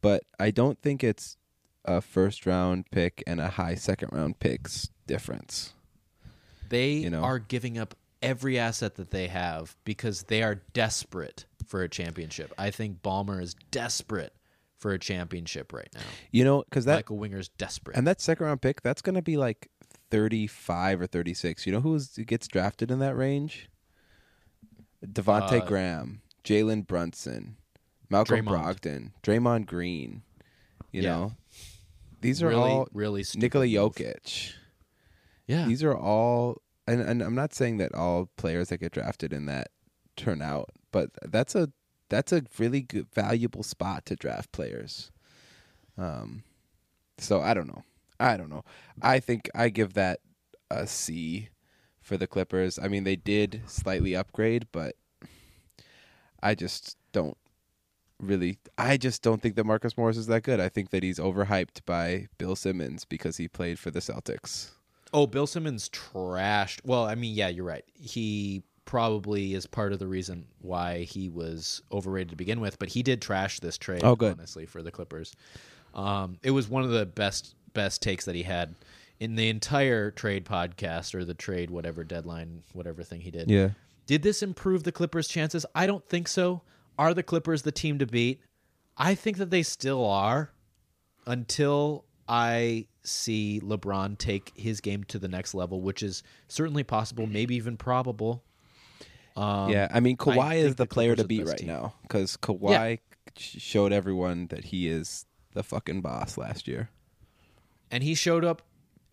but 0.02 0.24
I 0.38 0.50
don't 0.50 0.78
think 0.82 1.02
it's 1.02 1.38
a 1.84 2.00
first 2.02 2.44
round 2.44 2.90
pick 2.90 3.22
and 3.26 3.40
a 3.40 3.48
high 3.48 3.74
second 3.76 4.10
round 4.12 4.38
picks 4.38 4.90
difference. 5.06 5.72
they 6.68 6.90
you 6.92 7.10
know. 7.10 7.22
are 7.22 7.38
giving 7.38 7.78
up 7.78 7.94
every 8.20 8.58
asset 8.58 8.96
that 8.96 9.10
they 9.10 9.28
have 9.28 9.76
because 9.84 10.24
they 10.24 10.42
are 10.42 10.56
desperate 10.74 11.46
for 11.66 11.82
a 11.82 11.88
championship. 11.88 12.52
I 12.58 12.70
think 12.70 13.02
Ballmer 13.02 13.42
is 13.42 13.54
desperate 13.70 14.32
for 14.78 14.92
a 14.92 14.98
championship 14.98 15.72
right 15.72 15.88
now. 15.94 16.00
You 16.30 16.44
know, 16.44 16.62
because 16.62 16.84
that 16.84 16.96
Michael 16.96 17.18
Winger's 17.18 17.48
desperate. 17.48 17.96
and 17.96 18.06
that 18.06 18.20
second 18.20 18.46
round 18.46 18.60
pick 18.60 18.82
that's 18.82 19.02
going 19.02 19.14
to 19.14 19.22
be 19.22 19.36
like 19.36 19.68
thirty 20.10 20.46
five 20.46 21.00
or 21.00 21.06
thirty 21.06 21.34
six. 21.34 21.66
You 21.66 21.72
know 21.72 21.80
who 21.80 21.98
gets 22.26 22.46
drafted 22.46 22.90
in 22.90 22.98
that 23.00 23.16
range? 23.16 23.68
Devonte 25.04 25.60
Uh, 25.62 25.64
Graham, 25.66 26.22
Jalen 26.44 26.86
Brunson, 26.86 27.56
Malcolm 28.12 28.46
Draymond. 28.46 28.80
Brogdon, 28.80 29.10
Draymond 29.22 29.66
Green. 29.66 30.22
You 30.92 31.02
Yeah. 31.02 31.10
know, 31.10 31.32
these 32.20 32.42
are 32.42 32.48
really, 32.48 32.70
all 32.70 32.88
really 32.92 33.24
Nikola. 33.34 33.66
Jokic. 33.66 34.52
Yeah. 35.46 35.66
These 35.66 35.82
are 35.82 35.96
all, 35.96 36.62
and, 36.86 37.00
and 37.00 37.22
I'm 37.22 37.34
not 37.34 37.52
saying 37.54 37.78
that 37.78 37.94
all 37.94 38.30
players 38.36 38.68
that 38.68 38.78
get 38.78 38.92
drafted 38.92 39.32
in 39.32 39.46
that 39.46 39.68
turn 40.16 40.40
out, 40.42 40.70
but 40.92 41.10
that's 41.22 41.54
a 41.54 41.70
that's 42.08 42.30
a 42.32 42.42
really 42.58 42.82
good, 42.82 43.06
valuable 43.14 43.62
spot 43.62 44.04
to 44.06 44.14
draft 44.16 44.52
players. 44.52 45.10
Um, 45.96 46.42
so 47.18 47.40
I 47.40 47.54
don't 47.54 47.66
know. 47.66 47.84
I 48.20 48.36
don't 48.36 48.50
know. 48.50 48.64
I 49.00 49.18
think 49.18 49.48
I 49.54 49.70
give 49.70 49.94
that 49.94 50.20
a 50.70 50.86
C 50.86 51.48
for 52.02 52.16
the 52.18 52.26
Clippers. 52.26 52.78
I 52.78 52.88
mean, 52.88 53.04
they 53.04 53.16
did 53.16 53.62
slightly 53.66 54.14
upgrade, 54.14 54.66
but 54.72 54.96
I 56.42 56.54
just 56.54 56.96
don't 57.12 57.36
really. 58.22 58.58
I 58.78 58.96
just 58.96 59.22
don't 59.22 59.42
think 59.42 59.56
that 59.56 59.64
Marcus 59.64 59.96
Morris 59.96 60.16
is 60.16 60.26
that 60.28 60.42
good. 60.42 60.60
I 60.60 60.68
think 60.68 60.90
that 60.90 61.02
he's 61.02 61.18
overhyped 61.18 61.84
by 61.84 62.28
Bill 62.38 62.56
Simmons 62.56 63.04
because 63.04 63.36
he 63.36 63.48
played 63.48 63.78
for 63.78 63.90
the 63.90 64.00
Celtics. 64.00 64.70
Oh, 65.12 65.26
Bill 65.26 65.46
Simmons 65.46 65.90
trashed. 65.90 66.80
Well, 66.84 67.04
I 67.04 67.14
mean, 67.14 67.34
yeah, 67.34 67.48
you're 67.48 67.66
right. 67.66 67.84
He 67.94 68.62
probably 68.84 69.54
is 69.54 69.66
part 69.66 69.92
of 69.92 69.98
the 69.98 70.06
reason 70.06 70.46
why 70.60 71.00
he 71.00 71.28
was 71.28 71.82
overrated 71.92 72.30
to 72.30 72.36
begin 72.36 72.60
with, 72.60 72.78
but 72.78 72.88
he 72.88 73.02
did 73.02 73.20
trash 73.20 73.60
this 73.60 73.78
trade. 73.78 74.02
Oh, 74.04 74.16
good. 74.16 74.32
honestly, 74.32 74.66
for 74.66 74.82
the 74.82 74.90
Clippers. 74.90 75.34
Um, 75.94 76.38
it 76.42 76.52
was 76.52 76.68
one 76.68 76.82
of 76.84 76.90
the 76.90 77.06
best 77.06 77.54
best 77.74 78.02
takes 78.02 78.26
that 78.26 78.34
he 78.34 78.42
had 78.42 78.74
in 79.18 79.34
the 79.34 79.48
entire 79.48 80.10
trade 80.10 80.44
podcast 80.44 81.14
or 81.14 81.24
the 81.24 81.32
trade 81.32 81.70
whatever 81.70 82.04
deadline 82.04 82.62
whatever 82.72 83.02
thing 83.02 83.20
he 83.20 83.30
did. 83.30 83.50
Yeah. 83.50 83.70
Did 84.06 84.22
this 84.22 84.42
improve 84.42 84.82
the 84.82 84.92
Clippers' 84.92 85.28
chances? 85.28 85.64
I 85.74 85.86
don't 85.86 86.06
think 86.06 86.28
so. 86.28 86.62
Are 86.98 87.14
the 87.14 87.22
Clippers 87.22 87.62
the 87.62 87.72
team 87.72 87.98
to 87.98 88.06
beat? 88.06 88.40
I 88.96 89.14
think 89.14 89.38
that 89.38 89.50
they 89.50 89.62
still 89.62 90.04
are 90.04 90.52
until 91.26 92.04
I 92.28 92.86
see 93.02 93.60
LeBron 93.62 94.18
take 94.18 94.52
his 94.54 94.80
game 94.80 95.04
to 95.04 95.18
the 95.18 95.28
next 95.28 95.54
level, 95.54 95.80
which 95.80 96.02
is 96.02 96.22
certainly 96.48 96.84
possible, 96.84 97.26
maybe 97.26 97.54
even 97.56 97.76
probable. 97.76 98.44
Um, 99.36 99.70
yeah, 99.70 99.88
I 99.90 100.00
mean 100.00 100.16
Kawhi 100.16 100.38
I 100.42 100.54
is 100.56 100.76
the 100.76 100.84
the 100.84 100.86
player 100.86 101.16
to 101.16 101.24
Clippers 101.24 101.24
are 101.24 101.28
the 101.28 101.28
beat 101.28 101.46
right 101.46 101.56
team. 101.56 101.68
now 101.68 101.94
because 102.02 102.36
Kawhi 102.36 102.98
sh 103.36 103.58
showed 103.60 103.92
everyone 103.92 104.48
that 104.48 104.64
he 104.64 104.88
is 104.88 105.24
the 105.54 105.62
fucking 105.62 106.02
boss 106.02 106.36
last 106.36 106.68
year. 106.68 106.90
and 107.90 108.02
he 108.02 108.14
showed 108.14 108.44
up 108.44 108.62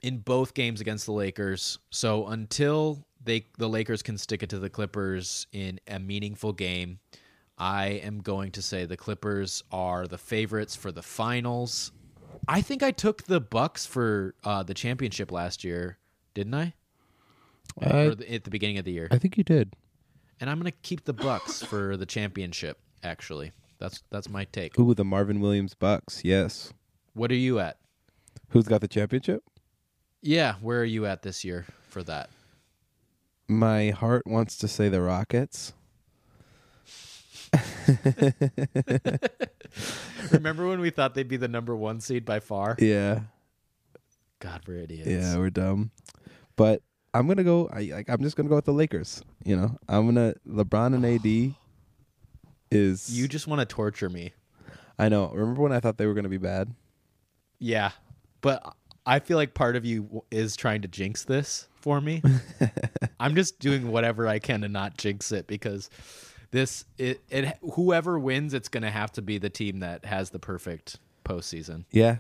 in 0.01 0.19
both 0.19 0.53
games 0.53 0.81
against 0.81 1.06
the 1.06 1.14
Lakers. 1.14 1.80
So 1.89 2.27
until 2.27 3.06
they 3.23 3.47
the 3.57 3.69
Lakers 3.69 4.01
can 4.03 4.18
stick 4.18 4.43
it 4.43 4.49
to 4.49 4.60
the 4.60 4.69
Clippers 4.69 5.47
in 5.53 5.80
a 5.88 5.99
meaningful 5.99 6.51
game, 6.53 6.99
I 7.60 7.88
am 7.88 8.19
going 8.22 8.52
to 8.52 8.61
say 8.61 8.86
the 8.86 8.95
Clippers 8.98 9.64
are 9.72 10.07
the 10.07 10.18
favorites 10.18 10.76
for 10.76 10.91
the 10.91 11.02
finals. 11.02 11.91
I 12.48 12.61
think 12.61 12.81
I 12.84 12.91
took 12.91 13.23
the 13.23 13.40
Bucks 13.41 13.86
for 13.86 14.34
uh, 14.44 14.64
the 14.64 14.73
championship 14.73 15.31
last 15.31 15.64
year, 15.64 15.98
didn't 16.34 16.53
I? 16.56 16.73
or 17.76 18.15
the, 18.15 18.34
at 18.34 18.44
the 18.45 18.49
beginning 18.49 18.77
of 18.77 18.86
the 18.86 18.91
year, 18.91 19.07
I 19.11 19.18
think 19.19 19.38
you 19.38 19.44
did. 19.44 19.73
and 20.40 20.49
I'm 20.49 20.60
going 20.60 20.72
to 20.72 20.77
keep 20.81 21.06
the 21.06 21.14
Bucks 21.14 21.61
for 21.61 21.95
the 21.98 22.06
championship. 22.06 22.80
Actually, 23.03 23.52
that's 23.77 24.02
that's 24.10 24.27
my 24.30 24.45
take. 24.45 24.77
Ooh, 24.80 24.94
the 24.94 25.06
Marvin 25.06 25.40
Williams 25.40 25.73
Bucks. 25.76 26.22
Yes. 26.26 26.73
What 27.14 27.30
are 27.31 27.36
you 27.36 27.60
at? 27.60 27.77
Who's 28.49 28.68
got 28.68 28.81
the 28.81 28.88
championship? 28.88 29.44
Yeah, 30.22 30.56
where 30.61 30.80
are 30.81 30.86
you 30.86 31.06
at 31.06 31.22
this 31.22 31.45
year 31.45 31.65
for 31.88 32.03
that? 32.03 32.30
My 33.48 33.90
heart 33.91 34.23
wants 34.26 34.57
to 34.57 34.68
say 34.68 34.90
the 34.90 35.02
Rockets. 35.02 35.73
Remember 40.31 40.67
when 40.67 40.80
we 40.80 40.89
thought 40.89 41.15
they'd 41.15 41.27
be 41.27 41.38
the 41.38 41.47
number 41.47 41.76
one 41.76 42.01
seed 42.01 42.26
by 42.26 42.39
far? 42.39 42.76
Yeah. 42.80 43.21
God, 44.39 44.61
we're 44.67 44.77
idiots. 44.77 45.07
Yeah, 45.07 45.38
we're 45.38 45.49
dumb. 45.49 45.91
But 46.55 46.81
I'm 47.13 47.27
gonna 47.27 47.43
go. 47.43 47.69
I 47.71 47.89
like. 47.91 48.09
I'm 48.09 48.21
just 48.21 48.35
gonna 48.35 48.49
go 48.49 48.55
with 48.55 48.65
the 48.65 48.73
Lakers. 48.73 49.23
You 49.43 49.55
know, 49.55 49.77
I'm 49.88 50.05
gonna 50.05 50.35
LeBron 50.47 50.93
and 50.93 51.05
AD 51.05 51.55
is. 52.71 53.09
You 53.09 53.27
just 53.27 53.47
want 53.47 53.59
to 53.59 53.65
torture 53.65 54.09
me. 54.09 54.34
I 54.97 55.09
know. 55.09 55.31
Remember 55.34 55.61
when 55.61 55.71
I 55.71 55.80
thought 55.80 55.97
they 55.97 56.05
were 56.05 56.13
gonna 56.13 56.30
be 56.30 56.38
bad? 56.38 56.73
Yeah, 57.59 57.91
but 58.41 58.76
I 59.05 59.19
feel 59.19 59.38
like 59.38 59.53
part 59.53 59.76
of 59.76 59.85
you 59.85 60.23
is 60.31 60.55
trying 60.55 60.81
to 60.84 60.88
jinx 60.88 61.23
this 61.23 61.67
for 61.73 61.99
me. 61.99 62.21
I'm 63.19 63.35
just 63.35 63.59
doing 63.59 63.91
whatever 63.91 64.27
I 64.27 64.39
can 64.39 64.61
to 64.61 64.69
not 64.69 64.97
jinx 64.97 65.31
it 65.31 65.47
because 65.47 65.89
this 66.51 66.85
it, 66.97 67.21
it 67.30 67.57
whoever 67.73 68.17
wins, 68.19 68.53
it's 68.53 68.69
going 68.69 68.84
to 68.84 68.91
have 68.91 69.11
to 69.13 69.21
be 69.21 69.38
the 69.38 69.49
team 69.49 69.80
that 69.80 70.05
has 70.05 70.30
the 70.31 70.39
perfect 70.39 70.97
postseason. 71.26 71.85
Yeah. 71.91 72.17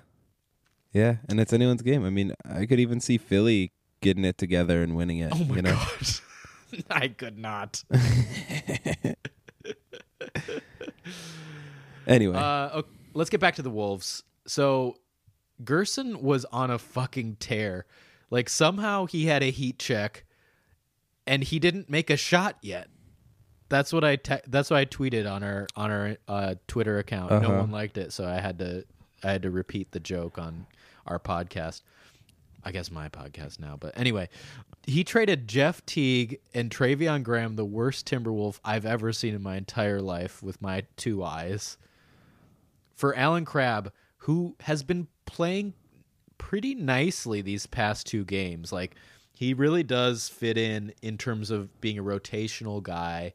Yeah, 0.91 1.17
and 1.27 1.39
it's 1.39 1.53
anyone's 1.53 1.83
game. 1.83 2.03
I 2.03 2.09
mean, 2.09 2.33
I 2.43 2.65
could 2.65 2.79
even 2.79 2.99
see 2.99 3.19
Philly 3.19 3.71
getting 4.01 4.25
it 4.25 4.39
together 4.39 4.81
and 4.81 4.95
winning 4.95 5.19
it. 5.19 5.31
Oh 5.35 5.43
my 5.43 5.57
you 5.57 5.61
know? 5.61 5.73
gosh, 5.73 6.21
I 6.89 7.09
could 7.09 7.37
not. 7.37 7.83
Anyway, 12.07 12.35
Uh, 12.35 12.69
okay, 12.73 12.89
let's 13.13 13.29
get 13.29 13.39
back 13.39 13.55
to 13.55 13.61
the 13.61 13.69
Wolves. 13.69 14.23
So 14.47 14.97
Gersson 15.63 16.21
was 16.21 16.43
on 16.45 16.71
a 16.71 16.79
fucking 16.79 17.35
tear. 17.39 17.85
Like 18.31 18.49
somehow 18.49 19.05
he 19.05 19.27
had 19.27 19.43
a 19.43 19.51
heat 19.51 19.77
check, 19.77 20.25
and 21.27 21.43
he 21.43 21.59
didn't 21.59 21.87
make 21.89 22.09
a 22.09 22.17
shot 22.17 22.57
yet. 22.61 22.87
That's 23.69 23.93
what 23.93 24.03
I 24.03 24.15
te- 24.15 24.41
that's 24.47 24.69
what 24.71 24.77
I 24.77 24.85
tweeted 24.85 25.31
on 25.31 25.43
our 25.43 25.67
on 25.75 25.91
our 25.91 26.17
uh, 26.27 26.55
Twitter 26.67 26.97
account. 26.99 27.29
No 27.31 27.37
Uh-huh. 27.37 27.59
one 27.59 27.71
liked 27.71 27.97
it, 27.97 28.11
so 28.11 28.25
I 28.27 28.39
had 28.39 28.59
to 28.59 28.83
I 29.23 29.31
had 29.31 29.43
to 29.43 29.51
repeat 29.51 29.91
the 29.91 29.99
joke 29.99 30.37
on 30.37 30.65
our 31.05 31.19
podcast. 31.19 31.81
I 32.63 32.71
guess 32.73 32.91
my 32.91 33.07
podcast 33.07 33.59
now, 33.59 33.77
but 33.79 33.97
anyway, 33.97 34.27
he 34.85 35.05
traded 35.05 35.47
Jeff 35.47 35.85
Teague 35.85 36.39
and 36.53 36.69
Treveon 36.69 37.23
Graham, 37.23 37.55
the 37.55 37.63
worst 37.63 38.05
Timberwolf 38.05 38.59
I've 38.65 38.85
ever 38.85 39.13
seen 39.13 39.33
in 39.33 39.41
my 39.41 39.55
entire 39.55 40.01
life, 40.01 40.43
with 40.43 40.61
my 40.61 40.83
two 40.97 41.23
eyes 41.23 41.77
for 42.95 43.15
Allen 43.15 43.45
Crabbe, 43.45 43.91
who 44.17 44.55
has 44.61 44.83
been 44.83 45.07
playing 45.25 45.73
pretty 46.37 46.75
nicely 46.75 47.41
these 47.41 47.65
past 47.65 48.07
two 48.07 48.25
games. 48.25 48.73
Like 48.73 48.95
he 49.31 49.53
really 49.53 49.83
does 49.83 50.27
fit 50.27 50.57
in 50.57 50.93
in 51.01 51.17
terms 51.17 51.51
of 51.51 51.79
being 51.79 51.97
a 51.97 52.03
rotational 52.03 52.83
guy 52.83 53.33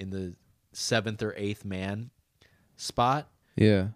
in 0.00 0.10
the 0.10 0.34
seventh 0.72 1.22
or 1.22 1.34
eighth 1.36 1.64
man 1.64 2.10
spot 2.76 3.28
yeah. 3.56 3.88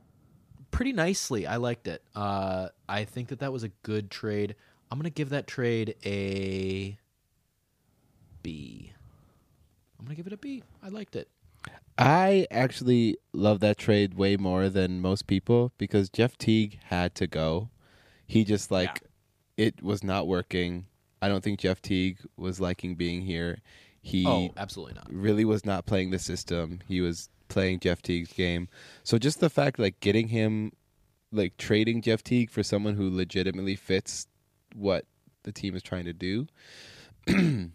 pretty 0.71 0.93
nicely. 0.93 1.47
I 1.47 1.57
liked 1.57 1.89
it. 1.89 2.03
Uh, 2.15 2.69
I 2.89 3.05
think 3.05 3.29
that 3.29 3.39
that 3.41 3.53
was 3.53 3.65
a 3.65 3.71
good 3.83 4.11
trade. 4.11 4.55
I'm 4.91 4.99
gonna 4.99 5.11
give 5.11 5.31
that 5.31 5.47
trade 5.47 5.97
a 6.05 6.99
B. 8.43 8.93
I'm 9.99 10.05
gonna 10.05 10.15
give 10.15 10.27
it 10.27 10.33
a 10.33 10.37
B. 10.37 10.63
I 10.83 10.89
liked 10.89 11.17
it. 11.17 11.29
I 11.97 12.47
actually 12.51 13.17
love 13.33 13.61
that 13.61 13.79
trade 13.79 14.15
way 14.15 14.37
more 14.37 14.69
than 14.69 15.01
most 15.01 15.27
people 15.27 15.73
because 15.79 16.11
Jeff 16.11 16.37
Teague 16.37 16.79
had 16.85 17.15
to 17.15 17.27
go. 17.27 17.71
He 18.27 18.45
just 18.45 18.71
like 18.71 19.03
it 19.57 19.83
was 19.83 20.03
not 20.03 20.27
working. 20.27 20.87
I 21.23 21.29
don't 21.29 21.43
think 21.43 21.61
Jeff 21.61 21.81
Teague 21.81 22.19
was 22.37 22.61
liking 22.61 22.97
being 22.97 23.23
here. 23.23 23.59
He 24.07 24.27
oh, 24.27 24.51
absolutely 24.59 24.95
not. 24.95 25.07
really 25.11 25.47
was 25.47 25.65
not 25.65 25.87
playing 25.87 26.11
the 26.11 26.19
system. 26.19 26.81
He 26.87 27.01
was 27.01 27.31
playing 27.49 27.81
Jeff 27.81 28.03
Teague's 28.03 28.33
game. 28.35 28.69
So 29.03 29.17
just 29.17 29.41
the 29.41 29.49
fact 29.49 29.79
like 29.79 29.99
getting 30.01 30.29
him 30.29 30.73
like 31.33 31.57
trading 31.57 32.03
Jeff 32.03 32.23
Teague 32.23 32.51
for 32.51 32.63
someone 32.63 32.95
who 32.97 33.09
legitimately 33.09 33.77
fits 33.77 34.27
what 34.75 35.07
the 35.45 35.53
team 35.53 35.75
is 35.75 35.83
trying 35.83 36.05
to 36.05 36.13
do 36.13 36.47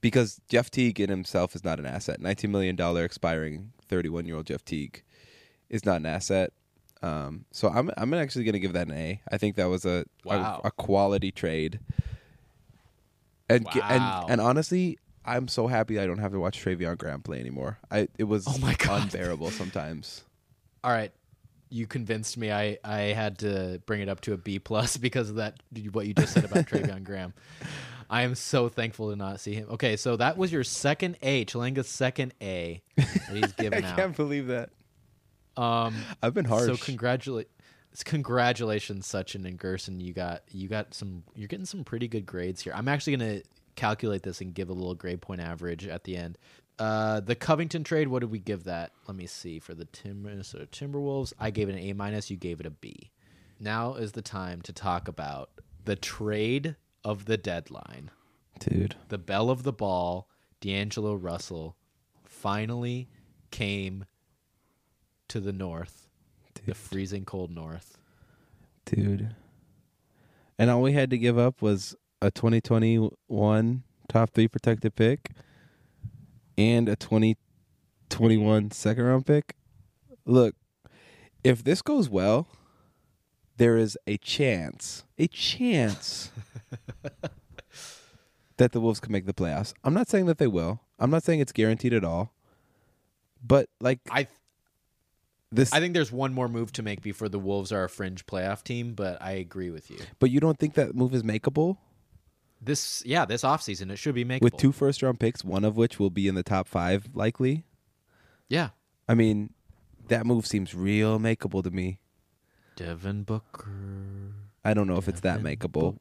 because 0.00 0.40
Jeff 0.48 0.70
Teague 0.70 1.00
in 1.00 1.10
himself 1.10 1.54
is 1.56 1.64
not 1.64 1.78
an 1.80 1.86
asset. 1.86 2.20
Nineteen 2.20 2.52
million 2.52 2.76
dollar 2.76 3.04
expiring 3.04 3.72
thirty 3.88 4.08
one 4.08 4.26
year 4.26 4.36
old 4.36 4.46
Jeff 4.46 4.64
Teague 4.64 5.02
is 5.68 5.84
not 5.84 5.96
an 5.96 6.06
asset. 6.06 6.52
Um, 7.02 7.46
so 7.50 7.68
I'm 7.68 7.90
I'm 7.96 8.14
actually 8.14 8.44
going 8.44 8.52
to 8.52 8.60
give 8.60 8.74
that 8.74 8.86
an 8.86 8.94
A. 8.94 9.20
I 9.30 9.38
think 9.38 9.56
that 9.56 9.68
was 9.68 9.84
a 9.84 10.04
Wow. 10.24 10.60
a, 10.62 10.68
a 10.68 10.70
quality 10.70 11.32
trade. 11.32 11.80
And, 13.50 13.64
Wow. 13.64 14.22
and 14.26 14.32
and 14.32 14.40
honestly, 14.40 14.98
I'm 15.24 15.48
so 15.48 15.66
happy 15.66 15.98
I 16.00 16.06
don't 16.06 16.18
have 16.18 16.32
to 16.32 16.40
watch 16.40 16.62
Treveon 16.64 16.96
Graham 16.98 17.22
play 17.22 17.40
anymore. 17.40 17.78
I 17.90 18.08
it 18.18 18.24
was 18.24 18.46
Oh 18.48 18.58
my 18.58 18.74
God. 18.74 19.02
unbearable 19.02 19.50
sometimes. 19.50 20.22
All 20.84 20.90
right, 20.92 21.12
you 21.68 21.86
convinced 21.86 22.38
me. 22.38 22.50
I 22.50 22.78
I 22.84 23.00
had 23.12 23.38
to 23.40 23.82
bring 23.86 24.00
it 24.00 24.08
up 24.08 24.20
to 24.22 24.32
a 24.32 24.36
B 24.38 24.58
plus 24.58 24.96
because 25.06 25.28
of 25.30 25.36
that. 25.36 25.62
What 25.92 26.06
you 26.06 26.14
just 26.14 26.32
said 26.32 26.44
about 26.44 26.64
Treveon 26.66 27.04
Graham. 27.04 27.34
I 28.08 28.22
am 28.22 28.34
so 28.34 28.68
thankful 28.68 29.10
to 29.10 29.16
not 29.16 29.38
see 29.40 29.54
him. 29.54 29.68
Okay, 29.70 29.96
so 29.96 30.16
that 30.16 30.36
was 30.36 30.50
your 30.52 30.64
second 30.64 31.16
A, 31.22 31.44
Chilanga's 31.44 31.88
second 31.88 32.34
A 32.42 32.82
that 32.96 33.28
he's 33.32 33.52
I 33.58 33.62
given 33.62 33.84
out. 33.84 33.96
can't 33.96 34.16
believe 34.16 34.48
that. 34.48 34.70
Um, 35.56 35.94
I've 36.22 36.34
been 36.34 36.44
harsh. 36.44 36.66
so 36.66 36.76
congratulate, 36.76 37.48
congratulations, 38.04 39.06
Sachin 39.06 39.46
and 39.46 39.58
Gersson. 39.58 40.00
You 40.00 40.12
got 40.12 40.42
you 40.50 40.68
got 40.68 40.94
some. 40.94 41.24
You're 41.34 41.48
getting 41.48 41.66
some 41.66 41.84
pretty 41.84 42.08
good 42.08 42.26
grades 42.26 42.62
here. 42.62 42.72
I'm 42.74 42.88
actually 42.88 43.16
gonna 43.16 43.40
calculate 43.76 44.22
this 44.22 44.40
and 44.40 44.54
give 44.54 44.68
a 44.68 44.72
little 44.72 44.94
grade 44.94 45.20
point 45.20 45.40
average 45.40 45.86
at 45.86 46.04
the 46.04 46.16
end. 46.16 46.38
Uh, 46.78 47.20
the 47.20 47.34
Covington 47.34 47.84
trade. 47.84 48.08
What 48.08 48.20
did 48.20 48.30
we 48.30 48.38
give 48.38 48.64
that? 48.64 48.92
Let 49.06 49.16
me 49.16 49.26
see. 49.26 49.58
For 49.58 49.74
the 49.74 49.84
Tim- 49.86 50.22
Minnesota 50.22 50.66
Timberwolves, 50.66 51.32
I 51.38 51.50
gave 51.50 51.68
it 51.68 51.72
an 51.72 51.78
A 51.78 51.92
minus. 51.92 52.30
You 52.30 52.36
gave 52.36 52.60
it 52.60 52.66
a 52.66 52.70
B. 52.70 53.10
Now 53.58 53.94
is 53.94 54.12
the 54.12 54.22
time 54.22 54.62
to 54.62 54.72
talk 54.72 55.06
about 55.08 55.50
the 55.84 55.96
trade 55.96 56.76
of 57.04 57.26
the 57.26 57.36
deadline 57.36 58.10
Dude. 58.58 58.96
the 59.08 59.18
bell 59.18 59.50
of 59.50 59.62
the 59.62 59.72
ball, 59.72 60.28
D'Angelo 60.60 61.14
Russell, 61.14 61.76
finally 62.24 63.08
came 63.50 64.04
to 65.28 65.40
the 65.40 65.52
north, 65.52 65.99
the 66.66 66.74
freezing 66.74 67.24
cold 67.24 67.50
north. 67.50 67.98
Dude. 68.84 69.34
And 70.58 70.70
all 70.70 70.82
we 70.82 70.92
had 70.92 71.10
to 71.10 71.18
give 71.18 71.38
up 71.38 71.62
was 71.62 71.94
a 72.20 72.30
2021 72.30 73.82
top 74.08 74.30
three 74.30 74.48
protected 74.48 74.94
pick 74.94 75.30
and 76.58 76.88
a 76.88 76.96
2021 76.96 78.70
second 78.70 79.04
round 79.04 79.26
pick. 79.26 79.56
Look, 80.26 80.54
if 81.42 81.64
this 81.64 81.80
goes 81.80 82.08
well, 82.08 82.46
there 83.56 83.76
is 83.76 83.96
a 84.06 84.18
chance, 84.18 85.04
a 85.18 85.26
chance 85.28 86.30
that 88.56 88.72
the 88.72 88.80
Wolves 88.80 89.00
can 89.00 89.12
make 89.12 89.26
the 89.26 89.32
playoffs. 89.32 89.72
I'm 89.84 89.94
not 89.94 90.08
saying 90.08 90.26
that 90.26 90.38
they 90.38 90.46
will. 90.46 90.80
I'm 90.98 91.10
not 91.10 91.22
saying 91.22 91.40
it's 91.40 91.52
guaranteed 91.52 91.94
at 91.94 92.04
all. 92.04 92.32
But 93.42 93.70
like 93.80 94.00
I 94.10 94.28
this 95.52 95.72
I 95.72 95.80
think 95.80 95.94
there's 95.94 96.12
one 96.12 96.32
more 96.32 96.48
move 96.48 96.72
to 96.74 96.82
make 96.82 97.02
before 97.02 97.28
the 97.28 97.38
Wolves 97.38 97.72
are 97.72 97.84
a 97.84 97.88
fringe 97.88 98.26
playoff 98.26 98.62
team, 98.62 98.94
but 98.94 99.20
I 99.20 99.32
agree 99.32 99.70
with 99.70 99.90
you. 99.90 99.98
but 100.18 100.30
you 100.30 100.40
don't 100.40 100.58
think 100.58 100.74
that 100.74 100.94
move 100.94 101.14
is 101.14 101.22
makeable? 101.22 101.78
This 102.62 103.02
yeah, 103.06 103.24
this 103.24 103.42
offseason 103.42 103.90
it 103.90 103.96
should 103.96 104.14
be 104.14 104.24
makeable. 104.24 104.42
with 104.42 104.56
two 104.56 104.70
first 104.72 105.02
round 105.02 105.18
picks, 105.18 105.44
one 105.44 105.64
of 105.64 105.76
which 105.76 105.98
will 105.98 106.10
be 106.10 106.28
in 106.28 106.34
the 106.34 106.42
top 106.42 106.68
five 106.68 107.08
likely. 107.14 107.64
Yeah. 108.48 108.70
I 109.08 109.14
mean, 109.14 109.54
that 110.08 110.26
move 110.26 110.46
seems 110.46 110.74
real 110.74 111.18
makeable 111.18 111.62
to 111.64 111.70
me. 111.70 111.98
Devin 112.76 113.22
Booker. 113.24 114.34
I 114.64 114.74
don't 114.74 114.86
know 114.86 114.96
if 114.96 115.08
it's 115.08 115.20
that 115.20 115.40
makeable. 115.40 115.98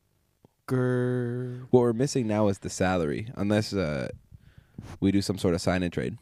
Booker. 0.68 1.68
What 1.72 1.80
we're 1.82 1.94
missing 1.94 2.28
now 2.28 2.48
is 2.50 2.60
the 2.60 2.70
salary, 2.70 3.32
unless 3.36 3.74
uh, 3.74 4.10
we 5.00 5.12
do 5.12 5.22
some 5.22 5.38
sort 5.38 5.54
of 5.56 5.62
sign 5.62 5.82
and 5.82 5.92
trade 5.92 6.18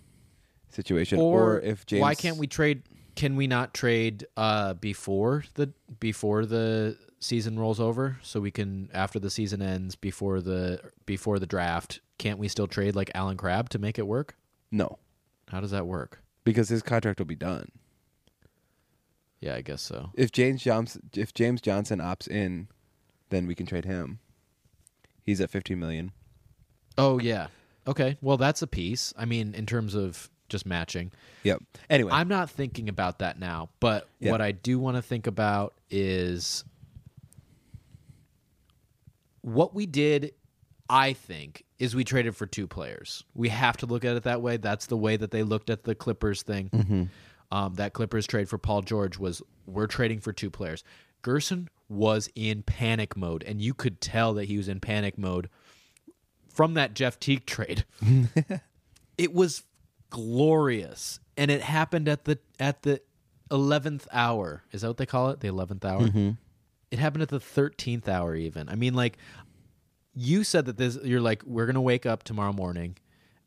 situation, 0.70 1.20
or, 1.20 1.56
Or, 1.56 1.60
if 1.62 1.86
James. 1.86 2.02
why 2.02 2.16
can't 2.16 2.38
we 2.38 2.48
trade 2.48 2.84
can 3.18 3.36
we 3.36 3.48
not 3.48 3.74
trade 3.74 4.26
uh 4.38 4.76
before 4.76 5.44
the 5.56 5.74
before 6.00 6.46
the 6.46 6.98
season 7.20 7.60
rolls 7.60 7.80
over? 7.80 8.18
So 8.22 8.40
we 8.40 8.52
can 8.52 8.90
after 8.94 9.20
the 9.20 9.30
season 9.32 9.62
ends 9.62 9.96
before 9.96 10.40
the 10.40 10.80
before 11.06 11.40
the 11.40 11.48
draft 11.48 12.00
can't 12.18 12.40
we 12.40 12.48
still 12.48 12.68
trade 12.68 12.96
like 12.96 13.12
Allen 13.14 13.36
Crabbe 13.38 13.70
to 13.70 13.80
make 13.80 14.00
it 14.00 14.08
work? 14.08 14.36
No, 14.72 15.00
how 15.50 15.60
does 15.60 15.72
that 15.72 15.86
work? 15.88 16.22
Because 16.44 16.70
his 16.70 16.82
contract 16.82 17.20
will 17.20 17.26
be 17.26 17.36
done. 17.36 17.70
yeah 19.42 19.56
I 19.56 19.62
guess 19.62 19.82
so. 19.82 20.12
If 20.14 20.32
James 20.32 20.64
Johnson, 20.64 21.10
if 21.16 21.34
James 21.34 21.60
Johnson 21.60 22.00
opts 22.00 22.28
in, 22.28 22.68
then 23.30 23.48
we 23.48 23.56
can 23.56 23.66
trade 23.66 23.86
him. 23.86 24.20
He's 25.24 25.42
at 25.42 25.50
15 25.50 25.78
million. 25.80 26.12
oh 26.98 27.20
yeah. 27.20 27.48
Okay. 27.88 28.18
Well 28.22 28.38
that's 28.38 28.62
a 28.62 28.68
piece. 28.68 29.12
I 29.18 29.26
mean 29.26 29.56
in 29.56 29.66
terms 29.66 29.96
of 29.96 30.30
just 30.50 30.66
matching 30.66 31.12
Yep. 31.44 31.64
Anyway, 31.90 32.12
I'm 32.12 32.28
not 32.28 32.50
thinking 32.50 32.90
about 32.90 33.20
that 33.20 33.40
now, 33.40 33.70
but 33.80 34.08
Yeah. 34.20 34.32
what 34.32 34.42
I 34.42 34.52
do 34.52 34.80
want 34.80 34.98
to 34.98 35.02
think 35.02 35.28
about 35.28 35.74
is 35.90 36.64
what 39.42 39.74
we 39.74 39.86
did. 39.86 40.34
I 40.90 41.14
think 41.14 41.64
is 41.80 41.96
we 41.96 42.04
traded 42.06 42.36
for 42.36 42.46
two 42.46 42.66
players. 42.66 43.24
We 43.34 43.50
have 43.50 43.76
to 43.78 43.86
look 43.86 44.06
at 44.06 44.16
it 44.16 44.24
that 44.24 44.42
way. 44.42 44.56
That's 44.58 44.86
the 44.86 44.96
way 44.98 45.18
that 45.18 45.32
they 45.32 45.44
looked 45.44 45.70
at 45.70 45.84
the 45.84 45.96
Clippers 45.96 46.44
thing. 46.44 47.10
Um, 47.52 47.74
that 47.76 47.94
Clippers 47.94 48.26
trade 48.28 48.48
for 48.50 48.58
Paul 48.58 48.82
George 48.82 49.18
was 49.18 49.42
we're 49.66 49.88
trading 49.88 50.20
for 50.20 50.32
two 50.34 50.50
players. 50.50 50.84
Gersson 51.24 51.68
was 51.90 52.30
in 52.36 52.64
panic 52.64 53.16
mode, 53.18 53.44
and 53.44 53.62
you 53.62 53.74
could 53.74 54.00
tell 54.02 54.34
that 54.36 54.46
he 54.46 54.58
was 54.58 54.68
in 54.70 54.80
panic 54.80 55.18
mode 55.18 55.50
from 56.50 56.74
that 56.76 56.94
Jeff 56.94 57.20
Teague 57.20 57.46
trade. 57.46 57.84
it 59.18 59.34
was 59.34 59.64
glorious. 60.10 61.20
And 61.36 61.52
it 61.52 61.62
happened 61.62 62.08
at 62.08 62.26
the 62.26 62.40
at 62.60 62.84
the 62.84 63.02
11th 63.52 64.08
hour. 64.12 64.64
Is 64.72 64.82
that 64.82 64.88
what 64.88 64.98
they 64.98 65.06
call 65.06 65.30
it? 65.30 65.40
The 65.40 65.48
11th 65.50 65.86
hour? 65.86 66.02
Mm-hmm. 66.02 66.32
It 66.92 67.00
happened 67.00 67.24
at 67.24 67.30
the 67.30 67.40
13th 67.40 68.08
hour 68.08 68.36
even. 68.36 68.70
I 68.70 68.76
mean 68.76 68.94
like 68.94 69.18
you 70.14 70.44
said 70.44 70.66
that 70.66 70.78
this 70.78 70.98
you're 71.04 71.22
like 71.22 71.44
we're 71.46 71.66
gonna 71.66 71.82
wake 71.82 72.06
up 72.06 72.24
tomorrow 72.24 72.54
morning 72.54 72.98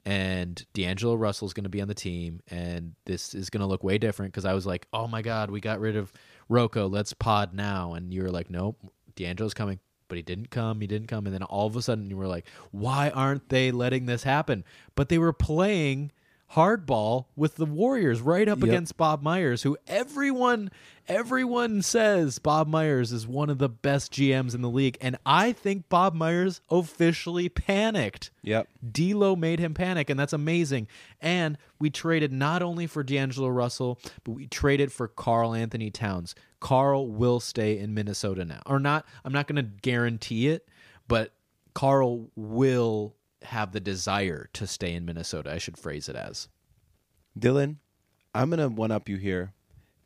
and 0.05 0.65
D'Angelo 0.73 1.15
Russell's 1.15 1.53
gonna 1.53 1.69
be 1.69 1.83
on 1.83 1.89
the 1.89 1.95
team 1.95 2.41
and 2.49 2.95
this 3.05 3.35
is 3.35 3.51
gonna 3.51 3.67
look 3.67 3.83
way 3.83 3.99
different. 3.99 4.33
Because 4.33 4.45
I 4.45 4.55
was 4.55 4.67
like, 4.67 4.87
oh 4.93 5.07
my 5.07 5.23
god, 5.23 5.51
we 5.51 5.61
got 5.61 5.81
rid 5.81 5.97
of 5.97 6.13
Rocco, 6.49 6.89
let's 6.89 7.13
pod 7.13 7.55
now, 7.55 7.95
and 7.95 8.13
you 8.13 8.23
were 8.23 8.31
like, 8.31 8.51
nope, 8.51 8.77
D'Angelo's 9.15 9.55
coming, 9.55 9.79
but 10.09 10.17
he 10.17 10.23
didn't 10.23 10.51
come, 10.51 10.81
he 10.81 10.87
didn't 10.87 11.07
come, 11.07 11.27
and 11.27 11.35
then 11.35 11.45
all 11.45 11.67
of 11.67 11.77
a 11.77 11.83
sudden 11.83 12.11
you 12.11 12.17
were 12.17 12.27
like, 12.27 12.47
why 12.73 13.11
aren't 13.11 13.49
they 13.49 13.71
letting 13.71 14.07
this 14.07 14.25
happen? 14.25 14.65
But 14.97 15.09
they 15.09 15.19
were 15.19 15.33
playing 15.33 16.11
hardball 16.55 17.27
with 17.37 17.57
the 17.57 17.65
Warriors 17.67 18.21
right 18.21 18.49
up 18.49 18.59
Yep. 18.59 18.69
against 18.69 18.97
Bob 18.97 19.23
Myers, 19.23 19.63
who 19.63 19.77
everyone 19.87 20.71
everyone 21.09 21.83
says 21.83 22.39
Bob 22.39 22.69
Myers 22.69 23.11
is 23.11 23.27
one 23.27 23.51
of 23.51 23.59
the 23.59 23.69
best 23.69 24.13
GMs 24.13 24.55
in 24.55 24.63
the 24.63 24.69
league, 24.71 24.97
and 25.01 25.17
I 25.27 25.51
think 25.53 25.89
Bob 25.89 26.15
Myers 26.15 26.61
officially 26.71 27.49
panicked. 27.49 28.31
yep. 28.43 28.69
D'Lo 28.93 29.35
made 29.35 29.59
him 29.59 29.75
panic, 29.75 30.09
and 30.09 30.19
that's 30.21 30.33
amazing. 30.33 30.87
And 31.21 31.59
we 31.81 31.91
traded 31.91 32.33
not 32.33 32.63
only 32.63 32.87
for 32.87 33.03
D'Angelo 33.03 33.49
Russell, 33.49 33.99
but 34.23 34.33
we 34.33 34.47
traded 34.47 34.93
for 34.93 35.09
Karl-Anthony 35.09 35.91
Towns. 35.91 36.37
Karl 36.61 37.09
will 37.09 37.41
stay 37.41 37.77
in 37.79 37.93
Minnesota 37.93 38.45
now, 38.45 38.61
or 38.67 38.79
not? 38.79 39.05
I'm 39.25 39.33
not 39.33 39.49
going 39.49 39.57
to 39.57 39.69
guarantee 39.83 40.47
it, 40.49 40.69
but 41.09 41.33
Karl 41.75 42.31
will 42.37 43.17
have 43.43 43.73
the 43.73 43.81
desire 43.81 44.49
to 44.53 44.67
stay 44.67 44.95
in 44.95 45.05
Minnesota. 45.05 45.53
I 45.53 45.59
should 45.59 45.79
phrase 45.79 46.09
it 46.09 46.17
as. 46.17 46.49
Dylan, 47.39 47.77
I'm 48.35 48.51
gonna 48.51 48.69
one 48.69 48.91
up 48.91 49.09
you 49.09 49.17
here 49.17 49.53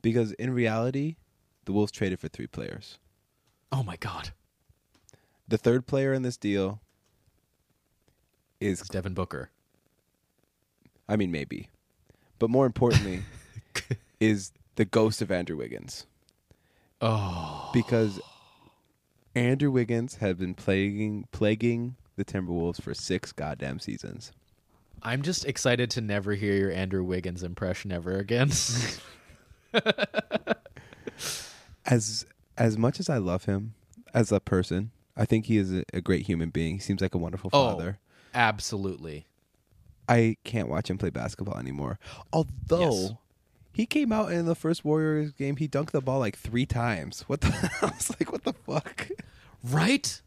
because 0.03 0.33
in 0.33 0.53
reality, 0.53 1.17
the 1.65 1.73
Wolves 1.73 1.93
traded 1.93 2.21
for 2.21 2.29
three 2.29 2.47
players. 2.47 2.99
Oh 3.73 3.83
my 3.83 3.97
God, 3.97 4.31
The 5.49 5.59
third 5.59 5.87
player 5.87 6.13
in 6.13 6.23
this 6.23 6.37
deal 6.37 6.81
is, 8.61 8.81
it's 8.81 8.89
Devin 8.89 9.15
Booker. 9.15 9.51
I 11.09 11.17
mean, 11.17 11.31
maybe, 11.33 11.69
but 12.39 12.51
more 12.51 12.67
importantly, 12.67 13.23
is 14.21 14.53
the 14.77 14.85
ghost 14.85 15.21
of 15.21 15.31
Andrew 15.31 15.57
Wiggins 15.57 16.07
Oh, 17.01 17.71
because 17.75 18.21
Andrew 19.35 19.71
Wiggins 19.71 20.17
had 20.17 20.39
been 20.39 20.55
plaguing 20.55 21.27
plaguing 21.33 21.97
the 22.17 22.25
Timberwolves 22.25 22.81
for 22.81 22.95
six 22.95 23.33
goddamn 23.33 23.79
seasons. 23.79 24.33
I'm 25.03 25.23
just 25.23 25.45
excited 25.45 25.91
to 25.93 26.01
never 26.01 26.35
hear 26.35 26.55
your 26.55 26.71
Andrew 26.73 27.05
Wiggins 27.05 27.43
impression 27.43 27.93
ever 27.93 28.17
again. 28.19 28.51
As 31.87 32.25
as 32.57 32.79
much 32.79 32.99
as 32.99 33.11
I 33.11 33.19
love 33.19 33.45
him 33.45 33.75
as 34.15 34.33
a 34.33 34.41
person, 34.41 34.91
I 35.17 35.27
think 35.27 35.47
he 35.47 35.59
is 35.59 35.73
a, 35.73 35.85
a 35.93 36.01
great 36.01 36.27
human 36.27 36.49
being. 36.51 36.75
He 36.77 36.81
seems 36.81 37.03
like 37.03 37.15
a 37.15 37.19
wonderful 37.19 37.51
Oh. 37.53 37.73
father. 37.73 37.99
Absolutely. 38.33 39.27
I 40.09 40.37
can't 40.45 40.69
watch 40.69 40.89
him 40.89 40.97
play 40.99 41.11
basketball 41.11 41.59
anymore. 41.59 41.99
Although 42.33 42.91
Yes. 42.93 43.13
he 43.73 43.87
came 43.87 44.13
out 44.13 44.33
in 44.33 44.47
the 44.47 44.55
first 44.55 44.85
Warriors 44.85 45.33
game, 45.33 45.57
he 45.57 45.69
dunked 45.69 45.91
the 45.91 46.01
ball 46.01 46.21
like 46.21 46.39
three 46.39 46.65
times. 46.67 47.23
What 47.27 47.43
the? 47.43 47.49
I 47.83 47.87
was 47.87 48.11
like, 48.19 48.33
what 48.33 48.45
the 48.45 48.53
fuck? 48.55 49.09
Right? 49.63 50.23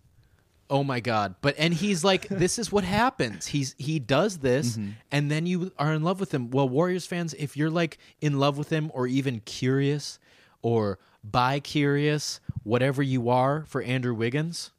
Oh 0.70 0.84
my 0.84 1.00
god. 1.00 1.36
But 1.42 1.56
and 1.58 1.74
he's 1.74 2.04
like 2.04 2.28
this 2.30 2.60
is 2.60 2.72
what 2.72 2.84
happens. 2.84 3.48
He's 3.48 3.76
he 3.78 4.00
does 4.00 4.40
this 4.40 4.78
mm-hmm. 4.78 4.92
and 5.12 5.32
then 5.32 5.46
you 5.46 5.72
are 5.78 5.94
in 5.94 6.04
love 6.04 6.20
with 6.20 6.34
him. 6.34 6.50
Well, 6.52 6.68
Warriors 6.68 7.06
fans, 7.06 7.34
if 7.34 7.56
you're 7.56 7.70
like 7.70 7.98
in 8.22 8.40
love 8.40 8.58
with 8.58 8.70
him 8.70 8.92
or 8.94 9.08
even 9.08 9.42
curious 9.42 10.20
or 10.62 11.00
bi 11.24 11.60
curious, 11.60 12.40
whatever 12.64 13.02
you 13.02 13.30
are 13.30 13.66
for 13.66 13.82
Andrew 13.82 14.14
Wiggins, 14.14 14.72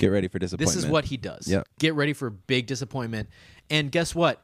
Get 0.00 0.08
ready 0.08 0.28
for 0.28 0.38
disappointment. 0.38 0.74
this 0.74 0.82
is 0.82 0.90
what 0.90 1.04
he 1.04 1.18
does. 1.18 1.46
Yep. 1.46 1.68
Get 1.78 1.94
ready 1.94 2.14
for 2.14 2.30
big 2.30 2.66
disappointment. 2.66 3.28
And 3.68 3.92
guess 3.92 4.14
what? 4.14 4.42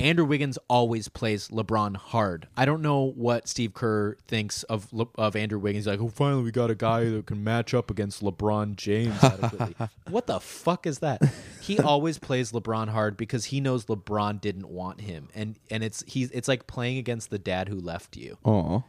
Andrew 0.00 0.24
Wiggins 0.24 0.58
always 0.68 1.08
plays 1.08 1.48
LeBron 1.48 1.96
hard. 1.96 2.48
I 2.56 2.64
don't 2.64 2.82
know 2.82 3.12
what 3.14 3.46
Steve 3.46 3.74
Kerr 3.74 4.16
thinks 4.26 4.62
of 4.64 4.92
Le- 4.92 5.06
of 5.16 5.36
Andrew 5.36 5.58
Wiggins. 5.58 5.84
He's 5.84 5.90
like, 5.90 6.00
oh, 6.00 6.08
finally 6.08 6.42
we 6.42 6.50
got 6.50 6.70
a 6.70 6.74
guy 6.74 7.04
that 7.04 7.26
can 7.26 7.44
match 7.44 7.74
up 7.74 7.90
against 7.90 8.22
LeBron 8.22 8.76
James 8.76 9.14
what 10.10 10.26
the 10.26 10.40
fuck 10.40 10.86
is 10.86 11.00
that? 11.00 11.22
He 11.60 11.78
always 11.78 12.18
plays 12.18 12.52
LeBron 12.52 12.88
hard 12.88 13.16
because 13.16 13.46
he 13.46 13.60
knows 13.60 13.86
LeBron 13.86 14.40
didn't 14.40 14.68
want 14.68 15.02
him, 15.02 15.28
and 15.34 15.58
and 15.70 15.84
it's 15.84 16.02
he's 16.06 16.30
it's 16.32 16.48
like 16.48 16.66
playing 16.66 16.98
against 16.98 17.30
the 17.30 17.38
dad 17.38 17.68
who 17.68 17.78
left 17.78 18.16
you. 18.16 18.38
Aw. 18.44 18.82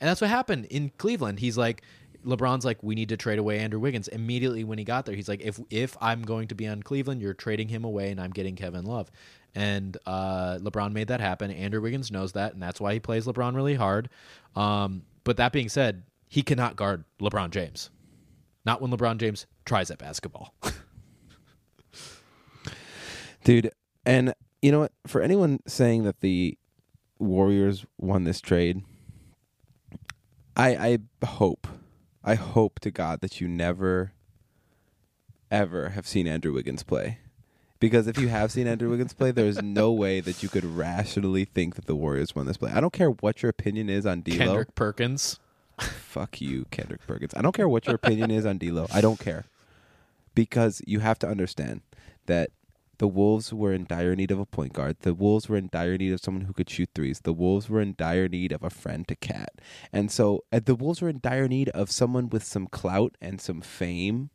And 0.00 0.10
that's 0.10 0.20
what 0.20 0.28
happened 0.28 0.66
in 0.66 0.90
Cleveland. 0.98 1.40
He's 1.40 1.56
like, 1.56 1.82
LeBron's 2.24 2.64
like, 2.64 2.82
we 2.82 2.94
need 2.94 3.08
to 3.10 3.16
trade 3.16 3.38
away 3.38 3.58
Andrew 3.58 3.80
Wiggins. 3.80 4.08
Immediately 4.08 4.64
when 4.64 4.78
he 4.78 4.84
got 4.84 5.06
there, 5.06 5.14
he's 5.14 5.28
like, 5.28 5.40
if 5.40 5.60
if 5.70 5.96
I'm 6.00 6.22
going 6.22 6.48
to 6.48 6.54
be 6.54 6.66
on 6.66 6.82
Cleveland, 6.82 7.22
you're 7.22 7.34
trading 7.34 7.68
him 7.68 7.84
away, 7.84 8.10
and 8.10 8.20
I'm 8.20 8.30
getting 8.30 8.56
Kevin 8.56 8.84
Love. 8.84 9.10
And 9.54 9.96
uh, 10.04 10.58
LeBron 10.60 10.92
made 10.92 11.08
that 11.08 11.20
happen. 11.20 11.50
Andrew 11.50 11.80
Wiggins 11.80 12.10
knows 12.10 12.32
that, 12.32 12.54
and 12.54 12.62
that's 12.62 12.80
why 12.80 12.94
he 12.94 13.00
plays 13.00 13.26
LeBron 13.26 13.54
really 13.54 13.76
hard. 13.76 14.08
Um, 14.56 15.02
but 15.22 15.36
that 15.36 15.52
being 15.52 15.68
said, 15.68 16.02
he 16.28 16.42
cannot 16.42 16.74
guard 16.76 17.04
LeBron 17.20 17.50
James. 17.50 17.90
Not 18.64 18.80
when 18.80 18.90
LeBron 18.90 19.18
James 19.18 19.46
tries 19.64 19.90
at 19.90 19.98
basketball. 19.98 20.54
Dude, 23.44 23.70
and 24.04 24.34
you 24.62 24.72
know 24.72 24.80
what? 24.80 24.92
For 25.06 25.20
anyone 25.20 25.60
saying 25.66 26.04
that 26.04 26.20
the 26.20 26.58
Warriors 27.18 27.84
won 27.98 28.24
this 28.24 28.40
trade, 28.40 28.82
I 30.56 30.98
I 31.22 31.26
hope, 31.26 31.68
I 32.24 32.34
hope 32.34 32.80
to 32.80 32.90
God 32.90 33.20
that 33.20 33.40
you 33.40 33.48
never, 33.48 34.12
ever 35.50 35.90
have 35.90 36.06
seen 36.06 36.26
Andrew 36.26 36.52
Wiggins 36.54 36.82
play. 36.82 37.18
Because 37.84 38.06
if 38.06 38.18
you 38.18 38.28
have 38.28 38.50
seen 38.50 38.66
Andrew 38.66 38.88
Wiggins 38.88 39.12
play, 39.12 39.30
there's 39.30 39.60
no 39.60 39.92
way 39.92 40.20
that 40.22 40.42
you 40.42 40.48
could 40.48 40.64
rationally 40.64 41.44
think 41.44 41.74
that 41.74 41.84
the 41.84 41.94
Warriors 41.94 42.34
won 42.34 42.46
this 42.46 42.56
play. 42.56 42.72
I 42.72 42.80
don't 42.80 42.94
care 42.94 43.10
what 43.10 43.42
your 43.42 43.50
opinion 43.50 43.90
is 43.90 44.06
on 44.06 44.22
D'Lo. 44.22 44.38
Kendrick 44.38 44.74
Perkins. 44.74 45.38
Fuck 45.78 46.40
you, 46.40 46.64
Kendrick 46.70 47.06
Perkins. 47.06 47.34
I 47.36 47.42
don't 47.42 47.54
care 47.54 47.68
what 47.68 47.84
your 47.84 47.96
opinion 47.96 48.30
is 48.30 48.46
on 48.46 48.56
D'Lo. 48.56 48.86
I 48.90 49.02
don't 49.02 49.20
care 49.20 49.44
because 50.34 50.80
you 50.86 51.00
have 51.00 51.18
to 51.18 51.28
understand 51.28 51.82
that 52.24 52.48
the 52.96 53.06
Wolves 53.06 53.52
were 53.52 53.74
in 53.74 53.84
dire 53.84 54.16
need 54.16 54.30
of 54.30 54.38
a 54.40 54.46
point 54.46 54.72
guard. 54.72 54.96
The 55.00 55.12
Wolves 55.12 55.50
were 55.50 55.58
in 55.58 55.68
dire 55.70 55.98
need 55.98 56.14
of 56.14 56.20
someone 56.20 56.44
who 56.46 56.54
could 56.54 56.70
shoot 56.70 56.88
threes. 56.94 57.20
The 57.20 57.34
Wolves 57.34 57.68
were 57.68 57.82
in 57.82 57.96
dire 57.98 58.28
need 58.28 58.50
of 58.50 58.62
a 58.62 58.70
friend 58.70 59.06
to 59.08 59.14
cat. 59.16 59.60
And 59.92 60.10
so 60.10 60.44
uh, 60.50 60.60
the 60.64 60.74
Wolves 60.74 61.02
were 61.02 61.10
in 61.10 61.20
dire 61.20 61.48
need 61.48 61.68
of 61.70 61.90
someone 61.90 62.30
with 62.30 62.44
some 62.44 62.66
clout 62.66 63.16
and 63.20 63.42
some 63.42 63.60
fame 63.60 64.30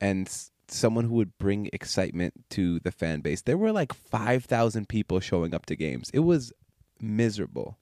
and 0.00 0.28
s- 0.28 0.50
someone 0.68 1.04
who 1.04 1.14
would 1.14 1.36
bring 1.38 1.68
excitement 1.72 2.44
to 2.50 2.78
the 2.80 2.92
fan 2.92 3.20
base. 3.20 3.42
There 3.42 3.58
were 3.58 3.72
like 3.72 3.92
5,000 3.92 4.88
people 4.88 5.20
showing 5.20 5.54
up 5.54 5.66
to 5.66 5.76
games. 5.76 6.10
It 6.12 6.20
was 6.20 6.52
miserable. 7.00 7.78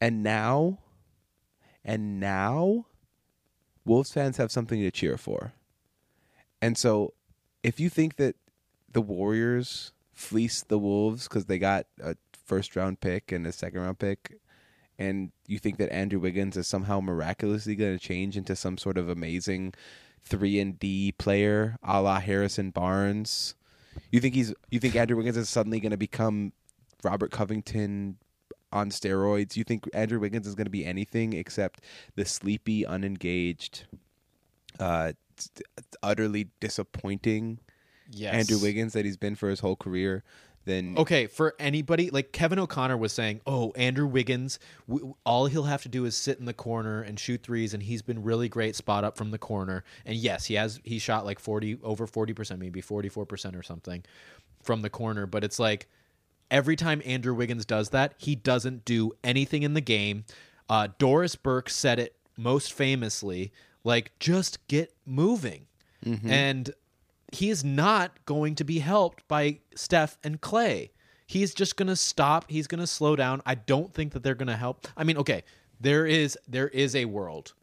And 0.00 0.22
now 0.22 0.78
and 1.84 2.20
now 2.20 2.86
Wolves 3.84 4.12
fans 4.12 4.36
have 4.36 4.52
something 4.52 4.80
to 4.80 4.90
cheer 4.90 5.16
for. 5.16 5.52
And 6.60 6.78
so 6.78 7.14
if 7.62 7.80
you 7.80 7.88
think 7.88 8.16
that 8.16 8.36
the 8.92 9.02
Warriors 9.02 9.92
fleeced 10.12 10.68
the 10.68 10.78
Wolves 10.78 11.28
because 11.28 11.46
they 11.46 11.58
got 11.58 11.86
a 12.00 12.16
first 12.44 12.76
round 12.76 13.00
pick 13.00 13.32
and 13.32 13.46
a 13.46 13.52
second 13.52 13.80
round 13.80 13.98
pick, 13.98 14.38
and 14.98 15.32
you 15.46 15.58
think 15.58 15.78
that 15.78 15.92
Andrew 15.92 16.20
Wiggins 16.20 16.56
is 16.56 16.66
somehow 16.66 17.00
miraculously 17.00 17.74
going 17.74 17.98
to 17.98 18.04
change 18.04 18.36
into 18.36 18.54
some 18.54 18.78
sort 18.78 18.98
of 18.98 19.08
amazing 19.08 19.74
three 20.24 20.60
and 20.60 20.78
D 20.78 21.12
player, 21.12 21.78
a 21.82 22.00
la 22.00 22.20
Harrison 22.20 22.70
Barnes, 22.70 23.54
you 24.10 24.20
think 24.20 24.34
he's 24.34 24.54
you 24.70 24.80
think 24.80 24.96
Andrew 24.96 25.16
Wiggins 25.16 25.36
is 25.36 25.48
suddenly 25.48 25.80
going 25.80 25.90
to 25.90 25.96
become 25.96 26.52
Robert 27.02 27.30
Covington 27.30 28.16
on 28.72 28.90
steroids? 28.90 29.56
You 29.56 29.64
think 29.64 29.88
Andrew 29.92 30.20
Wiggins 30.20 30.46
is 30.46 30.54
going 30.54 30.66
to 30.66 30.70
be 30.70 30.84
anything 30.84 31.32
except 31.32 31.80
the 32.14 32.24
sleepy, 32.24 32.86
unengaged, 32.86 33.84
uh, 34.78 35.12
utterly 36.02 36.48
disappointing 36.60 37.58
Yes. 38.10 38.34
Andrew 38.34 38.58
Wiggins 38.58 38.92
that 38.92 39.04
he's 39.04 39.16
been 39.16 39.34
for 39.34 39.48
his 39.48 39.60
whole 39.60 39.76
career? 39.76 40.22
Then 40.64 40.94
Okay, 40.96 41.26
for 41.26 41.54
anybody 41.58 42.10
like 42.10 42.30
Kevin 42.32 42.58
O'Connor 42.58 42.96
was 42.96 43.12
saying, 43.12 43.40
"Oh, 43.46 43.72
Andrew 43.72 44.06
Wiggins, 44.06 44.58
w- 44.88 45.16
all 45.26 45.46
he'll 45.46 45.64
have 45.64 45.82
to 45.82 45.88
do 45.88 46.04
is 46.04 46.14
sit 46.14 46.38
in 46.38 46.44
the 46.44 46.52
corner 46.52 47.02
and 47.02 47.18
shoot 47.18 47.42
threes, 47.42 47.74
and 47.74 47.82
he's 47.82 48.02
been 48.02 48.22
really 48.22 48.48
great 48.48 48.76
spot 48.76 49.02
up 49.02 49.16
from 49.16 49.32
the 49.32 49.38
corner." 49.38 49.82
And 50.06 50.16
yes, 50.16 50.46
he 50.46 50.54
has 50.54 50.80
he 50.84 50.98
shot 50.98 51.24
like 51.24 51.40
forty 51.40 51.78
over 51.82 52.06
forty 52.06 52.32
percent, 52.32 52.60
maybe 52.60 52.80
forty 52.80 53.08
four 53.08 53.26
percent 53.26 53.56
or 53.56 53.62
something 53.62 54.04
from 54.62 54.82
the 54.82 54.90
corner. 54.90 55.26
But 55.26 55.42
it's 55.42 55.58
like 55.58 55.88
every 56.50 56.76
time 56.76 57.02
Andrew 57.04 57.34
Wiggins 57.34 57.64
does 57.64 57.88
that, 57.90 58.14
he 58.18 58.36
doesn't 58.36 58.84
do 58.84 59.12
anything 59.24 59.64
in 59.64 59.74
the 59.74 59.80
game. 59.80 60.24
Uh, 60.68 60.88
Doris 60.98 61.34
Burke 61.34 61.68
said 61.70 61.98
it 61.98 62.14
most 62.36 62.72
famously, 62.72 63.52
like 63.82 64.12
just 64.20 64.64
get 64.68 64.94
moving, 65.04 65.66
and 66.24 66.70
he 67.32 67.50
is 67.50 67.64
not 67.64 68.24
going 68.26 68.54
to 68.56 68.64
be 68.64 68.78
helped 68.78 69.26
by 69.26 69.58
Steph 69.74 70.18
and 70.22 70.40
Klay. 70.40 70.90
He's 71.26 71.54
just 71.54 71.76
going 71.76 71.88
to 71.88 71.96
stop. 71.96 72.44
He's 72.50 72.66
going 72.66 72.80
to 72.80 72.86
slow 72.86 73.16
down. 73.16 73.40
I 73.46 73.54
don't 73.54 73.92
think 73.92 74.12
that 74.12 74.22
they're 74.22 74.34
going 74.34 74.48
to 74.48 74.56
help. 74.56 74.86
I 74.96 75.04
mean, 75.04 75.16
okay, 75.16 75.44
there 75.80 76.06
is 76.06 76.38
there 76.46 76.68
is 76.68 76.94
a 76.94 77.06
world 77.06 77.54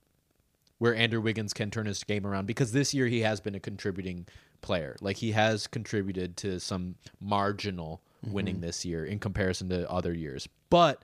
where 0.79 0.95
Andrew 0.95 1.21
Wiggins 1.21 1.53
can 1.53 1.69
turn 1.69 1.85
his 1.85 2.03
game 2.03 2.25
around 2.25 2.47
because 2.47 2.71
this 2.71 2.93
year 2.93 3.05
he 3.07 3.19
has 3.21 3.39
been 3.39 3.53
a 3.53 3.59
contributing 3.59 4.25
player. 4.61 4.95
Like 5.01 5.17
he 5.17 5.31
has 5.33 5.67
contributed 5.67 6.35
to 6.37 6.59
some 6.59 6.95
marginal 7.21 8.01
winning 8.27 8.59
this 8.59 8.83
year 8.83 9.05
in 9.05 9.19
comparison 9.19 9.69
to 9.69 9.89
other 9.89 10.13
years. 10.13 10.47
But 10.69 11.03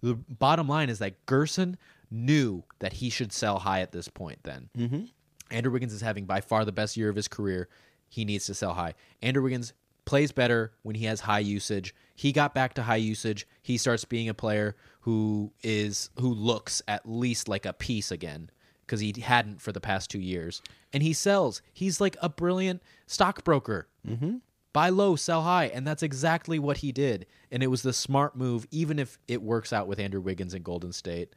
the 0.00 0.14
bottom 0.14 0.68
line 0.68 0.90
is 0.90 0.98
that 1.00 1.26
Gersson 1.26 1.76
knew 2.10 2.62
that 2.78 2.92
he 2.92 3.10
should 3.10 3.32
sell 3.32 3.58
high 3.58 3.80
at 3.80 3.92
this 3.92 4.08
point 4.08 4.38
then. 4.44 4.68
Mm-hmm. 4.76 5.04
Andrew 5.50 5.72
Wiggins 5.72 5.92
is 5.92 6.00
having 6.00 6.24
by 6.24 6.40
far 6.40 6.64
the 6.64 6.72
best 6.72 6.96
year 6.96 7.08
of 7.08 7.16
his 7.16 7.28
career. 7.28 7.68
He 8.14 8.24
needs 8.24 8.46
to 8.46 8.54
sell 8.54 8.74
high. 8.74 8.94
Andrew 9.22 9.42
Wiggins 9.42 9.72
plays 10.04 10.30
better 10.30 10.72
when 10.84 10.94
he 10.94 11.06
has 11.06 11.20
high 11.20 11.40
usage. 11.40 11.92
He 12.14 12.30
got 12.30 12.54
back 12.54 12.74
to 12.74 12.82
high 12.84 12.96
usage. 12.96 13.44
He 13.60 13.76
starts 13.76 14.04
being 14.04 14.28
a 14.28 14.34
player 14.34 14.76
who 15.00 15.52
is 15.64 16.10
who 16.20 16.32
looks 16.32 16.80
at 16.86 17.08
least 17.08 17.48
like 17.48 17.66
a 17.66 17.72
piece 17.72 18.12
again 18.12 18.50
because 18.86 19.00
he 19.00 19.12
hadn't 19.20 19.60
for 19.60 19.72
the 19.72 19.80
past 19.80 20.10
two 20.10 20.20
years. 20.20 20.62
And 20.92 21.02
he 21.02 21.12
sells. 21.12 21.60
He's 21.72 22.00
like 22.00 22.16
a 22.22 22.28
brilliant 22.28 22.82
stockbroker. 23.08 23.88
Mm-hmm. 24.08 24.36
Buy 24.72 24.90
low, 24.90 25.16
sell 25.16 25.42
high, 25.42 25.66
and 25.66 25.84
that's 25.86 26.02
exactly 26.02 26.58
what 26.58 26.78
he 26.78 26.92
did. 26.92 27.26
And 27.50 27.62
it 27.62 27.68
was 27.68 27.82
the 27.82 27.92
smart 27.92 28.36
move, 28.36 28.66
even 28.70 28.98
if 29.00 29.18
it 29.26 29.42
works 29.42 29.72
out 29.72 29.88
with 29.88 29.98
Andrew 29.98 30.20
Wiggins 30.20 30.54
in 30.54 30.62
Golden 30.62 30.92
State. 30.92 31.34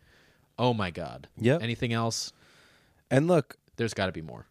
Oh 0.59 0.73
my 0.73 0.91
God. 0.91 1.27
Yep. 1.37 1.61
Anything 1.63 1.93
else? 1.93 2.33
and 3.09 3.27
look, 3.27 3.55
There's 3.77 3.93
got 3.93 4.07
to 4.07 4.11
be 4.11 4.21
more. 4.21 4.45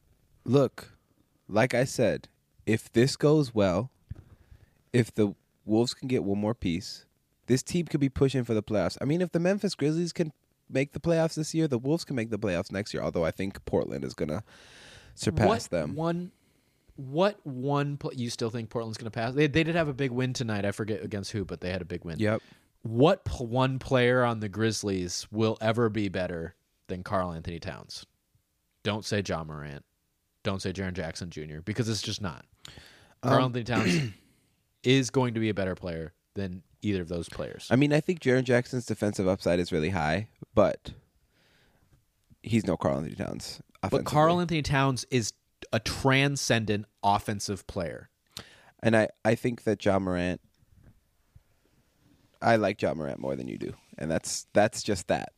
look, 0.44 0.93
like 1.48 1.74
I 1.74 1.85
said, 1.85 2.28
if 2.64 2.93
this 2.93 3.16
goes 3.16 3.55
well, 3.55 3.90
if 4.93 5.14
the 5.14 5.35
Wolves 5.64 5.94
can 5.94 6.09
get 6.09 6.24
one 6.24 6.39
more 6.39 6.55
piece, 6.55 7.05
this 7.47 7.62
team 7.62 7.86
could 7.86 8.01
be 8.01 8.09
pushing 8.09 8.44
for 8.44 8.55
the 8.55 8.62
playoffs. 8.62 8.97
I 9.01 9.05
mean, 9.05 9.20
if 9.20 9.32
the 9.32 9.40
Memphis 9.40 9.74
Grizzlies 9.74 10.12
can 10.12 10.32
make 10.68 10.93
the 10.93 11.01
playoffs 11.01 11.35
this 11.35 11.55
year, 11.55 11.68
the 11.68 11.78
Wolves 11.78 12.05
can 12.05 12.16
make 12.16 12.31
the 12.31 12.39
playoffs 12.39 12.73
next 12.73 12.93
year. 12.93 13.02
Although 13.02 13.24
I 13.24 13.31
think 13.31 13.64
Portland 13.64 14.05
is 14.05 14.14
going 14.14 14.28
to 14.28 14.43
surpass 15.14 15.47
what 15.47 15.62
them. 15.70 15.94
One, 15.94 16.32
what 16.97 17.39
one? 17.44 17.97
Pl- 17.97 18.14
you 18.14 18.31
still 18.31 18.51
think 18.51 18.70
Portland's 18.70 18.98
going 18.98 19.10
to 19.10 19.16
pass? 19.16 19.35
They, 19.35 19.47
they 19.47 19.64
did 19.64 19.77
have 19.77 19.89
a 19.89 19.94
big 19.94 20.10
win 20.10 20.32
tonight. 20.32 20.64
I 20.64 20.73
forget 20.73 21.05
against 21.05 21.32
who, 21.32 21.44
but 21.44 21.60
they 21.60 21.70
had 21.70 21.82
a 21.82 21.86
big 21.86 22.05
win. 22.05 22.18
Yep. 22.18 22.43
What 22.82 23.24
pl- 23.24 23.47
one 23.47 23.78
player 23.78 24.24
on 24.24 24.40
the 24.40 24.48
Grizzlies 24.48 25.27
will 25.31 25.59
ever 25.60 25.89
be 25.89 26.09
better 26.09 26.55
than 26.89 27.02
Karl-Anthony 27.02 27.59
Towns? 27.59 28.06
Don't 28.82 29.05
say 29.05 29.23
Ja 29.27 29.43
Morant. 29.43 29.85
Don't 30.47 30.62
say 30.62 30.73
Jaren 30.73 30.93
Jackson 30.93 31.28
Jr. 31.28 31.59
because 31.64 31.89
it's 31.89 32.01
just 32.01 32.23
not. 32.23 32.44
Karl 33.20 33.39
Um, 33.39 33.56
Anthony 33.56 33.64
Towns 33.64 34.12
is 34.85 35.10
going 35.10 35.35
to 35.35 35.40
be 35.40 35.48
a 35.48 35.55
better 35.55 35.74
player 35.74 36.12
than 36.36 36.62
either 36.82 37.02
of 37.02 37.09
those 37.09 37.28
players. 37.28 37.66
I 37.68 37.74
mean, 37.74 37.93
I 37.93 37.98
think 37.98 38.20
Jaren 38.20 38.44
Jackson's 38.44 38.86
defensive 38.86 39.27
upside 39.27 39.59
is 39.59 39.73
really 39.73 39.90
high, 39.90 40.28
but 40.55 40.93
he's 42.44 42.64
no 42.64 42.77
Karl-Anthony 42.77 43.16
Towns. 43.16 43.60
but. 43.90 44.05
Carl 44.05 44.40
Anthony 44.40 44.62
Towns 44.62 45.05
is 45.10 45.32
a 45.73 45.81
transcendent 45.81 46.85
offensive 47.02 47.66
player. 47.66 48.09
and 48.81 48.97
I, 48.97 49.09
I 49.24 49.35
think 49.35 49.64
that 49.64 49.85
Ja 49.85 49.98
Morant. 49.98 50.40
I 52.40 52.55
like 52.55 52.81
Ja 52.81 52.94
Morant 52.94 53.18
more 53.18 53.35
than 53.35 53.48
you 53.48 53.59
do, 53.59 53.73
and 53.98 54.09
that's 54.09 54.47
that's 54.52 54.85
just 54.85 55.09
that. 55.09 55.32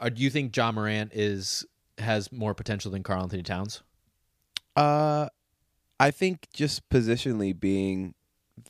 Uh, 0.00 0.08
do 0.08 0.22
you 0.22 0.30
think 0.30 0.56
Ja 0.56 0.72
Morant 0.72 1.12
is 1.12 1.66
has 1.98 2.32
more 2.32 2.54
potential 2.54 2.90
than 2.92 3.02
Karl-Anthony 3.02 3.42
Towns? 3.42 3.82
Uh, 4.78 5.28
I 6.00 6.10
think 6.10 6.46
just 6.52 6.88
positionally 6.88 7.58
being 7.58 8.14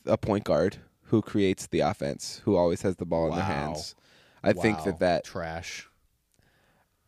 a 0.05 0.17
point 0.17 0.43
guard 0.43 0.77
who 1.03 1.21
creates 1.21 1.67
the 1.67 1.81
offense, 1.81 2.41
who 2.45 2.55
always 2.55 2.81
has 2.81 2.95
the 2.95 3.05
ball 3.05 3.25
in 3.27 3.31
their 3.31 3.39
Wow. 3.41 3.45
hands. 3.45 3.95
I 4.43 4.53
think 4.53 4.79
Wow. 4.79 4.85
that 4.85 4.99
that 4.99 5.23
trash. 5.25 5.87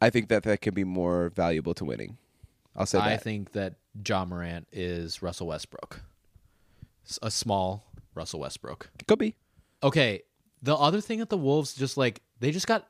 I 0.01 0.09
think 0.09 0.29
that 0.29 0.43
that 0.43 0.61
can 0.61 0.73
be 0.73 0.83
more 0.83 1.29
valuable 1.29 1.73
to 1.75 1.85
winning. 1.85 2.17
I'll 2.75 2.85
say 2.85 2.97
that. 2.99 3.07
I 3.07 3.09
that. 3.11 3.23
think 3.23 3.51
that 3.53 3.75
Ja 4.07 4.25
Morant 4.25 4.67
is 4.71 5.21
Russell 5.21 5.47
Westbrook, 5.47 6.01
S- 7.05 7.19
a 7.21 7.31
small 7.31 7.85
Russell 8.15 8.39
Westbrook. 8.41 8.89
Could 9.07 9.19
be. 9.19 9.35
Okay, 9.83 10.21
the 10.61 10.75
other 10.75 11.01
thing 11.01 11.19
that 11.19 11.29
the 11.29 11.37
Wolves 11.37 11.73
just 11.73 11.97
like 11.97 12.21
they 12.39 12.51
just 12.51 12.67
got 12.67 12.87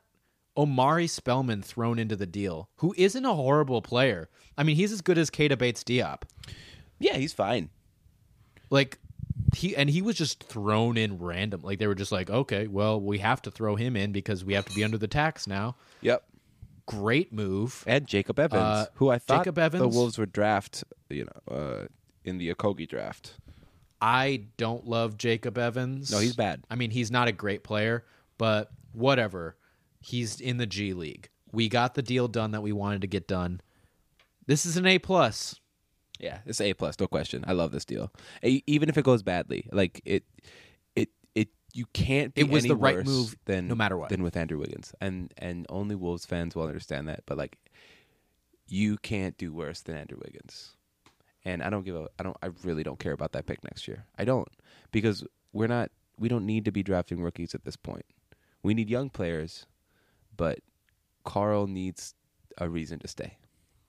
Omari 0.57 1.07
Spellman 1.07 1.61
thrown 1.61 1.97
into 1.97 2.15
the 2.15 2.25
deal, 2.25 2.69
who 2.77 2.93
isn't 2.97 3.25
a 3.25 3.33
horrible 3.33 3.81
player. 3.81 4.29
I 4.57 4.63
mean, 4.63 4.75
he's 4.75 4.91
as 4.91 5.01
good 5.01 5.17
as 5.17 5.29
Keita 5.29 5.57
Bates-Diop. 5.57 6.23
Yeah, 6.99 7.15
he's 7.17 7.33
fine. 7.33 7.69
Like 8.69 8.99
he 9.55 9.75
and 9.75 9.89
he 9.89 10.01
was 10.01 10.15
just 10.15 10.43
thrown 10.43 10.97
in 10.97 11.17
random. 11.17 11.61
Like 11.61 11.79
they 11.79 11.87
were 11.87 11.95
just 11.95 12.11
like, 12.11 12.29
okay, 12.29 12.67
well, 12.67 12.99
we 13.01 13.17
have 13.19 13.41
to 13.43 13.51
throw 13.51 13.75
him 13.75 13.95
in 13.95 14.11
because 14.11 14.45
we 14.45 14.53
have 14.53 14.65
to 14.65 14.75
be 14.75 14.83
under 14.83 14.97
the 14.97 15.07
tax 15.07 15.47
now. 15.47 15.75
Yep. 16.01 16.23
Great 16.85 17.33
move. 17.33 17.83
And 17.87 18.05
Jacob 18.07 18.39
Evans, 18.39 18.61
Uh, 18.61 18.85
who 18.95 19.09
I 19.09 19.19
thought 19.19 19.39
Jacob 19.39 19.57
Evans, 19.57 19.81
the 19.81 19.87
Wolves 19.87 20.17
would 20.17 20.31
draft, 20.31 20.83
you 21.09 21.25
know, 21.25 21.55
uh, 21.55 21.87
in 22.23 22.37
the 22.37 22.53
Okogie 22.53 22.87
draft. 22.87 23.33
I 24.01 24.45
don't 24.57 24.87
love 24.87 25.17
Jacob 25.17 25.57
Evans. 25.57 26.11
No, 26.11 26.19
he's 26.19 26.35
bad. 26.35 26.63
I 26.69 26.75
mean, 26.75 26.89
he's 26.91 27.11
not 27.11 27.27
a 27.27 27.31
great 27.31 27.63
player, 27.63 28.03
but 28.37 28.71
whatever. 28.93 29.55
He's 30.01 30.41
in 30.41 30.57
the 30.57 30.65
G 30.65 30.93
League. 30.93 31.29
We 31.51 31.69
got 31.69 31.93
the 31.93 32.01
deal 32.01 32.27
done 32.27 32.51
that 32.51 32.61
we 32.61 32.71
wanted 32.71 33.01
to 33.01 33.07
get 33.07 33.27
done. 33.27 33.61
This 34.47 34.65
is 34.65 34.75
an 34.77 34.85
A 34.87 34.99
plus. 34.99 35.59
Yeah, 36.19 36.39
it's 36.45 36.59
A 36.61 36.73
plus, 36.73 36.99
no 36.99 37.07
question. 37.07 37.43
I 37.47 37.53
love 37.53 37.71
this 37.71 37.85
deal, 37.85 38.11
E- 38.43 38.63
even 38.67 38.89
if 38.89 38.97
it 38.97 39.03
goes 39.05 39.23
badly. 39.23 39.67
Like 39.71 40.01
it, 40.05 40.23
it, 40.95 41.09
it. 41.35 41.49
You 41.73 41.85
can't. 41.93 42.33
Be 42.33 42.41
It 42.41 42.49
was 42.49 42.63
any 42.63 42.69
the 42.69 42.75
right 42.75 43.03
move 43.05 43.35
than 43.45 43.67
no 43.67 43.75
matter 43.75 43.97
what. 43.97 44.09
than 44.09 44.21
with 44.23 44.35
Andrew 44.37 44.59
Wiggins, 44.59 44.93
and 45.01 45.33
and 45.37 45.65
only 45.69 45.95
Wolves 45.95 46.25
fans 46.25 46.55
will 46.55 46.67
understand 46.67 47.07
that. 47.09 47.21
But 47.25 47.37
like, 47.37 47.57
you 48.67 48.97
can't 48.97 49.37
do 49.37 49.51
worse 49.53 49.81
than 49.81 49.95
Andrew 49.95 50.19
Wiggins, 50.23 50.75
and 51.43 51.63
I 51.63 51.69
don't 51.69 51.83
give 51.83 51.95
a. 51.95 52.07
I 52.19 52.23
don't. 52.23 52.37
I 52.43 52.49
really 52.63 52.83
don't 52.83 52.99
care 52.99 53.13
about 53.13 53.31
that 53.33 53.45
pick 53.45 53.63
next 53.63 53.87
year. 53.87 54.05
I 54.17 54.23
don't 54.25 54.47
because 54.91 55.23
we're 55.53 55.67
not. 55.67 55.91
We 56.19 56.29
don't 56.29 56.45
need 56.45 56.65
to 56.65 56.71
be 56.71 56.83
drafting 56.83 57.21
rookies 57.21 57.55
at 57.55 57.63
this 57.65 57.75
point. 57.75 58.05
We 58.63 58.75
need 58.75 58.89
young 58.91 59.09
players, 59.09 59.65
but 60.41 60.57
Karl 61.23 61.67
needs 61.67 62.15
a 62.57 62.67
reason 62.67 62.97
to 62.97 63.07
stay. 63.07 63.37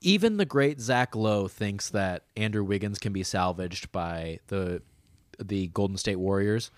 Even 0.02 0.36
the 0.36 0.44
great 0.44 0.82
Zach 0.82 1.16
Lowe 1.16 1.48
thinks 1.48 1.88
that 1.88 2.24
Andrew 2.36 2.62
Wiggins 2.62 2.98
can 2.98 3.14
be 3.14 3.22
salvaged 3.22 3.90
by 3.90 4.38
the 4.48 4.82
the 5.42 5.68
Golden 5.68 5.96
State 5.96 6.16
Warriors. 6.16 6.70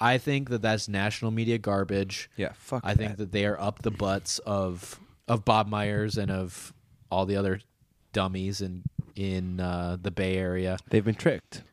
I 0.00 0.16
think 0.16 0.48
that 0.48 0.62
that's 0.62 0.88
national 0.88 1.30
media 1.30 1.58
garbage. 1.58 2.30
Yeah, 2.36 2.52
fuck. 2.54 2.80
I 2.84 2.94
think 2.94 3.18
that 3.18 3.32
they 3.32 3.44
are 3.44 3.60
up 3.60 3.82
the 3.82 3.90
butts 3.90 4.38
of 4.38 4.98
of 5.28 5.44
Bob 5.44 5.68
Myers 5.68 6.16
and 6.16 6.30
of 6.30 6.72
all 7.10 7.26
the 7.26 7.36
other 7.36 7.60
dummies 8.14 8.62
in 8.62 8.82
in 9.14 9.60
uh, 9.60 9.98
the 10.00 10.10
Bay 10.10 10.36
Area. 10.36 10.78
they've 10.88 11.04
been 11.04 11.14
tricked. 11.14 11.64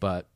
But 0.00 0.26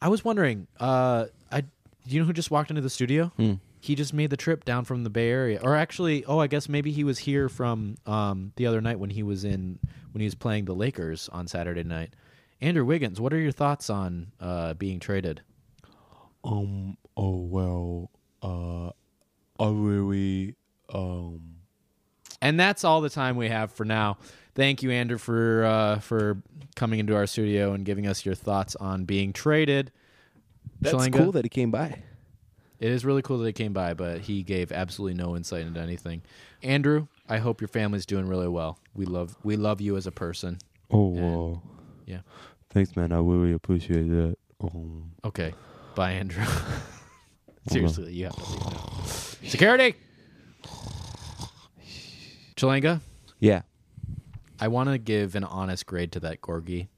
I 0.00 0.06
was 0.06 0.24
wondering, 0.24 0.68
uh, 0.78 1.26
I 1.50 1.62
do 1.62 1.66
you 2.06 2.20
know 2.20 2.26
who 2.26 2.32
just 2.32 2.52
walked 2.52 2.70
into 2.70 2.82
the 2.82 2.90
studio? 2.90 3.32
Hmm. 3.36 3.54
He 3.84 3.94
just 3.94 4.14
made 4.14 4.30
the 4.30 4.38
trip 4.38 4.64
down 4.64 4.86
from 4.86 5.04
the 5.04 5.10
Bay 5.10 5.28
Area, 5.28 5.60
or 5.62 5.76
actually, 5.76 6.24
oh, 6.24 6.38
I 6.38 6.46
guess 6.46 6.70
maybe 6.70 6.90
he 6.90 7.04
was 7.04 7.18
here 7.18 7.50
from 7.50 7.96
um, 8.06 8.54
the 8.56 8.66
other 8.66 8.80
night 8.80 8.98
when 8.98 9.10
he 9.10 9.22
was 9.22 9.44
in 9.44 9.78
when 10.12 10.20
he 10.20 10.24
was 10.24 10.34
playing 10.34 10.64
the 10.64 10.74
Lakers 10.74 11.28
on 11.30 11.46
Saturday 11.46 11.84
night. 11.84 12.14
Andrew 12.62 12.86
Wiggins, 12.86 13.20
what 13.20 13.34
are 13.34 13.38
your 13.38 13.52
thoughts 13.52 13.90
on 13.90 14.32
uh, 14.40 14.72
being 14.72 15.00
traded? 15.00 15.42
Um. 16.44 16.96
Oh 17.14 17.36
well. 17.36 18.10
Uh. 18.42 18.88
I 19.62 19.68
really. 19.70 20.54
Um. 20.88 21.56
And 22.40 22.58
that's 22.58 22.84
all 22.84 23.02
the 23.02 23.10
time 23.10 23.36
we 23.36 23.50
have 23.50 23.70
for 23.70 23.84
now. 23.84 24.16
Thank 24.54 24.82
you, 24.82 24.92
Andrew, 24.92 25.18
for 25.18 25.62
uh, 25.62 25.98
for 25.98 26.42
coming 26.74 27.00
into 27.00 27.14
our 27.14 27.26
studio 27.26 27.74
and 27.74 27.84
giving 27.84 28.06
us 28.06 28.24
your 28.24 28.34
thoughts 28.34 28.76
on 28.76 29.04
being 29.04 29.34
traded. 29.34 29.92
That's 30.80 30.96
Shalenga? 30.96 31.18
cool 31.18 31.32
that 31.32 31.44
he 31.44 31.50
came 31.50 31.70
by. 31.70 32.02
It 32.80 32.90
is 32.90 33.04
really 33.04 33.22
cool 33.22 33.38
that 33.38 33.46
he 33.46 33.52
came 33.52 33.72
by, 33.72 33.94
but 33.94 34.20
he 34.20 34.42
gave 34.42 34.72
absolutely 34.72 35.14
no 35.22 35.36
insight 35.36 35.64
into 35.66 35.80
anything. 35.80 36.22
Andrew, 36.62 37.06
I 37.28 37.38
hope 37.38 37.60
your 37.60 37.68
family's 37.68 38.04
doing 38.06 38.26
really 38.26 38.48
well. 38.48 38.78
We 38.94 39.04
love 39.06 39.36
we 39.44 39.56
love 39.56 39.80
you 39.80 39.96
as 39.96 40.06
a 40.06 40.12
person. 40.12 40.58
Oh. 40.90 41.54
Uh, 41.54 41.68
yeah. 42.06 42.20
Thanks, 42.70 42.96
man. 42.96 43.12
I 43.12 43.18
really 43.18 43.52
appreciate 43.52 44.08
that. 44.08 44.36
Um. 44.60 45.12
Okay, 45.24 45.54
bye, 45.94 46.12
Andrew. 46.12 46.44
Seriously, 47.68 48.12
you 48.12 48.24
have 48.24 48.36
to 48.36 48.50
leave 48.50 48.60
now. 48.60 49.02
Security. 49.48 49.94
Chalanga, 52.56 53.00
Yeah. 53.40 53.62
I 54.60 54.68
want 54.68 54.88
to 54.88 54.98
give 54.98 55.34
an 55.34 55.44
honest 55.44 55.86
grade 55.86 56.12
to 56.12 56.20
that 56.20 56.40
Gorgui 56.40 56.88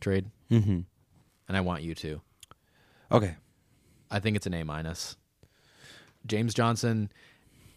trade, 0.00 0.30
Mm-hmm. 0.50 0.80
and 1.48 1.56
I 1.56 1.60
want 1.60 1.82
you 1.82 1.94
to. 1.96 2.20
Okay. 3.10 3.36
I 4.10 4.20
think 4.20 4.36
it's 4.36 4.46
an 4.46 4.54
A 4.54 4.64
minus. 4.64 5.16
James 6.26 6.54
Johnson 6.54 7.10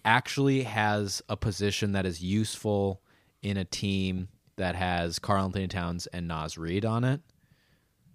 actually 0.04 0.64
has 0.64 1.22
a 1.30 1.36
position 1.36 1.94
that 1.94 2.06
is 2.06 2.24
useful 2.24 3.02
in 3.42 3.58
a 3.58 3.66
team 3.66 4.28
that 4.58 4.76
has 4.76 5.20
Karl-Anthony 5.20 5.68
Towns 5.68 6.08
and 6.08 6.28
Naz 6.28 6.58
Reid 6.58 6.86
on 6.86 7.04
it. 7.04 7.22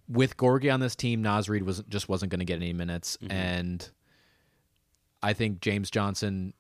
With 0.09 0.37
Gorgui 0.37 0.73
on 0.73 0.81
this 0.81 0.97
team, 0.97 1.23
Naz 1.23 1.49
Reid 1.49 1.63
was 1.63 1.83
just 1.89 2.09
wasn't 2.09 2.31
going 2.31 2.41
to 2.41 2.45
get 2.45 2.57
any 2.57 2.73
minutes, 2.73 3.17
mm-hmm. 3.19 3.33
and 3.33 3.91
I 5.23 5.35
think 5.35 5.61
James 5.61 5.91
Johnson 5.91 6.55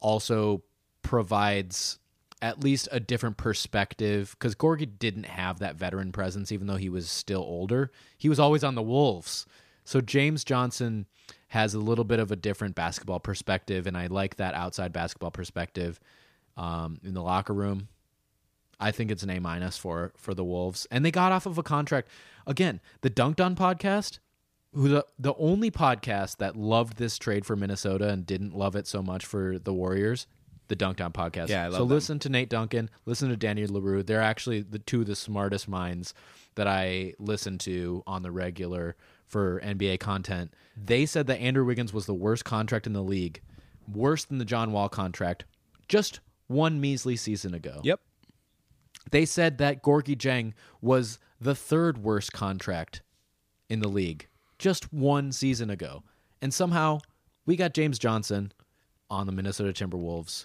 also 0.00 0.62
provides 1.02 1.98
at 2.42 2.62
least 2.62 2.88
a 2.90 3.00
different 3.00 3.36
perspective 3.36 4.36
because 4.38 4.54
Gorgui 4.54 4.98
didn't 4.98 5.26
have 5.26 5.60
that 5.60 5.76
veteran 5.76 6.12
presence, 6.12 6.52
even 6.52 6.66
though 6.66 6.76
he 6.76 6.88
was 6.88 7.08
still 7.08 7.40
older. 7.40 7.90
He 8.18 8.28
was 8.28 8.40
always 8.40 8.64
on 8.64 8.74
the 8.74 8.82
Wolves. 8.82 9.46
So 9.84 10.00
James 10.00 10.44
Johnson 10.44 11.06
has 11.52 11.74
a 11.74 11.78
little 11.78 12.04
bit 12.04 12.18
of 12.18 12.32
a 12.32 12.36
different 12.36 12.74
basketball 12.74 13.20
perspective, 13.20 13.86
and 13.86 13.94
I 13.94 14.06
like 14.06 14.36
that 14.36 14.54
outside 14.54 14.90
basketball 14.90 15.30
perspective 15.30 16.00
um, 16.56 16.98
in 17.04 17.12
the 17.12 17.20
locker 17.20 17.52
room. 17.52 17.88
I 18.80 18.90
think 18.90 19.10
it's 19.10 19.22
an 19.22 19.28
A 19.28 19.38
minus 19.38 19.76
for 19.76 20.12
for 20.16 20.32
the 20.32 20.44
Wolves, 20.44 20.86
and 20.90 21.04
they 21.04 21.10
got 21.10 21.30
off 21.30 21.44
of 21.44 21.58
a 21.58 21.62
contract. 21.62 22.08
Again, 22.46 22.80
the 23.02 23.10
Dunked 23.10 23.44
On 23.44 23.54
podcast, 23.54 24.18
who 24.72 24.88
the 24.88 25.06
the 25.18 25.34
only 25.34 25.70
podcast 25.70 26.38
that 26.38 26.56
loved 26.56 26.96
this 26.96 27.18
trade 27.18 27.44
for 27.44 27.54
Minnesota 27.54 28.08
and 28.08 28.24
didn't 28.24 28.56
love 28.56 28.74
it 28.74 28.86
so 28.86 29.02
much 29.02 29.26
for 29.26 29.58
the 29.58 29.74
Warriors, 29.74 30.26
the 30.68 30.74
Dunked 30.74 31.04
On 31.04 31.12
podcast. 31.12 31.50
Yeah, 31.50 31.64
I 31.64 31.66
love 31.66 31.74
so 31.74 31.78
them. 31.80 31.88
listen 31.88 32.18
to 32.20 32.30
Nate 32.30 32.48
Duncan, 32.48 32.88
listen 33.04 33.28
to 33.28 33.36
Danny 33.36 33.66
Leroux. 33.66 34.02
They're 34.02 34.22
actually 34.22 34.62
the 34.62 34.78
two 34.78 35.02
of 35.02 35.06
the 35.06 35.14
smartest 35.14 35.68
minds 35.68 36.14
that 36.54 36.66
I 36.66 37.12
listen 37.18 37.58
to 37.58 38.02
on 38.06 38.22
the 38.22 38.30
regular 38.30 38.96
for 39.32 39.60
NBA 39.62 39.98
content. 39.98 40.52
They 40.76 41.06
said 41.06 41.26
that 41.26 41.40
Andrew 41.40 41.64
Wiggins 41.64 41.92
was 41.92 42.04
the 42.04 42.14
worst 42.14 42.44
contract 42.44 42.86
in 42.86 42.92
the 42.92 43.02
league, 43.02 43.40
worse 43.90 44.26
than 44.26 44.36
the 44.36 44.44
John 44.44 44.72
Wall 44.72 44.90
contract, 44.90 45.46
just 45.88 46.20
one 46.48 46.80
measly 46.80 47.16
season 47.16 47.54
ago. 47.54 47.80
Yep. 47.82 47.98
They 49.10 49.24
said 49.24 49.56
that 49.58 49.82
Gorgui 49.82 50.16
Dieng 50.16 50.52
was 50.82 51.18
the 51.40 51.54
third 51.54 51.98
worst 52.04 52.32
contract 52.34 53.00
in 53.70 53.80
the 53.80 53.88
league 53.88 54.28
just 54.58 54.92
one 54.92 55.32
season 55.32 55.70
ago. 55.70 56.04
And 56.42 56.52
somehow 56.52 57.00
we 57.46 57.56
got 57.56 57.72
James 57.72 57.98
Johnson 57.98 58.52
on 59.10 59.26
the 59.26 59.32
Minnesota 59.32 59.72
Timberwolves 59.72 60.44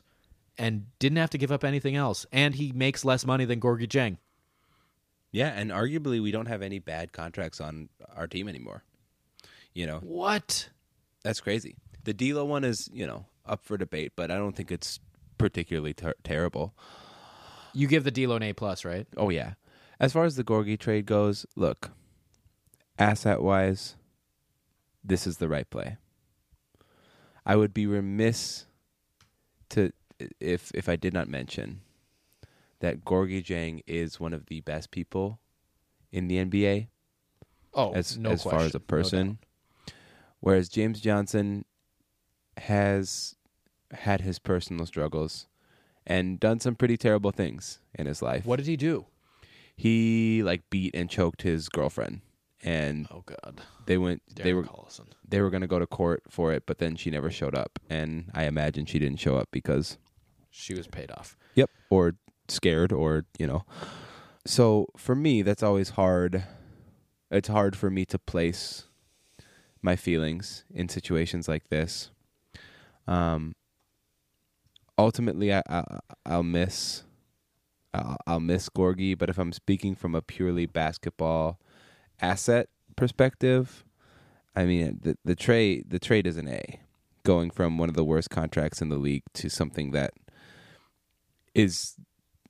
and 0.58 0.86
didn't 0.98 1.18
have 1.18 1.30
to 1.32 1.38
give 1.38 1.52
up 1.52 1.66
anything 1.66 1.98
else. 1.98 2.26
And 2.32 2.56
he 2.56 2.72
makes 2.72 3.04
less 3.04 3.26
money 3.26 3.44
than 3.44 3.60
Gorgui 3.60 3.88
Dieng. 3.88 4.18
Yeah, 5.38 5.50
and 5.50 5.70
arguably 5.70 6.20
we 6.20 6.32
don't 6.32 6.48
have 6.48 6.64
any 6.64 6.80
bad 6.80 7.14
contracts 7.14 7.62
on 7.62 7.90
our 8.16 8.26
team 8.26 8.48
anymore. 8.50 8.84
You 9.76 9.86
know, 9.86 10.00
What? 10.00 10.70
that's 11.24 11.40
crazy. 11.40 11.76
The 12.06 12.14
D'Lo 12.14 12.44
one 12.44 12.64
is, 12.64 12.90
you 12.92 13.06
know, 13.06 13.26
up 13.46 13.64
for 13.64 13.78
debate, 13.78 14.14
but 14.16 14.32
I 14.32 14.38
don't 14.38 14.56
think 14.56 14.72
it's 14.72 15.00
particularly 15.38 15.94
ter- 15.94 16.16
terrible. 16.24 16.74
You 17.72 17.86
give 17.88 18.04
the 18.04 18.10
D'Lo 18.10 18.36
an 18.38 18.42
A 18.42 18.54
plus, 18.54 18.84
right? 18.84 19.06
Oh 19.16 19.30
yeah. 19.30 19.54
As 20.00 20.12
far 20.12 20.24
as 20.26 20.38
the 20.38 20.44
Gorgui 20.44 20.80
trade 20.80 21.06
goes, 21.06 21.46
look, 21.56 21.92
asset 22.98 23.44
wise, 23.44 23.96
this 25.04 25.28
is 25.28 25.38
the 25.38 25.48
right 25.48 25.70
play. 25.70 25.98
I 27.46 27.56
would 27.56 27.76
be 27.76 27.86
remiss 27.86 28.66
to 29.70 29.92
if 30.40 30.72
if 30.74 30.90
I 30.90 30.96
did 30.96 31.14
not 31.14 31.28
mention 31.28 31.82
that 32.80 33.04
Gorgui 33.06 33.44
Dieng 33.44 33.82
is 33.88 34.20
one 34.20 34.34
of 34.34 34.46
the 34.48 34.62
best 34.62 34.92
people 34.92 35.40
in 36.12 36.28
the 36.28 36.38
NBA 36.44 36.88
Oh, 37.74 37.92
as 37.94 38.18
no 38.18 38.32
as 38.32 38.44
far 38.44 38.62
as 38.62 38.74
a 38.76 38.80
person. 38.80 39.40
doubt. 39.86 39.94
whereas 40.40 40.70
James 40.70 41.00
Johnson 41.02 41.66
has 42.58 43.36
had 43.92 44.22
his 44.22 44.40
personal 44.40 44.86
struggles 44.86 45.48
and 46.06 46.40
done 46.40 46.60
some 46.60 46.76
pretty 46.76 46.98
terrible 46.98 47.32
things 47.32 47.80
in 47.94 48.06
his 48.08 48.22
life. 48.22 48.46
what 48.46 48.58
did 48.58 48.66
he 48.68 48.78
do? 48.78 49.06
he 49.76 50.42
like 50.44 50.68
beat 50.72 50.96
and 50.96 51.08
choked 51.10 51.44
his 51.44 51.70
girlfriend, 51.70 52.22
and 52.64 53.08
Oh 53.12 53.22
God. 53.26 53.62
they 53.86 53.98
went. 54.00 54.24
they 54.36 54.54
were 54.54 54.64
Collison. 54.64 55.06
they 55.28 55.40
were 55.40 55.52
going 55.52 55.62
to 55.62 55.68
go 55.68 55.78
to 55.78 55.86
court 55.86 56.24
for 56.30 56.52
it, 56.52 56.64
but 56.66 56.80
then 56.80 56.96
she 56.96 57.12
never 57.12 57.30
showed 57.30 57.54
up, 57.54 57.78
and 57.90 58.32
I 58.34 58.46
imagine 58.46 58.88
she 58.88 58.98
didn't 58.98 59.20
show 59.20 59.38
up 59.38 59.50
because 59.52 60.00
She 60.50 60.74
was 60.74 60.88
paid 60.88 61.12
off. 61.12 61.38
Yep. 61.54 61.70
Or 61.92 62.16
scared 62.50 62.92
or, 62.92 63.26
you 63.38 63.48
know. 63.48 63.66
So 64.46 64.88
for 64.96 65.16
me, 65.16 65.42
that's 65.42 65.64
always 65.64 65.92
hard. 65.92 66.44
It's 67.30 67.50
hard 67.50 67.76
for 67.76 67.90
me 67.90 68.06
to 68.06 68.18
place 68.18 68.86
my 69.82 69.96
feelings 69.96 70.64
in 70.74 70.90
situations 70.90 71.48
like 71.48 71.70
this. 71.70 72.12
Um 73.08 73.56
ultimately 74.98 75.54
I, 75.54 75.62
I 75.70 75.84
I'll 76.26 76.44
miss 76.44 77.04
I'll, 77.94 78.18
I'll 78.28 78.40
miss 78.40 78.70
Gorgui, 78.70 79.18
but 79.18 79.30
if 79.30 79.38
I'm 79.38 79.54
speaking 79.54 79.96
from 79.96 80.14
a 80.16 80.22
purely 80.22 80.66
basketball 80.66 81.60
asset 82.22 82.70
perspective, 82.96 83.86
I 84.56 84.66
mean 84.66 85.00
the 85.02 85.18
the 85.24 85.36
trade 85.36 85.86
the 85.90 86.00
trade 86.00 86.28
is 86.28 86.38
an 86.38 86.48
A. 86.48 86.80
Going 87.24 87.50
from 87.50 87.78
one 87.78 87.90
of 87.90 87.96
the 87.96 88.06
worst 88.06 88.30
contracts 88.30 88.82
in 88.82 88.90
the 88.90 88.98
league 88.98 89.24
to 89.34 89.50
something 89.50 89.92
that 89.92 90.14
is 91.54 91.96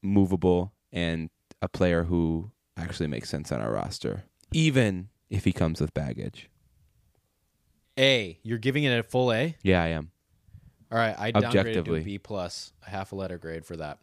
movable 0.08 0.74
and 0.92 1.30
a 1.62 1.68
player 1.68 2.04
who 2.04 2.52
actually 2.78 3.08
makes 3.08 3.30
sense 3.30 3.52
on 3.52 3.62
our 3.62 3.72
roster, 3.72 4.24
even 4.54 5.10
if 5.30 5.44
he 5.44 5.52
comes 5.52 5.82
with 5.82 5.94
baggage. 5.94 6.50
A. 8.00 8.40
You're 8.44 8.60
giving 8.60 8.84
it 8.84 8.98
a 8.98 9.04
full 9.04 9.34
A. 9.34 9.56
Yeah, 9.64 9.84
I 9.84 9.88
am. 9.88 10.12
All 10.92 10.98
right, 10.98 11.16
I 11.18 11.32
downgraded 11.32 11.86
to 11.86 11.96
a 11.96 12.02
B 12.02 12.18
plus, 12.18 12.72
a 12.86 12.90
half 12.90 13.12
a 13.12 13.16
letter 13.16 13.38
grade 13.38 13.66
for 13.66 13.76
that. 13.78 14.00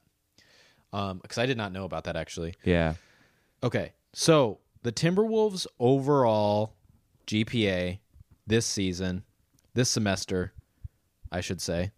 Um, 0.92 1.18
because 1.18 1.38
I 1.38 1.46
did 1.46 1.56
not 1.56 1.72
know 1.72 1.84
about 1.84 2.04
that 2.04 2.16
actually. 2.16 2.54
Yeah. 2.64 2.94
Okay, 3.62 3.92
so 4.12 4.58
the 4.82 4.92
Timberwolves 4.92 5.66
overall 5.80 6.74
GPA 7.26 7.98
this 8.46 8.66
season, 8.66 9.24
this 9.72 9.88
semester, 9.88 10.52
I 11.32 11.40
should 11.40 11.60
say, 11.60 11.92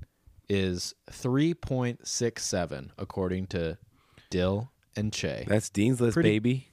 is 0.49 0.95
three 1.11 1.53
point 1.53 2.07
six 2.07 2.45
seven 2.45 2.93
according 2.97 3.49
to 3.49 3.77
Dill 4.37 4.71
and 4.97 5.13
Che. 5.13 5.45
That's 5.49 5.71
Dean's 5.71 6.01
list, 6.01 6.15
Pretty- 6.15 6.31
baby. 6.39 6.69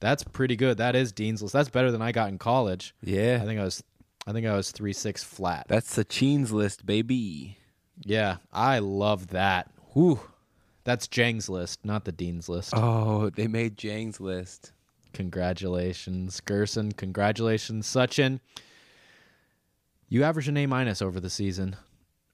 That's 0.00 0.24
pretty 0.24 0.56
good. 0.56 0.78
That 0.78 0.96
is 0.96 1.12
Dean's 1.12 1.42
list. 1.42 1.52
That's 1.52 1.68
better 1.68 1.90
than 1.92 2.00
I 2.00 2.10
got 2.10 2.30
in 2.30 2.38
college. 2.38 2.94
Yeah. 3.02 3.38
I 3.42 3.44
think 3.44 3.60
I 3.60 3.64
was, 3.64 3.82
I 4.26 4.32
think 4.32 4.46
I 4.46 4.56
was 4.56 4.70
three 4.72 4.94
six 4.94 5.22
flat. 5.22 5.66
That's 5.68 5.94
the 5.94 6.04
Cheen's 6.06 6.52
list, 6.52 6.86
baby. 6.86 7.58
Yeah, 8.02 8.36
I 8.52 8.78
love 8.78 9.28
that. 9.28 9.70
Whew. 9.92 10.18
That's 10.84 11.06
Dieng's 11.06 11.50
list, 11.50 11.84
not 11.84 12.06
the 12.06 12.12
Dean's 12.12 12.48
list. 12.48 12.72
Oh, 12.74 13.28
they 13.28 13.46
made 13.46 13.76
Dieng's 13.76 14.18
list. 14.20 14.72
Congratulations, 15.12 16.40
Gersson. 16.46 16.96
Congratulations, 16.96 17.86
Sachin. 17.86 18.40
You 20.08 20.24
average 20.24 20.48
an 20.48 20.56
A 20.56 20.66
minus 20.66 21.02
over 21.02 21.20
the 21.20 21.28
season, 21.30 21.76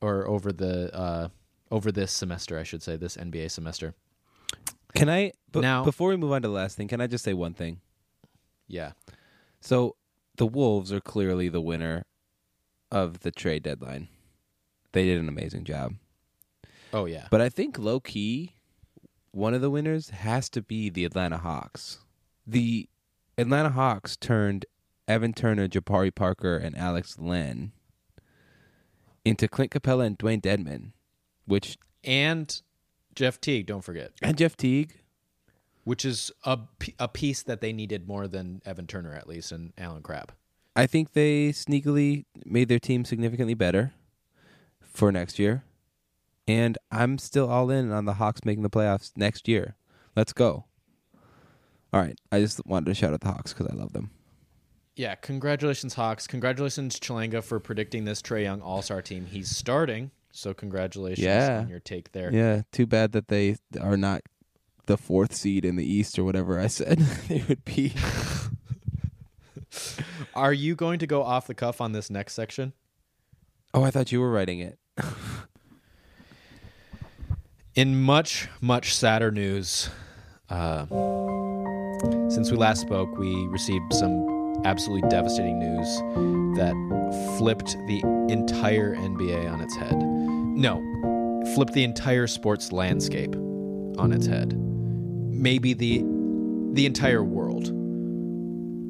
or 0.01 0.27
over 0.28 0.53
the 0.53 0.95
uh, 0.95 1.28
over 1.70 1.91
this 1.91 2.12
semester, 2.12 2.59
I 2.59 2.62
should 2.62 2.83
say, 2.83 2.97
this 2.97 3.16
NBA 3.16 3.51
semester. 3.51 3.95
Can 4.97 5.09
I 5.09 5.32
b- 5.52 5.60
Now- 5.60 5.85
before 5.85 6.09
we 6.10 6.16
move 6.16 6.32
on 6.32 6.43
to 6.43 6.48
the 6.48 6.55
last 6.55 6.77
thing, 6.77 6.89
can 6.89 7.01
I 7.01 7.06
just 7.06 7.24
say 7.24 7.35
one 7.35 7.55
thing? 7.55 7.81
Yeah, 8.68 8.93
So 9.60 9.97
the 10.36 10.47
Wolves 10.47 10.93
are 10.93 11.01
clearly 11.01 11.48
the 11.48 11.60
winner 11.60 12.05
of 12.90 13.20
the 13.20 13.31
trade 13.31 13.62
deadline. 13.62 14.09
They 14.93 15.05
did 15.05 15.20
an 15.20 15.28
amazing 15.28 15.64
job. 15.64 15.94
oh 16.93 17.05
yeah, 17.06 17.28
But 17.31 17.40
I 17.40 17.48
think 17.48 17.78
low 17.78 18.01
key, 18.01 18.55
one 19.31 19.55
of 19.55 19.60
the 19.60 19.70
winners 19.70 20.10
has 20.10 20.48
to 20.51 20.62
be 20.62 20.89
the 20.90 21.05
Atlanta 21.05 21.39
Hawks. 21.39 21.98
The 22.47 22.89
Atlanta 23.39 23.70
Hawks 23.70 24.16
turned 24.16 24.66
Evan 25.06 25.32
Turner, 25.32 25.68
Jabari 25.68 26.12
Parker, 26.14 26.56
and 26.56 26.77
Alex 26.77 27.16
Len 27.18 27.73
into 29.24 29.47
Clint 29.48 29.70
Capela 29.73 30.06
and 30.06 30.18
Dewayne 30.18 30.40
Dedmon, 30.40 30.93
which 31.47 31.77
and 32.05 32.62
Jeff 33.16 33.40
Teague. 33.40 33.66
Don't 33.66 33.82
forget, 33.82 34.12
and 34.22 34.36
Jeff 34.38 34.56
Teague. 34.56 35.01
which 35.84 36.05
is 36.05 36.30
a, 36.44 36.59
a 36.98 37.09
piece 37.09 37.43
that 37.43 37.60
they 37.60 37.72
needed 37.72 38.06
more 38.06 38.28
than 38.28 38.62
Evan 38.64 38.86
Turner 38.86 39.14
at 39.14 39.26
least 39.28 39.51
and 39.52 39.72
Allen 39.76 40.02
Crabbe. 40.02 40.30
I 40.76 40.86
think 40.86 41.12
they 41.14 41.48
sneakily 41.51 42.26
made 42.44 42.68
their 42.68 42.78
team 42.78 43.05
significantly 43.05 43.55
better 43.55 43.93
for 44.82 45.10
next 45.10 45.38
year. 45.38 45.64
And 46.47 46.76
I'm 46.93 47.18
still 47.18 47.48
all 47.51 47.70
in 47.70 47.90
on 47.90 48.05
the 48.05 48.14
Hawks 48.14 48.44
making 48.44 48.62
the 48.62 48.70
playoffs 48.70 49.10
next 49.16 49.48
year. 49.48 49.74
Let's 50.14 50.32
go. 50.32 50.66
All 51.93 52.01
right. 52.01 52.18
I 52.30 52.40
just 52.40 52.60
wanted 52.66 52.86
to 52.86 52.94
shout 52.94 53.12
out 53.14 53.20
the 53.22 53.28
Hawks 53.32 53.52
because 53.52 53.66
I 53.68 53.74
love 53.74 53.93
them. 53.94 54.10
Yeah, 54.97 55.14
congratulations, 55.14 55.94
Hawks. 55.94 56.26
Congratulations, 56.26 56.98
Chalanga, 56.98 57.43
for 57.44 57.59
predicting 57.60 58.05
this 58.05 58.22
Trae 58.22 58.44
Young 58.44 58.62
All 58.62 58.80
Star 58.82 59.02
team. 59.02 59.26
He's 59.26 59.55
starting, 59.55 60.10
so 60.36 60.52
congratulations 60.54 61.24
Yeah. 61.24 61.60
on 61.60 61.68
your 61.68 61.80
take 61.80 62.12
there. 62.12 62.32
Yeah. 62.32 62.62
Too 62.72 62.86
bad 62.86 63.12
that 63.12 63.28
they 63.28 63.56
are 63.80 63.96
not 63.96 64.22
the 64.86 64.96
fourth 64.96 65.34
seed 65.34 65.64
in 65.64 65.76
the 65.76 65.84
East 65.84 66.18
or 66.18 66.24
whatever 66.24 66.60
I 66.60 66.66
said 66.68 66.98
they 67.28 67.44
would 67.48 67.64
be. 67.64 67.92
Are 70.34 70.52
you 70.52 70.74
going 70.74 70.98
to 71.00 71.06
go 71.06 71.22
off 71.22 71.46
the 71.46 71.54
cuff 71.54 71.80
on 71.80 71.92
this 71.92 72.10
next 72.10 72.34
section? 72.34 72.72
Oh, 73.74 73.82
I 73.82 73.90
thought 73.90 74.12
you 74.12 74.20
were 74.20 74.30
writing 74.30 74.60
it. 74.60 74.78
In 77.74 78.00
much, 78.02 78.48
much 78.62 78.94
sadder 78.94 79.30
news, 79.30 79.90
uh, 80.48 80.86
since 82.30 82.50
we 82.50 82.56
last 82.56 82.80
spoke, 82.80 83.18
we 83.18 83.34
received 83.48 83.92
some 83.92 84.62
absolutely 84.64 85.06
devastating 85.10 85.58
news 85.58 85.98
that 86.56 86.72
flipped 87.38 87.76
the 87.86 88.00
entire 88.32 88.94
NBA 88.96 89.52
on 89.52 89.60
its 89.60 89.76
head. 89.76 89.94
No, 90.57 90.81
flip 91.55 91.70
the 91.73 91.85
entire 91.85 92.27
sports 92.27 92.73
landscape 92.73 93.37
on 93.99 94.11
its 94.11 94.27
head. 94.27 94.59
Maybe 94.59 95.74
the 95.74 96.03
the 96.73 96.87
entire 96.87 97.23
world. 97.23 97.70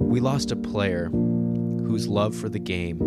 We 0.01 0.21
lost 0.21 0.53
a 0.53 0.57
player 0.57 1.09
whose 1.09 2.07
love 2.07 2.37
for 2.37 2.49
the 2.49 2.61
game, 2.61 2.99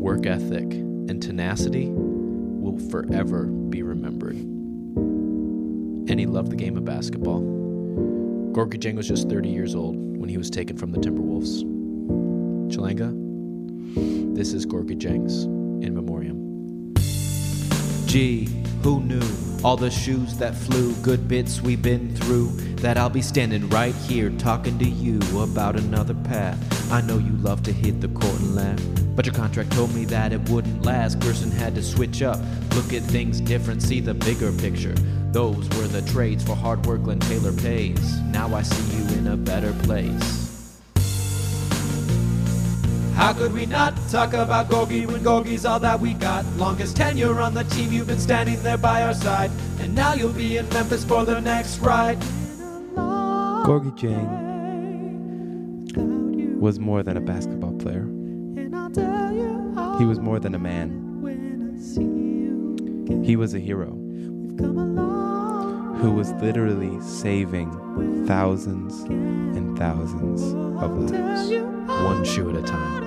work 0.00 0.26
ethic, 0.26 0.72
and 0.72 1.22
tenacity 1.22 1.88
will 1.88 2.80
forever 2.90 3.44
be 3.44 3.84
remembered. 3.84 4.34
And 4.34 6.18
he 6.18 6.26
loved 6.26 6.50
the 6.50 6.56
game 6.56 6.76
of 6.76 6.84
basketball. 6.84 7.42
Gorgui 8.52 8.78
Dieng 8.78 8.96
was 8.96 9.06
just 9.06 9.28
30 9.28 9.48
years 9.48 9.76
old 9.76 9.94
when 9.96 10.28
he 10.28 10.36
was 10.36 10.50
taken 10.50 10.76
from 10.76 10.90
the 10.90 10.98
Timberwolves. 10.98 11.62
Chalanga, 12.72 13.14
this 14.34 14.52
is 14.52 14.66
Gorgui 14.66 14.98
Dieng's 14.98 15.44
in 15.84 15.94
memoriam. 15.94 16.21
Gee, 18.12 18.44
who 18.82 19.00
knew? 19.00 19.22
All 19.64 19.78
the 19.78 19.90
shoes 19.90 20.36
that 20.36 20.54
flew, 20.54 20.92
good 20.96 21.28
bits 21.28 21.62
we've 21.62 21.80
been 21.80 22.14
through. 22.14 22.48
That 22.82 22.98
I'll 22.98 23.08
be 23.08 23.22
standing 23.22 23.70
right 23.70 23.94
here 23.94 24.28
talking 24.32 24.78
to 24.80 24.84
you 24.84 25.18
about 25.40 25.76
another 25.76 26.12
path. 26.12 26.92
I 26.92 27.00
know 27.00 27.16
you 27.16 27.32
love 27.38 27.62
to 27.62 27.72
hit 27.72 28.02
the 28.02 28.08
court 28.08 28.38
and 28.38 28.54
laugh. 28.54 28.78
But 29.16 29.24
your 29.24 29.34
contract 29.34 29.72
told 29.72 29.94
me 29.94 30.04
that 30.04 30.34
it 30.34 30.46
wouldn't 30.50 30.84
last. 30.84 31.20
Gersson 31.20 31.50
had 31.50 31.74
to 31.74 31.82
switch 31.82 32.20
up, 32.20 32.38
look 32.74 32.92
at 32.92 33.00
things 33.00 33.40
different, 33.40 33.80
see 33.80 34.00
the 34.00 34.12
bigger 34.12 34.52
picture. 34.52 34.94
Those 35.32 35.66
were 35.70 35.88
the 35.88 36.02
trades 36.02 36.44
for 36.44 36.54
hard 36.54 36.84
work 36.84 37.04
Glenn 37.04 37.18
Taylor 37.18 37.54
pays. 37.54 38.20
Now 38.24 38.54
I 38.54 38.60
see 38.60 38.94
you 38.94 39.04
in 39.20 39.28
a 39.28 39.38
better 39.38 39.72
place. 39.84 40.41
How 43.14 43.32
could 43.32 43.52
we 43.52 43.66
not 43.66 43.94
talk 44.10 44.32
about 44.32 44.68
Gorgui 44.68 45.06
when 45.06 45.22
Gorgui's 45.22 45.64
all 45.64 45.78
that 45.80 46.00
we 46.00 46.14
got? 46.14 46.44
Longest 46.56 46.96
tenure 46.96 47.40
on 47.40 47.54
the 47.54 47.64
team, 47.64 47.92
you've 47.92 48.06
been 48.06 48.18
standing 48.18 48.62
there 48.62 48.78
by 48.78 49.02
our 49.02 49.14
side. 49.14 49.50
And 49.80 49.94
now 49.94 50.14
you'll 50.14 50.32
be 50.32 50.56
in 50.56 50.68
Memphis 50.70 51.04
for 51.04 51.24
the 51.24 51.40
next 51.40 51.78
ride. 51.78 52.18
Gorgui 53.64 53.92
Dieng 53.96 54.52
was 56.58 56.78
more 56.78 57.02
than 57.02 57.16
a 57.16 57.20
basketball 57.20 57.72
player. 57.74 58.06
He 59.98 60.04
was 60.04 60.18
more 60.18 60.38
than 60.40 60.54
a 60.54 60.58
man. 60.58 61.00
He 63.24 63.36
was 63.36 63.54
a 63.54 63.60
hero 63.60 63.90
who 65.98 66.12
was 66.12 66.32
literally 66.32 67.00
saving 67.00 67.70
thousands 68.26 69.02
and 69.02 69.78
thousands 69.78 70.42
of 70.82 71.10
lives. 71.10 71.71
One 72.00 72.24
shoe 72.24 72.50
at 72.50 72.56
a 72.56 72.62
time. 72.62 73.02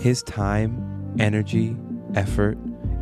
His 0.00 0.22
time, 0.22 1.16
energy, 1.18 1.76
effort, 2.14 2.56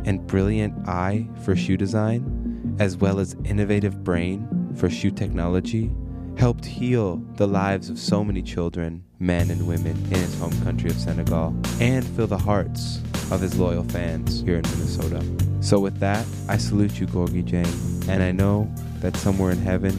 and 0.05 0.25
brilliant 0.25 0.87
eye 0.87 1.27
for 1.43 1.55
shoe 1.55 1.77
design 1.77 2.75
as 2.79 2.97
well 2.97 3.19
as 3.19 3.35
innovative 3.45 4.03
brain 4.03 4.73
for 4.75 4.89
shoe 4.89 5.11
technology, 5.11 5.91
helped 6.37 6.65
heal 6.65 7.17
the 7.35 7.47
lives 7.47 7.89
of 7.89 7.97
so 7.97 8.23
many 8.23 8.41
children, 8.41 9.03
men 9.19 9.49
and 9.49 9.67
women 9.67 9.95
in 10.05 10.19
his 10.19 10.37
home 10.39 10.51
country 10.63 10.89
of 10.89 10.97
Senegal, 10.97 11.55
and 11.79 12.05
fill 12.05 12.27
the 12.27 12.37
hearts 12.37 13.01
of 13.31 13.41
his 13.41 13.57
loyal 13.57 13.83
fans 13.83 14.41
here 14.41 14.57
in 14.57 14.63
Minnesota. 14.63 15.23
So 15.61 15.79
with 15.79 15.97
that, 15.99 16.25
I 16.47 16.57
salute 16.57 16.99
you, 16.99 17.07
Gorgui 17.07 17.43
Dieng, 17.43 18.09
and 18.09 18.21
I 18.21 18.31
know 18.31 18.71
that 18.99 19.15
somewhere 19.17 19.51
in 19.51 19.57
heaven, 19.57 19.93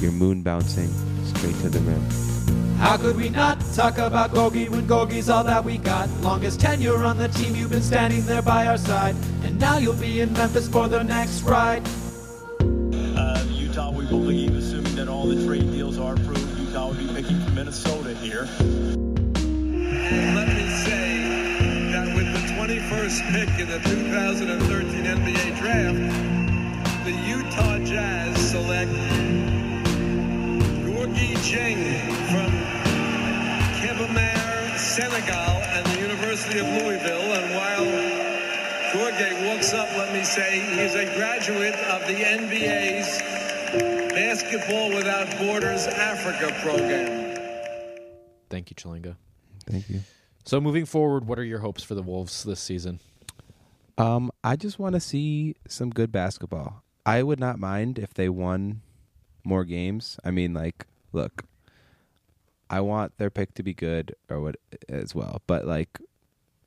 you're 0.00 0.12
moon 0.12 0.42
bouncing 0.42 0.90
straight 1.24 1.56
to 1.60 1.68
the 1.68 1.80
rim. 1.80 2.76
How 2.78 2.98
could 2.98 3.16
we 3.16 3.30
not 3.30 3.58
talk 3.74 3.96
about 3.96 4.32
Gorgui 4.32 4.68
when 4.68 4.86
Gorgui's 4.86 5.30
all 5.30 5.42
that 5.44 5.64
we 5.64 5.78
got? 5.78 6.10
Longest 6.20 6.60
tenure 6.60 7.02
on 7.02 7.16
the 7.16 7.28
team, 7.28 7.56
you've 7.56 7.70
been 7.70 7.82
standing 7.82 8.24
there 8.26 8.42
by 8.42 8.66
our 8.66 8.76
side. 8.76 9.16
And 9.42 9.58
now 9.58 9.78
you'll 9.78 9.94
be 9.94 10.20
in 10.20 10.32
Memphis 10.34 10.68
for 10.68 10.86
the 10.86 11.02
next 11.02 11.42
ride. 11.42 11.82
Uh, 12.60 13.42
Utah, 13.48 13.90
we 13.90 14.04
believe, 14.06 14.45
assuming 14.45 14.45
that 14.45 14.45
all 15.26 15.34
the 15.34 15.44
trade 15.44 15.72
deals 15.72 15.98
are 15.98 16.14
approved, 16.14 16.58
Utah 16.58 16.86
will 16.88 16.94
be 16.94 17.06
picking 17.08 17.40
from 17.40 17.54
Minnesota 17.56 18.14
here. 18.14 18.46
Let 20.34 20.48
me 20.48 20.68
say 20.84 21.18
that 21.90 22.14
with 22.14 22.32
the 22.32 22.42
21st 22.54 23.32
pick 23.32 23.48
in 23.58 23.68
the 23.68 23.80
2013 23.80 25.04
NBA 25.04 25.58
draft, 25.58 25.98
the 27.04 27.10
Utah 27.26 27.78
Jazz 27.84 28.38
select 28.38 28.92
Gorgui 30.86 31.34
Dieng 31.42 31.82
from 32.30 32.52
Kébémer, 33.80 34.78
Senegal, 34.78 35.60
and 35.74 35.86
the 35.86 36.00
University 36.02 36.60
of 36.60 36.66
Louisville. 36.66 37.32
And 37.34 37.54
while 37.56 37.88
Gorgui 38.92 39.48
walks 39.48 39.72
up, 39.74 39.88
let 39.96 40.12
me 40.12 40.22
say 40.22 40.60
he's 40.76 40.94
a 40.94 41.04
graduate 41.16 41.74
of 41.74 42.06
the 42.06 42.14
NBA's 42.14 43.45
Basketball 43.72 44.90
Without 44.90 45.38
Borders 45.38 45.86
Africa 45.86 46.54
program. 46.62 47.36
Thank 48.48 48.70
you, 48.70 48.76
Chilinga. 48.76 49.16
Thank 49.68 49.88
you. 49.90 50.00
So 50.44 50.60
moving 50.60 50.84
forward, 50.84 51.26
what 51.26 51.38
are 51.38 51.44
your 51.44 51.58
hopes 51.58 51.82
for 51.82 51.94
the 51.94 52.02
Wolves 52.02 52.44
this 52.44 52.60
season? 52.60 53.00
Um, 53.98 54.30
I 54.44 54.56
just 54.56 54.78
want 54.78 54.94
to 54.94 55.00
see 55.00 55.56
some 55.66 55.90
good 55.90 56.12
basketball. 56.12 56.82
I 57.04 57.22
would 57.22 57.40
not 57.40 57.58
mind 57.58 57.98
if 57.98 58.14
they 58.14 58.28
won 58.28 58.82
more 59.42 59.64
games. 59.64 60.18
I 60.24 60.30
mean, 60.30 60.54
like, 60.54 60.86
look, 61.12 61.44
I 62.68 62.80
want 62.80 63.16
their 63.18 63.30
pick 63.30 63.54
to 63.54 63.62
be 63.62 63.74
good 63.74 64.14
or 64.28 64.40
what 64.40 64.56
as 64.88 65.14
well. 65.14 65.42
But 65.46 65.66
like, 65.66 66.00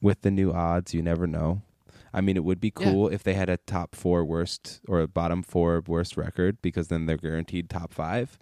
with 0.01 0.21
the 0.21 0.31
new 0.31 0.51
odds, 0.51 0.93
you 0.93 1.01
never 1.01 1.27
know. 1.27 1.61
I 2.14 2.22
mean, 2.22 2.38
it 2.38 2.44
would 2.44 2.60
be 2.60 2.73
Yeah. 2.80 2.91
cool 2.91 3.07
if 3.10 3.23
they 3.23 3.34
had 3.34 3.49
a 3.49 3.57
top 3.57 3.95
four 3.95 4.26
worst 4.26 4.81
or 4.88 5.02
a 5.02 5.07
bottom 5.07 5.44
four 5.44 5.81
worst 5.86 6.18
record 6.18 6.61
because 6.61 6.88
then 6.88 7.06
they're 7.06 7.18
guaranteed 7.18 7.69
top 7.69 7.94
five. 7.94 8.38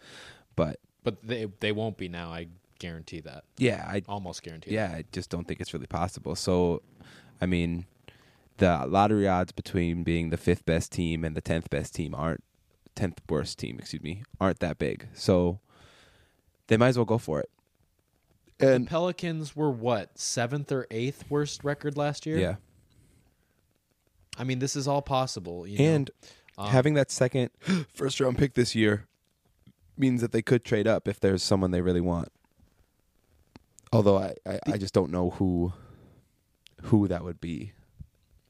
But 0.55 0.79
But 1.03 1.21
they 1.27 1.47
they 1.59 1.71
won't 1.71 1.97
be 1.97 2.07
now. 2.09 2.29
I 2.31 2.47
guarantee 2.79 3.19
that. 3.21 3.43
yeah, 3.57 3.85
I 3.87 4.03
Almost 4.07 4.43
guarantee. 4.43 4.71
yeah, 4.73 4.93
I 4.95 5.03
just 5.11 5.29
don't 5.29 5.47
think 5.47 5.59
it's 5.61 5.73
really 5.73 5.87
possible. 5.87 6.35
So, 6.35 6.81
I 7.41 7.45
mean, 7.45 7.85
the 8.57 8.85
lottery 8.87 9.27
odds 9.27 9.51
between 9.51 10.03
being 10.03 10.29
the 10.29 10.37
fifth 10.37 10.65
best 10.65 10.91
team 10.91 11.23
and 11.25 11.35
the 11.35 11.41
tenth 11.41 11.69
best 11.69 11.93
team 11.95 12.13
aren't 12.15 12.43
tenth 12.95 13.19
worst 13.29 13.59
team, 13.59 13.77
excuse 13.79 14.01
me, 14.01 14.23
aren't 14.39 14.59
that 14.59 14.77
big. 14.79 15.07
So 15.13 15.59
they 16.67 16.77
might 16.77 16.89
as 16.89 16.97
well 16.97 17.05
go 17.05 17.17
for 17.17 17.39
it. 17.39 17.49
And 18.59 18.85
the 18.85 18.89
Pelicans 18.89 19.55
were 19.55 19.69
what 19.69 20.17
seventh 20.17 20.71
or 20.71 20.87
eighth 20.89 21.25
worst 21.29 21.63
record 21.63 21.95
last 21.97 22.25
year. 22.25 22.37
yeah, 22.39 22.55
I 24.37 24.43
mean, 24.43 24.59
this 24.59 24.75
is 24.75 24.87
all 24.87 25.01
possible. 25.01 25.65
You 25.67 25.77
know? 25.79 25.85
and 25.85 26.11
Um, 26.57 26.69
having 26.69 26.93
that 26.95 27.11
second 27.11 27.49
first 27.93 28.19
round 28.19 28.37
pick 28.37 28.53
this 28.53 28.75
year 28.75 29.05
means 29.97 30.21
that 30.21 30.31
they 30.31 30.41
could 30.41 30.63
trade 30.63 30.87
up 30.87 31.07
if 31.07 31.19
there's 31.19 31.41
someone 31.43 31.71
they 31.71 31.81
really 31.81 32.01
want. 32.01 32.29
Although 33.91 34.17
I, 34.17 34.33
I, 34.45 34.59
I 34.73 34.77
just 34.77 34.93
don't 34.93 35.11
know 35.11 35.31
who 35.31 35.73
who 36.83 37.07
that 37.07 37.23
would 37.23 37.41
be. 37.41 37.73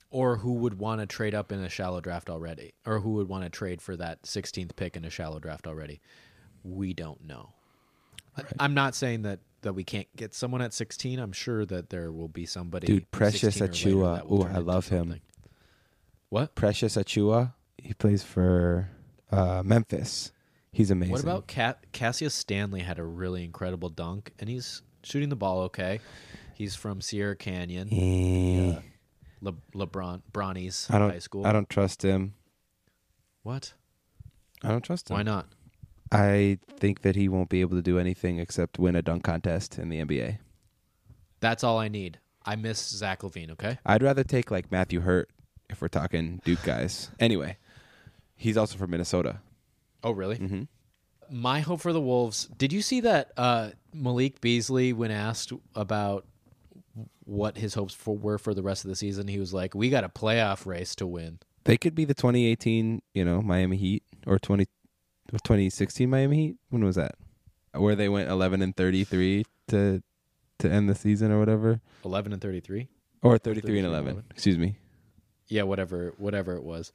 or 0.09 0.38
who 0.38 0.53
would 0.53 0.80
want 0.80 0.99
to 1.01 1.05
trade 1.05 1.34
up 1.35 1.51
in 1.51 1.59
a 1.64 1.69
shallow 1.69 2.01
draft 2.01 2.30
already, 2.30 2.73
or 2.85 2.99
who 2.99 3.11
would 3.11 3.27
want 3.30 3.43
to 3.43 3.49
trade 3.49 3.81
for 3.81 3.95
that 3.97 4.23
16th 4.23 4.76
pick 4.76 4.95
in 4.97 5.05
a 5.05 5.09
shallow 5.09 5.39
draft 5.39 5.68
already. 5.68 6.01
We 6.64 6.93
don't 6.93 7.23
know. 7.26 7.53
I- 8.38 8.43
I'm 8.59 8.73
not 8.73 8.95
saying 8.95 9.22
that 9.23 9.39
that 9.61 9.73
we 9.73 9.84
can't 9.84 10.07
get 10.15 10.34
someone 10.34 10.61
at 10.61 10.73
16. 10.73 11.19
I'm 11.19 11.31
sure 11.34 11.65
that 11.65 11.89
there 11.89 12.11
will 12.11 12.27
be 12.27 12.45
somebody. 12.45 12.88
Dude, 12.88 13.09
Precious 13.11 13.55
16 13.55 13.64
or 13.64 13.68
Achiuwa. 14.18 14.31
Ooh, 14.31 14.43
I 14.43 14.57
love 14.59 14.88
him. 14.89 15.19
What? 16.29 16.55
Precious 16.55 16.95
Achiuwa, 16.97 17.53
he 17.77 17.93
plays 17.93 18.23
for 18.23 18.89
uh, 19.31 19.61
Memphis. 19.65 20.31
He's 20.71 20.91
amazing. 20.91 21.13
What 21.13 21.23
about 21.23 21.47
Cat- 21.47 21.85
Cassius 21.91 22.33
Stanley? 22.33 22.81
Had 22.81 22.99
a 22.99 23.03
really 23.03 23.43
incredible 23.43 23.89
dunk, 23.89 24.33
and 24.39 24.49
he's 24.49 24.81
shooting 25.03 25.29
the 25.29 25.35
ball 25.35 25.61
okay. 25.61 25.99
He's 26.53 26.75
from 26.75 27.01
Sierra 27.01 27.35
Canyon, 27.35 27.87
Eh, 27.91 28.79
Le- 29.41 29.53
LeBron 29.75 30.21
Bronny's 30.33 30.87
I 30.89 30.99
don't. 30.99 31.11
high 31.11 31.19
school. 31.19 31.45
I 31.47 31.51
don't 31.53 31.69
trust 31.69 32.01
him. 32.01 32.33
What? 33.43 33.73
I 34.63 34.69
don't 34.69 34.83
trust 34.83 35.09
him. 35.09 35.15
Why 35.17 35.23
not? 35.23 35.47
I 36.11 36.57
think 36.69 37.01
that 37.01 37.15
he 37.15 37.29
won't 37.29 37.49
be 37.49 37.61
able 37.61 37.75
to 37.77 37.81
do 37.81 37.99
anything 37.99 38.39
except 38.39 38.79
win 38.79 38.95
a 38.95 39.01
dunk 39.01 39.23
contest 39.23 39.77
in 39.77 39.89
the 39.89 40.03
NBA. 40.03 40.39
That's 41.39 41.63
all 41.63 41.77
I 41.77 41.87
need. 41.87 42.19
I 42.45 42.55
miss 42.55 42.79
Zach 42.89 43.21
LaVine. 43.21 43.51
Okay. 43.51 43.77
I'd 43.85 44.01
rather 44.03 44.23
take 44.23 44.49
like 44.49 44.71
Matthew 44.71 45.01
Hurt 45.01 45.29
if 45.69 45.81
we're 45.81 45.88
talking 45.88 46.41
Duke 46.45 46.64
guys. 46.64 47.10
Anyway, 47.19 47.57
he's 48.35 48.57
also 48.57 48.77
from 48.77 48.91
Minnesota. 48.91 49.39
Oh, 50.03 50.11
really? 50.11 50.38
hmm 50.38 50.64
My 51.30 51.60
hope 51.61 51.81
for 51.81 51.91
the 51.94 52.02
Wolves. 52.02 52.45
Did 52.57 52.72
you 52.72 52.81
see 52.81 53.02
that 53.02 53.31
uh, 53.38 53.72
Malik 53.94 54.39
Beasley, 54.41 54.94
when 54.94 55.11
asked 55.11 55.52
about 55.76 56.26
what 57.26 57.57
his 57.57 57.73
hopes 57.73 57.94
for 57.94 58.15
were 58.15 58.38
for 58.38 58.53
the 58.53 58.61
rest 58.64 58.85
of 58.85 58.89
the 58.89 58.95
season, 58.95 59.27
he 59.27 59.39
was 59.39 59.53
like, 59.53 59.76
"We 59.76 59.89
got 59.89 60.03
a 60.03 60.10
playoff 60.10 60.65
race 60.65 60.95
to 60.95 61.07
win." 61.07 61.39
They 61.65 61.77
could 61.77 61.94
be 61.95 62.06
the 62.06 62.14
2018, 62.14 63.02
you 63.14 63.26
know, 63.26 63.41
Miami 63.41 63.76
Heat 63.76 64.03
or 64.26 64.39
20 64.39 64.64
or 65.34 65.39
2016 65.39 66.10
Miami 66.10 66.35
Heat. 66.38 66.56
When 66.69 66.85
was 66.85 66.95
that? 66.95 67.15
Where 67.73 67.95
they 67.95 68.07
went 68.07 68.30
11 68.30 68.61
and 68.61 68.73
33 68.76 69.45
to 69.68 70.02
to 70.60 70.72
end 70.72 70.89
the 70.89 70.95
season 70.95 71.31
or 71.31 71.38
whatever, 71.39 71.81
Eleven 72.06 72.34
and 72.34 72.41
thirty-three. 72.41 72.88
or 73.22 73.38
33 73.38 73.77
and 73.80 73.88
11. 73.88 74.07
11. 74.14 74.23
Excuse 74.31 74.57
me. 74.57 74.77
Yeah, 75.49 75.63
whatever, 75.63 76.13
whatever 76.17 76.55
it 76.55 76.63
was. 76.63 76.91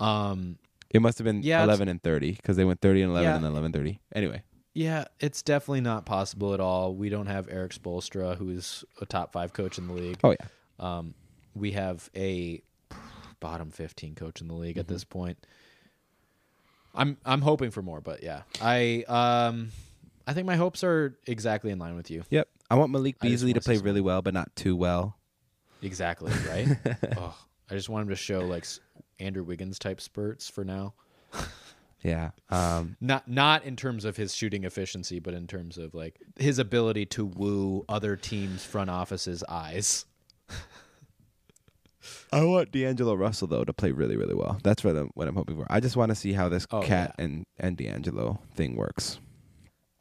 Um, 0.00 0.58
It 0.90 1.02
must 1.02 1.18
have 1.18 1.24
been 1.24 1.42
Yeah, 1.42 1.64
11 1.64 1.88
and 1.88 2.02
30 2.02 2.32
because 2.32 2.56
they 2.56 2.64
went 2.64 2.80
30 2.80 3.02
and 3.02 3.10
11 3.10 3.28
Yeah. 3.28 3.34
and 3.36 3.44
then 3.44 3.52
11 3.52 3.72
30. 3.72 3.98
Anyway, 4.14 4.42
yeah, 4.74 5.04
it's 5.20 5.42
definitely 5.42 5.80
not 5.80 6.06
possible 6.06 6.54
at 6.54 6.60
all. 6.60 6.94
We 6.94 7.08
don't 7.08 7.26
have 7.26 7.48
Erik 7.50 7.72
Spoelstra, 7.72 8.36
who 8.36 8.50
is 8.50 8.84
a 9.00 9.06
top 9.06 9.32
five 9.32 9.52
coach 9.52 9.76
in 9.78 9.86
the 9.88 9.92
league. 9.94 10.18
oh 10.22 10.30
yeah, 10.30 10.46
Um, 10.78 11.14
we 11.54 11.72
have 11.72 12.08
a 12.16 12.62
bottom 13.40 13.70
15 13.70 14.14
coach 14.14 14.40
in 14.40 14.48
the 14.48 14.54
league 14.54 14.78
at 14.78 14.86
Mm-hmm. 14.86 14.94
this 14.94 15.04
point. 15.04 15.38
I'm 16.94 17.16
I'm 17.24 17.42
hoping 17.42 17.70
for 17.70 17.82
more, 17.82 18.00
but 18.00 18.22
yeah, 18.22 18.42
I 18.60 19.04
um 19.08 19.70
I 20.26 20.32
think 20.34 20.46
my 20.46 20.56
hopes 20.56 20.82
are 20.84 21.16
exactly 21.26 21.70
in 21.70 21.78
line 21.78 21.94
with 21.96 22.10
you. 22.10 22.24
yep. 22.30 22.48
I 22.70 22.74
want 22.74 22.90
Malik 22.92 23.18
Beasley 23.20 23.52
to 23.54 23.60
play 23.60 23.78
really 23.78 24.00
well, 24.00 24.20
but 24.20 24.34
not 24.34 24.54
too 24.56 24.76
well. 24.76 25.16
Exactly 25.80 26.32
right. 26.48 26.68
oh, 27.16 27.36
I 27.70 27.74
just 27.74 27.88
want 27.88 28.02
him 28.04 28.08
to 28.10 28.16
show 28.16 28.40
like 28.40 28.66
Andrew 29.20 29.42
Wiggins 29.44 29.78
type 29.78 30.00
spurts 30.00 30.48
for 30.48 30.64
now. 30.64 30.94
Yeah. 32.04 32.30
Um, 32.48 32.96
Not 33.00 33.26
not 33.26 33.64
in 33.64 33.74
terms 33.74 34.04
of 34.04 34.16
his 34.16 34.32
shooting 34.32 34.62
efficiency, 34.62 35.18
but 35.18 35.34
in 35.34 35.48
terms 35.48 35.76
of 35.78 35.94
like 35.94 36.20
his 36.38 36.60
ability 36.60 37.06
to 37.06 37.26
woo 37.26 37.84
other 37.88 38.14
teams' 38.14 38.64
front 38.64 38.88
offices' 38.88 39.42
eyes. 39.48 40.04
I 42.32 42.44
want 42.44 42.70
D'Angelo 42.70 43.14
Russell 43.14 43.48
though 43.48 43.64
to 43.64 43.72
play 43.72 43.90
really, 43.90 44.16
really 44.16 44.34
well. 44.36 44.58
That's 44.62 44.84
what 44.84 44.96
I'm, 44.96 45.10
what 45.14 45.26
I'm 45.26 45.34
hoping 45.34 45.56
for. 45.56 45.66
I 45.68 45.80
just 45.80 45.96
want 45.96 46.10
to 46.10 46.14
see 46.14 46.32
how 46.32 46.48
this 46.48 46.66
Oh, 46.70 46.82
cat 46.82 47.16
yeah. 47.18 47.24
and 47.24 47.44
and 47.58 47.76
D'Angelo 47.76 48.38
thing 48.54 48.76
works. 48.76 49.18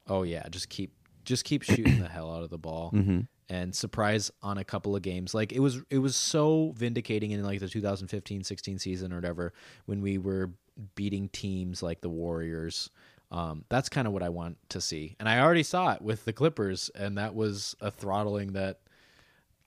Oh 0.08 0.22
yeah, 0.22 0.48
just 0.50 0.70
keep 0.70 0.94
just 1.26 1.46
keep 1.46 1.64
shooting 1.64 2.00
the 2.00 2.08
hell 2.08 2.32
out 2.32 2.44
of 2.44 2.50
the 2.52 2.60
ball. 2.60 2.92
Mm-hmm. 2.94 3.22
And 3.50 3.74
surprise 3.74 4.32
on 4.42 4.58
a 4.58 4.64
couple 4.64 4.96
of 4.96 5.02
games. 5.02 5.34
Like 5.34 5.52
it 5.52 5.60
was 5.60 5.82
it 5.90 6.00
was 6.00 6.16
so 6.16 6.74
vindicating 6.76 7.32
in 7.32 7.44
like 7.44 7.60
the 7.60 7.68
2015-16 7.68 8.80
season 8.80 9.14
or 9.14 9.16
whatever 9.16 9.54
when 9.86 10.02
we 10.02 10.18
were 10.18 10.52
beating 10.96 11.30
teams 11.30 11.82
like 11.82 12.02
the 12.02 12.10
Warriors. 12.10 12.90
Um, 13.32 13.66
that's 13.70 13.90
kind 13.90 14.08
of 14.08 14.14
what 14.14 14.24
I 14.24 14.30
want 14.30 14.58
to 14.70 14.80
see. 14.80 15.16
And 15.20 15.28
I 15.28 15.40
already 15.40 15.64
saw 15.64 15.92
it 15.94 16.02
with 16.02 16.26
the 16.26 16.34
Clippers 16.34 16.90
and 16.96 17.18
that 17.18 17.36
was 17.36 17.76
a 17.82 17.92
throttling 17.92 18.54
that 18.54 18.80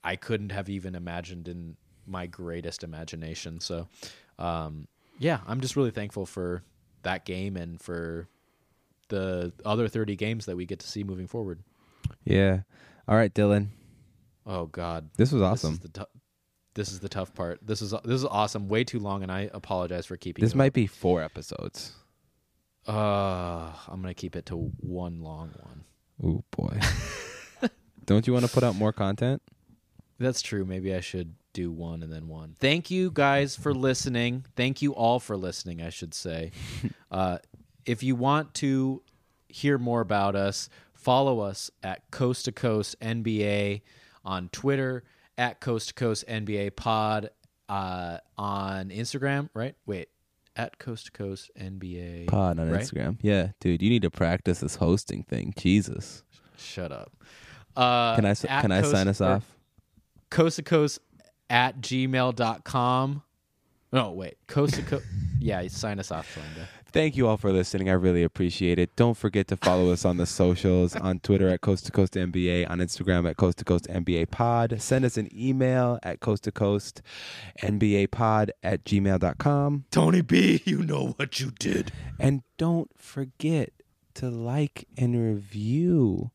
I 0.03 0.15
couldn't 0.15 0.51
have 0.51 0.69
even 0.69 0.95
imagined 0.95 1.47
in 1.47 1.75
my 2.07 2.25
greatest 2.25 2.83
imagination. 2.83 3.59
So 3.59 3.87
um, 4.39 4.87
yeah, 5.19 5.39
I'm 5.47 5.61
just 5.61 5.75
really 5.75 5.91
thankful 5.91 6.25
for 6.25 6.63
that 7.03 7.25
game 7.25 7.57
and 7.57 7.79
for 7.79 8.27
the 9.09 9.51
other 9.65 9.87
30 9.87 10.15
games 10.15 10.45
that 10.45 10.55
we 10.55 10.65
get 10.65 10.79
to 10.79 10.87
see 10.87 11.03
moving 11.03 11.27
forward. 11.27 11.59
Yeah. 12.23 12.61
All 13.11 13.17
right, 13.17 13.33
Dylan. 13.33 13.67
Oh 14.45 14.67
God, 14.67 15.09
This 15.17 15.33
was 15.33 15.41
This 15.41 15.45
awesome. 15.45 15.73
is 15.73 15.79
the 15.79 15.89
tou- 15.89 16.05
this 16.75 16.93
is 16.93 17.01
the 17.01 17.09
tough 17.09 17.35
part. 17.35 17.59
This 17.61 17.81
is 17.81 17.91
this 18.05 18.15
is 18.15 18.23
awesome. 18.23 18.69
Way 18.69 18.85
too 18.85 18.99
long, 18.99 19.21
and 19.21 19.29
I 19.29 19.49
apologize 19.53 20.05
for 20.05 20.15
keeping. 20.15 20.41
This 20.41 20.53
it 20.53 20.55
might 20.55 20.71
be 20.71 20.87
four 20.87 21.21
episodes. 21.21 21.91
Uh, 22.87 23.73
I'm 23.89 24.01
gonna 24.01 24.13
keep 24.13 24.37
it 24.37 24.45
to 24.45 24.55
one 24.55 25.19
long 25.19 25.53
one. 25.59 25.83
Oh 26.23 26.43
boy. 26.51 26.79
Don't 28.05 28.25
you 28.25 28.31
want 28.31 28.45
to 28.45 28.51
put 28.51 28.63
out 28.63 28.77
more 28.77 28.93
content? 28.93 29.41
That's 30.17 30.41
true. 30.41 30.63
Maybe 30.63 30.95
I 30.95 31.01
should 31.01 31.35
do 31.51 31.69
one 31.69 32.03
and 32.03 32.13
then 32.13 32.29
one. 32.29 32.55
Thank 32.61 32.89
you 32.89 33.11
guys 33.11 33.57
for 33.57 33.73
listening. 33.73 34.45
Thank 34.55 34.81
you 34.81 34.95
all 34.95 35.19
for 35.19 35.35
listening, 35.35 35.81
I 35.81 35.89
should 35.89 36.13
say. 36.13 36.51
uh, 37.11 37.39
if 37.85 38.03
you 38.03 38.15
want 38.15 38.53
to 38.55 39.03
hear 39.49 39.77
more 39.77 39.99
about 39.99 40.37
us, 40.37 40.69
follow 41.01 41.39
us 41.39 41.71
at 41.83 42.09
Coast 42.11 42.45
to 42.45 42.51
Coast 42.51 42.95
NBA 43.01 43.81
on 44.23 44.49
Twitter, 44.49 45.03
at 45.37 45.59
Coast 45.59 45.89
to 45.89 45.93
Coast 45.95 46.25
NBA 46.27 46.75
Pod 46.75 47.29
uh, 47.67 48.17
on 48.37 48.89
Instagram, 48.89 49.49
right? 49.53 49.75
Wait, 49.85 50.09
at 50.55 50.77
Coast 50.77 51.07
to 51.07 51.11
Coast 51.11 51.49
NBA 51.59 52.27
Pod 52.27 52.59
on 52.59 52.69
right? 52.69 52.81
Instagram. 52.81 53.17
Yeah, 53.21 53.49
dude, 53.59 53.81
you 53.81 53.89
need 53.89 54.03
to 54.03 54.11
practice 54.11 54.59
this 54.59 54.75
hosting 54.75 55.23
thing. 55.23 55.53
Jesus. 55.57 56.23
Shut 56.57 56.91
up. 56.91 57.11
Uh, 57.75 58.15
Can 58.15 58.25
I 58.25 58.35
can 58.35 58.71
I 58.71 58.81
sign 58.81 59.07
us 59.07 59.21
off? 59.21 59.45
Coast 60.29 60.57
to 60.57 60.63
Coast 60.63 60.99
at 61.49 61.81
gmail.com. 61.81 63.23
No, 63.93 64.11
wait. 64.11 64.35
Coast 64.47 64.75
to 64.75 64.81
Coast. 64.83 65.05
yeah, 65.39 65.65
sign 65.67 65.99
us 65.99 66.11
off, 66.11 66.37
Linda. 66.37 66.67
Thank 66.93 67.15
you 67.15 67.27
all 67.27 67.37
for 67.37 67.53
listening. 67.53 67.89
I 67.89 67.93
really 67.93 68.21
appreciate 68.21 68.77
it. 68.77 68.95
Don't 68.97 69.15
forget 69.15 69.47
to 69.47 69.55
follow 69.55 69.91
us 69.91 70.03
on 70.03 70.17
the 70.17 70.25
socials 70.25 70.93
on 70.93 71.19
Twitter 71.19 71.47
at 71.47 71.61
Coast 71.61 71.85
to 71.85 71.91
Coast 71.91 72.15
NBA, 72.15 72.69
on 72.69 72.79
Instagram 72.79 73.29
at 73.29 73.37
Coast 73.37 73.59
to 73.59 73.65
Coast 73.65 73.87
NBA 73.87 74.29
Pod. 74.29 74.81
Send 74.81 75.05
us 75.05 75.15
an 75.15 75.29
email 75.33 75.99
at 76.03 76.19
Coast 76.19 76.43
to 76.43 76.51
Coast 76.51 77.01
NBA 77.61 78.11
Pod 78.11 78.51
at 78.61 78.83
gmail.com. 78.83 79.85
Tony 79.89 80.21
B, 80.21 80.61
you 80.65 80.83
know 80.83 81.13
what 81.15 81.39
you 81.39 81.51
did. 81.51 81.93
And 82.19 82.43
don't 82.57 82.91
forget 82.97 83.71
to 84.15 84.29
like 84.29 84.85
and 84.97 85.15
review. 85.15 86.31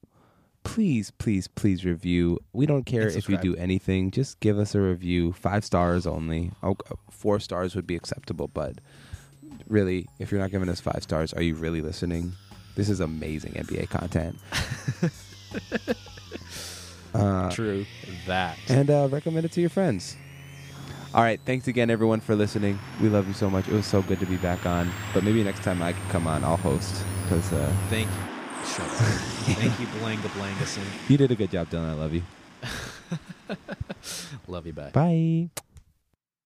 Please, 0.64 1.12
please, 1.12 1.48
please 1.48 1.84
review. 1.84 2.38
We 2.54 2.64
don't 2.64 2.84
care 2.84 3.06
if 3.06 3.28
you 3.28 3.36
do 3.36 3.54
anything. 3.56 4.10
Just 4.10 4.40
give 4.40 4.58
us 4.58 4.74
a 4.74 4.80
review. 4.80 5.32
Five 5.32 5.64
stars 5.64 6.06
only. 6.06 6.52
Oh, 6.62 6.76
uh, 6.90 6.94
four 7.10 7.38
stars 7.40 7.76
would 7.76 7.86
be 7.86 7.94
acceptable, 7.94 8.48
but 8.48 8.80
really, 9.68 10.08
if 10.18 10.30
you're 10.30 10.40
not 10.40 10.50
giving 10.50 10.68
us 10.68 10.80
five 10.80 11.02
stars, 11.02 11.32
are 11.32 11.42
you 11.42 11.54
really 11.54 11.80
listening? 11.80 12.32
This 12.74 12.88
is 12.88 13.00
amazing 13.00 13.52
NBA 13.52 13.88
content. 13.88 14.36
uh, 17.14 17.50
True. 17.50 17.86
That. 18.26 18.58
and 18.68 18.90
uh, 18.90 19.08
recommend 19.10 19.46
it 19.46 19.52
to 19.52 19.60
your 19.60 19.70
friends. 19.70 20.16
All 21.14 21.22
right, 21.22 21.40
thanks 21.46 21.66
again, 21.66 21.88
everyone, 21.88 22.20
for 22.20 22.36
listening. 22.36 22.78
We 23.00 23.08
love 23.08 23.26
you 23.26 23.32
so 23.32 23.48
much. 23.48 23.66
It 23.68 23.72
was 23.72 23.86
so 23.86 24.02
good 24.02 24.20
to 24.20 24.26
be 24.26 24.36
back 24.36 24.66
on. 24.66 24.90
But 25.14 25.24
maybe 25.24 25.42
next 25.42 25.62
time 25.62 25.80
I 25.80 25.92
can 25.92 26.08
come 26.10 26.26
on, 26.26 26.44
I'll 26.44 26.58
host 26.58 27.02
because 27.22 27.50
uh, 27.52 27.72
Thank 27.88 28.08
you. 28.08 28.66
Shut 28.66 28.80
up. 28.80 28.86
Thank 29.56 29.80
you, 29.80 29.86
Blanga 29.98 30.28
Blangason. 30.38 30.82
you 31.08 31.16
did 31.16 31.30
a 31.30 31.36
good 31.36 31.50
job, 31.50 31.70
Dylan. 31.70 31.90
I 31.90 31.92
love 31.94 32.12
you. 32.12 32.22
Love 34.48 34.66
you 34.66 34.72
back. 34.72 34.92
Bye. 34.92 35.48